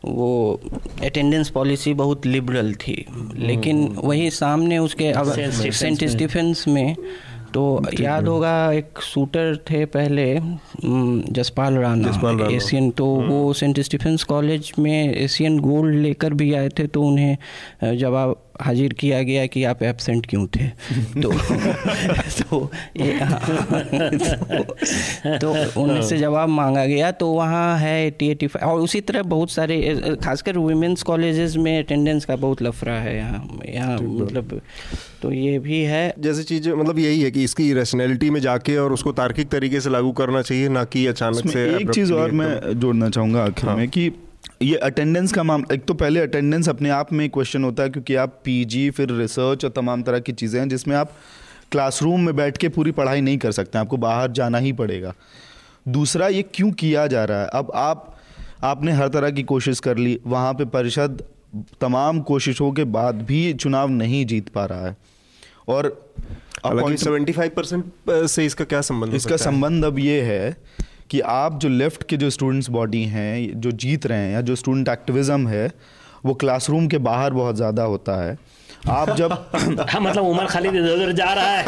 वो 0.04 0.60
अटेंडेंस 1.04 1.48
पॉलिसी 1.50 1.94
बहुत 1.94 2.26
लिबरल 2.26 2.72
थी। 2.74 3.04
लेकिन 3.34 3.82
हम्म। 3.82 4.08
वही 4.08 4.30
सामने 4.30 4.78
उसके 4.78 5.10
अब 5.12 5.32
सेंट 5.72 6.04
स्टीफेंस 6.04 6.64
में। 6.68 6.96
तो 7.54 7.62
याद 8.00 8.28
होगा 8.28 8.72
एक 8.72 9.00
शूटर 9.02 9.56
थे 9.70 9.84
पहले 9.84 10.24
जसपाल 11.32 11.74
राणा। 11.74 12.48
एशियन 12.50 12.90
तो 12.90 13.06
हम्म। 13.16 13.28
वो 13.28 13.52
सेंट 13.52 13.80
स्टीफेंस 13.80 14.24
कॉलेज 14.24 14.72
में 14.78 15.14
एशियन 15.14 15.58
गोल्ड 15.58 15.96
लेकर 15.96 16.34
भी 16.34 16.52
आए 16.54 16.68
थे 16.68 16.86
तो 16.86 17.02
उन्हें 17.02 17.96
जवाब 17.98 18.36
हाजिर 18.60 18.92
किया 18.92 19.22
गया 19.22 19.46
कि 19.46 19.64
आप 19.64 19.82
एबसेंट 19.82 20.26
क्यों 20.26 20.46
थे? 20.46 20.68
तो 21.22 21.32
तो, 22.40 22.70
ये, 22.96 23.18
तो 25.38 25.54
तो 25.54 25.80
उनसे 25.82 26.18
जवाब 26.18 26.48
मांगा 26.48 26.84
गया 26.86 27.10
तो 27.10 27.26
वहाँ 27.28 27.78
है 27.78 28.06
एटी 28.06 28.28
एटी 28.28 28.46
और 28.46 28.80
उसी 28.80 29.00
तरह 29.00 29.22
बहुत 29.22 29.50
सारे 29.50 29.76
खासकर 30.24 30.58
वुमेंस 30.58 31.02
कॉलेजेस 31.02 31.56
में 31.56 31.78
अटेंडेंस 31.78 32.24
का 32.24 32.36
बहुत 32.36 32.62
लफड़ा 32.62 32.92
है 32.92 33.16
यहाँ 33.16 33.60
यहाँ 33.66 33.98
मतलब 33.98 34.60
तो 35.22 35.32
ये 35.32 35.58
भी 35.58 35.82
है। 35.82 36.14
जैसे 36.18 36.42
चीज़ 36.42 36.68
मतलब 36.70 36.98
यही 36.98 37.22
है 37.22 37.30
कि 37.30 37.44
इसकी 37.44 37.72
रेशनैलिटी 37.72 38.30
में 38.30 38.40
जाके 38.40 38.76
और 38.76 38.92
उसको 38.92 39.12
तार्किक 39.12 39.48
तरीके 39.48 39.80
से 39.80 39.90
लागू 39.90 40.12
करना 40.12 40.42
चाहिए 40.42 40.68
ना 40.68 40.84
कि 40.84 41.06
अचानक 41.06 41.50
से 41.50 41.76
एक 41.76 41.90
चीज़ 41.90 42.12
और 42.12 42.30
मैं 42.30 42.80
जोड़ना 42.80 43.10
चाहूँगा 43.10 43.44
आखिर 43.44 43.68
हाँ। 43.68 43.76
में 43.76 43.88
कि 43.88 44.10
ये 44.62 44.76
अटेंडेंस 44.76 45.32
का 45.32 45.42
मामला 45.42 45.74
एक 45.74 45.84
तो 45.84 45.94
पहले 45.94 46.20
अटेंडेंस 46.20 46.68
अपने 46.68 46.90
आप 46.90 47.12
में 47.12 47.28
क्वेश्चन 47.30 47.64
होता 47.64 47.82
है 47.82 47.90
क्योंकि 47.90 48.14
आप 48.14 48.40
पीजी 48.44 48.90
फिर 48.90 49.10
रिसर्च 49.10 49.64
और 49.64 49.70
तमाम 49.70 50.02
तरह 50.02 50.20
की 50.20 50.32
चीज़ें 50.32 50.58
हैं 50.60 50.68
जिसमें 50.68 50.96
आप 50.96 51.12
क्लासरूम 51.72 52.20
में 52.20 52.34
बैठ 52.36 52.56
के 52.56 52.68
पूरी 52.68 52.90
पढ़ाई 52.90 53.20
नहीं 53.20 53.38
कर 53.38 53.52
सकते 53.52 53.78
आपको 53.78 53.96
बाहर 53.96 54.30
जाना 54.30 54.58
ही 54.58 54.72
पड़ेगा। 54.72 55.14
दूसरा 55.88 56.28
ये 56.28 56.42
क्यों 56.54 56.70
किया 56.72 57.06
जा 57.06 57.24
रहा 57.24 57.40
है? 57.40 57.48
अब 57.54 57.72
आप 57.74 58.18
आपने 58.62 58.92
हर 58.92 59.08
तरह 59.08 59.30
की 59.30 59.42
कोशिश 59.42 59.80
कर 59.80 59.98
ली 59.98 60.18
वहाँ 60.26 60.52
पे 60.54 60.64
परिषद 60.64 61.22
तमाम 61.80 62.20
कोशिशों 62.22 62.70
के 62.72 62.84
बाद 62.90 63.22
भी 63.22 63.52
चुनाव 63.54 63.88
नहीं 63.88 64.24
जीत 64.26 64.48
पा 64.48 64.64
रहा 64.64 64.86
है। 64.86 64.96
और 65.68 66.12
सेवेंटी 66.66 67.32
फाइव 67.32 67.50
परसेंट 67.56 67.84
से 68.10 68.46
इसका 68.46 68.64
क्या 68.64 68.80
संबंध 68.82 69.14
इसका 69.14 69.36
संबंध 69.38 69.84
अब 69.84 69.98
ये 69.98 70.20
है 70.22 70.56
कि 71.10 71.20
आप 71.20 71.58
जो 71.58 71.68
लेफ़्ट 71.68 72.02
के 72.02 72.16
जो 72.16 72.30
स्टूडेंट्स 72.30 72.68
बॉडी 72.70 73.02
हैं 73.08 73.60
जो 73.60 73.70
जीत 73.82 74.06
रहे 74.06 74.18
हैं 74.18 74.32
या 74.32 74.40
जो 74.40 74.56
स्टूडेंट 74.56 74.88
एक्टिविज्म 74.88 75.48
है 75.48 75.70
वो 76.24 76.34
क्लासरूम 76.34 76.86
के 76.88 76.98
बाहर 77.00 77.32
बहुत 77.32 77.56
ज़्यादा 77.56 77.82
होता 77.84 78.22
है। 78.22 78.38
आप 78.88 79.10
जब 79.16 79.32
हाँ 79.90 80.00
मतलब 80.00 80.24
उमर 80.24 80.46
खालिद 80.46 80.74
इधर 80.74 80.92
उधर 80.92 81.12
जा 81.12 81.32
रहा 81.34 81.46
है 81.46 81.64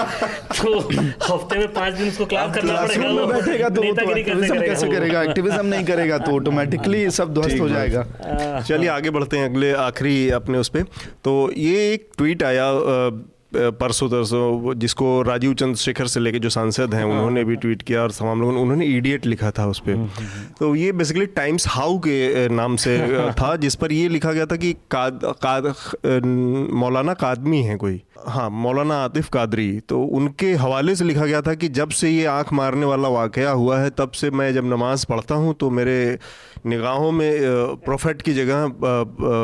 तो 0.51 0.79
हफ़्ते 0.79 1.59
में 1.59 1.73
पाँच 1.73 1.95
दिन 1.95 2.09
उसको 2.09 2.27
क्लास 2.27 2.55
करना 2.55 2.81
पड़ेगा 2.83 3.09
में 3.09 3.29
बैठेगा 3.29 3.69
तो, 3.69 3.83
तो 3.83 4.17
एक्टिविज्म 4.17 4.61
कैसे 4.61 4.89
करेगा? 4.89 5.23
एक्टिविज्म 5.23 5.67
नहीं 5.67 5.85
करेगा 5.85 6.19
तो 6.19 6.33
ऑटोमेटिकली 6.33 7.11
सब 7.11 7.35
ध्वस्त 7.35 7.61
हो 7.61 7.69
जाएगा। 7.69 8.61
चलिए 8.61 8.89
आगे 8.91 9.11
बढ़ते 9.11 9.39
हैं 9.39 9.51
अगले 9.51 9.73
आखिरी 9.83 10.31
अपने 10.31 10.59
उस 10.59 10.69
पर 10.69 10.83
तो 11.25 11.53
ये 11.59 11.93
एक 11.93 12.09
ट्वीट 12.17 12.43
आया 12.43 12.71
परसों 13.57 14.09
तरसों 14.09 14.75
जिसको 14.75 15.23
राजीव 15.23 15.55
चंद्रशेखर 15.55 16.07
से 16.07 16.21
लेके 16.21 16.39
जो 16.39 16.49
सांसद 16.49 16.95
हैं 16.95 17.05
उन्होंने 17.05 17.45
भी 17.45 17.57
ट्वीट 17.57 17.83
किया 17.83 18.03
और 18.03 18.11
तमाम 18.11 18.41
लोगों 18.41 18.53
ने 18.53 18.61
उन्होंने 18.61 18.87
ईडियट 18.87 19.27
लिखा 19.27 19.51
था 19.51 19.67
उस 19.67 19.79
पर 19.79 19.93
हम्म, 19.93 20.07
हम्म, 20.07 20.29
हम्म। 20.29 20.45
तो 20.59 20.75
ये 20.75 20.93
बेसिकली 20.93 21.27
टाइम्स 21.27 21.69
हाउ 21.69 21.99
के 21.99 22.49
नाम 22.49 22.77
से 22.77 22.99
था 23.33 23.57
जिस 23.57 23.75
पर 23.75 23.93
ये 23.93 24.09
लिखा 24.09 24.33
गया 24.33 24.47
था 24.47 24.57
कि 24.57 24.77
काद, 24.91 25.21
काद 25.25 25.75
मौलाना 26.75 27.15
कादमी 27.15 27.63
है 27.63 27.77
कोई। 27.77 28.03
हाँ 28.27 28.49
मौलाना 28.51 28.95
आतिफ 29.05 29.29
कादरी 29.29 29.81
तो 29.81 30.03
उनके 30.17 30.53
हवाले 30.55 30.95
से 30.97 31.05
लिखा 31.05 31.25
गया 31.27 31.41
था 31.43 31.55
कि 31.55 31.69
जब 31.71 31.91
से 31.91 32.11
ये 32.11 32.25
आँख 32.27 32.53
मारने 32.53 32.87
वाला 32.87 33.09
वाक़ 33.09 33.39
हुआ 33.41 33.79
है, 33.79 33.91
तब 33.91 34.11
से 34.11 34.31
मैं 34.31 34.53
जब 34.55 34.65
नमाज़ 34.65 35.07
पढ़ता 35.09 35.35
हूँ 35.35 35.55
तो 35.55 35.71
मेरे 35.71 36.19
निगाहों 36.67 37.11
में 37.13 37.77
प्रोफेट 37.85 38.23
की 38.23 38.33
जगह 38.35 38.73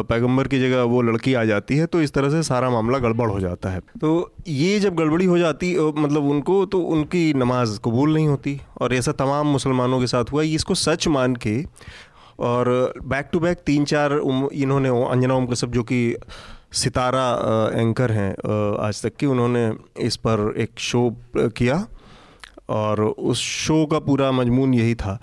पैगंबर 0.09 0.49
की 0.49 0.61
जगह 0.61 0.83
वो 0.85 1.03
लड़की 1.03 1.35
आ 1.35 1.45
जाती 1.45 1.77
है 1.77 1.87
तो 1.87 2.03
इस 2.03 2.13
तरह 2.13 2.31
से 2.31 2.43
सारा 2.43 2.71
मामला 2.71 2.99
गड़बड़ 2.99 3.29
हो 3.31 3.41
जाता 3.41 3.71
है। 3.71 3.81
तो 4.01 4.35
ये 4.49 4.79
जब 4.81 4.97
गड़बड़ी 4.97 5.25
हो 5.27 5.39
जाती 5.39 5.75
मतलब 5.79 6.27
उनको 6.27 6.65
तो 6.67 6.81
उनकी 6.81 7.33
नमाज़ 7.35 7.79
कबूल 7.85 8.15
नहीं 8.15 8.29
होती, 8.29 8.61
और 8.81 8.95
ऐसा 8.95 9.13
तमाम 9.15 9.47
मुसलमानों 9.47 10.01
के 10.01 10.07
साथ 10.07 10.33
हुआ। 10.33 10.43
इसको 10.43 10.75
सच 10.77 11.09
मान 11.09 11.35
के, 11.37 11.63
और 12.41 12.69
बैक 13.05 13.29
टू 13.33 13.41
बैक 13.41 13.59
तीन 13.67 13.85
चार 13.85 14.13
इन्होंने 14.13 14.89
अंजना 14.89 15.35
ओम 15.35 15.47
कसब 15.47 15.73
जो 15.73 15.83
कि 15.83 16.15
सितारा 16.73 17.31
एंकर 17.81 18.13
हैं। 18.13 18.33
आज 18.87 19.03
तक 19.03 19.17
की 19.17 19.27
उन्होंने 19.27 19.73
इस 20.01 20.17
पर 20.17 20.55
एक 20.57 20.71
शो 20.79 21.17
किया 21.37 21.87
और 22.69 23.01
उस 23.01 23.39
शो 23.39 23.87
का 23.87 23.99
पूरा 23.99 24.33
मजमून 24.33 24.75
यही 24.75 24.95
था 24.95 25.21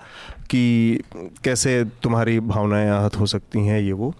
कि 0.50 1.02
कैसे 1.44 1.84
तुम्हारी 1.84 2.40
भावनाएँ 2.40 2.90
आहत 2.90 3.20
हो 3.20 3.26
सकती 3.26 3.66
हैं 3.66 3.80
ये 3.80 3.92
वो। 3.92 4.14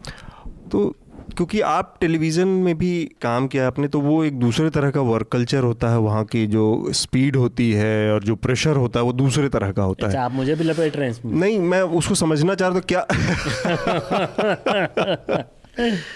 तो 0.73 0.97
क्योंकि 1.37 1.61
आप 1.61 1.97
टेलीविज़न 2.01 2.49
में 2.49 2.79
भी 2.79 3.11
काम 3.23 3.47
किया 3.47 3.67
आपने 3.67 3.89
तो 3.89 4.01
वो 4.01 4.25
एक 4.25 4.39
दूसरे 4.39 4.71
तरह 4.71 4.91
का 4.91 5.01
वर्क 5.01 5.27
कल्चर 5.27 5.63
होता 5.63 5.91
है 5.91 5.99
वहाँ 5.99 6.25
की 6.25 6.47
जो 6.47 6.87
स्पीड 6.91 7.37
होती 7.37 7.73
है 7.73 8.13
और 8.13 8.25
जो 8.25 8.37
प्रेशर 8.37 8.77
होता 8.77 9.01
है 9.01 9.05
वो 9.05 9.13
दूसरे 9.13 9.49
तरह 9.49 9.73
का 9.73 9.83
होता 9.83 10.07
अच्छा, 10.07 10.19
है। 10.19 10.25
आप 10.25 10.33
मुझे 10.33 10.55
भी 10.55 10.65
लपेट 10.65 10.97
रहे 10.97 11.11
हैं 11.11 11.17
नहीं 11.25 11.59
मैं 11.59 11.83
उसको 11.83 12.15
समझना 12.15 12.55
चाह 12.55 12.69
रहा 12.69 12.81
तो 12.81 12.87
क्या? 12.89 13.07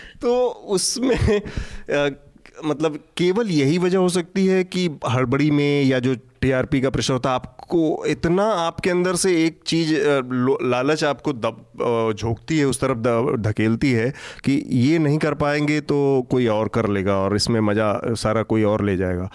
तो 0.23 0.35
उसमें 0.69 1.41
मतलब 2.65 2.99
केवल 3.17 3.51
यही 3.51 3.77
वजह 3.79 3.99
हो 3.99 4.09
सकती 4.09 4.47
है 4.47 4.63
कि 4.65 4.89
हड़बड़ी 5.11 5.51
में 5.51 5.83
या 5.85 5.99
जो 5.99 6.15
टीआरपी 6.41 6.81
का 6.81 6.91
प्रेशर 6.91 7.13
होता 7.13 7.29
है, 7.29 7.35
आपको 7.35 8.05
इतना 8.07 8.45
आपके 8.57 8.91
अंदर 8.91 9.17
से 9.17 9.33
एक 9.45 9.61
चीज़ 9.67 9.93
लालच 10.65 11.05
आपको 11.05 11.33
दब 11.35 12.15
झोंकती 12.19 12.59
है, 12.59 12.65
उस 12.65 12.81
तरफ़ 12.81 13.39
धकेलती 13.41 13.91
है 13.93 14.11
कि 14.45 14.63
ये 14.81 14.99
नहीं 14.99 15.19
कर 15.19 15.35
पाएँगे 15.37 15.81
तो 15.83 16.27
कोई 16.31 16.47
और 16.49 16.69
कर 16.69 16.89
लेगा 16.89 17.17
और 17.19 17.37
इसमें 17.37 17.61
मज़ा, 17.63 18.15
सारा 18.15 18.43
कोई 18.45 18.63
और 18.65 18.85
ले 18.85 18.97
जाएगा। 18.97 19.31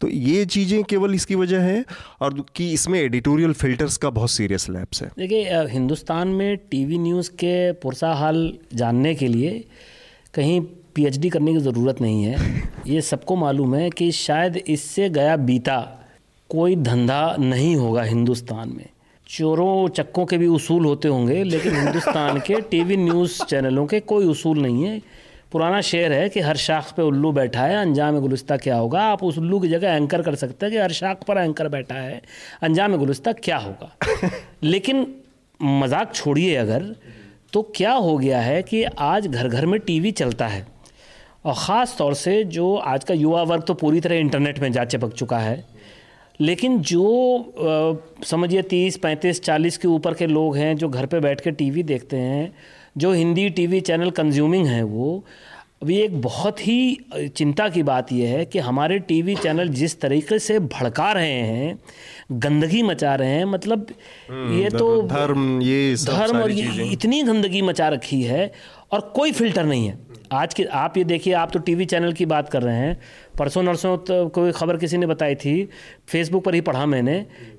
तो 0.00 0.08
ये 0.08 0.44
चीज़ें 0.46 0.82
केवल 0.84 1.14
इसकी 1.14 1.34
वजह 1.34 1.60
है 1.62 1.84
और 2.20 2.44
कि 2.56 2.72
इसमें 2.72 3.00
एडिटोरियल 3.00 3.52
फिल्टर्स 3.54 3.96
का 3.96 4.10
बहुत 4.10 4.30
सीरियस 4.30 4.68
लैप्स 4.70 5.02
है। 5.02 5.10
देखिए 5.18 5.62
हिंदुस्तान 5.68 6.28
में 6.30 6.56
टीवी 6.70 6.98
न्यूज़ 6.98 7.30
के 7.34 7.72
पुरसा 7.74 8.12
हाल 8.14 8.52
जानने 8.74 9.14
के 9.14 9.28
लिए 9.28 9.64
कहीं 10.36 10.60
पीएचडी 10.94 11.30
करने 11.30 11.52
की 11.52 11.58
ज़रूरत 11.58 12.00
नहीं 12.00 12.24
है। 12.24 12.62
ये 12.86 13.00
सबको 13.00 13.36
मालूम 13.36 13.74
है 13.74 13.90
कि 13.90 14.12
शायद 14.12 14.56
इससे 14.56 15.10
गया 15.10 15.36
बीता 15.36 15.78
कोई 16.50 16.76
धंधा 16.76 17.36
नहीं 17.38 17.76
होगा 17.76 18.02
हिंदुस्तान 18.02 18.68
में। 18.68 18.86
चोरों 19.26 19.88
चक्कों 19.88 20.26
के 20.26 20.38
भी 20.38 20.46
उसूल 20.46 20.84
होते 20.86 21.08
होंगे 21.08 21.44
लेकिन 21.44 21.76
हिंदुस्तान 21.82 22.38
के 22.38 22.60
टीवी 22.60 22.96
न्यूज़ 22.96 23.42
चैनलों 23.44 23.86
के 23.86 24.00
कोई 24.00 24.26
उसूल 24.26 24.58
नहीं 24.58 24.84
है। 24.84 25.02
पुराना 25.52 25.80
शेर 25.80 26.12
है 26.12 26.28
कि 26.28 26.40
हर 26.40 26.56
शाख 26.56 26.92
पे 26.96 27.02
उल्लू 27.02 27.32
बैठा 27.32 27.62
है 27.62 27.76
अंजाम 27.76 28.18
गुलस्ता 28.20 28.56
क्या 28.56 28.76
होगा? 28.76 29.02
आप 29.02 29.22
उस 29.24 29.38
उल्लू 29.38 29.60
की 29.60 29.68
जगह 29.68 29.88
एंकर 29.88 30.22
कर 30.22 30.34
सकते 30.34 30.66
हैं 30.66 30.74
कि 30.74 30.80
हर 30.80 30.92
शाख 30.92 31.24
पर 31.24 31.38
एंकर 31.38 31.68
बैठा 31.68 31.94
है 31.94 32.22
अंजाम 32.62 32.96
गुलस्ता 32.96 33.32
क्या 33.32 33.56
होगा? 33.56 33.96
लेकिन 34.62 35.06
मज़ाक 35.62 36.14
छोड़िए 36.14 36.54
अगर 36.56 36.94
तो 37.56 37.62
क्या 37.76 37.92
हो 37.92 38.16
गया 38.18 38.40
है 38.40 38.62
कि 38.62 38.82
आज 38.84 39.26
घर 39.26 39.48
घर 39.48 39.66
में 39.66 39.78
टीवी 39.80 40.10
चलता 40.12 40.46
है? 40.46 40.66
और 41.44 41.54
ख़ास 41.58 41.94
तौर 41.98 42.14
से 42.14 42.42
जो 42.44 42.74
आज 42.76 43.04
का 43.04 43.14
युवा 43.14 43.42
वर्ग 43.42 43.62
तो 43.62 43.74
पूरी 43.74 44.00
तरह 44.00 44.16
इंटरनेट 44.16 44.58
में 44.58 44.70
जा 44.72 44.84
चिपक 44.84 45.12
चुका 45.12 45.38
है। 45.38 45.64
लेकिन 46.40 46.78
जो 46.80 47.54
समझिए 48.24 48.62
तीस, 48.62 48.96
पैंतीस, 48.96 49.40
चालीस 49.42 49.78
के 49.78 49.88
ऊपर 49.88 50.14
के 50.14 50.26
लोग 50.26 50.56
हैं 50.56 50.76
जो 50.76 50.88
घर 50.88 51.06
पे 51.06 51.20
बैठ 51.20 51.40
के 51.40 51.50
टीवी 51.50 51.82
देखते 51.82 52.16
हैं, 52.16 52.52
जो 52.96 53.12
हिंदी 53.12 53.48
टीवी 53.50 53.80
चैनल 53.80 54.10
कंज्यूमिंग 54.10 54.66
है 54.66 54.82
वो 54.82 55.24
अभी 55.82 55.96
एक 56.00 56.20
बहुत 56.20 56.60
ही 56.60 56.76
चिंता 57.36 57.68
की 57.68 57.82
बात 57.82 58.12
यह 58.12 58.28
है 58.28 58.44
कि 58.44 58.58
हमारे 58.58 58.98
टीवी 58.98 59.34
चैनल 59.36 59.68
जिस 59.68 60.00
तरीके 60.00 60.38
से 60.38 60.58
भड़का 60.58 61.10
रहे 61.12 61.32
हैं 61.32 61.78
गंदगी 62.32 62.82
मचा 62.82 63.14
रहे 63.14 63.30
हैं 63.30 63.44
मतलब 63.44 63.86
हम्म, 64.30 64.58
ये 64.58 64.70
तो 64.70 65.02
धर्म 65.02 65.60
ये 65.62 65.94
धर्म 66.04 66.38
और 66.38 66.50
ये 66.50 66.88
इतनी 66.92 67.22
गंदगी 67.22 67.62
मचा 67.62 67.88
रखी 67.88 68.22
है 68.22 68.50
और 68.92 69.00
कोई 69.16 69.32
फ़िल्टर 69.32 69.64
नहीं 69.64 69.86
है। 69.88 70.05
आज 70.32 70.54
के 70.54 70.64
आप 70.64 70.96
ये 70.96 71.02
देखिए 71.04 71.32
आप 71.34 71.50
तो 71.52 71.58
टीवी 71.58 71.84
चैनल 71.84 72.12
की 72.12 72.26
बात 72.26 72.48
कर 72.48 72.62
रहे 72.62 72.76
हैं। 72.76 72.96
परसों 73.38 73.62
नरसों 73.62 73.96
तो 73.98 74.26
कोई 74.28 74.52
खबर 74.52 74.76
किसी 74.76 74.96
ने 74.96 75.06
बताई 75.06 75.34
थी 75.34 75.68
फेसबुक 76.08 76.44
पर 76.44 76.54
ही 76.54 76.60
पढ़ा 76.60 76.84
मैंने 76.86 77.14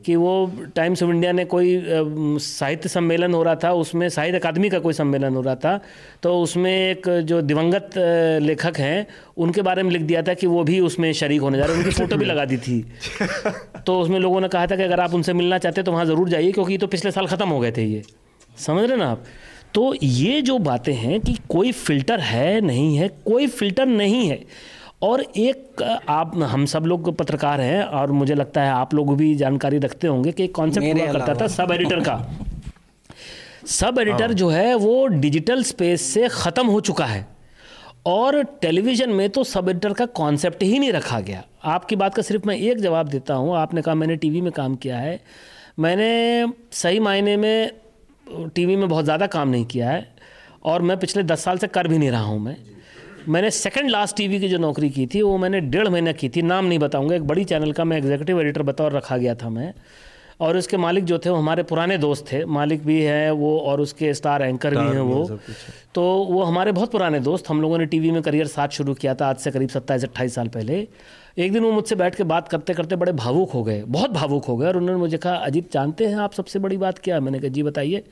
कि 0.06 0.16
वो 0.16 0.32
टाइम्स 0.76 1.04
ऑफ़ 1.04 1.12
इंडिया 1.12 1.32
ने 1.32 1.46
कोई 1.46 1.82
साहित्य 1.88 2.90
सम्मेलन 2.90 3.34
हो 3.34 3.44
रहा 3.44 3.56
था 3.56 3.72
उसमें 3.74 4.08
साहित्य 4.10 4.40
अकादमी 4.40 4.70
का 4.70 4.80
कोई 4.80 4.94
सम्मेलन 4.94 5.36
हो 5.36 5.42
रहा 5.42 5.56
था 5.56 5.80
तो 6.24 6.38
उसमें 6.42 6.72
एक 6.72 7.10
जो 7.26 7.42
दिवंगत 7.42 7.90
लेखक 8.44 8.78
हैं 8.78 9.08
उनके 9.38 9.62
बारे 9.62 9.84
में 9.84 9.92
लिख 9.92 10.02
दिया 10.02 10.22
था 10.22 10.34
कि 10.34 10.48
वो 10.48 10.64
भी 10.64 10.80
उसमें 10.80 11.12
शरीक 11.14 11.42
होने 11.42 11.58
जा 11.58 11.66
रहे 11.66 11.76
हैं। 11.76 11.84
उनकी 11.84 11.96
फ़ोटो 11.96 12.18
भी 12.18 12.26
लगा 12.26 12.46
दी 12.46 12.58
थी। 12.58 12.80
तो 13.88 14.00
उसमें 14.02 14.20
लोगों 14.20 14.42
ने 14.42 14.48
कहा 14.48 14.68
था 14.68 14.76
कि 14.76 14.84
अगर 14.84 15.00
आप 15.00 15.14
उनसे 15.14 15.34
मिलना 15.34 15.58
चाहते 15.58 15.84
तो 15.84 15.92
वहाँ 15.92 16.06
ज़रूर 16.06 16.30
जाइए 16.30 16.52
क्योंकि 16.52 16.72
ये 16.72 16.78
तो 16.78 16.88
पिछले 16.88 17.12
साल 17.12 17.28
ख़त्म 17.28 17.50
हो 17.50 17.60
गए 17.60 17.72
थे 17.72 17.84
ये। 17.84 18.04
समझ 18.58 18.90
रहे 18.90 18.98
ना 18.98 19.10
आप? 19.12 19.24
तो 19.74 19.94
ये 20.04 20.42
जो 20.42 20.58
बातें 20.60 20.94
हैं 20.94 21.20
कि 21.22 21.36
कोई 21.50 21.72
फ़िल्टर 21.72 22.20
है 22.20 22.60
नहीं 22.62 22.96
है 22.98 23.08
कोई 23.26 23.48
फ़िल्टर 23.48 23.86
नहीं 23.86 24.28
है। 24.30 24.40
और 25.02 25.22
एक 25.22 25.82
आप 26.10 26.32
हम 26.44 26.66
सब 26.66 26.86
लोग 26.86 27.16
पत्रकार 27.18 27.62
हैं 27.62 27.84
और 27.84 28.12
मुझे 28.12 28.36
लगता 28.36 28.62
है 28.62 28.72
आप 28.72 28.94
लोग 28.94 29.16
भी 29.18 29.34
जानकारी 29.36 29.78
रखते 29.78 30.08
होंगे 30.08 30.32
कि 30.32 30.44
एक 30.44 30.56
कॉन्सेप्ट 30.56 31.00
हुआ 31.00 31.12
करता 31.14 31.36
था 31.42 31.48
सब 31.48 31.72
एडिटर 31.72 32.00
का। 32.00 32.16
सब 33.68 34.00
एडिटर 34.00 34.26
हाँ। 34.26 34.34
जो 34.34 34.50
है 34.50 34.74
वो 34.76 35.06
डिजिटल 35.08 35.64
स्पेस 35.64 36.02
से 36.04 36.28
ख़त्म 36.28 36.68
हो 36.68 36.80
चुका 36.82 37.06
है। 37.06 37.26
और 38.06 38.42
टेलीविज़न 38.62 39.10
में 39.10 39.30
तो 39.30 39.44
सब 39.44 39.70
एडिटर 39.70 39.94
का 39.94 40.06
कॉन्सेप्ट 40.06 40.64
ही 40.64 40.80
नहीं 40.80 40.92
रखा 40.92 41.20
गया। 41.20 41.44
आपकी 41.66 41.96
बात 41.96 42.16
का 42.16 42.22
सिर्फ़ 42.22 42.48
मैं 42.48 42.56
एक 42.58 42.80
जवाब 42.80 43.08
देता 43.08 43.34
हूँ। 43.34 43.56
आपने 43.58 43.82
कहा 43.82 43.96
मैंने 43.96 44.16
टीवी 44.16 44.42
में 44.42 44.52
काम 44.52 44.76
किया 44.76 44.98
है। 44.98 45.20
मैंने 45.80 46.48
सही 46.72 47.00
मायने 47.00 47.38
में 47.38 47.72
टीवी 48.56 48.76
में 48.76 48.88
बहुत 48.90 49.04
ज़्यादा 49.06 49.28
काम 49.28 49.50
नहीं 49.50 49.66
किया 49.66 49.90
है 49.90 50.08
और 50.64 50.82
मैं 50.82 50.98
पिछले 51.00 51.24
दस 51.24 51.44
साल 51.44 51.58
से 51.58 51.68
कर 51.68 51.88
भी 51.88 51.98
नहीं 51.98 52.12
रहा 52.12 52.24
हूँ 52.24 52.40
मैं। 52.40 52.56
मैंने 53.28 53.52
सेकंड 53.52 53.90
लास्ट 53.90 54.16
टीवी 54.18 54.40
की 54.40 54.50
जो 54.50 54.58
नौकरी 54.58 54.90
की 54.90 55.06
थी, 55.08 55.22
वो 55.22 55.38
मैंने 55.38 55.60
डेढ़ 55.62 55.88
महीना 55.88 56.12
की 56.12 56.30
थी। 56.30 56.42
नाम 56.42 56.66
नहीं 56.66 56.80
बताऊँगा, 56.80 57.16
एक 57.16 57.24
बड़ी 57.24 57.44
चैनल 57.44 57.72
का 57.72 57.84
मैं 57.84 57.98
एग्जीक्यूटिव 57.98 58.42
एडिटर 58.42 58.62
बतौर 58.64 58.92
रखा 58.92 59.18
गया 59.18 59.36
था 59.36 59.50
मैं। 59.50 59.74
और 60.40 60.58
उसके 60.58 60.78
मालिक 60.78 61.06
जो 61.06 61.18
थे 61.20 61.30
वो 61.30 61.36
हमारे 61.36 61.64
पुराने 61.64 61.98
दोस्त 61.98 62.26
थे। 62.32 62.46
मालिक 62.46 62.86
भी 62.86 63.02
है 63.02 63.32
वो 63.32 63.58
और 63.60 63.82
उसके 63.82 64.14
स्टार 64.14 64.42
एंकर 64.42 64.76
भी 64.76 64.96
हैं 64.96 65.00
वो। 65.00 65.40
तो 65.96 66.02
वो 66.30 66.44
हमारे 66.44 66.72
बहुत 66.72 66.92
पुराने 66.92 67.20
दोस्त। 67.20 67.50
हम 67.50 67.62
लोगों 67.62 67.78
ने 67.78 67.86
टीवी 67.86 68.12
में 68.12 68.22
करियर 68.22 68.48
साथ 68.48 68.68
शुरू 68.68 68.94
किया 68.94 69.16
था 69.16 69.28
आज 69.28 69.38
से 69.38 69.52
करीब 69.52 69.70
सत्ताईस 69.70 70.04
अट्ठाईस 70.04 70.36
साल 70.36 70.48
पहले। 70.48 70.88
एक 71.38 71.54
दिन 71.54 71.64
वो 71.64 71.72
मुझसे 71.72 71.96
बैठ 71.96 72.16
के 72.16 72.24
बात 72.24 72.48
करते 72.48 72.74
करते 72.74 72.96
बड़े 72.96 73.12
भावुक 73.12 73.52
हो 73.52 73.64
गए। 73.64 73.84
बहुत 73.84 74.12
भावुक 74.12 74.46
हो 74.46 74.58
गए 74.58 74.68
और 74.68 74.78
उन्होंने 74.78 75.00
मुझे 75.00 75.18
कहा 75.18 75.36
अजीत 75.36 75.72
जानते 75.74 76.06
हैं 76.06 76.16
आप 76.16 76.34
सबसे 76.34 76.60
बड़ी 76.60 76.78
बात 76.78 77.00
क्या? 77.00 77.16
है 77.16 77.22
मैंने 77.22 77.40
कहा 77.40 77.50
जी 77.50 77.64
बताइए। 77.64 78.04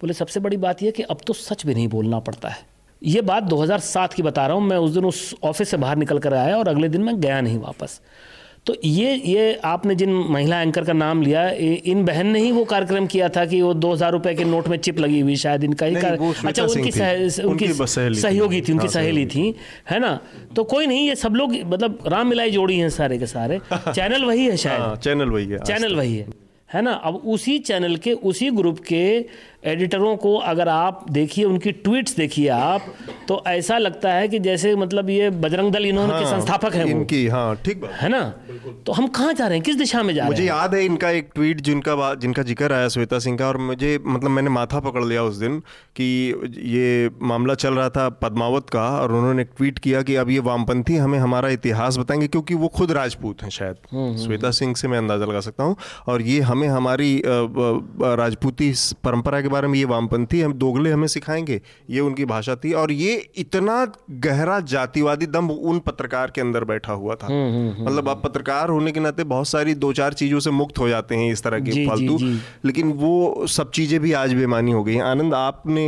बोले 0.00 0.12
सबसे 0.12 0.40
बड़ी 0.40 0.56
बात 0.56 0.82
यह 0.82 0.90
कि 0.90 1.02
अब 1.02 1.18
तो 1.26 1.32
सच 1.32 1.66
भी 1.66 1.74
नहीं 1.74 1.88
बोलना 1.88 2.18
पड़ता 2.18 2.48
है। 2.48 2.66
ये 3.02 3.20
बात 3.20 3.42
2007 3.42 4.14
की 4.14 4.22
बता 4.22 4.46
रहा 4.46 4.56
हूँ। 4.56 4.64
मैं 4.64 4.76
उस 4.76 4.90
दिन 4.90 5.04
उस 5.04 5.34
ऑफ़िस 5.42 5.68
से 5.68 5.76
बाहर 5.76 5.96
निकल 5.96 6.18
कर 6.18 6.34
आया 6.34 6.56
और 6.58 6.68
अगले 6.68 6.88
दिन 6.88 7.02
मैं 7.02 7.20
गया 7.20 7.40
नहीं 7.40 7.58
वापस। 7.58 8.00
तो 8.68 8.74
ये 8.84 9.14
ये 9.24 9.60
आपने 9.64 9.94
जिन 9.94 10.12
महिला 10.30 10.60
एंकर 10.62 10.84
का 10.84 10.92
नाम 10.92 11.22
लिया 11.22 11.50
इन 11.50 12.04
बहन 12.04 12.26
ने 12.26 12.40
ही 12.40 12.52
वो 12.52 12.64
कार्यक्रम 12.64 13.06
किया 13.06 13.28
था 13.28 13.44
कि 13.44 13.62
वो 13.62 13.74
दो 13.74 13.92
हज़ार 13.92 14.12
रुपए 14.12 14.34
के 14.34 14.44
नोट 14.44 14.68
में 14.68 14.78
चिप 14.78 14.98
लगी 14.98 15.20
हुई 15.20 15.36
शायद 15.36 15.64
इनका 15.64 15.86
ही 15.86 15.94
अच्छा 15.94 16.64
उनकी 16.64 16.90
सह, 16.90 17.42
उनकी 17.42 17.68
सहयोगी 18.20 18.60
थी 18.60 18.72
उनकी 18.72 18.86
हाँ, 18.86 18.92
सहेली 18.92 19.26
थी 19.26 19.54
है 19.90 19.98
ना? 19.98 20.20
तो 20.56 20.64
कोई 20.64 20.86
नहीं 20.86 21.08
ये 21.08 21.14
सब 21.14 21.34
लोग 21.34 21.54
मतलब 21.64 21.98
राम 22.06 22.28
मिलाई 22.28 22.50
जोड़ी 22.50 22.78
हैं 22.78 22.90
सारे 22.90 23.18
के 23.18 23.26
सारे। 23.26 23.60
चैनल 23.74 24.24
वही 24.24 24.46
है 24.46 24.56
शायद। 24.56 24.98
चैनल 24.98 25.28
वही 25.28 25.46
है 25.46 25.58
चैनल 25.58 25.96
वही 25.96 26.16
है 26.16 26.26
है 26.74 26.82
ना? 26.82 26.92
अब 26.92 27.14
उसी 27.14 27.58
चैनल 27.58 27.96
के 27.96 28.12
उसी 28.12 28.50
ग्रुप 28.50 28.78
के 28.78 29.24
एडिटरों 29.62 30.16
को 30.16 30.34
अगर 30.38 30.68
आप 30.68 31.04
देखिए 31.10 31.44
उनकी 31.44 31.70
ट्वीट्स 31.72 32.16
देखिए 32.16 32.48
आप 32.48 32.82
तो 33.28 33.42
ऐसा 33.46 33.78
लगता 33.78 34.12
है 34.12 34.28
कि 34.28 34.38
जैसे 34.38 34.74
मतलब 34.76 35.08
ये 35.10 35.30
बजरंग 35.30 35.72
दल 35.72 35.86
इन्होंने 35.86 36.12
हाँ, 36.12 36.22
के 36.22 36.28
संस्थापक 36.30 36.74
हैं 36.74 36.84
इनकी 36.86 37.26
हाँ 37.26 37.56
ठीक 37.56 37.84
है 37.92 38.08
ना? 38.08 38.20
तो 38.86 38.92
हम 38.92 39.06
कहाँ 39.06 39.32
जा 39.34 39.46
रहे 39.46 39.56
हैं? 39.56 39.64
किस 39.64 39.76
दिशा 39.76 40.02
में 40.02 40.14
जा 40.14 40.20
रहे 40.22 40.24
हैं? 40.24 40.30
मुझे 40.30 40.44
याद 40.44 40.74
है 40.74 40.84
इनका 40.84 41.10
एक 41.10 41.30
ट्वीट 41.34 41.60
जिनका 41.60 42.14
जिनका 42.14 42.42
ज़िक्र 42.42 42.72
आया 42.72 42.88
श्वेता 42.88 43.18
सिंह 43.18 43.38
का 43.38 43.48
और 43.48 43.56
मुझे 43.56 43.98
मतलब 44.06 44.30
मैंने 44.30 44.50
माथा 44.50 44.80
पकड़ 44.80 45.04
लिया 45.04 45.22
उस 45.22 45.36
दिन 45.36 45.58
कि 45.96 46.04
ये 46.58 47.10
मामला 47.22 47.54
चल 47.54 47.74
रहा 47.74 47.88
था 47.88 48.08
पद्मावत 48.08 48.70
का 48.70 48.88
और 49.00 49.12
उन्होंने 49.12 49.44
ट्वीट 49.44 49.78
किया 49.78 50.02
कि 50.02 50.14
अब 50.16 50.30
ये 50.30 50.38
वामपंथी 50.38 50.96
हमें 50.96 51.18
हमारा 51.18 51.48
इतिहास 51.48 51.98
बताएँगे 51.98 52.28
क्योंकि 52.28 52.54
वो 52.54 52.68
खुद 52.68 52.92
राजपूत 52.92 53.42
हैं 53.42 53.50
शायद। 53.50 53.76
हम्म, 53.92 54.06
हम्म, 54.06 54.16
श्वेता। 54.16 54.50
सिंह 54.50 54.74
से 54.74 54.88
मैं 54.88 54.98
अंदाज़ा 54.98 55.26
लगा 55.26 55.40
सकता 55.40 55.64
हूँ। 55.64 55.76
और 56.06 56.22
ये 56.22 56.40
हमें 56.40 56.68
हमारी 56.68 57.22
राजपूती 57.26 58.72
परंपरा 59.04 59.40
के 59.40 59.47
बारे 59.48 59.68
में 59.68 59.78
ये 59.78 59.84
वामपंथी 59.84 60.40
हम 60.40 60.52
दोगले 60.52 60.90
हमें 60.90 61.06
सिखाएँगे 61.06 61.60
ये 61.90 62.00
उनकी 62.00 62.24
भाषा 62.24 62.54
थी 62.56 62.72
और 62.72 62.92
ये 62.92 63.14
इतना 63.36 63.92
गहरा 64.10 64.60
जातिवादी 64.60 65.26
दम 65.26 65.50
उन 65.50 65.78
पत्रकार 65.78 66.30
के 66.34 66.40
अंदर 66.40 66.64
बैठा 66.64 66.92
हुआ 66.92 67.14
था। 67.14 67.26
हम्म, 67.26 67.52
हम्म, 67.54 67.72
हम्म, 67.72 67.86
मतलब 67.86 68.08
आप 68.08 68.22
पत्रकार 68.24 68.68
होने 68.68 68.92
के 68.92 69.00
नाते 69.00 69.24
बहुत 69.24 69.48
सारी 69.48 69.74
दो 69.74 69.92
चार 69.92 70.12
चीज़ों 70.12 70.40
से 70.40 70.50
मुक्त 70.50 70.78
हो 70.78 70.88
जाते 70.88 71.14
हैं 71.14 71.32
इस 71.32 71.42
तरह 71.42 71.60
के 71.60 71.86
फालतू। 71.86 72.18
लेकिन 72.64 72.92
वो 72.92 73.46
सब 73.48 73.70
चीज़ें 73.70 74.00
भी 74.00 74.12
आज 74.12 74.34
बेमानी 74.34 74.72
हो 74.72 74.84
गई 74.84 74.94
हैं। 74.94 75.02
आनंद 75.02 75.34
आपने 75.34 75.86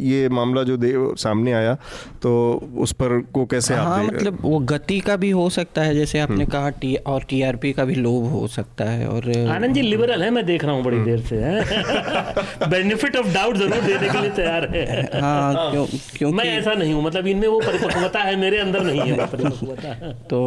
ये 0.00 0.28
मामला 0.28 0.62
जो 0.62 0.76
दे 0.76 0.94
सामने 0.98 1.52
आया 1.52 1.74
तो 2.22 2.32
उस 2.78 2.92
पर 2.92 3.18
को 3.32 3.44
कैसे 3.46 3.74
हाँ, 3.74 3.98
आप 3.98 4.06
मतलब 4.06 4.38
वो 4.40 4.58
गति 4.58 5.00
का 5.00 5.16
भी 5.16 5.30
हो 5.30 5.48
सकता 5.50 5.82
है 5.82 5.94
जैसे 5.94 6.18
आपने 6.18 6.46
कहा 6.46 6.70
टी 6.70 6.94
और 6.96 7.22
टीआरपी 7.22 7.72
का 7.72 7.84
भी 7.84 7.94
लोभ 7.94 8.24
हो 8.24 8.46
सकता 8.46 8.84
है 8.84 9.06
और 9.08 9.30
आनंद 9.48 9.74
जी 9.74 9.82
लिबरल 9.82 10.22
है 10.22 10.30
मैं 10.30 10.46
देख 10.46 10.64
रहा 10.64 10.74
हूँ 10.74 10.84
बड़ी 10.84 10.98
देर 10.98 11.20
से 11.20 11.36
बेनिफिट 12.88 13.16
ऑफ़ 13.16 13.32
डाउट 13.34 13.56
ज़रूर 13.56 13.80
देने 13.82 14.08
के 14.08 14.20
लिए 14.20 14.30
तैयार 14.30 14.68
है। 14.74 15.20
हाँ 15.20 15.70
क्यों 15.70 15.86
क्योंकि 16.16 16.36
मैं 16.36 16.44
ऐसा 16.58 16.72
नहीं 16.74 16.92
हूँ 16.92 17.02
मतलब 17.04 17.26
इनमें 17.26 17.48
वो 17.48 17.60
परिपक्वता 17.60 18.20
है 18.20 18.36
मेरे 18.36 18.58
अंदर 18.58 18.82
नहीं 18.82 19.00
है 19.00 19.26
परिपक्वता। 19.26 20.12
तो 20.30 20.40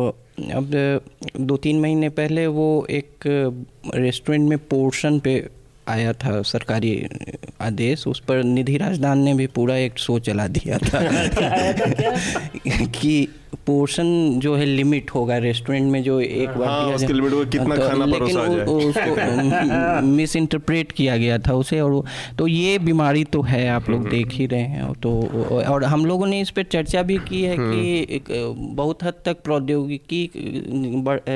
अब 0.56 0.72
दो 1.40 1.58
तीन 1.58 1.80
महीने 1.80 2.10
पहले 2.10 2.46
वो 2.48 2.68
एक 2.90 3.28
रेस्टोरेंट 3.96 4.50
में 4.50 4.58
पोर्शन 4.58 5.20
पे 5.20 5.34
आया 5.88 6.14
था 6.14 6.42
सरकारी 6.42 6.94
आदेश। 7.62 8.08
उस 8.08 8.20
पर 8.20 8.44
निधि 8.44 8.78
राजदान 8.78 9.20
ने 9.20 9.34
भी 9.34 9.48
पूरा 9.48 9.76
एक 9.78 9.98
शो 10.00 10.18
चला 10.20 10.48
दिया 10.48 10.78
था। 10.78 11.00
कि 12.98 13.28
पोर्शन 13.58 14.40
जो 14.40 14.56
है 14.56 14.66
लिमिट 14.66 15.12
होगा 15.12 15.38
रेस्टोरेंट 15.38 15.92
में 15.92 16.02
जो 16.04 16.20
एक 16.22 16.50
बार 16.50 16.68
हाँ, 16.68 16.94
उसकी 16.94 17.14
लिमिट 17.14 17.34
वो 17.34 17.44
कितना 17.46 17.76
तो, 17.76 17.88
खाना 17.88 18.06
लेकिन 18.06 18.38
वो, 18.38 18.78
उसको 18.80 20.02
मिस 20.08 20.36
इंटरप्रेट 20.36 20.92
किया 20.92 21.18
गया 21.18 21.38
था 21.40 21.54
उसे 21.54 21.80
और 21.80 22.04
तो 22.38 22.48
ये 22.48 22.78
बीमारी 22.80 23.24
तो 23.26 23.42
है 23.44 23.68
आप 23.70 23.90
लोग 23.90 24.00
हम्म। 24.00 24.10
देख 24.10 24.32
ही 24.32 24.46
रहे 24.46 24.62
हैं 24.62 24.94
तो 25.02 25.12
और 25.68 25.84
हम 25.86 26.06
लोगों 26.06 26.28
ने 26.28 26.42
इस 26.42 26.50
पर 26.50 26.64
चर्चा 26.72 27.02
भी 27.04 27.18
की 27.28 27.42
है 27.42 27.58
कि 27.58 28.22
हम्म। 28.32 28.76
बहुत 28.76 29.04
हद 29.04 29.22
तक 29.26 29.42
प्रौद्योगिकी 29.44 30.30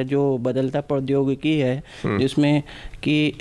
जो 0.06 0.26
बदलता 0.40 0.82
प्रौद्योगिकी 0.84 1.58
है 1.60 1.82
हम्म। 2.04 2.18
जिसमें 2.18 2.64
कि 3.04 3.32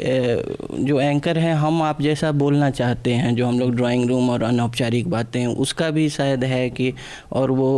जो 0.81 1.01
एंकर 1.01 1.39
हैं 1.39 1.55
हम 1.55 1.83
आप 1.83 2.01
जैसा 2.03 2.33
बोलना 2.35 2.71
चाहते 2.71 3.13
हैं 3.13 3.35
जो 3.35 3.47
हम 3.47 3.59
लोग 3.59 3.75
ड्राइंग 3.75 4.09
रूम 4.09 4.31
और 4.31 4.43
अनौपचारिक 4.43 5.09
बातें 5.09 5.45
उसका 5.47 5.91
भी 5.91 6.09
शायद 6.11 6.45
है 6.45 6.69
कि 6.71 6.93
और 7.33 7.51
वो 7.51 7.71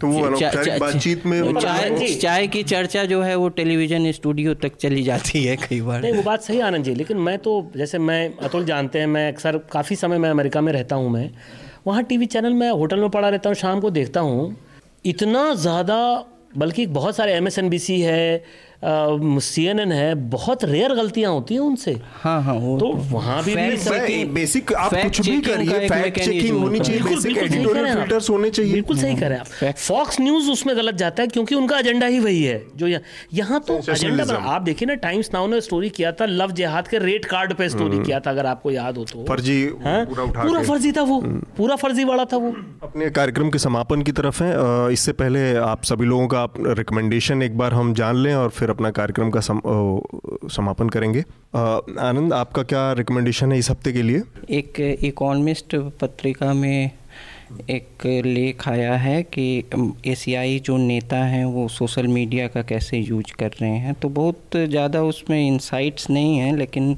तो 0.00 0.06
वो 0.08 0.29
बातचीत 0.30 1.26
में 1.26 1.54
चाय 1.54 2.14
चाय 2.14 2.46
की 2.46 2.62
चर्चा 2.64 3.04
जो 3.04 3.20
है 3.22 3.34
वो 3.36 3.48
टेलीविज़न 3.50 4.10
स्टूडियो 4.12 4.54
तक 4.56 4.76
चली 4.76 5.02
जाती 5.02 5.44
है 5.44 5.56
कई 5.58 5.80
बार। 5.80 6.00
नहीं 6.02 6.12
वो 6.12 6.22
बात 6.22 6.42
सही 6.42 6.60
आनंद 6.60 6.84
जी 6.84 6.94
लेकिन 6.94 7.16
मैं 7.18 7.36
तो 7.38 7.70
जैसे 7.76 7.98
मैं 8.00 8.22
अतुल 8.38 8.64
जानते 8.64 8.98
हैं 8.98 9.06
मैं 9.06 9.26
अक्सर 9.32 9.58
काफ़ी 9.72 9.96
समय 9.96 10.18
मैं 10.18 10.30
अमेरिका 10.30 10.60
में 10.60 10.72
रहता 10.72 10.96
हूँ 10.96 11.10
मैं। 11.10 11.30
वहाँ 11.86 12.02
टीवी 12.02 12.26
चैनल 12.26 12.54
मैं 12.54 12.70
होटल 12.70 13.00
में 13.00 13.10
पड़ा 13.10 13.28
रहता 13.28 13.48
हूँ 13.50 13.56
शाम 13.56 13.80
को 13.80 13.90
देखता 13.90 14.20
हूँ। 14.20 14.56
इतना 15.04 15.52
ज़्यादा 15.56 15.98
बल्कि 16.56 16.86
बहुत 16.88 17.16
सारे 17.16 17.32
एमएसएनबीसी 17.32 18.00
है 18.00 18.44
सी 18.82 19.64
एन 19.66 19.80
एन 19.80 19.92
है 19.92 20.14
बहुत 20.30 20.64
रेयर 20.64 20.92
गलतियाँ 20.94 21.32
होती 21.32 21.54
हैं 21.54 21.60
उनसे। 21.60 21.92
हाँ 22.22 22.40
हाँ 22.42 22.54
वो 22.54 22.78
तो 22.78 22.86
वहाँ 23.10 23.42
भी 23.44 23.54
बेसिक 24.34 24.72
आप 24.74 24.94
कुछ 24.94 25.20
भी 25.20 25.40
करिए 25.40 25.88
फैक्ट 25.88 26.18
चेकिंग 26.20 26.58
होनी 26.58 26.80
चाहिए 26.80 27.02
बेसिक 27.02 27.36
एडिटोरियल 27.38 27.94
फिल्टर्स 27.94 28.30
होने 28.30 28.50
चाहिए। 28.50 28.72
बिल्कुल 28.72 28.98
सही 28.98 29.14
हैं 29.14 29.38
आप। 29.38 29.74
फॉक्स 29.78 30.20
न्यूज़ 30.20 30.50
उसमें 30.50 30.76
गलत 30.76 30.94
जाता 30.94 31.22
है 31.22 31.28
क्योंकि 31.28 31.54
उनका 31.54 31.78
एजेंडा 31.78 32.06
ही 32.06 32.20
वही 32.20 32.42
है 32.42 32.62
जो 32.76 32.86
यहाँ 33.32 33.60
तो 33.68 33.78
एजेंडा 33.92 34.34
आप 34.52 34.62
देखिए 34.62 34.86
ना 34.86 34.94
टाइम्स 35.02 35.30
नाउ 35.34 35.46
ने 35.46 35.60
स्टोरी 35.60 35.88
किया 35.90 36.12
था 36.12 36.26
लव 36.26 36.52
जिहाद 36.52 36.88
के 36.88 36.98
रेट 36.98 37.24
कार्ड 37.24 37.54
पे 37.54 37.68
स्टोरी 37.68 37.96
हम्म। 37.96 38.04
किया 38.04 38.20
था 38.20 38.30
अगर 38.30 38.46
आपको 38.46 38.70
याद 38.70 38.96
हो 38.96 39.04
तो। 39.04 39.24
फर्जी 39.28 39.58
पूरा 39.76 40.62
फर्जी 40.62 40.92
था 40.92 41.02
वो। 41.02 41.20
हम्म। 41.20 41.42
पूरा 41.56 41.76
फर्जी 41.76 42.04
वाला 42.04 42.24
था 42.24 42.36
वो। 42.36 42.54
अपने 42.82 43.10
कार्यक्रम 43.10 43.50
के 43.50 43.58
समापन 43.58 44.02
की 44.02 44.12
तरफ़ 44.12 44.42
है। 44.42 44.92
इससे 44.92 45.12
पहले 45.12 45.54
आप 45.58 45.84
सभी 45.84 46.06
लोगों 46.06 46.26
का 46.28 46.46
रिकमेंडेशन 46.78 47.42
एक 47.42 47.58
बार 47.58 47.74
हम 47.74 47.94
जान 47.94 48.16
लें 48.16 48.34
और 48.34 48.48
फिर 48.50 48.69
अपना 48.70 48.90
कार्यक्रम 48.92 49.30
का 49.30 49.40
सम, 49.40 49.60
समापन 50.50 50.88
करेंगे। 50.88 51.20
आनंद 52.00 52.32
आपका 52.34 52.62
क्या 52.64 52.92
रिकमेंडेशन 52.94 53.52
है 53.52 53.58
इस 53.58 53.70
हफ़्ते 53.70 53.92
के 53.92 54.02
लिए? 54.02 54.22
एक 54.50 54.80
इकोनमिस्ट 55.04 55.76
पत्रिका 56.00 56.52
में 56.54 56.90
एक 57.70 58.04
लेख 58.26 58.68
आया 58.68 58.94
है 58.96 59.22
कि 59.24 59.44
एशियाई 60.06 60.58
जो 60.58 60.76
नेता 60.76 61.16
हैं 61.24 61.44
वो 61.44 61.66
सोशल 61.68 62.06
मीडिया 62.08 62.46
का 62.48 62.62
कैसे 62.62 62.98
यूज़ 62.98 63.32
कर 63.38 63.50
रहे 63.60 63.76
हैं। 63.76 63.94
तो 63.94 64.08
बहुत 64.10 64.56
ज़्यादा 64.56 65.02
उसमें 65.02 65.38
इंसाइट्स 65.38 66.10
नहीं 66.10 66.36
हैं 66.38 66.56
लेकिन 66.56 66.96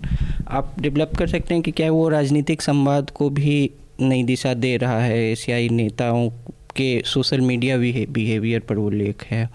आप 0.49 0.75
डेवलप 0.81 1.17
कर 1.19 1.27
सकते 1.29 1.55
हैं 1.55 1.63
कि 1.63 1.71
क्या 1.73 1.91
वो 1.93 2.09
राजनीतिक 2.09 2.63
संवाद 2.63 3.11
को 3.11 3.31
भी 3.31 3.71
नई 4.01 4.23
दिशा 4.25 4.55
दे 4.55 4.77
रहा 4.77 5.01
है। 5.01 5.19
एशियाई 5.31 5.69
नेताओं 5.69 6.29
के 6.77 6.91
सोशल 7.07 7.41
मीडिया 7.41 7.77
बिहेवियर 7.79 8.61
पर 8.61 8.77
वो 8.77 8.91
लेख 8.91 9.25
है। 9.25 9.49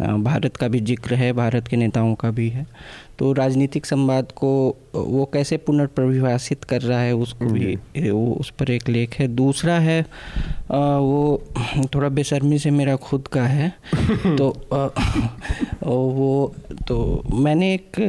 भारत 0.00 0.56
का 0.56 0.68
भी 0.68 0.80
ज़िक्र 0.80 1.14
है 1.14 1.32
भारत 1.32 1.68
के 1.68 1.76
नेताओं 1.76 2.14
का 2.14 2.30
भी 2.30 2.48
है। 2.48 2.66
तो 3.18 3.32
राजनीतिक 3.32 3.86
संवाद 3.86 4.32
को 4.36 4.50
वो 4.94 5.24
कैसे 5.32 5.56
पुनर्परिभाषित 5.56 6.64
कर 6.64 6.82
रहा 6.82 7.00
है 7.00 7.14
उसको 7.14 7.46
भी 7.46 7.76
वो 8.10 8.32
उस 8.34 8.50
पर 8.50 8.70
एक 8.70 8.88
लेख 8.88 9.14
है। 9.14 9.28
दूसरा 9.28 9.78
है 9.80 10.00
वो 10.70 11.42
थोड़ा 11.94 12.08
बेशर्मी 12.08 12.58
से 12.58 12.70
मेरा 12.70 12.96
खुद 12.96 13.28
का 13.28 13.42
है। 13.46 13.72
तो 14.38 14.48
वो 15.82 16.54
तो 16.88 17.22
मैंने 17.34 17.72
एक 17.74 18.00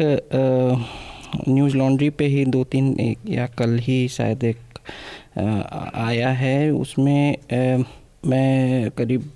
न्यूज़ 1.50 1.78
लॉन्ड्री 1.78 2.10
पे 2.10 2.26
ही 2.28 2.46
दो 2.46 2.64
तीन 2.64 3.16
या 3.30 3.48
कल 3.58 3.78
ही 3.82 4.08
शायद 4.08 4.44
एक 4.44 4.58
आया 5.38 6.30
है। 6.32 6.72
उसमें 6.72 7.38
मैं 8.28 8.90
करीब 8.98 9.32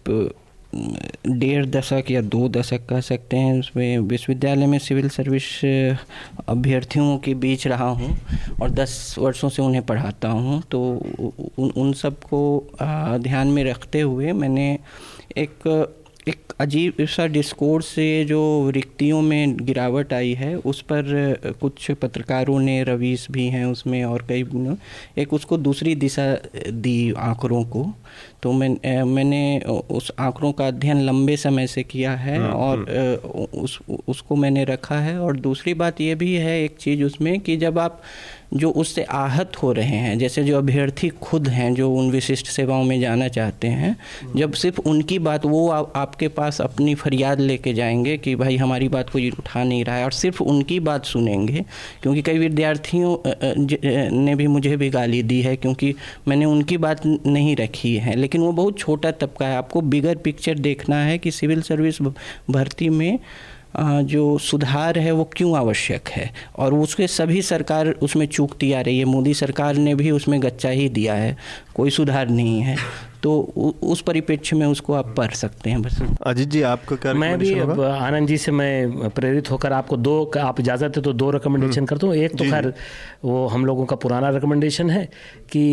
डेढ़ 1.28 1.66
दशक 1.66 2.12
या 2.12 2.22
दो 2.24 2.48
दशक 2.50 2.86
कह 2.90 3.02
सकते 3.02 3.38
हैं, 3.38 3.60
उसमें 3.60 3.98
विश्वविद्यालय 4.00 4.66
में 4.66 4.78
सिविल 4.80 5.10
सर्विस 5.10 5.44
अभ्यर्थियों 6.48 7.18
के 7.18 7.34
बीच 7.36 7.68
रहा 7.68 7.90
हूँ 7.92 8.18
और 8.62 8.72
दस 8.72 9.16
वर्षों 9.20 9.50
से 9.50 9.62
उन्हें 9.62 9.86
पढ़ाता 9.86 10.30
हूँ। 10.30 10.62
तो 10.72 10.82
उन 11.60 11.70
उन 11.78 11.94
सबको 11.94 12.42
ध्यान 13.20 13.48
में 13.48 13.64
रखते 13.64 14.02
हुए 14.02 14.34
मैंने 14.34 14.68
एक 15.38 15.94
एक 16.28 16.54
अजीब 16.60 16.94
सा 17.02 17.26
डिस्कोर्स 17.28 17.88
से 17.88 18.24
जो 18.26 18.70
रिक्तियों 18.70 19.22
में 19.22 19.58
गिरावट 19.58 20.14
आई 20.14 20.34
है, 20.34 20.56
उस 20.56 20.82
पर 20.82 21.54
कुछ 21.62 21.90
पत्रकारों 21.92 22.60
ने 22.60 22.84
रवीस 22.84 23.28
भी 23.32 23.46
हैं 23.48 23.66
उसमें 23.66 24.04
और 24.06 24.26
कई, 24.30 24.44
एक 25.18 25.34
उसको 25.34 25.58
दूसरी 25.58 25.96
दिशा 25.96 26.26
दी 26.72 27.14
आंकड़ों 27.18 27.64
को। 27.66 27.86
तो 28.44 28.52
मैं 28.52 29.04
मैंने 29.04 29.60
उस 29.92 30.12
आंकड़ों 30.20 30.52
का 30.52 30.68
अध्ययन 30.68 31.02
लंबे 31.02 31.38
समय 31.38 31.68
से 31.68 31.84
किया 31.84 32.12
है 32.16 32.38
हम्म, 32.38 32.50
और 32.50 32.86
हम्म। 32.90 33.62
उस 33.62 33.80
उसको 34.08 34.36
मैंने 34.36 34.64
रखा 34.64 35.00
है 35.00 35.18
और 35.20 35.38
दूसरी 35.38 35.74
बात 35.74 36.02
ये 36.02 36.16
भी 36.16 36.34
है 36.36 36.62
एक 36.64 36.78
चीज़ 36.78 37.04
उसमें 37.04 37.40
कि 37.40 37.58
जब 37.58 37.80
आप 37.80 38.02
जो 38.54 38.72
उससे 38.72 39.04
आहत 39.04 39.52
हो 39.64 39.72
रहे 39.72 39.88
हैं 39.88 40.20
जैसे 40.20 40.44
जो 40.44 40.58
अभ्यर्थी 40.58 41.10
खुद 41.10 41.48
हैं 41.50 41.74
जो 41.74 41.94
उन 41.94 42.12
विशिष्ट 42.12 42.48
सेवाओं 42.48 42.84
में 42.84 43.02
जाना 43.02 43.28
चाहते 43.28 43.68
हैं 43.68 43.98
जब 44.36 44.54
सिर्फ़ 44.54 44.82
उनकी 44.82 45.20
बात 45.20 45.46
वो 45.46 45.70
आ, 45.70 45.78
आपके 45.96 46.28
पास 46.28 46.62
अपनी 46.62 46.96
फरियाद 46.96 47.40
लेके 47.40 47.74
जाएँगे 47.74 48.18
कि 48.18 48.36
भाई 48.36 48.58
हमारी 48.58 48.90
बात 48.90 49.10
कोई 49.10 49.30
उठा 49.30 49.64
नहीं 49.64 49.86
रहा 49.86 49.96
है 49.96 50.04
और 50.04 50.12
सिर्फ़ 50.12 50.44
उनकी 50.44 50.80
बात 50.80 51.06
सुनेंगे 51.06 51.66
क्योंकि 52.02 52.22
कई 52.22 52.38
विद्यार्थियों 52.38 53.18
ने 54.24 54.36
भी 54.36 54.48
मुझे 54.48 54.78
भी 54.78 54.90
गाली 54.90 55.24
दी 55.24 55.42
है 55.42 55.56
क्योंकि 55.56 55.96
मैंने 56.28 56.46
उनकी 56.46 56.78
बात 56.78 57.06
नहीं 57.06 57.56
रखी 57.56 57.96
है 57.96 58.16
लेकिन 58.16 58.42
वो 58.42 58.52
बहुत 58.52 58.80
छोटा 58.80 59.12
तबका 59.12 59.48
है। 59.48 59.56
आपको 59.56 59.82
बिगर 59.82 60.16
पिक्चर 60.16 60.60
देखना 60.60 61.04
है 61.04 61.18
कि 61.18 61.32
सिविल 61.32 61.62
सर्विस 61.62 62.02
भर्ती 62.50 62.90
में 62.90 63.20
जो 63.76 64.38
सुधार 64.38 64.98
है 65.00 65.12
वो 65.12 65.30
क्यों 65.36 65.56
आवश्यक 65.58 66.10
है? 66.10 66.30
और 66.56 66.74
उसके 66.74 67.08
सभी 67.08 67.42
सरकार 67.42 67.90
उसमें 68.04 68.26
चूकती 68.28 68.72
आ 68.74 68.82
रही 68.82 69.00
है। 69.00 69.06
मोदी 69.06 69.34
सरकार 69.34 69.76
ने 69.78 69.96
भी 69.96 70.12
उसमें 70.12 70.42
गच्चा 70.44 70.70
ही 70.70 70.88
दिया 70.90 71.14
है। 71.14 71.36
कोई 71.76 71.90
सुधार 71.90 72.30
नहीं 72.30 72.60
है। 72.62 72.78
तो 73.24 73.40
उस 73.84 74.02
परिप्रेक्ष्य 74.02 74.56
में 74.56 74.66
उसको 74.68 74.94
आप 74.94 75.14
पढ़ 75.18 75.32
सकते 75.34 75.70
हैं 75.70 75.82
बस। 75.82 76.02
अजीत 76.28 76.50
जी 76.50 76.62
आपको 76.62 76.96
क्या 76.96 77.14
मैं 77.14 77.38
भी 77.40 77.54
आनंद 77.54 78.28
जी 78.28 78.38
से 78.38 78.52
मैं 78.52 79.10
प्रेरित 79.10 79.52
होकर 79.52 79.74
आपको 79.74 79.98
दो 79.98 80.32
आप 80.40 80.60
इजाज़त 80.60 80.98
है 80.98 81.02
तो 81.04 81.14
दो 81.14 81.30
रिकमेंडेशन 81.32 81.78
हम्म। 81.78 81.86
करता 81.86 82.08
हूँ। 82.08 82.16
एक 82.16 82.36
तो 82.38 82.44
खैर 82.44 82.74
वो 83.24 83.46
हम 83.48 83.66
लोगों 83.66 83.86
का 83.86 83.96
पुराना 83.96 84.30
रिकमेंडेशन 84.30 84.90
है 84.90 85.04
कि 85.52 85.64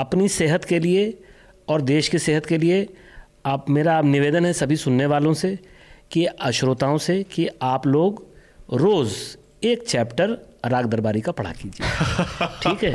अपनी 0.00 0.28
सेहत 0.30 0.64
के 0.64 0.78
लिए 0.78 1.12
और 1.68 1.80
देश 1.82 2.08
की 2.08 2.18
सेहत 2.18 2.46
के 2.46 2.58
लिए 2.58 2.86
आप 3.46 3.70
मेरा 3.70 4.00
निवेदन 4.02 4.46
है 4.46 4.52
सभी 4.52 4.76
सुनने 4.76 5.06
वालों 5.06 5.32
से 5.34 5.58
कि 6.16 6.26
श्रोताओं 6.52 6.98
से 6.98 7.22
कि 7.22 7.48
आप 7.62 7.86
लोग 7.86 8.26
रोज़ 8.72 9.14
एक 9.66 9.82
चैप्टर 9.82 10.38
राग 10.66 10.86
दरबारी 10.86 11.20
का 11.20 11.32
पढ़ा 11.32 11.52
कीजिए। 11.52 11.86
ठीक 12.62 12.84
है? 12.84 12.94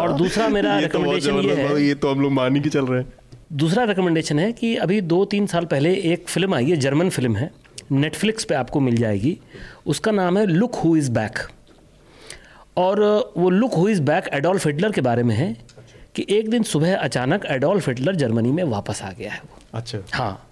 और 0.00 0.12
दूसरा 0.12 0.48
मेरा 0.48 0.78
रिकमेंडेशन 0.78 1.34
ये, 1.34 1.42
तो 1.42 1.48
ये 1.48 1.54
है। 1.54 1.82
ये 1.82 1.94
तो 1.94 2.10
हम 2.10 2.20
लोग 2.20 2.32
मानी 2.32 2.60
के 2.60 2.68
चल 2.68 2.86
रहे 2.86 3.02
हैं। 3.02 3.12
दूसरा 3.52 3.84
रिकमेंडेशन 3.84 4.38
है 4.38 4.52
कि 4.52 4.76
अभी 4.76 5.00
दो 5.00 5.24
तीन 5.24 5.46
साल 5.46 5.64
पहले 5.64 5.94
एक 5.94 6.28
फ़िल्म 6.28 6.54
आई 6.54 6.70
है 6.70 6.76
जर्मन 6.76 7.10
फ़िल्म 7.10 7.36
है 7.36 7.50
नेटफ्लिक्स 7.92 8.44
पे 8.44 8.54
आपको 8.54 8.80
मिल 8.80 8.96
जाएगी। 8.96 9.38
उसका 9.86 10.10
नाम 10.10 10.38
है 10.38 10.46
लुक 10.46 10.74
हु 10.74 10.96
इज़ 10.96 11.10
बैक 11.10 11.38
और 12.76 13.32
वो 13.36 13.50
look 13.50 13.74
who 13.74 13.88
is 13.88 14.02
back 14.02 14.28
Adolf 14.32 14.66
Hitler 14.66 14.92
के 14.92 15.00
बारे 15.00 15.22
में 15.22 15.34
है 15.34 15.56
कि 16.14 16.26
एक 16.30 16.50
दिन 16.50 16.62
सुबह 16.62 16.96
अचानक 16.96 17.46
एडोल्फ 17.46 17.88
हिटलर 17.88 18.16
जर्मनी 18.16 18.50
में 18.50 18.64
वापस 18.64 19.02
आ 19.02 19.12
गया 19.12 19.32
है 19.32 19.40
वो। 19.40 19.58
अच्छा। 19.74 19.98
हाँ। 20.14 20.47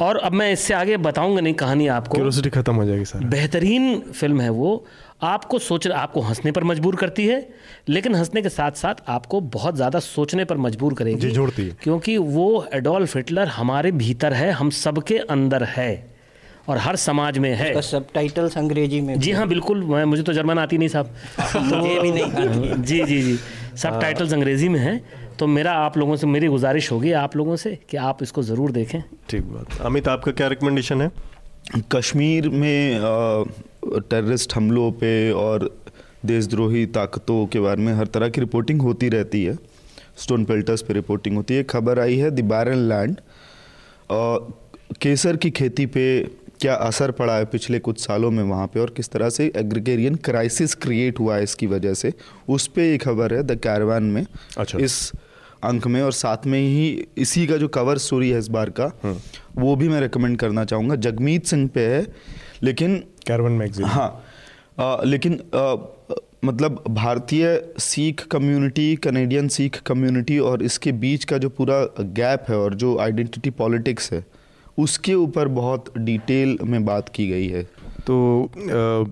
और 0.00 0.16
अब 0.18 0.32
मैं 0.32 0.50
इससे 0.52 0.74
आगे 0.74 0.96
बताऊँगा 0.96 1.40
नहीं 1.40 1.54
कहानी 1.54 1.86
आपको। 1.88 2.14
क्यूरोसिटी 2.14 2.50
खत्म 2.50 2.74
हो 2.74 2.84
जाएगी 2.84 3.04
सर। 3.04 3.24
बेहतरीन 3.26 3.98
फ़िल्म 4.12 4.40
है 4.40 4.50
वो। 4.50 4.84
आपको 5.22 5.58
सोच 5.58 5.86
आपको 5.88 6.20
हंसने 6.20 6.52
पर 6.52 6.64
मजबूर 6.64 6.96
करती 6.96 7.26
है 7.26 7.48
लेकिन 7.88 8.14
हंसने 8.14 8.42
के 8.42 8.48
साथ 8.48 8.72
साथ 8.76 9.02
आपको 9.08 9.40
बहुत 9.40 9.76
ज़्यादा 9.76 9.98
सोचने 10.00 10.44
पर 10.44 10.56
मजबूर 10.58 10.94
करेगी। 10.94 11.30
जोड़ती 11.30 11.66
है। 11.68 11.76
क्योंकि 11.82 12.16
वो 12.18 12.66
एडोल्फ 12.74 13.16
हिटलर 13.16 13.48
हमारे 13.48 13.92
भीतर 13.92 14.32
है 14.32 14.50
हम 14.52 14.70
सबके 14.76 15.18
अंदर 15.30 15.64
है 15.76 15.90
और 16.68 16.78
हर 16.78 16.96
समाज 16.96 17.38
में 17.38 17.52
है। 17.54 17.80
सब 17.82 18.06
टाइटल्स 18.14 18.56
अंग्रेज़ी 18.58 19.00
में 19.00 19.18
जी 19.20 19.30
हाँ। 19.32 19.46
बिल्कुल 19.48 19.82
मैं 19.84 20.04
मुझे 20.04 20.22
तो 20.22 20.32
जर्मन 20.32 20.58
आती 20.58 20.78
नहीं 20.78 20.88
साहब। 20.88 21.06
तो 21.54 22.00
भी 22.02 22.12
नहीं 22.12 22.82
जी 22.82 23.02
जी 23.04 23.22
जी। 23.22 23.38
सब 23.76 24.00
टाइटल्स 24.00 24.32
अंग्रेज़ी 24.32 24.68
में 24.68 24.80
हैं। 24.80 25.00
तो 25.42 25.46
मेरा 25.46 25.72
आप 25.74 25.96
लोगों 25.98 26.16
से 26.16 26.26
मेरी 26.26 26.46
गुजारिश 26.46 26.90
होगी 26.92 27.12
आप 27.18 27.34
लोगों 27.36 27.54
से 27.56 27.70
कि 27.90 27.96
आप 27.98 28.22
इसको 28.22 28.42
ज़रूर 28.42 28.72
देखें। 28.72 29.02
ठीक 29.30 29.44
बात। 29.44 29.80
अमित 29.80 30.08
आपका 30.08 30.32
क्या 30.32 30.48
रिकमेंडेशन 30.48 31.00
है? 31.02 31.10
कश्मीर 31.92 32.48
में 32.48 33.00
टेररिस्ट 33.86 34.54
हमलों 34.54 34.90
पे 34.92 35.10
और 35.32 35.68
देशद्रोही 36.26 36.84
ताकतों 36.94 37.46
के 37.46 37.60
बारे 37.60 37.82
में 37.82 37.92
हर 37.92 38.06
तरह 38.06 38.28
की 38.28 38.40
रिपोर्टिंग 38.40 38.82
होती 38.82 39.08
रहती 39.08 39.42
है। 39.44 39.56
स्टोन 40.18 40.44
पेल्टर्स 40.44 40.82
पे 40.82 40.94
रिपोर्टिंग 40.94 41.36
होती 41.36 41.54
है। 41.54 41.62
खबर 41.64 42.00
आई 42.00 42.16
है 42.18 42.30
द 42.30 42.44
बैरन 42.44 42.88
लैंड 42.88 43.16
केसर 45.02 45.36
की 45.36 45.50
खेती 45.50 45.86
पे 45.88 46.06
क्या 46.60 46.74
असर 46.86 47.10
पड़ा 47.12 47.36
है 47.36 47.44
पिछले 47.48 47.78
कुछ 47.80 48.00
सालों 48.00 48.30
में 48.30 48.42
वहाँ 48.44 48.66
पे 48.66 48.80
और 48.80 48.90
किस 48.96 49.10
तरह 49.10 49.30
से 49.30 49.50
एग्रीगेरियन 49.56 50.14
क्राइसिस 50.24 50.74
क्रिएट 50.76 51.20
हुआ 51.20 51.36
है 51.36 51.42
इसकी 51.42 51.66
वजह 51.66 51.94
से? 51.94 52.12
उस 52.48 52.66
पर 52.68 52.80
एक 52.82 53.02
खबर 53.02 53.34
है 53.34 53.42
द 53.42 53.58
कैरवान 53.60 54.02
में। 54.04 54.24
अच्छा। 54.58 54.78
इस 54.78 55.12
अंक 55.64 55.86
में 55.86 56.00
और 56.02 56.12
साथ 56.12 56.46
में 56.46 56.58
ही 56.58 57.06
इसी 57.18 57.46
का 57.46 57.56
जो 57.56 57.68
कवर 57.68 57.98
स्टोरी 57.98 58.30
है 58.30 58.38
इस 58.38 58.48
बार 58.48 58.70
का 58.70 58.90
हाँ। 59.02 59.16
वो 59.56 59.76
भी 59.76 59.88
मैं 59.88 60.00
रिकमेंड 60.00 60.38
करना 60.38 60.64
चाहूँगा। 60.64 60.94
जगमीत 60.96 61.46
सिंह 61.46 61.68
पे 61.68 61.86
है 61.86 62.06
लेकिन 62.62 62.96
कैरवन 63.26 63.52
मैगजीन 63.52 63.86
हाँ 63.86 64.24
आ, 64.80 65.02
लेकिन 65.04 65.40
आ, 65.54 65.74
मतलब 66.44 66.84
भारतीय 66.88 67.46
Sikh 67.78 68.26
community 68.26 68.94
Canadian 68.96 69.48
Sikh 69.48 69.80
community 69.86 70.38
और 70.38 70.62
इसके 70.62 70.92
बीच 70.92 71.24
का 71.24 71.38
जो 71.38 71.48
पूरा 71.48 71.82
गैप 72.00 72.46
है 72.48 72.58
और 72.58 72.74
जो 72.74 72.96
आइडेंटिटी 72.98 73.50
पॉलिटिक्स 73.50 74.12
है 74.12 74.24
उसके 74.78 75.14
ऊपर 75.14 75.48
बहुत 75.48 75.92
डिटेल 75.98 76.58
में 76.62 76.84
बात 76.84 77.08
की 77.08 77.26
गई 77.28 77.46
है। 77.48 77.62
तो 78.06 78.44
आ, 78.44 79.10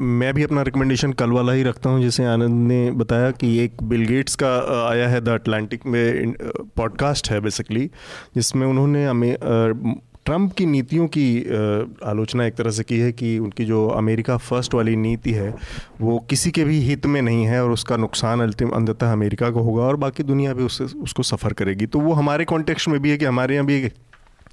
मैं 0.00 0.32
भी 0.34 0.42
अपना 0.42 0.62
रिकमेंडेशन 0.62 1.12
कल 1.12 1.30
वाला 1.30 1.52
ही 1.52 1.62
रखता 1.62 1.90
हूँ, 1.90 2.02
जैसे 2.02 2.24
आनंद 2.24 2.68
ने 2.68 2.90
बताया 2.90 3.30
कि 3.30 3.58
एक 3.58 3.82
बिल 3.82 4.04
गेट्स 4.06 4.36
का 4.42 4.48
आया 4.88 5.08
है 5.08 5.20
द 5.20 5.28
अटलांटिक 5.28 5.86
में 5.86 6.32
पॉडकास्ट 6.76 7.30
है 7.30 7.40
बेसिकली 7.40 7.90
जिसमें 8.34 8.66
उन्होंने 8.66 9.04
हमें 9.06 9.36
ट्रंप 10.26 10.52
की 10.52 10.66
नीतियों 10.66 11.06
की 11.06 11.26
आलोचना 12.04 12.44
एक 12.46 12.54
तरह 12.54 12.70
से 12.70 12.82
की 12.84 12.98
है 12.98 13.12
कि 13.12 13.38
उनकी 13.38 13.64
जो 13.64 13.86
अमेरिका 13.88 14.36
फ़र्स्ट 14.36 14.74
वाली 14.74 14.96
नीति 14.96 15.32
है, 15.32 15.54
वो 16.00 16.18
किसी 16.30 16.50
के 16.50 16.64
भी 16.64 16.78
हित 16.80 17.06
में 17.06 17.20
नहीं 17.22 17.44
है 17.44 17.62
और 17.64 17.70
उसका 17.70 17.96
नुकसान 17.96 18.40
अंतिम 18.40 18.70
अंततः 18.70 19.12
अमेरिका 19.12 19.50
को 19.50 19.60
होगा 19.60 19.82
और 19.82 19.96
बाकी 19.96 20.22
दुनिया 20.22 20.52
भी 20.54 20.62
उससे 20.62 20.84
उसको 20.84 21.22
सफ़र 21.22 21.52
करेगी। 21.52 21.86
तो 21.86 22.00
वो 22.00 22.12
हमारे 22.12 22.44
कॉन्टेक्स्ट 22.44 22.88
में 22.88 23.00
भी 23.00 23.10
है 23.10 23.18
कि 23.18 23.24
हमारे 23.24 23.54
यहाँ 23.54 23.66
भी 23.66 23.90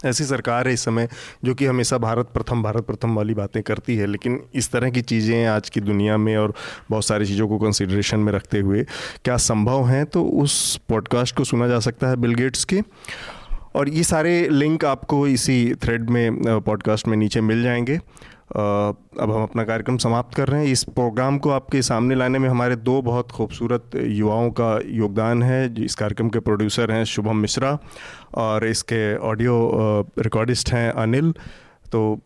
ऐसी 0.05 0.23
सरकार 0.23 0.67
है 0.67 0.73
इस 0.73 0.83
समय 0.83 1.07
जो 1.45 1.53
कि 1.55 1.65
हमेशा 1.65 1.97
भारत 1.97 2.29
प्रथम 2.33 2.63
भारत 2.63 2.85
प्रथम 2.85 3.15
वाली 3.15 3.33
बातें 3.33 3.61
करती 3.63 3.95
है। 3.95 4.07
लेकिन 4.07 4.41
इस 4.55 4.71
तरह 4.71 4.89
की 4.89 5.01
चीज़ें 5.01 5.45
आज 5.45 5.69
की 5.69 5.81
दुनिया 5.81 6.17
में 6.17 6.35
और 6.37 6.53
बहुत 6.89 7.05
सारी 7.05 7.25
चीज़ों 7.25 7.47
को 7.47 7.57
कंसिड्रेशन 7.57 8.19
में 8.19 8.33
रखते 8.33 8.59
हुए 8.59 8.83
क्या 9.25 9.37
संभव 9.37 9.87
हैं? 9.87 10.05
तो 10.05 10.23
उस 10.23 10.77
पॉडकास्ट 10.89 11.35
को 11.35 11.43
सुना 11.43 11.67
जा 11.67 11.79
सकता 11.79 12.07
है 12.07 12.15
बिल 12.15 12.33
गेट्स 12.33 12.65
के। 12.65 12.81
और 13.75 13.89
ये 13.89 14.03
सारे 14.03 14.49
लिंक 14.49 14.85
आपको 14.85 15.27
इसी 15.27 15.73
थ्रेड 15.75 16.09
में 16.09 16.59
पॉडकास्ट 16.61 17.07
में 17.07 17.17
नीचे 17.17 17.41
मिल 17.41 17.63
जाएँगे। 17.63 17.99
अब 18.49 19.31
हम 19.31 19.41
अपना 19.43 19.63
कार्यक्रम 19.63 19.97
समाप्त 19.97 20.35
कर 20.35 20.47
रहे 20.47 20.65
हैं। 20.65 20.71
इस 20.71 20.83
प्रोग्राम 20.85 21.37
को 21.37 21.49
आपके 21.49 21.81
सामने 21.81 22.15
लाने 22.15 22.39
में 22.39 22.47
हमारे 22.49 22.75
दो 22.77 23.01
बहुत 23.01 23.31
खूबसूरत 23.31 23.95
युवाओं 23.95 24.49
का 24.51 24.69
योगदान 24.93 25.43
है। 25.43 25.73
इस 25.85 25.95
कार्यक्रम 25.95 26.29
के 26.29 26.39
प्रोड्यूसर 26.39 26.91
हैं 26.91 27.03
शुभम 27.05 27.37
मिश्रा 27.37 27.77
और 28.35 28.65
इसके 28.67 29.15
ऑडियो 29.17 29.59
रिकॉर्डिस्ट 30.19 30.71
हैं 30.73 30.91
अनिल। 30.93 31.33
तो 31.91 32.19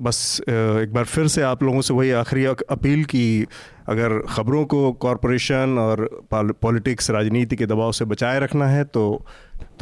बस 0.00 0.40
एक 0.48 0.92
बार 0.92 1.04
फिर 1.04 1.26
से 1.28 1.42
आप 1.42 1.62
लोगों 1.62 1.80
से 1.80 1.94
वही 1.94 2.10
आखिरी 2.12 2.44
अपील 2.44 3.04
की 3.04 3.46
अगर 3.88 4.18
ख़बरों 4.28 4.64
को 4.64 4.92
कॉरपोरेशन 4.94 5.78
और 5.78 6.08
पॉलिटिक्स, 6.32 7.10
राजनीति 7.10 7.56
के 7.56 7.66
दबाव 7.66 7.92
से 7.92 8.04
बचाए 8.04 8.40
रखना 8.40 8.66
है 8.66 8.84
तो 8.84 9.24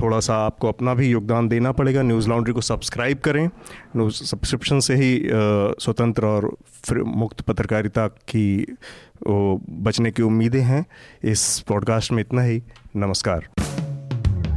थोड़ा 0.01 0.21
सा 0.21 0.35
आपको 0.37 0.69
अपना 0.69 0.95
भी 0.95 1.09
योगदान 1.09 1.49
देना 1.49 1.73
पड़ेगा। 1.73 2.03
न्यूज़ 2.03 2.29
लॉन्ड्री 2.29 2.53
को 2.53 2.61
सब्सक्राइब 2.61 3.19
करें। 3.19 3.49
सब्सक्रिप्शन 3.99 4.81
से 4.81 4.95
ही 4.95 5.21
स्वतंत्र 5.85 6.27
और 6.27 6.57
मुक्त 7.05 7.41
पत्रकारिता 7.41 8.07
की 8.09 8.77
बचने 9.27 10.11
की 10.11 10.23
उम्मीदें 10.23 10.63
हैं। 10.63 10.85
इस 11.25 11.61
पॉडकास्ट 11.61 12.13
में 12.13 12.21
इतना 12.21 12.43
ही। 12.43 12.63
नमस्कार। 12.97 13.49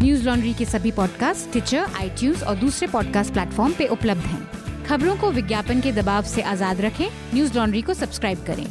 न्यूज़ 0.03 0.25
लॉन्ड्री 0.25 0.53
के 0.53 0.65
सभी 0.65 0.91
पॉडकास्ट 0.91 1.51
ट्विटर 1.51 1.85
आई 1.95 2.33
और 2.47 2.55
दूसरे 2.55 2.87
पॉडकास्ट 2.87 3.33
प्लेटफॉर्म 3.33 3.73
पे 3.73 3.87
उपलब्ध 3.87 4.21
हैं। 4.21 4.47
खबरों 4.85 5.15
को 5.17 5.31
विज्ञापन 5.31 5.81
के 5.81 5.91
दबाव 5.91 6.23
से 6.23 6.41
आज़ाद 6.41 6.81
रखें। 6.81 7.07
न्यूज़ 7.33 7.57
लॉन्ड्री 7.57 7.81
को 7.81 7.93
सब्सक्राइब 7.93 8.43
करें। 8.47 8.65